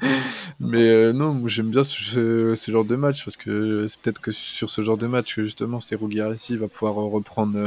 mais 0.60 1.12
non, 1.12 1.46
j'aime 1.48 1.70
bien 1.70 1.82
ce, 1.84 2.54
genre 2.68 2.84
de 2.84 2.96
match 2.96 3.24
parce 3.24 3.36
que 3.36 3.86
c'est 3.88 3.98
peut-être 4.00 4.20
que 4.20 4.30
sur 4.32 4.70
ce 4.70 4.82
genre 4.82 4.96
de 4.96 5.06
match 5.06 5.34
que 5.34 5.42
justement 5.44 5.80
Serou 5.80 6.08
Guirassy 6.08 6.56
va 6.56 6.68
pouvoir 6.68 6.94
reprendre, 6.94 7.58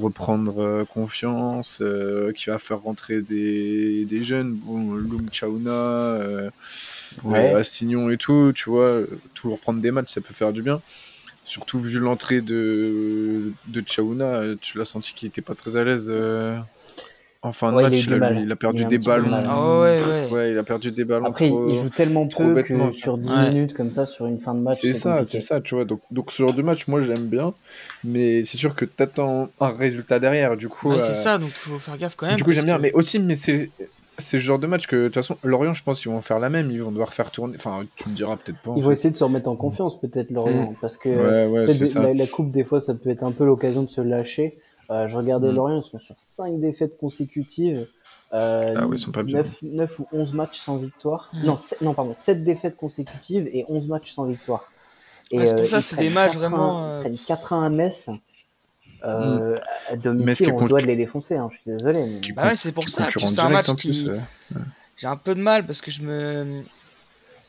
reprendre 0.00 0.62
euh, 0.62 0.84
confiance, 0.84 1.78
euh, 1.80 2.32
qui 2.32 2.46
va 2.50 2.58
faire 2.58 2.80
rentrer 2.80 3.22
des, 3.22 4.04
des 4.04 4.24
jeunes, 4.24 4.52
bon, 4.54 4.94
Loum 4.94 5.26
Chauna, 5.32 5.70
euh, 5.70 6.50
Ouais. 7.22 7.54
Assignon 7.54 8.10
et 8.10 8.16
tout, 8.16 8.52
tu 8.54 8.70
vois, 8.70 9.02
toujours 9.34 9.60
prendre 9.60 9.80
des 9.80 9.92
matchs, 9.92 10.12
ça 10.12 10.20
peut 10.20 10.34
faire 10.34 10.52
du 10.52 10.62
bien. 10.62 10.80
Surtout 11.44 11.78
vu 11.78 12.00
l'entrée 12.00 12.40
de, 12.40 13.52
de 13.68 13.84
Chauna, 13.86 14.42
tu 14.60 14.78
l'as 14.78 14.84
senti 14.84 15.14
qu'il 15.14 15.28
était 15.28 15.42
pas 15.42 15.54
très 15.54 15.76
à 15.76 15.84
l'aise 15.84 16.10
en 17.44 17.52
fin 17.52 17.70
de 17.70 17.76
Ouais, 17.76 17.82
il 17.82 17.86
a 17.86 17.90
match. 18.18 18.34
lui, 18.36 18.42
il 18.44 18.50
a 18.52 18.56
perdu 18.56 18.78
Il 18.78 18.82
a 18.82 18.86
un 18.86 18.88
des 18.88 18.98
ballons. 18.98 19.28
mal. 19.28 19.44
Ah 19.48 19.80
ouais, 19.80 20.00
ouais. 20.02 20.28
Ouais, 20.32 20.50
il 20.52 20.58
a 20.58 20.62
perdu 20.62 20.90
des 20.90 21.04
ballons. 21.04 21.26
Après, 21.26 21.48
trop- 21.48 21.68
il 21.68 21.76
joue 21.76 21.90
tellement 21.90 22.26
trop 22.26 22.42
peu 22.44 22.54
bêtement. 22.54 22.88
que 22.88 22.96
sur 22.96 23.18
10 23.18 23.30
Ouais. 23.30 23.50
minutes 23.50 23.74
comme 23.74 23.92
ça, 23.92 24.06
sur 24.06 24.26
une 24.26 24.38
fin 24.38 24.54
de 24.54 24.60
match, 24.60 24.78
C'est 24.80 24.92
ça, 24.94 25.14
compliqué. 25.16 25.40
c'est 25.40 25.46
ça, 25.46 25.60
tu 25.60 25.74
vois. 25.74 25.84
Donc, 25.84 26.00
donc 26.10 26.32
ce 26.32 26.42
genre 26.42 26.52
de 26.54 26.62
match, 26.62 26.88
moi, 26.88 27.00
j'aime 27.00 27.26
bien. 27.26 27.54
Mais 28.02 28.44
c'est 28.44 28.56
sûr 28.58 28.74
que 28.74 28.84
t'attends 28.84 29.48
un 29.60 29.70
résultat 29.70 30.18
derrière. 30.18 30.56
Du 30.56 30.68
coup, 30.68 30.88
Ouais, 30.90 30.96
euh, 30.96 31.00
c'est 31.00 31.14
ça, 31.14 31.38
donc 31.38 31.50
faut 31.50 31.78
faire 31.78 31.96
gaffe 31.98 32.16
quand 32.16 32.26
même. 32.26 32.36
du 32.36 32.44
coup, 32.44 32.52
j'aime 32.52 32.64
bien. 32.64 32.76
que- 32.76 32.82
Mais 32.82 32.92
aussi, 32.92 33.18
mais 33.20 33.34
c'est 33.34 33.70
c'est 34.16 34.36
le 34.36 34.42
genre 34.44 34.60
de 34.60 34.68
match 34.68 34.86
que, 34.86 34.94
de 34.94 35.04
toute 35.06 35.14
façon, 35.16 35.36
Lorient, 35.42 35.74
je 35.74 35.82
pense 35.82 36.00
qu'ils 36.00 36.12
vont 36.12 36.22
faire 36.22 36.38
la 36.38 36.48
même. 36.48 36.70
Ils 36.70 36.80
vont 36.80 36.92
devoir 36.92 37.12
faire 37.12 37.32
tourner. 37.32 37.54
Enfin, 37.56 37.80
tu 37.96 38.08
me 38.08 38.14
diras 38.14 38.36
peut-être 38.36 38.58
pas. 38.60 38.72
Ils 38.76 38.82
vont 38.84 38.92
essayer 38.92 39.10
de 39.10 39.16
se 39.16 39.24
remettre 39.24 39.48
en 39.50 39.56
confiance, 39.56 40.00
peut-être, 40.00 40.30
Lorient, 40.30 40.74
parce 40.80 40.96
que 40.98 41.08
Ouais, 41.08 41.66
ouais, 41.66 42.14
la 42.14 42.26
coupe, 42.28 42.52
des 42.52 42.62
fois, 42.62 42.80
ça 42.80 42.94
peut 42.94 43.10
être 43.10 43.24
un 43.24 43.32
peu 43.32 43.44
l'occasion 43.44 43.82
de 43.82 43.90
se 43.90 44.00
lâcher. 44.00 44.56
Euh, 44.90 45.08
je 45.08 45.16
regardais 45.16 45.48
Mm. 45.48 45.54
Lorient, 45.54 45.82
ils 45.82 45.90
sont 45.90 45.98
sur 45.98 46.14
5 46.18 46.60
défaites 46.60 46.98
consécutives. 46.98 47.86
Euh, 48.34 48.74
Ah 48.76 48.86
ouais, 48.86 48.96
ils 48.96 48.98
sont 49.00 49.12
pas 49.12 49.22
bien. 49.22 49.42
9, 49.62 49.98
ou 50.00 50.06
11 50.12 50.34
matchs 50.34 50.58
sans 50.60 50.76
victoire. 50.76 51.30
Mm. 51.32 51.54
Non, 51.82 51.94
pardon, 51.94 52.12
7 52.14 52.44
défaites 52.44 52.76
consécutives 52.76 53.48
et 53.52 53.64
11 53.68 53.88
matchs 53.88 54.12
sans 54.12 54.24
victoire. 54.24 54.70
Et, 55.30 55.38
Ouais, 55.38 55.46
c'est 55.46 55.54
pour 55.54 55.62
euh, 55.64 55.66
ça, 55.66 55.80
c'est 55.80 55.96
des 55.96 56.10
prennent 56.10 56.14
matchs 56.14 56.32
4-1 56.36 56.38
vraiment, 56.38 56.84
euh, 56.84 56.98
Ils 56.98 57.00
prennent 57.00 57.36
4-1 57.38 57.62
à 57.64 57.68
Metz. 57.70 58.10
Euh, 59.04 59.58
À 59.88 59.96
domicile, 59.96 60.46
qui 60.46 60.50
est 60.50 60.54
on 60.54 60.66
doit 60.66 60.80
de 60.80 60.86
les 60.86 60.96
défoncer, 60.96 61.36
hein, 61.36 61.48
je 61.50 61.56
suis 61.58 61.70
désolé. 61.70 62.04
mais- 62.06 62.32
Bah 62.32 62.44
ouais, 62.44 62.56
c'est 62.56 62.72
pour 62.72 62.88
ça. 62.88 63.08
c'est 63.14 63.40
un 63.40 63.48
match 63.50 63.68
en 63.68 63.74
plus, 63.74 63.90
qui. 63.90 64.10
euh. 64.10 64.18
J'ai 64.96 65.06
un 65.08 65.16
peu 65.16 65.34
de 65.34 65.40
mal 65.40 65.64
parce 65.66 65.80
que 65.82 65.90
je 65.90 66.02
me. 66.02 66.62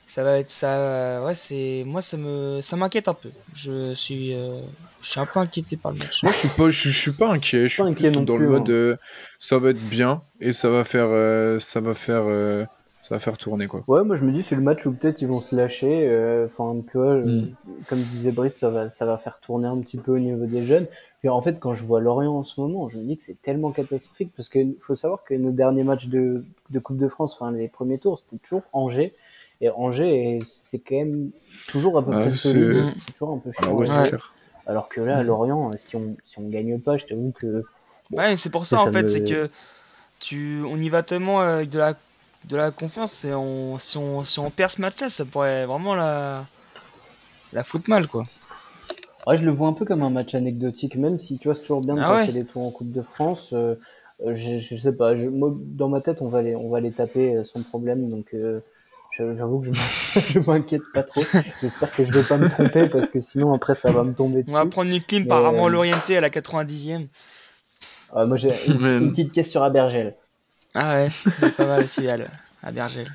Ça 0.05 0.23
va 0.23 0.37
être 0.39 0.49
ça. 0.49 1.23
Ouais, 1.25 1.33
c'est. 1.35 1.83
Moi, 1.85 2.01
ça 2.01 2.15
me. 2.17 2.61
Ça 2.61 2.75
m'inquiète 2.75 3.07
un 3.07 3.13
peu. 3.15 3.29
Je 3.55 3.93
suis. 3.95 4.33
euh, 4.33 4.59
Je 5.01 5.09
suis 5.09 5.19
un 5.19 5.25
peu 5.25 5.39
inquiété 5.39 5.77
par 5.77 5.91
le 5.93 5.97
match. 5.97 6.21
Moi, 6.23 6.31
je 6.31 6.37
suis 6.37 6.47
pas, 6.49 6.69
je, 6.69 6.89
je 6.89 6.97
suis 6.97 7.11
pas 7.11 7.29
inquiet. 7.31 7.63
Je 7.67 7.73
suis 7.73 7.83
Pas 7.83 7.89
inquiet 7.89 8.09
plutôt 8.09 8.19
non 8.19 8.25
dans 8.25 8.35
plus, 8.35 8.45
le 8.45 8.51
mode, 8.51 8.69
hein. 8.69 8.73
euh, 8.73 8.97
ça 9.39 9.57
va 9.57 9.69
être 9.71 9.89
bien 9.89 10.21
et 10.41 10.51
ça 10.53 10.69
va 10.69 10.83
faire, 10.83 11.07
euh, 11.09 11.57
ça 11.59 11.79
va 11.81 11.93
faire, 11.95 12.23
euh, 12.27 12.65
ça 13.01 13.15
va 13.15 13.19
faire 13.19 13.37
tourner 13.37 13.65
quoi. 13.67 13.83
Ouais, 13.87 14.03
moi 14.03 14.15
je 14.15 14.23
me 14.23 14.31
dis 14.31 14.41
c'est 14.43 14.55
le 14.55 14.61
match 14.61 14.85
où 14.85 14.93
peut-être 14.93 15.21
ils 15.21 15.27
vont 15.27 15.41
se 15.41 15.55
lâcher. 15.55 16.07
euh, 16.07 16.45
Enfin, 16.45 16.75
tu 16.91 16.97
vois, 16.97 17.13
euh, 17.13 17.25
Mm. 17.25 17.55
comme 17.89 17.99
disait 17.99 18.31
Brice, 18.31 18.55
ça 18.55 18.69
va, 18.69 18.89
ça 18.91 19.05
va 19.07 19.17
faire 19.17 19.39
tourner 19.39 19.67
un 19.67 19.79
petit 19.79 19.97
peu 19.97 20.11
au 20.13 20.19
niveau 20.19 20.45
des 20.45 20.63
jeunes. 20.65 20.85
Puis 21.19 21.29
en 21.29 21.41
fait, 21.41 21.59
quand 21.59 21.73
je 21.73 21.83
vois 21.83 21.99
Lorient 21.99 22.35
en 22.35 22.43
ce 22.43 22.61
moment, 22.61 22.87
je 22.89 22.97
me 22.97 23.03
dis 23.03 23.17
que 23.17 23.23
c'est 23.23 23.41
tellement 23.41 23.71
catastrophique 23.71 24.31
parce 24.37 24.49
que 24.49 24.59
faut 24.81 24.95
savoir 24.95 25.23
que 25.23 25.33
nos 25.33 25.51
derniers 25.51 25.83
matchs 25.83 26.07
de, 26.07 26.43
de 26.69 26.79
Coupe 26.79 26.97
de 26.97 27.07
France, 27.07 27.33
enfin 27.33 27.51
les 27.51 27.67
premiers 27.67 27.97
tours, 27.97 28.19
c'était 28.19 28.37
toujours 28.37 28.61
Angers. 28.71 29.13
Et 29.61 29.69
Angers, 29.69 30.39
c'est 30.47 30.79
quand 30.79 30.95
même 30.95 31.31
toujours 31.67 31.97
à 31.97 32.05
peu 32.05 32.13
Ouais, 32.13 32.15
près 32.15 32.31
solide. 32.31 32.87
C'est 32.99 33.13
toujours 33.13 33.33
un 33.35 33.39
peu 33.39 33.51
Ah 33.57 33.63
chiant. 33.63 33.75
ouais, 33.75 33.89
hein. 33.89 34.09
Ouais. 34.11 34.17
Alors 34.67 34.89
que 34.89 35.01
là, 35.01 35.19
à 35.19 35.23
Mm. 35.23 35.23
Lorient, 35.23 35.71
si 35.77 35.95
on, 35.95 36.17
si 36.25 36.39
on 36.39 36.49
gagne 36.49 36.79
pas, 36.79 36.97
je 36.97 37.05
t'avoue 37.07 37.31
que. 37.33 37.67
Bon, 38.11 38.23
Ouais, 38.23 38.35
c'est 38.35 38.49
pour 38.49 38.65
ça, 38.65 38.79
Ça, 38.79 38.81
en 38.81 38.91
fait, 38.91 39.09
me- 39.09 39.09
c'est 39.09 39.21
que 39.21 39.49
tu, 40.19 40.63
on 40.67 40.77
y 40.79 40.89
va 40.89 41.03
tellement 41.03 41.41
euh, 41.43 41.57
avec 41.57 41.69
de 41.69 41.79
la, 41.79 41.95
de 42.45 42.57
la 42.57 42.71
confiance. 42.71 43.25
Et 43.25 43.33
on, 43.33 43.77
si, 43.79 43.97
on, 43.97 44.23
si 44.23 44.39
on 44.39 44.51
perd 44.51 44.71
ce 44.71 44.81
match-là, 44.81 45.09
ça 45.09 45.25
pourrait 45.25 45.65
vraiment 45.67 45.95
la, 45.95 46.45
la 47.53 47.63
foutre 47.63 47.89
mal, 47.89 48.07
quoi. 48.07 48.27
Ouais, 49.27 49.37
je 49.37 49.45
le 49.45 49.51
vois 49.51 49.67
un 49.67 49.73
peu 49.73 49.85
comme 49.85 50.03
un 50.03 50.09
match 50.11 50.35
anecdotique, 50.35 50.95
même 50.97 51.17
si 51.19 51.37
tu 51.39 51.47
vois, 51.47 51.55
c'est 51.55 51.61
toujours 51.61 51.81
bien 51.81 51.97
de 51.97 52.03
Ah 52.03 52.05
passer 52.05 52.31
ouais. 52.31 52.31
des 52.31 52.45
tours 52.45 52.61
en 52.63 52.71
Coupe 52.71 52.91
de 52.91 53.01
France. 53.01 53.53
euh, 53.53 53.75
euh, 54.21 54.35
je, 54.35 54.59
je 54.59 54.75
sais 54.77 54.93
pas, 54.93 55.15
je, 55.15 55.27
moi, 55.29 55.51
dans 55.59 55.89
ma 55.89 56.01
tête, 56.01 56.21
on 56.21 56.29
va 56.29 56.41
les, 56.41 56.55
on 56.55 56.69
va 56.69 56.79
les 56.79 56.93
taper 56.93 57.43
sans 57.45 57.63
problème, 57.63 58.09
donc 58.09 58.33
euh, 58.33 58.61
j'avoue 59.17 59.59
que 59.61 59.67
je 59.67 59.71
m'in- 59.71 60.21
je 60.29 60.39
m'inquiète 60.39 60.81
pas 60.93 61.03
trop. 61.03 61.21
J'espère 61.61 61.91
que 61.91 62.05
je 62.05 62.11
vais 62.11 62.23
pas 62.23 62.37
me 62.37 62.47
tromper 62.49 62.87
parce 62.89 63.07
que 63.09 63.19
sinon 63.19 63.53
après 63.53 63.75
ça 63.75 63.91
va 63.91 64.03
me 64.03 64.13
tomber 64.13 64.43
On 64.47 64.51
va 64.51 64.59
dessus. 64.61 64.69
prendre 64.69 64.91
une 64.91 65.01
clim 65.01 65.21
Mais, 65.23 65.27
par 65.27 65.45
Armand 65.45 65.67
euh, 65.67 65.69
Lorienté 65.71 66.17
à 66.17 66.21
la 66.21 66.29
90e. 66.29 67.05
Euh, 68.15 68.25
moi, 68.25 68.37
j'ai 68.37 68.51
une, 68.67 68.79
Mais- 68.79 68.91
une 68.97 69.09
petite 69.11 69.31
caisse 69.31 69.49
sur 69.49 69.63
Abergel. 69.63 70.15
Ah 70.73 70.95
ouais, 70.95 71.09
il 71.41 71.47
est 71.47 71.51
pas 71.51 71.65
mal 71.65 71.83
aussi 71.83 72.07
à, 72.07 72.17
le- 72.17 72.25
à 72.63 72.71
Bergel. 72.71 73.07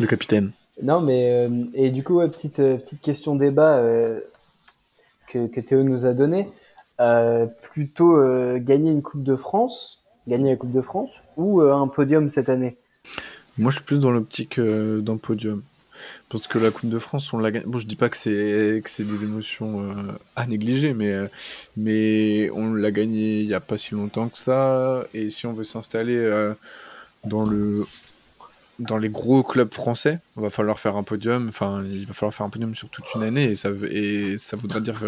Le 0.00 0.06
capitaine. 0.06 0.50
Non, 0.82 1.00
mais 1.00 1.24
euh, 1.30 1.64
et 1.74 1.90
du 1.90 2.02
coup, 2.02 2.16
ouais, 2.16 2.28
petite 2.28 2.60
euh, 2.60 2.76
petite 2.76 3.00
question 3.00 3.36
débat 3.36 3.76
euh, 3.76 4.20
que, 5.28 5.46
que 5.46 5.60
Théo 5.60 5.82
nous 5.82 6.04
a 6.06 6.12
donné. 6.12 6.48
Euh, 7.00 7.46
plutôt 7.72 8.16
euh, 8.16 8.58
gagner 8.60 8.90
une 8.90 9.02
Coupe 9.02 9.22
de 9.24 9.34
France, 9.36 10.02
gagner 10.28 10.50
la 10.50 10.56
Coupe 10.56 10.70
de 10.70 10.80
France, 10.82 11.10
ou 11.36 11.60
euh, 11.60 11.72
un 11.74 11.88
podium 11.88 12.28
cette 12.30 12.48
année? 12.48 12.76
Moi, 13.58 13.70
je 13.70 13.76
suis 13.76 13.84
plus 13.84 14.00
dans 14.00 14.10
l'optique 14.10 14.58
euh, 14.58 15.00
d'un 15.00 15.16
podium. 15.16 15.62
Parce 16.28 16.46
que 16.46 16.58
la 16.58 16.70
Coupe 16.70 16.90
de 16.90 16.98
France, 16.98 17.32
on 17.32 17.38
l'a 17.38 17.50
gagné. 17.50 17.66
Bon, 17.66 17.78
je 17.78 17.86
dis 17.86 17.96
pas 17.96 18.08
que 18.08 18.16
c'est 18.16 18.80
que 18.82 18.90
c'est 18.90 19.04
des 19.04 19.24
émotions 19.24 19.80
euh, 19.80 20.12
à 20.36 20.46
négliger, 20.46 20.94
mais 20.94 21.12
euh, 21.12 21.28
mais 21.76 22.50
on 22.50 22.72
l'a 22.74 22.90
gagné 22.90 23.40
il 23.40 23.46
y 23.46 23.54
a 23.54 23.60
pas 23.60 23.78
si 23.78 23.94
longtemps 23.94 24.28
que 24.28 24.38
ça. 24.38 25.04
Et 25.14 25.30
si 25.30 25.46
on 25.46 25.52
veut 25.52 25.64
s'installer 25.64 26.16
euh, 26.16 26.54
dans 27.24 27.44
le 27.44 27.86
dans 28.80 28.98
les 28.98 29.08
gros 29.08 29.44
clubs 29.44 29.72
français, 29.72 30.18
il 30.36 30.42
va 30.42 30.50
falloir 30.50 30.80
faire 30.80 30.96
un 30.96 31.04
podium. 31.04 31.48
Enfin, 31.48 31.82
il 31.84 32.06
va 32.06 32.12
falloir 32.12 32.34
faire 32.34 32.46
un 32.46 32.50
podium 32.50 32.74
sur 32.74 32.88
toute 32.88 33.06
une 33.14 33.22
année, 33.22 33.52
et 33.52 33.56
ça 33.56 33.70
et 33.88 34.36
ça 34.38 34.56
voudra 34.56 34.80
dire 34.80 35.00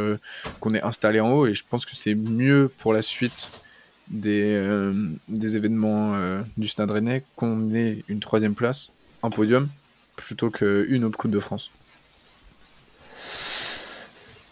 qu'on 0.60 0.74
est 0.74 0.82
installé 0.82 1.20
en 1.20 1.32
haut. 1.32 1.46
Et 1.46 1.54
je 1.54 1.64
pense 1.68 1.84
que 1.84 1.96
c'est 1.96 2.14
mieux 2.14 2.70
pour 2.78 2.92
la 2.92 3.02
suite 3.02 3.65
des, 4.08 4.54
euh, 4.54 4.92
des 5.28 5.56
événements 5.56 6.14
euh, 6.14 6.42
du 6.56 6.68
Stade 6.68 6.90
Rennais 6.90 7.24
qu'on 7.36 7.74
ait 7.74 8.04
une 8.08 8.20
troisième 8.20 8.54
place, 8.54 8.92
un 9.22 9.30
podium, 9.30 9.68
plutôt 10.16 10.50
qu'une 10.50 11.04
autre 11.04 11.18
Coupe 11.18 11.30
de 11.32 11.38
France. 11.38 11.70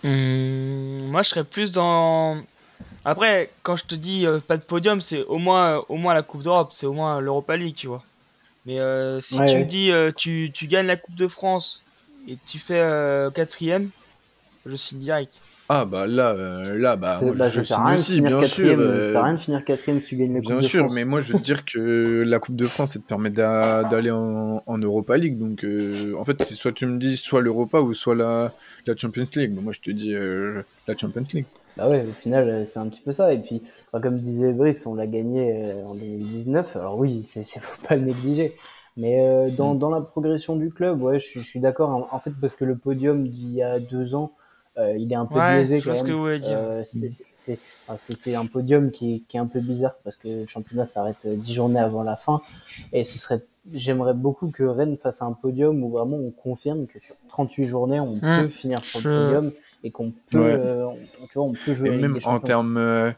Hum, 0.04 1.08
moi, 1.10 1.22
je 1.22 1.30
serais 1.30 1.44
plus 1.44 1.72
dans. 1.72 2.38
Après, 3.04 3.50
quand 3.62 3.76
je 3.76 3.84
te 3.84 3.94
dis 3.94 4.26
euh, 4.26 4.40
pas 4.40 4.56
de 4.56 4.62
podium, 4.64 5.00
c'est 5.00 5.22
au 5.24 5.38
moins, 5.38 5.78
au 5.88 5.96
moins 5.96 6.14
la 6.14 6.22
Coupe 6.22 6.42
d'Europe, 6.42 6.70
c'est 6.72 6.86
au 6.86 6.92
moins 6.92 7.20
l'Europa 7.20 7.56
League, 7.56 7.74
tu 7.74 7.86
vois. 7.86 8.04
Mais 8.66 8.80
euh, 8.80 9.20
si 9.20 9.34
Ouais, 9.36 9.44
tu 9.44 9.58
ouais. 9.58 9.60
me 9.60 9.66
dis 9.66 9.90
euh, 9.90 10.12
tu, 10.16 10.50
tu 10.54 10.66
gagnes 10.66 10.86
la 10.86 10.96
Coupe 10.96 11.14
de 11.16 11.28
France 11.28 11.84
et 12.28 12.38
tu 12.46 12.58
fais 12.58 12.80
euh, 12.80 13.30
quatrième, 13.30 13.90
je 14.66 14.76
signe 14.76 14.98
direct. 15.00 15.42
Ah 15.68 15.86
bah 15.86 16.06
là, 16.06 16.32
euh, 16.32 16.76
là 16.78 16.94
bah, 16.96 17.18
moi, 17.22 17.32
bah, 17.36 17.48
je 17.48 17.62
ça 17.62 17.76
signe 17.76 17.94
aussi, 17.96 18.20
bien 18.20 18.42
sûr. 18.44 18.78
euh, 18.78 19.06
Ça 19.06 19.12
sert 19.12 19.20
à 19.20 19.24
rien 19.24 19.34
de 19.34 19.38
finir 19.40 19.64
quatrième 19.64 20.00
si 20.02 20.08
tu 20.08 20.16
gagnes 20.16 20.34
la 20.34 20.40
Coupe 20.40 20.48
Bien 20.48 20.56
de 20.58 20.62
sûr, 20.62 20.80
France. 20.84 20.94
mais 20.94 21.04
moi 21.06 21.20
je 21.22 21.32
veux 21.32 21.38
te 21.38 21.44
dire 21.44 21.64
que 21.64 22.22
la 22.26 22.38
Coupe 22.38 22.56
de 22.56 22.66
France, 22.66 22.92
ça 22.92 22.98
te 22.98 23.04
permet 23.04 23.30
d'a- 23.30 23.82
d'aller 23.84 24.10
en, 24.10 24.62
en 24.66 24.78
Europa 24.78 25.16
League. 25.16 25.38
Donc 25.38 25.64
euh, 25.64 26.14
en 26.18 26.24
fait, 26.24 26.42
c'est 26.42 26.54
soit 26.54 26.72
tu 26.72 26.84
me 26.84 26.98
dis 26.98 27.16
soit 27.16 27.40
l'Europa 27.40 27.80
ou 27.80 27.94
soit 27.94 28.14
la, 28.14 28.52
la 28.86 28.94
Champions 28.96 29.24
League. 29.36 29.52
Mais 29.54 29.62
moi 29.62 29.72
je 29.72 29.80
te 29.80 29.90
dis 29.90 30.12
la 30.12 30.96
Champions 30.96 31.22
League. 31.32 31.46
Bah 31.76 31.88
ouais, 31.88 32.04
au 32.08 32.12
final, 32.12 32.66
c'est 32.66 32.78
un 32.78 32.88
petit 32.88 33.00
peu 33.00 33.12
ça. 33.12 33.32
Et 33.32 33.38
puis, 33.40 33.62
enfin, 33.90 34.00
comme 34.02 34.18
disait 34.20 34.52
Brice, 34.52 34.86
on 34.86 34.94
l'a 34.94 35.06
gagné 35.06 35.72
en 35.86 35.94
2019. 35.94 36.76
Alors 36.76 36.98
oui, 36.98 37.24
c'est 37.26 37.42
c'est- 37.44 37.60
faut 37.60 37.86
pas 37.88 37.96
le 37.96 38.02
négliger. 38.02 38.52
Mais 38.96 39.26
euh, 39.26 39.48
dans, 39.56 39.74
Mm. 39.74 39.78
dans 39.78 39.90
la 39.90 40.00
progression 40.02 40.56
du 40.56 40.70
club, 40.70 41.02
ouais, 41.02 41.18
je, 41.18 41.24
suis- 41.24 41.40
je 41.42 41.46
suis 41.46 41.58
d'accord. 41.60 41.90
En, 41.90 42.06
en 42.14 42.18
fait, 42.20 42.32
parce 42.40 42.54
que 42.54 42.64
le 42.64 42.76
podium 42.76 43.26
d'il 43.26 43.52
y 43.54 43.62
a 43.62 43.80
deux 43.80 44.14
ans, 44.14 44.32
euh, 44.78 44.96
il 44.98 45.12
est 45.12 45.16
un 45.16 45.26
peu 45.26 45.36
Ouais, 45.36 45.58
biaisé 45.60 45.78
je 45.78 45.84
quand 45.84 45.90
vois 45.90 45.94
ce 45.94 46.02
que 46.02 46.08
même. 46.08 46.16
vous 46.16 46.22
voulez 46.22 46.38
dire. 46.38 46.58
Euh, 46.58 46.82
c'est- 46.86 47.10
c'est- 47.10 47.26
c'est 47.34 47.58
enfin, 47.88 48.40
un 48.40 48.46
podium 48.46 48.90
qui 48.90 49.14
est, 49.16 49.18
qui 49.28 49.36
est 49.36 49.40
un 49.40 49.46
peu 49.46 49.60
bizarre 49.60 49.94
parce 50.02 50.16
que 50.16 50.28
le 50.42 50.46
championnat 50.46 50.86
s'arrête 50.86 51.26
euh, 51.26 51.34
10 51.36 51.54
journées 51.54 51.78
avant 51.80 52.02
la 52.02 52.16
fin. 52.16 52.40
Et 52.92 53.04
ce 53.04 53.18
serait, 53.18 53.42
j'aimerais 53.72 54.14
beaucoup 54.14 54.48
que 54.48 54.62
Rennes 54.64 54.96
fasse 54.96 55.22
un 55.22 55.32
podium 55.32 55.82
où 55.84 55.90
vraiment 55.90 56.16
on 56.16 56.30
confirme 56.30 56.86
que 56.86 56.98
sur 56.98 57.14
38 57.28 57.64
journées, 57.66 58.00
on 58.00 58.16
Mm. 58.16 58.20
peut 58.42 58.48
finir 58.48 58.84
sur 58.84 59.00
le 59.00 59.02
Je- 59.14 59.24
podium 59.26 59.52
et 59.84 59.90
qu'on 59.90 60.12
peut, 60.30 60.38
Ouais. 60.40 60.58
euh, 60.58 60.86
on- 60.86 61.26
tu 61.26 61.34
vois, 61.34 61.44
on 61.44 61.52
peut 61.52 61.72
jouer. 61.74 61.88
Et 61.90 61.96
même 61.96 62.18
en 62.24 62.40
termes 62.40 62.76
euh, 62.76 63.10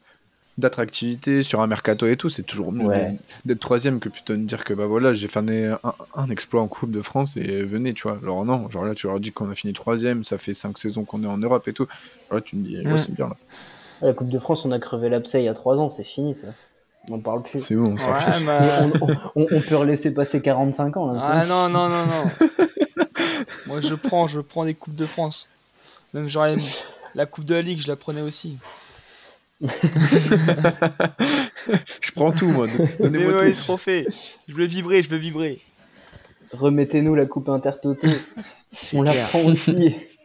d'attractivité 0.58 1.42
sur 1.42 1.60
un 1.60 1.66
mercato 1.66 2.06
et 2.06 2.16
tout, 2.16 2.28
c'est 2.30 2.42
toujours 2.42 2.72
mieux 2.72 2.86
Ouais. 2.86 3.14
d'être- 3.44 3.60
troisième 3.60 4.00
que 4.00 4.08
plutôt 4.08 4.34
de 4.34 4.40
dire 4.42 4.64
que 4.64 4.72
bah 4.74 4.86
voilà, 4.86 5.12
j'ai 5.14 5.28
fait 5.28 5.40
un, 5.40 5.78
un, 6.14 6.30
exploit 6.30 6.62
en 6.62 6.68
Coupe 6.68 6.90
de 6.90 7.02
France 7.02 7.36
et 7.36 7.62
venez, 7.62 7.92
tu 7.94 8.04
vois. 8.04 8.18
Alors 8.22 8.44
non, 8.44 8.68
genre 8.70 8.84
là, 8.84 8.94
tu 8.94 9.06
leur 9.06 9.20
dis 9.20 9.32
qu'on 9.32 9.50
a 9.50 9.54
fini 9.54 9.72
troisième, 9.72 10.24
ça 10.24 10.38
fait 10.38 10.54
cinq 10.54 10.78
saisons 10.78 11.04
qu'on 11.04 11.22
est 11.24 11.26
en 11.26 11.38
Europe 11.38 11.68
et 11.68 11.72
tout. 11.72 11.86
Là, 12.30 12.40
tu 12.40 12.56
me 12.56 12.64
dis, 12.66 12.76
ouais, 12.78 12.84
Mm. 12.94 12.98
c'est 12.98 13.14
bien 13.14 13.28
là. 13.28 13.36
La 14.02 14.12
Coupe 14.14 14.28
de 14.30 14.38
France, 14.38 14.64
on 14.64 14.72
a 14.72 14.78
crevé 14.78 15.08
l'abcès 15.08 15.40
il 15.42 15.44
y 15.44 15.48
a 15.48 15.54
trois 15.54 15.76
ans, 15.76 15.90
c'est 15.90 16.04
fini 16.04 16.34
ça. 16.34 16.48
On 17.10 17.18
parle 17.20 17.42
plus. 17.42 17.58
C'est 17.60 17.76
bon, 17.76 17.92
on 17.94 17.98
s'en 17.98 18.14
fiche. 18.14 18.36
Ouais, 18.38 18.44
bah... 18.44 18.62
on, 19.34 19.42
on- 19.42 19.46
on 19.50 19.60
peut 19.60 19.76
relaisser 19.76 20.10
passer 20.12 20.40
45 20.42 20.96
ans 20.96 21.12
là. 21.12 21.20
Ah 21.22 21.46
non, 21.46 21.68
non, 21.68 21.88
non, 21.88 22.04
non. 22.06 22.24
Moi, 23.66 23.80
je 23.80 23.94
prends, 23.94 24.26
je 24.26 24.40
prends 24.40 24.64
des 24.64 24.74
Coupes 24.74 24.94
de 24.94 25.06
France. 25.06 25.48
Même 26.14 26.28
j'aurais 26.28 26.56
la 27.14 27.26
Coupe 27.26 27.44
de 27.44 27.54
la 27.54 27.62
Ligue, 27.62 27.80
je 27.80 27.88
la 27.88 27.96
prenais 27.96 28.22
aussi. 28.22 28.58
Je 32.00 32.12
prends 32.14 32.32
tout, 32.32 32.48
moi. 32.48 32.66
Donnez-moi 33.00 33.36
ouais, 33.36 33.52
tout. 33.52 33.58
trophée. 33.58 34.06
Je 34.48 34.54
veux 34.54 34.66
vibrer, 34.66 35.02
je 35.02 35.08
veux 35.08 35.16
vibrer. 35.16 35.60
Remettez-nous 36.52 37.14
la 37.14 37.26
Coupe 37.26 37.48
Intertoto. 37.48 38.06
On 38.94 39.02
la 39.02 39.12
prend 39.12 39.44
aussi. 39.44 39.94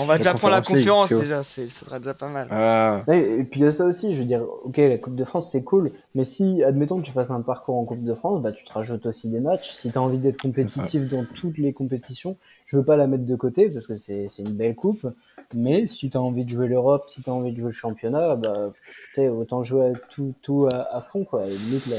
On 0.00 0.06
va 0.06 0.14
La 0.14 0.18
déjà 0.18 0.32
prendre 0.32 0.54
la 0.54 0.60
Conférence 0.62 1.10
League, 1.10 1.20
déjà, 1.22 1.42
c'est- 1.42 1.68
ça 1.68 1.84
sera 1.84 1.98
déjà 1.98 2.14
pas 2.14 2.28
mal. 2.28 2.48
Ah, 2.50 3.02
Et 3.12 3.44
puis 3.44 3.60
il 3.60 3.64
y 3.64 3.66
a 3.66 3.72
ça 3.72 3.84
aussi, 3.84 4.14
je 4.14 4.18
veux 4.20 4.24
dire, 4.24 4.42
ok, 4.64 4.76
la 4.76 4.98
Coupe 4.98 5.14
de 5.14 5.24
France 5.24 5.50
c'est 5.50 5.62
cool, 5.62 5.90
mais 6.14 6.24
si, 6.24 6.62
admettons 6.62 7.00
que 7.00 7.06
tu 7.06 7.12
fasses 7.12 7.30
un 7.30 7.40
parcours 7.42 7.76
en 7.76 7.84
Coupe 7.84 8.02
de 8.04 8.14
France, 8.14 8.42
bah 8.42 8.52
tu 8.52 8.64
te 8.64 8.72
rajoutes 8.72 9.06
aussi 9.06 9.28
des 9.28 9.40
matchs. 9.40 9.70
Si 9.72 9.90
tu 9.90 9.98
as 9.98 10.02
envie 10.02 10.18
d'être 10.18 10.40
compétitif 10.40 11.08
dans 11.08 11.24
toutes 11.24 11.58
les 11.58 11.72
compétitions, 11.72 12.36
je 12.66 12.76
veux 12.76 12.84
pas 12.84 12.96
la 12.96 13.06
mettre 13.06 13.24
de 13.24 13.36
côté 13.36 13.68
parce 13.68 13.86
que 13.86 13.96
c'est 13.98 14.26
c'est 14.28 14.42
une 14.42 14.54
belle 14.54 14.74
coupe, 14.74 15.06
mais 15.54 15.86
si 15.86 16.10
tu 16.10 16.16
as 16.16 16.22
envie 16.22 16.44
de 16.44 16.50
jouer 16.50 16.68
l'Europe, 16.68 17.04
si 17.08 17.22
tu 17.22 17.30
as 17.30 17.32
envie 17.32 17.52
de 17.52 17.56
jouer 17.56 17.66
le 17.66 17.72
championnat, 17.72 18.36
bah 18.36 18.72
t'sais, 19.12 19.28
autant 19.28 19.62
jouer 19.62 19.90
à 19.90 19.92
tout, 20.10 20.34
tout 20.42 20.66
à, 20.72 20.96
à 20.96 21.00
fond 21.00 21.24
quoi. 21.24 21.46
Et 21.46 21.50
limite, 21.50 21.86
là, 21.86 21.96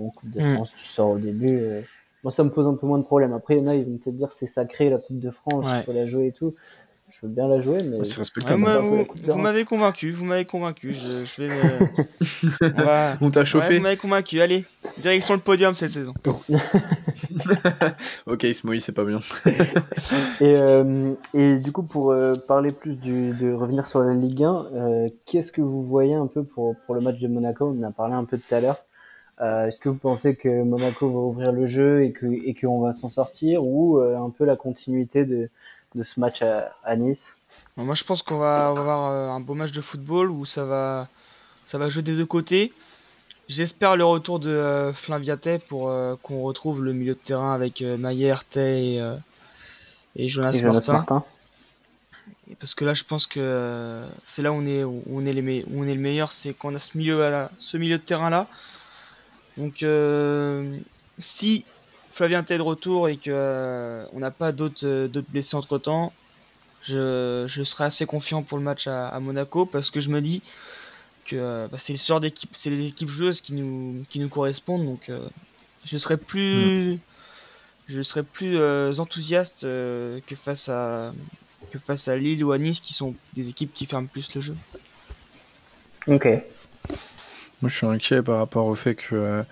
en 0.00 0.08
Coupe 0.10 0.30
de 0.30 0.40
Mm. 0.40 0.54
France, 0.54 0.72
tu 0.76 0.86
sors 0.86 1.10
au 1.10 1.18
début. 1.18 1.58
euh, 1.60 1.80
Moi 2.22 2.32
ça 2.32 2.42
me 2.42 2.50
pose 2.50 2.66
un 2.66 2.74
peu 2.74 2.86
moins 2.86 2.98
de 2.98 3.04
problème. 3.04 3.32
Après, 3.34 3.54
il 3.56 3.58
y 3.60 3.62
en 3.62 3.68
a, 3.68 3.74
ils 3.76 3.84
vont 3.84 3.98
te 3.98 4.10
dire 4.10 4.32
c'est 4.32 4.46
sacré 4.48 4.90
la 4.90 4.98
Coupe 4.98 5.18
de 5.20 5.30
France, 5.30 5.64
Ouais. 5.66 5.80
il 5.80 5.84
faut 5.84 5.92
la 5.92 6.06
jouer 6.08 6.26
et 6.28 6.32
tout. 6.32 6.54
Je 7.08 7.24
veux 7.26 7.32
bien 7.32 7.46
la 7.48 7.60
jouer, 7.60 7.78
mais. 7.84 8.04
c'est 8.04 8.14
Ouais, 8.14 8.18
respectable. 8.18 8.62
vous 9.26 9.38
m'avez 9.38 9.64
convaincu, 9.64 10.10
vous 10.10 10.24
m'avez 10.24 10.44
convaincu. 10.44 10.92
Je, 10.92 11.24
je 11.24 11.42
vais 11.42 11.48
me... 11.48 12.72
On 12.78 12.82
va- 12.84 13.16
On 13.20 13.30
t'a 13.30 13.40
Ouais, 13.40 13.46
chauffé 13.46 13.76
vous 13.76 13.82
m'avez 13.82 13.96
convaincu. 13.96 14.40
Allez, 14.40 14.64
direction 14.98 15.34
le 15.34 15.40
podium 15.40 15.72
cette 15.74 15.92
saison. 15.92 16.12
Ok, 18.26 18.42
Ismoï, 18.44 18.80
c'est 18.80 18.92
pas 18.92 19.04
bien. 19.04 19.20
Et, 20.40 20.54
euh, 20.56 21.12
et 21.34 21.56
du 21.58 21.72
coup, 21.72 21.82
pour 21.82 22.10
euh, 22.12 22.34
parler 22.34 22.72
plus 22.72 22.96
du, 22.96 23.30
de 23.32 23.52
revenir 23.52 23.86
sur 23.86 24.02
la 24.02 24.14
Ligue 24.14 24.42
1, 24.42 24.66
euh, 24.74 25.08
qu'est-ce 25.24 25.52
que 25.52 25.60
vous 25.62 25.82
voyez 25.82 26.14
un 26.14 26.26
peu 26.26 26.42
pour, 26.44 26.74
pour 26.86 26.94
le 26.94 27.00
match 27.00 27.18
de 27.20 27.28
Monaco? 27.28 27.66
On 27.76 27.82
en 27.84 27.88
a 27.88 27.92
parlé 27.92 28.14
un 28.14 28.24
peu 28.24 28.38
tout 28.38 28.54
à 28.54 28.60
l'heure. 28.60 28.84
Euh, 29.40 29.66
Est-ce 29.66 29.80
que 29.80 29.88
vous 29.90 29.98
pensez 29.98 30.34
que 30.34 30.62
Monaco 30.62 31.08
va 31.10 31.18
ouvrir 31.20 31.52
le 31.52 31.66
jeu 31.66 32.04
et 32.04 32.10
que 32.12 32.26
et 32.26 32.54
qu'on 32.54 32.80
va 32.80 32.92
s'en 32.94 33.08
sortir 33.10 33.62
ou 33.66 33.98
euh, 33.98 34.16
un 34.18 34.30
peu 34.30 34.44
la 34.44 34.56
continuité 34.56 35.24
de, 35.26 35.50
de 35.96 36.04
ce 36.04 36.20
match 36.20 36.42
à, 36.42 36.70
à 36.84 36.94
Nice 36.96 37.24
Moi, 37.76 37.94
je 37.94 38.04
pense 38.04 38.22
qu'on 38.22 38.38
va, 38.38 38.68
avoir 38.68 39.10
euh, 39.10 39.28
un 39.30 39.40
beau 39.40 39.54
match 39.54 39.72
de 39.72 39.80
football 39.80 40.30
où 40.30 40.44
ça 40.44 40.64
va, 40.64 41.08
ça 41.64 41.78
va 41.78 41.88
jouer 41.88 42.02
des 42.02 42.16
deux 42.16 42.26
côtés. 42.26 42.72
J'espère 43.48 43.96
le 43.96 44.04
retour 44.04 44.38
de 44.40 44.50
euh, 44.50 44.92
Flaviate 44.92 45.62
pour 45.68 45.88
euh, 45.88 46.16
qu'on 46.22 46.42
retrouve 46.42 46.82
le 46.84 46.92
milieu 46.92 47.14
de 47.14 47.18
terrain 47.18 47.54
avec 47.54 47.80
euh, 47.80 47.96
Maillère, 47.96 48.44
Tay 48.44 48.94
et, 48.94 49.00
euh, 49.00 49.16
et 50.16 50.28
Jonas, 50.28 50.52
et 50.52 50.58
Jonas 50.58 50.72
Martin. 50.72 50.92
Martin 50.92 51.24
Et 52.50 52.54
Parce 52.56 52.74
que 52.74 52.84
là, 52.84 52.92
je 52.94 53.04
pense 53.04 53.26
que 53.26 54.02
c'est 54.24 54.42
là 54.42 54.52
où 54.52 54.56
on 54.56 54.66
est, 54.66 54.84
où 54.84 55.02
on 55.10 55.24
est, 55.24 55.32
les 55.32 55.64
où 55.70 55.82
on 55.82 55.86
est 55.86 55.94
le 55.94 56.00
meilleur, 56.00 56.32
c'est 56.32 56.54
qu'on 56.54 56.74
a 56.74 56.78
ce 56.78 56.98
milieu, 56.98 57.22
à 57.24 57.30
la- 57.30 57.50
ce 57.58 57.76
milieu 57.76 57.98
de 57.98 58.02
terrain 58.02 58.30
là. 58.30 58.46
Donc, 59.56 59.84
si 61.18 61.64
Flavien 62.16 62.42
est 62.42 62.56
de 62.56 62.62
retour 62.62 63.10
et 63.10 63.18
que 63.18 63.30
euh, 63.30 64.06
on 64.14 64.20
n'a 64.20 64.30
pas 64.30 64.50
d'autres 64.50 64.86
euh, 64.86 65.22
blessés 65.28 65.54
entre 65.54 65.76
temps, 65.76 66.14
je, 66.80 67.44
je 67.46 67.62
serai 67.62 67.84
assez 67.84 68.06
confiant 68.06 68.42
pour 68.42 68.56
le 68.56 68.64
match 68.64 68.86
à, 68.86 69.08
à 69.08 69.20
Monaco 69.20 69.66
parce 69.66 69.90
que 69.90 70.00
je 70.00 70.08
me 70.08 70.22
dis 70.22 70.40
que 71.26 71.36
euh, 71.36 71.68
bah, 71.70 71.76
c'est 71.78 71.92
le 71.92 71.98
sort 71.98 72.20
d'équipe, 72.20 72.48
c'est 72.54 72.70
les 72.70 72.86
équipes 72.86 73.10
joueuses 73.10 73.42
qui 73.42 73.52
nous, 73.52 74.02
qui 74.08 74.18
nous 74.18 74.30
correspondent. 74.30 74.86
Donc, 74.86 75.10
euh, 75.10 75.28
je 75.84 75.98
serai 75.98 76.16
plus, 76.16 76.98
je 77.86 78.00
serai 78.00 78.22
plus 78.22 78.56
euh, 78.56 78.94
enthousiaste 78.96 79.64
euh, 79.64 80.18
que 80.26 80.36
face 80.36 80.70
à 80.70 81.12
que 81.70 81.78
face 81.78 82.08
à 82.08 82.16
Lille 82.16 82.42
ou 82.42 82.52
à 82.52 82.56
Nice 82.56 82.80
qui 82.80 82.94
sont 82.94 83.14
des 83.34 83.50
équipes 83.50 83.74
qui 83.74 83.84
ferment 83.84 84.06
plus 84.06 84.34
le 84.34 84.40
jeu. 84.40 84.56
Ok. 86.06 86.26
Moi, 87.60 87.68
je 87.68 87.76
suis 87.76 87.86
inquiet 87.86 88.22
par 88.22 88.38
rapport 88.38 88.64
au 88.64 88.74
fait 88.74 88.94
que, 88.94 89.14
euh, 89.16 89.42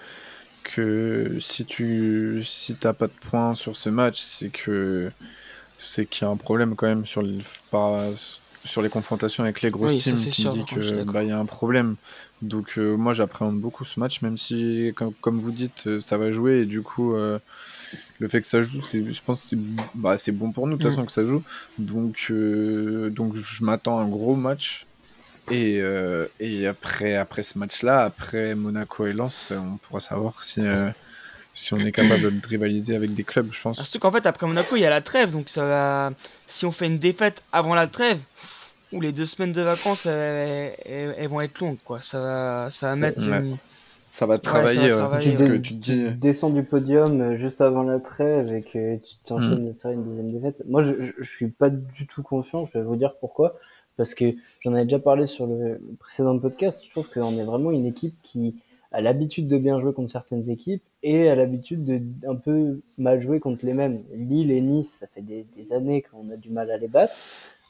que 0.64 1.38
si 1.40 1.66
tu 1.66 2.42
si 2.44 2.76
t'as 2.76 2.94
pas 2.94 3.08
de 3.08 3.12
points 3.12 3.54
sur 3.54 3.76
ce 3.76 3.90
match, 3.90 4.20
c'est 4.20 4.50
que 4.50 5.12
c'est 5.78 6.06
qu'il 6.06 6.24
y 6.26 6.28
a 6.28 6.30
un 6.32 6.36
problème 6.38 6.76
quand 6.76 6.86
même 6.88 7.06
sur 7.06 7.22
le, 7.22 7.38
par- 7.70 8.12
sur 8.64 8.82
les 8.82 8.90
confrontations 8.90 9.44
avec 9.44 9.62
les 9.62 9.70
grosses 9.70 9.96
Oui, 9.96 9.98
teams. 9.98 10.28
qui 10.28 10.42
sûr, 10.42 10.44
me 10.44 10.50
dit 10.50 10.64
d'accord. 10.66 11.12
bah 11.12 11.24
il 11.24 11.28
y 11.30 11.32
a 11.32 11.38
un 11.38 11.46
problème. 11.46 11.96
Donc 12.42 12.78
euh, 12.78 12.96
moi, 12.96 13.14
j'appréhende 13.14 13.60
beaucoup 13.60 13.84
ce 13.84 14.00
match, 14.00 14.22
même 14.22 14.38
si 14.38 14.92
comme, 14.96 15.14
comme 15.20 15.40
vous 15.40 15.52
dites, 15.52 15.86
euh, 15.88 16.00
ça 16.00 16.18
va 16.18 16.32
jouer 16.32 16.60
et 16.62 16.66
du 16.66 16.82
coup. 16.82 17.14
euh, 17.16 17.38
le 18.18 18.28
fait 18.28 18.40
que 18.40 18.46
ça 18.46 18.62
joue, 18.62 18.82
c'est, 18.82 19.04
je 19.12 19.22
pense 19.22 19.42
que 19.42 19.48
c'est, 19.50 19.58
bah, 19.94 20.18
c'est 20.18 20.32
bon 20.32 20.52
pour 20.52 20.66
nous 20.66 20.74
de 20.76 20.82
toute 20.82 20.90
Mm. 20.90 20.90
façon 20.90 21.04
que 21.06 21.12
ça 21.12 21.24
joue. 21.24 21.42
Donc, 21.78 22.28
euh, 22.30 23.10
donc 23.10 23.34
je 23.36 23.64
m'attends 23.64 23.98
à 23.98 24.02
un 24.02 24.08
gros 24.08 24.36
match. 24.36 24.86
Et, 25.50 25.80
euh, 25.80 26.26
et 26.40 26.66
après, 26.66 27.16
après 27.16 27.42
ce 27.42 27.58
match-là, 27.58 28.02
après 28.04 28.54
Monaco 28.54 29.06
et 29.06 29.12
Lens, 29.12 29.52
on 29.54 29.76
pourra 29.76 30.00
savoir 30.00 30.42
si, 30.42 30.60
euh, 30.60 30.88
si 31.52 31.74
on 31.74 31.78
est 31.80 31.92
capable 31.92 32.40
de 32.40 32.46
rivaliser 32.46 32.96
avec 32.96 33.12
des 33.14 33.24
clubs, 33.24 33.52
je 33.52 33.60
pense. 33.60 33.76
Surtout 33.76 33.98
qu'en 33.98 34.10
fait 34.10 34.24
après 34.26 34.46
Monaco 34.46 34.74
il 34.76 34.80
y 34.82 34.86
a 34.86 34.90
la 34.90 35.02
trêve 35.02 35.32
donc 35.32 35.48
ça 35.50 35.64
va 35.66 36.12
si 36.46 36.64
on 36.64 36.72
fait 36.72 36.86
une 36.86 36.98
défaite 36.98 37.42
avant 37.52 37.74
la 37.74 37.86
trêve 37.86 38.18
ou 38.92 39.00
les 39.00 39.12
deux 39.12 39.24
semaines 39.26 39.52
de 39.52 39.60
vacances 39.62 40.06
elles, 40.06 40.72
elles- 40.86 41.14
elles 41.18 41.28
vont 41.28 41.40
être 41.42 41.60
longues 41.60 41.78
quoi 41.84 42.00
ça 42.00 42.20
va 42.20 42.70
ça 42.70 42.88
va 42.88 42.96
mettre 42.96 43.28
ouais. 43.28 43.38
une- 43.38 43.56
Ça 44.16 44.26
va 44.26 44.38
travailler. 44.38 44.74
ça 44.74 44.80
va 44.80 44.86
ouais, 44.86 45.06
travailler, 45.08 45.36
que 45.36 45.52
dé- 45.56 45.62
tu 45.62 45.72
dis. 45.74 46.10
descends 46.12 46.50
du 46.50 46.62
podium 46.62 47.20
euh, 47.20 47.36
juste 47.36 47.60
avant 47.60 47.82
la 47.82 47.98
trêve 48.00 48.52
et 48.52 48.62
que 48.62 48.96
tu 48.96 49.14
t'enchaînes 49.24 49.74
sur 49.74 49.90
une 49.90 50.04
deuxième 50.04 50.32
défaite. 50.32 50.62
Moi, 50.68 50.82
je, 50.82 50.92
je, 51.00 51.12
je 51.18 51.28
suis 51.30 51.48
pas 51.48 51.68
du 51.68 52.06
tout 52.06 52.22
confiant. 52.22 52.64
Je 52.64 52.78
vais 52.78 52.84
vous 52.84 52.94
dire 52.96 53.14
pourquoi. 53.20 53.56
Parce 53.96 54.14
que 54.14 54.34
j'en 54.60 54.74
avais 54.74 54.84
déjà 54.84 54.98
parlé 54.98 55.26
sur 55.26 55.46
le, 55.46 55.80
précédent 55.98 56.38
podcast. 56.38 56.82
Je 56.84 56.90
trouve 56.90 57.08
qu'on 57.10 57.38
est 57.38 57.44
vraiment 57.44 57.70
une 57.70 57.86
équipe 57.86 58.16
qui 58.22 58.56
a 58.92 59.00
l'habitude 59.00 59.48
de 59.48 59.58
bien 59.58 59.78
jouer 59.80 59.92
contre 59.92 60.10
certaines 60.10 60.50
équipes 60.50 60.82
et 61.02 61.28
a 61.28 61.34
l'habitude 61.34 61.84
de 61.84 62.00
un 62.28 62.36
peu 62.36 62.80
mal 62.96 63.20
jouer 63.20 63.40
contre 63.40 63.66
les 63.66 63.74
mêmes. 63.74 64.02
Lille 64.14 64.50
et 64.50 64.60
Nice, 64.60 64.98
ça 65.00 65.06
fait 65.08 65.22
des, 65.22 65.46
des 65.56 65.72
années 65.72 66.02
qu'on 66.02 66.30
a 66.30 66.36
du 66.36 66.50
mal 66.50 66.70
à 66.70 66.76
les 66.76 66.88
battre. 66.88 67.14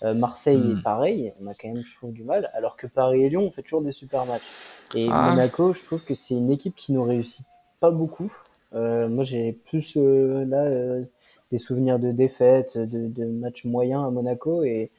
Euh, 0.03 0.12
Marseille 0.12 0.61
est 0.72 0.83
pareil, 0.83 1.33
on 1.41 1.47
a 1.47 1.55
quand 1.55 1.68
même, 1.68 1.83
je 1.83 1.95
trouve, 1.97 2.12
du 2.12 2.25
mal. 2.25 2.51
Alors 2.53 2.77
que 2.77 2.87
Paris 2.87 3.25
et 3.25 3.31
Lyon, 3.31 3.43
on 3.47 3.51
fait 3.51 3.62
toujours 3.62 3.81
des 3.81 3.93
super 3.93 4.27
matchs. 4.27 4.51
Et 4.95 5.07
Ah. 5.11 5.31
Monaco, 5.31 5.72
je 5.72 5.83
trouve 5.83 6.05
que 6.05 6.14
c'est 6.14 6.35
une 6.35 6.51
équipe 6.51 6.75
qui 6.75 6.93
nous 6.93 7.03
réussit 7.03 7.47
pas 7.81 7.91
beaucoup. 7.91 8.31
Euh, 8.75 9.09
moi, 9.09 9.25
j'ai 9.25 9.53
plus 9.53 9.97
euh, 9.97 10.45
là 10.45 11.05
des 11.53 11.59
souvenirs 11.59 11.99
de 11.99 12.11
défaites, 12.11 12.77
de, 12.77 13.09
de 13.09 13.25
matchs 13.25 13.64
moyens 13.64 14.05
à 14.05 14.11
Monaco, 14.11 14.64
et 14.64 14.91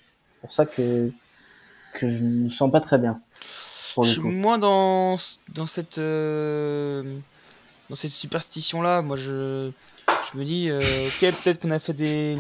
pour 0.46 0.54
ça 0.54 0.66
que 0.66 1.12
que 1.96 2.10
je 2.10 2.24
me 2.24 2.50
sens 2.50 2.72
pas 2.72 2.82
très 2.82 2.98
bien. 2.98 3.20
Pour 3.94 4.04
je 4.04 4.10
le 4.10 4.14
suis 4.14 4.22
coup. 4.22 4.28
moins 4.30 4.58
dans 4.58 5.18
dans 5.54 5.66
cette 5.68 5.98
euh, 5.98 7.18
dans 7.90 7.96
cette 7.96 8.12
superstition 8.12 8.82
là 8.82 9.02
moi 9.02 9.16
je 9.18 9.72
je 10.34 10.38
me 10.38 10.44
dis 10.44 10.70
euh, 10.70 10.80
ok 11.08 11.20
peut-être 11.44 11.62
qu'on 11.62 11.72
a 11.72 11.80
fait 11.80 11.94
des, 11.94 12.38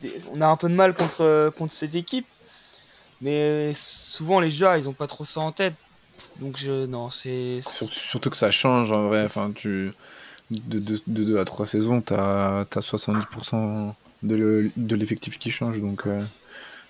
des- 0.00 0.14
on 0.36 0.40
a 0.40 0.46
un 0.46 0.56
peu 0.56 0.68
de 0.68 0.74
mal 0.74 0.94
contre 0.94 1.52
contre 1.56 1.72
cette 1.72 1.94
équipe 1.94 2.26
mais 3.20 3.72
souvent 3.74 4.40
les 4.40 4.50
joueurs 4.50 4.76
ils 4.76 4.88
ont 4.88 4.92
pas 4.92 5.06
trop 5.06 5.24
ça 5.24 5.40
en 5.40 5.50
tête 5.52 5.74
donc 6.40 6.56
je 6.58 6.86
non 6.86 7.10
c'est 7.10 7.60
Sur- 7.62 7.86
Surtout 7.88 8.30
que 8.30 8.36
ça 8.36 8.50
change 8.50 8.92
en 8.92 9.08
vrai. 9.08 9.22
Enfin, 9.24 9.50
tu, 9.52 9.92
de 10.50 10.98
2 11.06 11.38
à 11.38 11.44
3 11.44 11.66
saisons, 11.66 12.00
tu 12.02 12.12
as, 12.14 12.66
70% 12.70 13.94
de, 14.22 14.34
le- 14.36 14.70
de 14.76 14.96
l'effectif 14.96 15.38
qui 15.38 15.50
change. 15.50 15.80
Donc, 15.80 16.06
euh, 16.06 16.20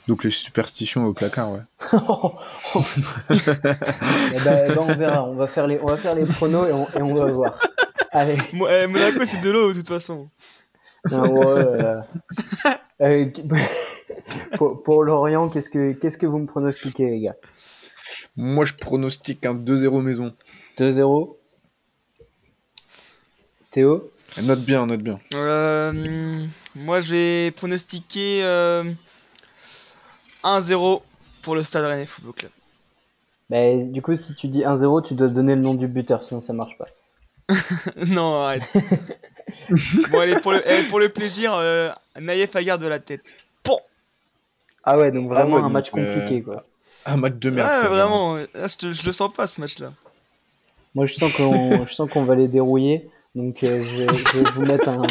donc 0.09 0.25
les 0.25 0.31
superstitions 0.31 1.05
au 1.05 1.13
placard, 1.13 1.51
ouais. 1.53 1.61
Eh 3.31 4.41
ben, 4.45 4.65
eh 4.67 4.75
ben, 4.75 4.79
on 4.79 4.95
verra, 4.97 5.25
on 5.25 5.35
va 5.35 5.47
faire 5.47 5.67
les, 5.67 5.79
on 5.81 5.87
va 5.87 5.97
faire 5.97 6.15
les 6.15 6.25
pronos 6.25 6.69
et 6.69 6.73
on, 6.73 6.87
et 6.99 7.03
on 7.03 7.15
va 7.15 7.27
voir. 7.27 7.61
Allez. 8.13 8.37
Mo- 8.53 8.69
eh, 8.69 8.87
Monaco 8.87 9.25
c'est 9.25 9.41
de 9.41 9.51
l'eau 9.51 9.73
de 9.73 9.79
toute 9.79 9.89
façon 9.89 10.29
Non, 11.11 11.33
ouais, 11.33 11.47
euh, 11.57 12.01
euh, 13.01 13.27
pour, 14.57 14.83
pour 14.83 15.03
Lorient, 15.05 15.49
qu'est-ce 15.49 15.71
que 15.71 15.93
qu'est-ce 15.93 16.19
que 16.19 16.27
vous 16.27 16.39
me 16.39 16.47
pronostiquez, 16.47 17.07
les 17.11 17.21
gars? 17.21 17.37
Moi, 18.37 18.65
je 18.65 18.75
pronostique 18.75 19.47
un 19.47 19.55
2-0 19.55 20.03
maison. 20.03 20.35
2-0 20.79 21.37
Théo? 23.71 24.11
Note 24.43 24.61
bien, 24.61 24.87
note 24.87 25.03
bien. 25.03 25.19
Euh, 25.35 26.45
moi, 26.75 27.01
j'ai 27.01 27.51
pronostiqué 27.53 28.41
euh, 28.43 28.85
1-0 30.45 31.01
pour 31.43 31.55
le 31.55 31.63
Stade 31.63 31.85
Rennais 31.85 32.07
Football 32.07 32.35
Club. 32.35 32.51
Bah, 33.51 33.75
du 33.77 34.01
coup, 34.01 34.17
si 34.17 34.35
tu 34.35 34.49
dis 34.49 34.63
1-0, 34.63 35.07
tu 35.07 35.15
dois 35.15 35.29
donner 35.29 35.55
le 35.55 35.61
nom 35.61 35.75
du 35.75 35.87
buteur, 35.87 36.25
sinon 36.25 36.41
ça 36.41 36.53
marche 36.53 36.77
pas. 36.79 36.87
non, 38.07 38.35
arrête. 38.41 38.63
bon, 40.11 40.21
allez, 40.21 40.37
pour 40.37 40.53
le, 40.53 40.63
eh, 40.67 40.83
pour 40.85 40.99
le 41.01 41.09
plaisir, 41.11 41.55
euh, 41.55 41.91
Naïef 42.19 42.57
Agar 42.57 42.79
de 42.79 42.87
la 42.87 42.99
tête. 42.99 43.25
Bon. 43.65 43.79
Ah 44.83 44.99
ouais, 44.99 45.11
donc 45.13 45.29
vraiment 45.29 45.57
ouais, 45.57 45.63
un 45.63 45.69
match 45.69 45.89
euh, 45.89 46.15
compliqué, 46.15 46.43
quoi. 46.43 46.63
Un 47.07 47.17
match 47.19 47.35
de 47.35 47.51
merde. 47.51 47.69
Ouais, 47.69 47.81
quoi, 47.81 47.97
vraiment, 47.97 48.37
là, 48.37 48.69
je, 48.69 48.77
te- 48.77 48.93
je 48.93 49.05
le 49.05 49.13
sens 49.13 49.33
pas 49.33 49.47
ce 49.47 49.61
match-là. 49.61 49.91
Moi, 50.95 51.07
je 51.07 51.15
sens 51.15 51.33
qu'on, 51.35 51.85
je 51.85 51.93
sens 51.93 52.09
qu'on 52.11 52.25
va 52.25 52.35
les 52.35 52.49
dérouiller. 52.49 53.11
Donc, 53.35 53.63
euh, 53.65 53.83
je 53.83 54.39
vais 54.39 54.51
vous 54.55 54.63
mettre 54.63 54.89
un, 54.89 55.03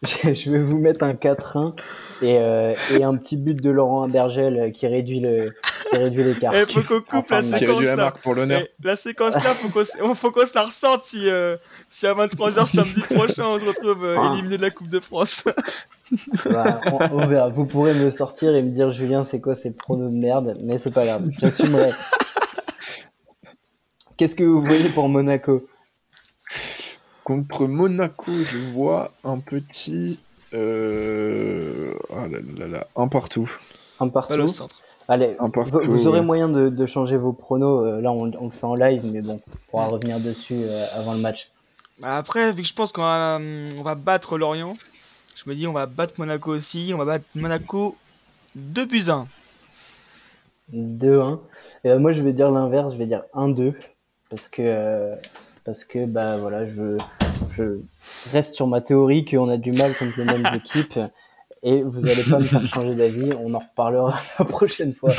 je 0.04 0.50
vais 0.52 0.60
vous 0.60 0.78
mettre 0.78 1.04
un 1.04 1.14
4-1 1.14 1.74
et, 2.22 2.38
euh, 2.38 2.72
et 2.92 3.02
un 3.02 3.16
petit 3.16 3.36
but 3.36 3.60
de 3.60 3.68
Laurent 3.70 4.04
Abergel 4.04 4.56
euh, 4.56 4.70
qui 4.70 4.86
réduit 4.86 5.18
le, 5.20 5.52
qui 5.90 5.96
réduit 5.96 6.22
l'écart. 6.22 6.54
Eh, 6.54 6.66
faut 6.72 6.82
qu'on 6.82 7.00
coupe 7.00 7.30
la 7.30 7.42
séquence 7.42 7.82
la 7.82 7.90
là. 7.90 7.96
marque 7.96 8.20
pour 8.22 8.34
l'honneur. 8.34 8.60
Eh, 8.62 8.86
la 8.86 8.94
séquence 8.94 9.34
là, 9.34 9.54
faut 9.54 9.68
qu'on 9.70 10.14
faut 10.14 10.30
qu'on 10.30 10.46
se 10.46 10.54
la 10.54 10.62
ressente 10.66 11.02
si, 11.04 11.28
euh, 11.28 11.56
si 11.90 12.06
à 12.06 12.14
23h 12.14 12.68
samedi 12.68 13.00
prochain 13.10 13.46
on 13.48 13.58
se 13.58 13.64
retrouve 13.64 14.04
euh, 14.04 14.16
Ah. 14.20 14.30
éliminé 14.34 14.56
de 14.56 14.62
la 14.62 14.70
Coupe 14.70 14.88
de 14.88 15.00
France. 15.00 15.44
Bah, 16.50 16.80
on, 16.86 16.98
on 17.18 17.26
verra. 17.26 17.50
Vous 17.50 17.66
pourrez 17.66 17.92
me 17.92 18.08
sortir 18.08 18.54
et 18.54 18.62
me 18.62 18.70
dire, 18.70 18.90
Julien, 18.90 19.24
c'est 19.24 19.40
quoi 19.42 19.54
ces 19.54 19.72
pronos 19.72 20.10
de 20.10 20.16
merde, 20.16 20.56
mais 20.62 20.78
c'est 20.78 20.90
pas 20.90 21.04
grave. 21.04 21.24
J'assumerai. 21.38 21.90
Qu'est-ce 24.16 24.34
que 24.34 24.42
vous 24.42 24.58
voyez 24.60 24.88
pour 24.88 25.08
Monaco? 25.10 25.66
Contre 27.28 27.66
Monaco, 27.66 28.32
je 28.32 28.70
vois 28.72 29.10
un 29.22 29.38
petit. 29.38 30.18
Euh... 30.54 31.92
Ah 32.10 32.26
là 32.26 32.38
là 32.56 32.66
là, 32.68 32.86
un 32.96 33.06
partout. 33.08 33.50
Un 34.00 34.08
Pas 34.08 34.20
le 34.30 34.36
partout. 34.36 34.46
centre. 34.46 34.76
Allez, 35.08 35.36
Un 35.38 35.44
vous, 35.44 35.50
partout. 35.52 35.80
vous 35.84 36.06
aurez 36.06 36.20
ouais. 36.20 36.24
moyen 36.24 36.48
de, 36.48 36.70
de 36.70 36.86
changer 36.86 37.18
vos 37.18 37.34
pronos. 37.34 37.84
euh, 37.84 38.00
Là, 38.00 38.12
on, 38.12 38.30
on 38.40 38.44
le 38.44 38.50
fait 38.50 38.64
en 38.64 38.74
live, 38.74 39.02
mais 39.12 39.20
bon, 39.20 39.40
on 39.46 39.70
pourra 39.70 39.86
revenir 39.88 40.18
dessus 40.20 40.54
euh, 40.56 40.84
avant 40.96 41.12
le 41.12 41.18
match. 41.20 41.50
Bah, 42.00 42.16
Après, 42.16 42.50
vu 42.52 42.62
que 42.62 42.68
je 42.68 42.72
pense 42.72 42.92
qu'on 42.92 43.02
va, 43.02 43.36
hum, 43.36 43.66
on 43.78 43.82
va 43.82 43.94
battre 43.94 44.38
Lorient, 44.38 44.74
je 45.36 45.50
me 45.50 45.54
dis 45.54 45.66
on 45.66 45.74
va 45.74 45.84
battre 45.84 46.14
Monaco 46.16 46.50
aussi. 46.50 46.92
On 46.94 46.98
va 46.98 47.04
battre 47.04 47.26
Monaco 47.34 47.94
2 48.54 48.86
buts 48.86 49.10
1. 49.10 49.26
2-1. 50.74 51.40
Et 51.84 51.90
euh, 51.90 51.98
moi, 51.98 52.12
je 52.12 52.22
vais 52.22 52.32
dire 52.32 52.50
l'inverse, 52.50 52.94
je 52.94 52.98
vais 52.98 53.06
dire 53.06 53.24
1-2. 53.34 53.74
Parce 54.30 54.48
que, 54.48 54.62
euh, 54.62 55.14
parce 55.64 55.84
que 55.84 56.06
bah, 56.06 56.38
voilà, 56.38 56.66
je, 56.66 56.96
je 57.50 57.80
reste 58.32 58.54
sur 58.54 58.66
ma 58.66 58.80
théorie 58.80 59.24
qu'on 59.24 59.48
a 59.48 59.56
du 59.56 59.72
mal 59.72 59.90
contre 59.98 60.18
les 60.18 60.24
mêmes 60.24 60.54
équipes. 60.54 60.98
Et 61.62 61.82
vous 61.82 62.06
allez 62.06 62.22
pas 62.22 62.38
me 62.38 62.44
faire 62.44 62.66
changer 62.66 62.94
d'avis, 62.94 63.30
on 63.42 63.52
en 63.54 63.58
reparlera 63.58 64.20
la 64.38 64.44
prochaine 64.44 64.92
fois. 64.94 65.10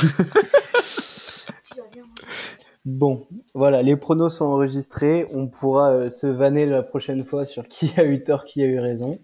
Bon, 2.86 3.26
voilà, 3.54 3.82
les 3.82 3.94
pronos 3.96 4.30
sont 4.30 4.46
enregistrés. 4.46 5.26
On 5.34 5.48
pourra 5.48 5.90
euh, 5.90 6.10
se 6.10 6.26
vanner 6.26 6.64
la 6.64 6.82
prochaine 6.82 7.24
fois 7.24 7.44
sur 7.44 7.68
qui 7.68 7.90
a 7.98 8.04
eu 8.04 8.22
tort, 8.22 8.44
qui 8.46 8.62
a 8.62 8.66
eu 8.66 8.78
raison. 8.78 9.18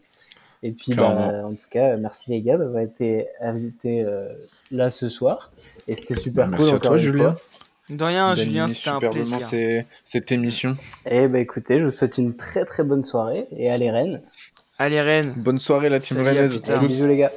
Et 0.63 0.73
puis, 0.73 0.95
bah, 0.95 1.43
en 1.45 1.55
tout 1.55 1.69
cas, 1.71 1.97
merci 1.97 2.31
les 2.31 2.43
gars 2.43 2.59
d'avoir 2.59 2.83
été 2.83 3.29
invités 3.41 4.03
euh, 4.05 4.29
là 4.71 4.91
ce 4.91 5.09
soir. 5.09 5.53
Et 5.89 5.97
c'était 5.97 6.17
super 6.17 6.49
Merci 6.49 6.65
cool. 6.67 6.73
à 6.75 6.77
encore 6.77 6.91
toi, 6.91 6.97
Julien. 6.99 7.33
fois. 7.33 7.37
De 7.89 8.03
rien, 8.05 8.35
Julien, 8.35 8.67
c'était 8.69 8.89
un 8.91 8.99
plaisir. 8.99 9.41
ces- 9.43 9.87
cette 10.03 10.33
émission. 10.33 10.77
Et 11.09 11.29
bah 11.29 11.39
écoutez, 11.41 11.79
je 11.79 11.85
vous 11.85 11.91
souhaite 11.93 12.19
une 12.19 12.35
très 12.35 12.65
très 12.65 12.83
bonne 12.83 13.05
soirée 13.05 13.47
et 13.57 13.71
allez 13.71 13.91
Rennes. 13.91 14.23
Allez, 14.79 15.01
Rennes. 15.01 15.33
Bonne 15.37 15.59
soirée, 15.61 15.89
la 15.89 16.01
team 16.01 16.17
Salut, 16.19 16.29
rennaise. 16.29 16.61
Bisous 16.81 17.07
les 17.07 17.17
gars. 17.17 17.33